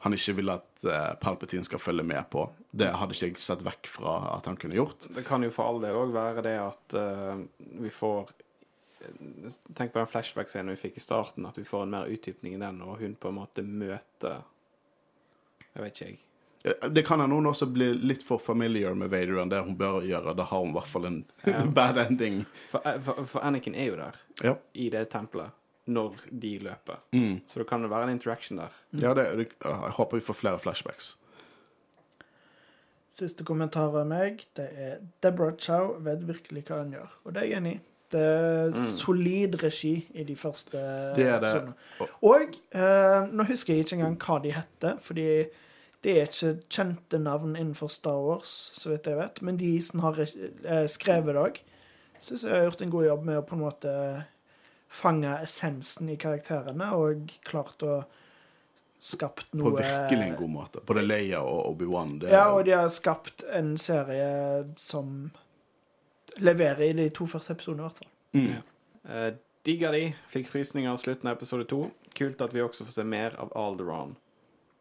han 0.00 0.14
ikke 0.16 0.36
vil 0.38 0.52
at 0.54 0.84
eh, 0.88 1.08
Palpatine 1.20 1.66
skal 1.66 1.80
følge 1.82 2.04
med 2.06 2.22
på. 2.32 2.46
Det 2.72 2.88
hadde 2.96 3.16
ikke 3.16 3.34
jeg 3.34 3.42
sett 3.42 3.64
vekk 3.66 3.90
fra 3.90 4.14
at 4.36 4.46
han 4.48 4.56
kunne 4.56 4.78
gjort. 4.78 5.10
Det 5.12 5.26
kan 5.26 5.44
jo 5.44 5.50
for 5.52 5.68
all 5.68 5.82
del 5.82 5.98
òg 5.98 6.14
være 6.14 6.44
det 6.46 6.54
at 6.62 6.96
uh, 6.96 7.42
vi 7.82 7.92
får 7.92 8.32
Tenk 9.00 9.94
på 9.94 9.96
den 9.96 10.08
flashback-scenen 10.12 10.74
vi 10.74 10.76
fikk 10.76 10.98
i 11.00 11.02
starten, 11.02 11.46
at 11.48 11.56
vi 11.56 11.64
får 11.64 11.86
en 11.86 11.92
mer 11.94 12.10
utdypning 12.12 12.58
i 12.58 12.60
den, 12.60 12.82
og 12.84 12.98
hun 13.00 13.14
på 13.16 13.30
en 13.30 13.38
måte 13.38 13.64
møter 13.64 14.42
Jeg 15.72 15.80
vet 15.80 15.94
ikke, 15.94 16.08
jeg. 16.10 16.18
Eh, 16.64 16.88
Det 16.90 17.02
kan 17.06 17.20
hende 17.20 17.34
hun 17.34 17.46
også 17.46 17.66
blir 17.72 17.94
litt 17.94 18.22
for 18.22 18.38
familiar 18.38 18.94
med 18.94 19.10
Vader 19.10 19.38
enn 19.42 19.48
det 19.52 19.62
hun 19.64 19.76
bør 19.76 20.02
gjøre. 20.04 20.34
Da 20.36 20.44
har 20.44 20.60
hun 20.60 20.70
i 20.74 20.76
hvert 20.78 20.86
fall 20.92 21.06
en 21.06 21.24
Ja. 21.46 21.62
bad 21.64 21.98
ending. 21.98 22.44
For, 22.70 22.80
eh, 22.84 22.98
for, 23.00 23.24
for 23.26 23.40
Anakin 23.46 23.74
er 23.74 23.90
jo 23.92 23.96
der, 23.96 24.18
Ja, 24.44 24.54
i 24.74 24.90
det 24.90 25.06
tempelet, 25.10 25.50
når 25.86 26.14
de 26.30 26.58
løper. 26.58 27.00
mm. 27.12 27.40
Så 27.48 27.58
da 27.62 27.64
kan 27.64 27.82
det 27.82 27.90
være 27.90 28.04
en 28.10 28.16
interaction 28.18 28.58
der. 28.58 28.70
ja 28.92 29.14
det, 29.14 29.24
det, 29.38 29.48
jeg 29.64 29.96
håper 29.96 30.16
vi 30.16 30.20
får 30.26 30.34
flere 30.34 30.58
flashbacks. 30.58 31.16
Siste 33.10 33.42
kommentar 33.44 33.90
av 33.98 34.06
meg, 34.06 34.44
det 34.54 34.68
er 34.78 34.98
Deborah 35.24 35.56
Chow 35.58 35.96
vet 36.04 36.20
virkelig 36.28 36.62
hva 36.68 36.76
hun 36.84 36.92
gjør. 36.94 37.16
Og 37.26 37.32
det 37.34 37.42
er 37.42 37.48
jeg 37.50 37.58
enig 37.58 37.72
i. 37.74 37.80
Det 38.10 38.20
er 38.26 38.78
solid 38.90 39.54
regi 39.62 39.92
i 40.18 40.24
de 40.26 40.34
første 40.38 40.78
Det 41.14 41.26
er 41.30 41.40
det. 41.42 41.50
Og 42.26 42.56
eh, 42.74 43.26
nå 43.30 43.44
husker 43.46 43.74
jeg 43.76 43.84
ikke 43.84 43.98
engang 44.00 44.16
hva 44.24 44.38
de 44.42 44.54
heter, 44.56 44.96
fordi 45.02 45.26
det 46.04 46.12
er 46.16 46.28
ikke 46.30 46.54
kjente 46.72 47.18
navn 47.20 47.56
innenfor 47.56 47.90
Star 47.92 48.20
Wars, 48.24 48.70
så 48.72 48.92
vidt 48.92 49.08
jeg 49.10 49.18
vet. 49.18 49.42
Men 49.44 49.58
de 49.60 49.72
som 49.84 50.00
har 50.06 50.20
eh, 50.22 50.86
skrevet 50.88 51.36
det 51.36 51.42
òg, 51.42 51.60
syns 52.20 52.44
jeg 52.46 52.54
har 52.54 52.68
gjort 52.68 52.84
en 52.84 52.94
god 52.94 53.06
jobb 53.06 53.26
med 53.28 53.40
å 53.40 53.44
på 53.48 53.56
en 53.56 53.64
måte 53.66 53.92
fange 54.90 55.34
essensen 55.44 56.08
i 56.10 56.16
karakterene, 56.20 56.88
og 56.96 57.30
klart 57.46 57.84
å 57.86 58.00
skapt 59.00 59.52
På 59.52 59.70
virkelig 59.76 60.26
en 60.26 60.36
god 60.36 60.50
måte. 60.52 60.82
Både 60.86 61.04
Leia 61.04 61.40
og 61.44 61.70
Obi-Wan. 61.70 62.18
det 62.20 62.32
Ja, 62.32 62.50
og 62.52 62.64
de 62.64 62.74
har 62.76 62.88
skapt 62.92 63.44
en 63.48 63.76
serie 63.80 64.64
som 64.76 65.30
leverer 66.36 66.90
i 66.90 66.96
de 66.96 67.08
to 67.14 67.28
første 67.28 67.54
episodene, 67.56 67.84
i 67.84 67.88
hvert 67.88 68.02
fall. 68.02 68.10
Mm. 68.32 68.66
Uh, 69.08 69.30
Digga 69.64 69.92
de. 69.92 70.04
Fikk 70.32 70.48
frysninger 70.48 70.90
av 70.90 71.00
slutten 71.00 71.28
av 71.28 71.36
episode 71.36 71.68
to. 71.68 71.86
Kult 72.16 72.40
at 72.44 72.52
vi 72.56 72.64
også 72.64 72.86
får 72.88 72.98
se 72.98 73.06
mer 73.08 73.36
av 73.40 73.52
Alderon. 73.56 74.16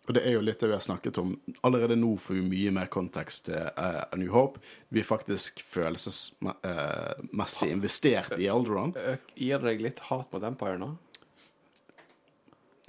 Og 0.10 0.16
det 0.18 0.24
er 0.26 0.34
jo 0.34 0.42
litt 0.42 0.58
det 0.58 0.72
vi 0.72 0.74
har 0.74 0.82
snakket 0.82 1.20
om. 1.22 1.36
Allerede 1.62 1.94
nå 1.94 2.16
får 2.18 2.40
vi 2.40 2.48
mye 2.50 2.72
mer 2.74 2.88
kontekst 2.90 3.44
til 3.46 3.68
uh, 3.78 4.10
A 4.10 4.18
New 4.18 4.32
Hope. 4.34 4.58
Vi 4.90 5.04
er 5.04 5.06
faktisk 5.06 5.62
følelsesmessig 5.62 7.70
investert 7.70 8.34
i 8.42 8.48
Alderon. 8.50 8.96
Uh, 8.98 9.22
gir 9.38 9.62
deg 9.62 9.84
litt 9.86 10.02
hat 10.08 10.34
mot 10.34 10.48
Empire 10.50 10.82
nå? 10.82 10.90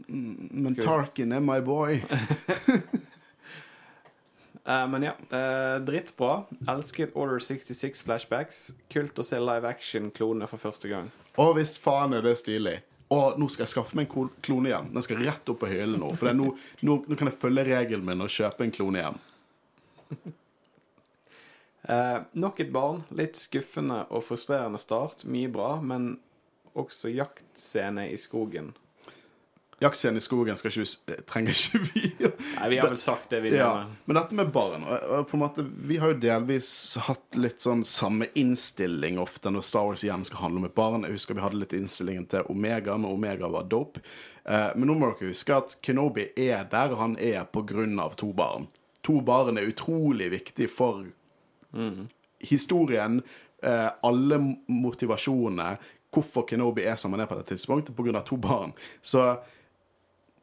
Men 0.09 0.73
vi 0.73 0.81
se. 0.81 0.89
Tarkin 0.89 1.37
er 1.37 1.45
my 1.45 1.61
boy. 1.61 2.01
uh, 4.65 4.89
men 4.95 5.11
ja, 5.11 5.15
Uh, 5.29 5.77
drittbra. 5.85 6.47
Elsket 6.73 7.13
Order 7.21 7.45
66 7.45 8.01
flashbacks. 8.09 8.71
Kult 8.89 9.21
å 9.21 9.29
se 9.29 9.37
live 9.37 9.69
action-klonene 9.69 10.49
for 10.49 10.57
første 10.57 10.89
gang. 10.89 11.13
Å 11.37 11.53
visst 11.53 11.85
faen 11.85 12.17
er 12.17 12.25
det 12.25 12.39
stilig. 12.41 12.81
Og 13.11 13.39
nå 13.43 13.49
skal 13.51 13.65
jeg 13.65 13.73
skaffe 13.73 13.99
meg 13.99 14.12
en 14.12 14.28
klone 14.43 14.70
igjen. 14.70 14.93
Den 14.95 15.03
skal 15.03 15.23
rett 15.24 15.51
opp 15.51 15.62
på 15.65 15.70
hyllen 15.70 15.99
nå. 16.03 16.12
For 16.19 16.31
nå, 16.37 16.53
nå, 16.87 16.99
nå 17.11 17.19
kan 17.19 17.31
jeg 17.31 17.41
følge 17.41 17.66
regelen 17.66 18.07
min 18.07 18.23
og 18.23 18.31
kjøpe 18.31 18.66
en 18.66 18.74
klone 18.77 19.03
igjen. 19.03 19.19
Eh, 21.91 22.19
nok 22.32 22.59
et 22.61 22.69
barn. 22.70 22.99
Litt 23.16 23.39
skuffende 23.41 24.03
og 24.12 24.27
frustrerende 24.27 24.78
start. 24.78 25.24
Mye 25.24 25.49
bra, 25.51 25.78
men 25.81 26.19
også 26.78 27.09
jaktscene 27.11 28.05
i 28.12 28.19
skogen. 28.20 28.74
Jaktscenen 29.81 30.20
i 30.20 30.20
skogen 30.20 30.59
ikke 30.59 30.82
vi, 30.82 31.15
trenger 31.24 31.55
ikke 31.57 31.78
vi 31.86 32.02
Nei, 32.20 32.66
vi 32.69 32.78
har 32.78 32.90
vel 32.90 32.98
sagt 33.01 33.31
det 33.32 33.39
vi 33.47 33.55
Ja, 33.55 33.70
mener. 33.78 33.94
men 34.05 34.19
dette 34.19 34.36
med 34.36 34.51
barn 34.52 34.82
på 34.85 35.39
en 35.39 35.40
måte, 35.40 35.65
Vi 35.65 35.97
har 36.02 36.12
jo 36.12 36.19
delvis 36.20 36.97
hatt 37.07 37.39
litt 37.40 37.62
sånn 37.65 37.85
samme 37.89 38.28
innstilling 38.36 39.16
ofte 39.23 39.48
når 39.52 39.65
Star 39.65 39.86
Wars 39.89 40.05
igjen 40.05 40.27
skal 40.28 40.43
handle 40.44 40.61
om 40.61 40.69
et 40.69 40.74
barn. 40.77 41.07
Jeg 41.09 41.16
husker 41.16 41.39
vi 41.39 41.44
hadde 41.47 41.62
litt 41.62 41.73
innstillingen 41.73 42.27
til 42.28 42.44
Omega 42.52 42.98
men 42.98 43.09
Omega 43.15 43.48
var 43.48 43.65
dope. 43.73 44.02
Eh, 44.44 44.70
men 44.77 44.89
nå 44.90 44.98
må 45.01 45.09
dere 45.15 45.31
huske 45.32 45.57
at 45.57 45.78
Kenobi 45.85 46.28
er 46.36 46.66
der 46.69 46.97
han 47.01 47.16
er 47.16 47.47
av 48.05 48.16
to 48.20 48.32
barn. 48.36 48.69
To 49.09 49.20
barn 49.24 49.57
er 49.57 49.70
utrolig 49.70 50.28
viktig 50.35 50.69
for 50.69 51.07
historien, 52.40 53.23
eh, 53.62 53.89
alle 54.02 54.39
motivasjonene, 54.69 55.78
hvorfor 56.12 56.47
Kenobi 56.48 56.85
er 56.85 56.97
som 56.97 57.12
han 57.12 57.20
er 57.24 57.27
på 57.31 57.36
det 57.39 57.47
tidspunktet, 57.52 57.94
av 58.16 58.27
to 58.28 58.36
barn. 58.36 58.73
Så 59.02 59.39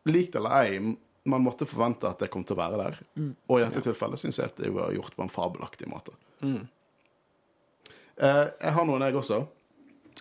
lik 0.10 0.32
det 0.34 0.42
eller 0.42 0.56
ei, 0.62 0.96
man 1.28 1.44
måtte 1.44 1.68
forvente 1.68 2.08
at 2.10 2.22
det 2.24 2.30
kom 2.32 2.46
til 2.48 2.56
å 2.56 2.62
være 2.62 2.80
der. 2.80 3.00
Og 3.50 3.60
i 3.60 3.66
dette 3.66 3.84
tilfellet 3.84 4.22
syns 4.22 4.40
jeg 4.40 4.52
at 4.52 4.62
det 4.64 4.72
var 4.76 4.94
gjort 4.96 5.16
på 5.18 5.26
en 5.26 5.32
fabelaktig 5.34 5.90
måte. 5.92 6.16
Mm. 6.40 6.64
Eh, 8.18 8.46
jeg 8.62 8.76
har 8.78 8.88
noen, 8.88 9.04
jeg 9.06 9.20
også. 9.20 9.42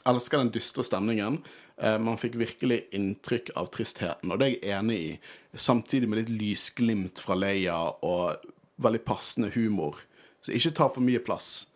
Elsker 0.06 0.42
den 0.42 0.52
dystre 0.54 0.84
stemningen. 0.86 1.38
Eh, 1.76 1.98
man 2.02 2.18
fikk 2.20 2.38
virkelig 2.40 2.82
inntrykk 2.96 3.52
av 3.56 3.70
tristheten, 3.74 4.32
og 4.32 4.40
det 4.40 4.48
er 4.48 4.56
jeg 4.56 4.80
enig 4.80 4.98
i. 4.98 5.14
Samtidig 5.54 6.10
med 6.10 6.22
litt 6.22 6.34
lysglimt 6.34 7.22
fra 7.22 7.38
Leia 7.38 7.78
og 8.04 8.44
veldig 8.82 9.02
passende 9.06 9.52
humor. 9.54 10.02
Så 10.44 10.54
ikke 10.56 10.74
ta 10.76 10.90
for 10.92 11.04
mye 11.04 11.22
plass. 11.24 11.66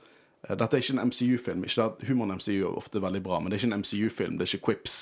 Eh, 0.47 0.57
Dette 0.57 0.77
er 0.77 0.85
ikke 0.85 0.99
en 0.99 1.07
MCU-film. 1.11 1.65
Ikke 1.65 1.91
at 1.91 2.03
Humoren 2.09 2.35
i 2.35 2.41
MCU 2.41 2.59
er 2.65 2.77
ofte 2.77 3.03
veldig 3.03 3.23
bra, 3.25 3.41
men 3.41 3.51
det 3.51 3.59
er 3.59 3.65
ikke 3.65 3.73
en 3.75 3.81
MCU-film. 3.85 4.39
Det 4.39 4.47
er 4.47 4.55
ikke 4.55 4.67
quips. 4.71 4.99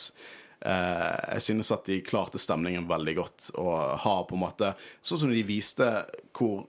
Eh, 0.61 1.35
jeg 1.35 1.43
synes 1.43 1.71
at 1.75 1.87
de 1.87 2.01
klarte 2.03 2.41
stemningen 2.43 2.89
veldig 2.89 3.15
godt, 3.19 3.51
og 3.61 4.03
har 4.03 4.25
på 4.27 4.35
en 4.35 4.43
måte 4.43 4.73
Sånn 5.03 5.21
som 5.23 5.31
de 5.31 5.45
viste 5.47 5.87
hvor 6.35 6.67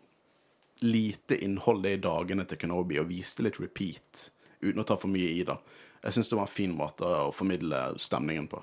lite 0.85 1.35
innhold 1.43 1.81
det 1.83 1.91
er 1.91 1.97
i 1.97 2.03
dagene 2.03 2.45
til 2.47 2.59
Kenobi, 2.61 2.99
og 3.01 3.09
viste 3.09 3.43
litt 3.43 3.59
repeat 3.59 4.29
uten 4.61 4.81
å 4.81 4.87
ta 4.87 4.95
for 4.99 5.11
mye 5.11 5.31
i 5.33 5.43
det. 5.47 5.57
Jeg 6.03 6.15
syns 6.15 6.29
det 6.31 6.37
var 6.39 6.47
en 6.47 6.53
fin 6.53 6.75
måte 6.75 7.07
å 7.07 7.31
formidle 7.35 7.81
stemningen 7.99 8.47
på. 8.51 8.61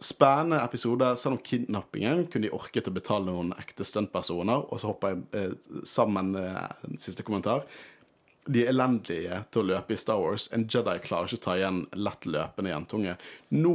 Spennende 0.00 0.62
episode. 0.64 1.12
Selv 1.20 1.36
om 1.36 1.42
kidnappingen 1.44 2.24
kunne 2.32 2.48
de 2.48 2.54
orket 2.56 2.88
å 2.88 2.94
betale 2.94 3.28
noen 3.28 3.52
ekte 3.60 3.84
stuntpersoner. 3.84 4.64
Og 4.72 4.80
så 4.80 4.90
hopper 4.90 5.12
jeg 5.12 5.24
eh, 5.36 5.82
sammen 5.86 6.32
eh, 6.40 6.62
en 6.88 6.98
siste 7.02 7.26
kommentar. 7.26 7.66
De 8.46 8.62
er 8.64 8.72
elendige 8.72 9.42
til 9.52 9.62
å 9.62 9.68
løpe 9.74 9.94
i 9.94 10.00
Star 10.00 10.20
Wars. 10.22 10.48
En 10.54 10.64
Jedi 10.64 10.96
klarer 11.04 11.28
ikke 11.28 11.42
å 11.42 11.46
ta 11.48 11.56
igjen 11.58 11.82
lett 11.98 12.28
løpende 12.28 12.72
jentunge. 12.72 13.16
Nå 13.52 13.74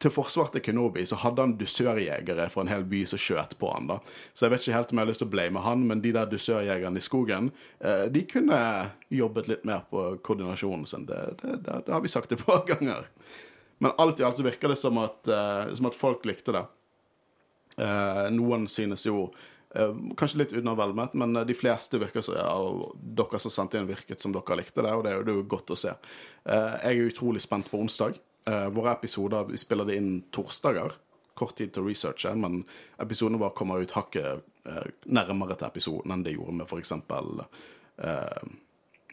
til 0.00 0.12
forsvar 0.14 0.48
til 0.52 0.62
Kenobi 0.64 1.02
så 1.08 1.18
hadde 1.20 1.44
han 1.44 1.52
dusørjegere 1.60 2.46
fra 2.52 2.64
en 2.64 2.70
hel 2.72 2.86
by 2.88 3.02
som 3.10 3.20
skjøt 3.20 3.58
på 3.60 3.68
han 3.74 3.90
da. 3.90 3.98
Så 4.32 4.46
jeg 4.46 4.54
vet 4.54 4.64
ikke 4.64 4.76
helt 4.78 4.94
om 4.94 5.00
jeg 5.00 5.04
har 5.04 5.10
lyst 5.10 5.22
til 5.22 5.28
å 5.28 5.34
blame 5.34 5.64
han, 5.64 5.84
men 5.90 6.00
de 6.00 6.14
der 6.16 6.30
dusørjegerne 6.30 6.96
i 6.96 7.04
skogen, 7.04 7.50
eh, 7.84 8.06
de 8.12 8.24
kunne 8.28 8.60
jobbet 9.12 9.50
litt 9.52 9.68
mer 9.68 9.84
på 9.90 10.06
koordinasjonen 10.24 10.88
sin. 10.88 11.04
Det, 11.10 11.20
det, 11.42 11.58
det, 11.66 11.78
det 11.86 11.94
har 11.94 12.00
vi 12.00 12.12
sagt 12.12 12.32
et 12.32 12.44
par 12.46 12.64
ganger. 12.70 13.10
Men 13.84 13.96
alt 14.00 14.20
i 14.20 14.24
alt 14.24 14.40
så 14.40 14.46
virker 14.46 14.72
det 14.72 14.80
som 14.80 14.96
at, 15.04 15.20
eh, 15.28 15.74
som 15.76 15.90
at 15.90 16.00
folk 16.00 16.24
likte 16.28 16.56
det. 16.56 16.64
Eh, 17.80 18.26
noen 18.32 18.66
synes 18.72 19.04
jo 19.08 19.28
Kanskje 19.70 20.40
litt 20.40 20.52
unnavelmet, 20.58 21.12
men 21.14 21.36
de 21.46 21.54
fleste 21.54 21.98
virker 22.02 22.24
som 22.26 22.34
av 22.42 22.80
dere 22.98 23.38
som 23.38 23.52
sendte 23.54 23.78
inn, 23.78 23.86
virket 23.86 24.22
som 24.22 24.32
dere 24.34 24.56
likte 24.58 24.82
det, 24.82 24.94
og 24.96 25.04
det 25.06 25.12
er 25.12 25.20
jo, 25.20 25.26
det 25.26 25.32
er 25.34 25.38
jo 25.38 25.50
godt 25.52 25.70
å 25.70 25.78
se. 25.78 25.92
Eh, 26.42 26.74
jeg 26.88 26.96
er 26.96 27.12
utrolig 27.12 27.42
spent 27.44 27.70
på 27.70 27.78
onsdag. 27.78 28.18
Eh, 28.50 28.66
våre 28.74 28.96
episoder 28.96 29.46
Vi 29.46 29.60
spiller 29.60 29.86
det 29.86 30.00
inn 30.00 30.10
torsdager. 30.34 30.96
Kort 31.38 31.54
tid 31.60 31.70
til 31.72 31.84
å 31.84 31.86
researche, 31.86 32.34
men 32.34 32.64
episodene 32.98 33.38
våre 33.38 33.54
kommer 33.54 33.84
ut 33.84 33.94
hakket 33.94 34.42
eh, 34.66 34.90
nærmere 35.06 35.54
til 35.54 35.70
episoden 35.70 36.16
enn 36.16 36.26
det 36.26 36.34
gjorde 36.34 36.56
med 36.58 36.66
f.eks. 36.66 36.96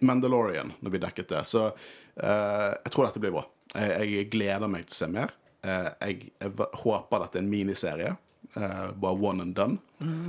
Mandalorian, 0.01 0.73
når 0.79 0.93
vi 0.93 1.01
dekket 1.01 1.29
det. 1.35 1.43
Så 1.49 1.67
eh, 1.67 2.71
jeg 2.73 2.93
tror 2.93 3.07
dette 3.07 3.21
blir 3.21 3.35
bra. 3.37 3.45
Jeg, 3.77 4.29
gleder 4.33 4.69
meg 4.71 4.87
til 4.87 4.95
å 4.95 4.99
se 5.03 5.09
mer. 5.11 5.33
Eh, 5.61 5.89
jeg, 6.01 6.31
håper 6.81 7.23
dette 7.23 7.39
er 7.39 7.45
en 7.45 7.51
miniserie. 7.51 8.15
Eh, 8.57 8.91
bare 9.01 9.13
one 9.13 9.41
and 9.41 9.55
done. 9.55 9.77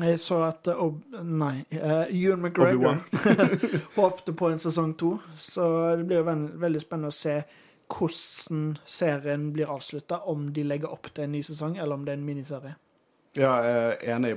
Jeg 0.01 0.21
så 0.21 0.43
at 0.43 0.69
uh, 0.69 0.83
Ob 0.83 1.01
Nei, 1.23 1.65
uh, 1.73 2.05
Ewan 2.09 2.43
McGregor 2.43 2.99
håpte 3.97 4.33
på 4.41 4.51
en 4.53 4.61
sesong 4.61 4.95
to, 5.01 5.15
så 5.37 5.97
det 5.97 6.05
blir 6.09 6.21
jo 6.21 6.35
veldig 6.61 6.83
spennende 6.83 7.13
å 7.13 7.17
se 7.17 7.39
hvordan 7.89 8.77
serien 8.85 9.49
blir 9.53 9.71
avslutta, 9.73 10.21
om 10.29 10.51
de 10.53 10.65
legger 10.67 10.93
opp 10.93 11.09
til 11.15 11.25
en 11.25 11.33
ny 11.33 11.43
sesong, 11.45 11.79
eller 11.79 11.97
om 11.97 12.05
det 12.05 12.13
er 12.15 12.21
en 12.21 12.27
miniserie. 12.27 12.75
Ja, 13.37 13.55
jeg 13.65 13.81
er 13.81 14.17
enig. 14.17 14.35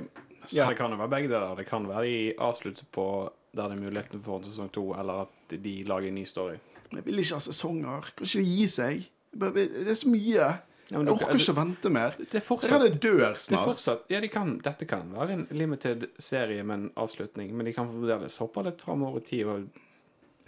Ja, 0.52 0.68
det 0.68 0.78
kan 0.80 0.92
jo 0.92 1.00
være 1.00 1.12
begge 1.12 1.32
deler. 1.32 1.56
Det 1.56 1.68
kan 1.68 1.88
være 1.88 2.06
de 2.08 2.18
avslutter 2.40 2.88
på 2.92 3.06
der 3.52 3.68
det 3.68 3.76
er 3.76 3.82
muligheten 3.82 4.22
for 4.24 4.40
en 4.40 4.48
sesong 4.48 4.72
to, 4.72 4.86
eller 4.96 5.26
at 5.26 5.56
de 5.64 5.74
lager 5.84 6.08
en 6.08 6.14
ny 6.16 6.24
story. 6.24 6.56
Jeg 6.92 7.04
vil 7.04 7.20
ikke 7.20 7.36
ha 7.36 7.44
sesonger. 7.44 8.12
Kan 8.16 8.28
ikke 8.28 8.44
gi 8.48 8.68
seg. 8.68 9.08
Det 9.32 9.66
er 9.88 9.96
så 10.00 10.12
mye. 10.12 10.48
Ja, 10.92 10.98
men 11.00 11.06
Jeg 11.08 11.14
orker 11.16 11.38
ikke 11.40 11.52
å 11.54 11.56
vente 11.56 11.90
mer. 11.92 12.16
Det 12.18 12.28
er 12.34 12.40
Jeg 12.40 12.44
fortsatt, 12.46 12.70
hadde 12.74 12.98
dør 13.00 13.18
det 13.22 13.28
er 13.30 13.38
snart. 13.40 13.68
fortsatt 13.70 14.10
Ja, 14.12 14.20
de 14.20 14.28
kan, 14.28 14.58
dette 14.62 14.86
kan 14.90 15.08
være 15.16 15.30
en 15.38 15.46
limited 15.50 16.08
serie 16.20 16.62
med 16.62 16.74
en 16.78 16.90
avslutning, 17.00 17.54
men 17.56 17.66
de 17.66 17.72
kan 17.72 17.88
fremdeles 17.88 18.36
hoppe 18.42 18.64
litt 18.66 18.82
framover 18.84 19.22
i 19.22 19.26
tid 19.30 19.46
og 19.46 19.80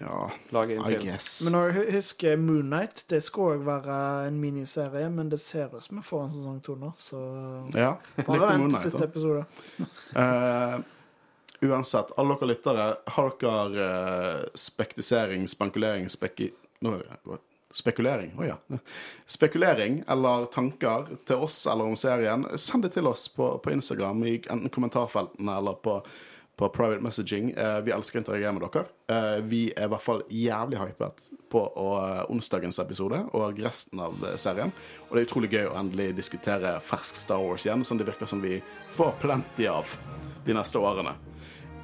Ja, 0.00 0.28
lage 0.50 0.74
en 0.74 0.82
I 0.82 0.96
til. 0.96 1.04
guess. 1.06 1.42
Men 1.44 1.52
når 1.54 1.68
jeg 1.68 1.74
husker 1.76 1.94
husker 1.94 2.36
Moonnight, 2.42 3.04
det 3.08 3.22
skal 3.22 3.42
òg 3.54 3.64
være 3.64 3.98
en 4.26 4.40
miniserie, 4.42 5.08
men 5.10 5.28
det 5.30 5.38
ser 5.40 5.70
ut 5.70 5.84
som 5.84 5.96
vi 6.00 6.02
får 6.02 6.24
en 6.24 6.30
sesong 6.34 6.60
to 6.66 6.74
nå, 6.74 6.92
så 6.98 7.20
Ja, 7.78 7.92
bare 8.26 8.48
vent 8.58 8.74
til 8.74 8.90
siste 8.90 9.04
episode. 9.04 9.44
uh, 10.16 10.82
uansett, 11.70 12.10
alle 12.18 12.34
dere 12.40 12.48
lyttere, 12.50 12.88
har 13.06 13.30
dere 13.40 13.88
uh, 14.42 14.44
spektisering, 14.54 15.46
spankulering, 15.48 16.10
spekki... 16.10 16.50
Nå, 16.84 16.98
spekulering, 17.74 18.34
å 18.38 18.46
ja. 18.46 18.56
Spekulering 19.26 20.02
eller 20.08 20.46
tanker 20.54 21.08
til 21.26 21.42
oss 21.46 21.64
eller 21.66 21.90
om 21.90 21.96
serien, 21.98 22.46
send 22.60 22.86
det 22.86 22.94
til 22.94 23.08
oss 23.10 23.26
på, 23.34 23.56
på 23.58 23.74
Instagram 23.74 24.22
i 24.28 24.36
enten 24.38 24.70
kommentarfeltene 24.70 25.56
eller 25.58 25.80
på, 25.82 25.96
på 26.56 26.68
private 26.70 27.02
messaging. 27.02 27.50
Eh, 27.50 27.80
vi 27.82 27.94
elsker 27.96 28.20
å 28.20 28.22
interagere 28.22 28.54
med 28.54 28.66
dere. 28.68 28.84
Eh, 29.10 29.40
vi 29.42 29.62
er 29.74 29.88
i 29.88 29.92
hvert 29.92 30.06
fall 30.06 30.22
jævlig 30.30 30.78
hypet 30.84 31.26
på 31.50 31.64
onsdagens 32.30 32.78
episode 32.82 33.20
og 33.34 33.58
resten 33.64 34.02
av 34.06 34.22
eh, 34.22 34.38
serien. 34.40 34.70
Og 35.08 35.16
det 35.16 35.24
er 35.24 35.28
utrolig 35.28 35.52
gøy 35.56 35.66
å 35.72 35.76
endelig 35.82 36.12
diskutere 36.20 36.76
fersk 36.84 37.18
Star 37.18 37.42
Wars 37.42 37.66
igjen, 37.66 37.82
som 37.86 37.98
det 37.98 38.06
virker 38.06 38.30
som 38.30 38.42
vi 38.44 38.60
får 38.94 39.16
plenty 39.24 39.66
av 39.70 39.98
de 40.46 40.54
neste 40.54 40.78
årene. 40.78 41.18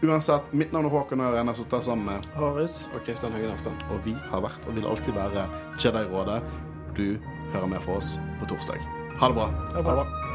Uansett, 0.02 0.52
mitt 0.56 0.72
navn 0.72 0.86
er 0.88 0.94
Håkon 0.94 1.20
Øren, 1.20 1.46
jeg 1.52 1.56
sitter 1.56 1.80
sammen 1.84 2.06
med 2.06 2.24
Horus. 2.34 2.78
Og 2.94 3.02
Kristian 3.04 3.32
Høgen 3.32 3.50
Aspen. 3.52 3.76
og 3.90 4.00
vi 4.04 4.14
har 4.30 4.40
vært 4.40 4.68
og 4.68 4.74
vil 4.76 4.86
alltid 4.88 5.12
være 5.12 5.44
Jedi-rådet. 5.76 6.40
Du 6.96 7.18
hører 7.52 7.66
mer 7.66 7.84
fra 7.84 7.98
oss 8.00 8.14
på 8.40 8.48
torsdag. 8.48 8.80
Ha 9.20 9.28
det 9.28 9.36
bra. 9.36 9.46
Ha 9.74 9.76
det 9.76 9.84
bra. 9.84 10.29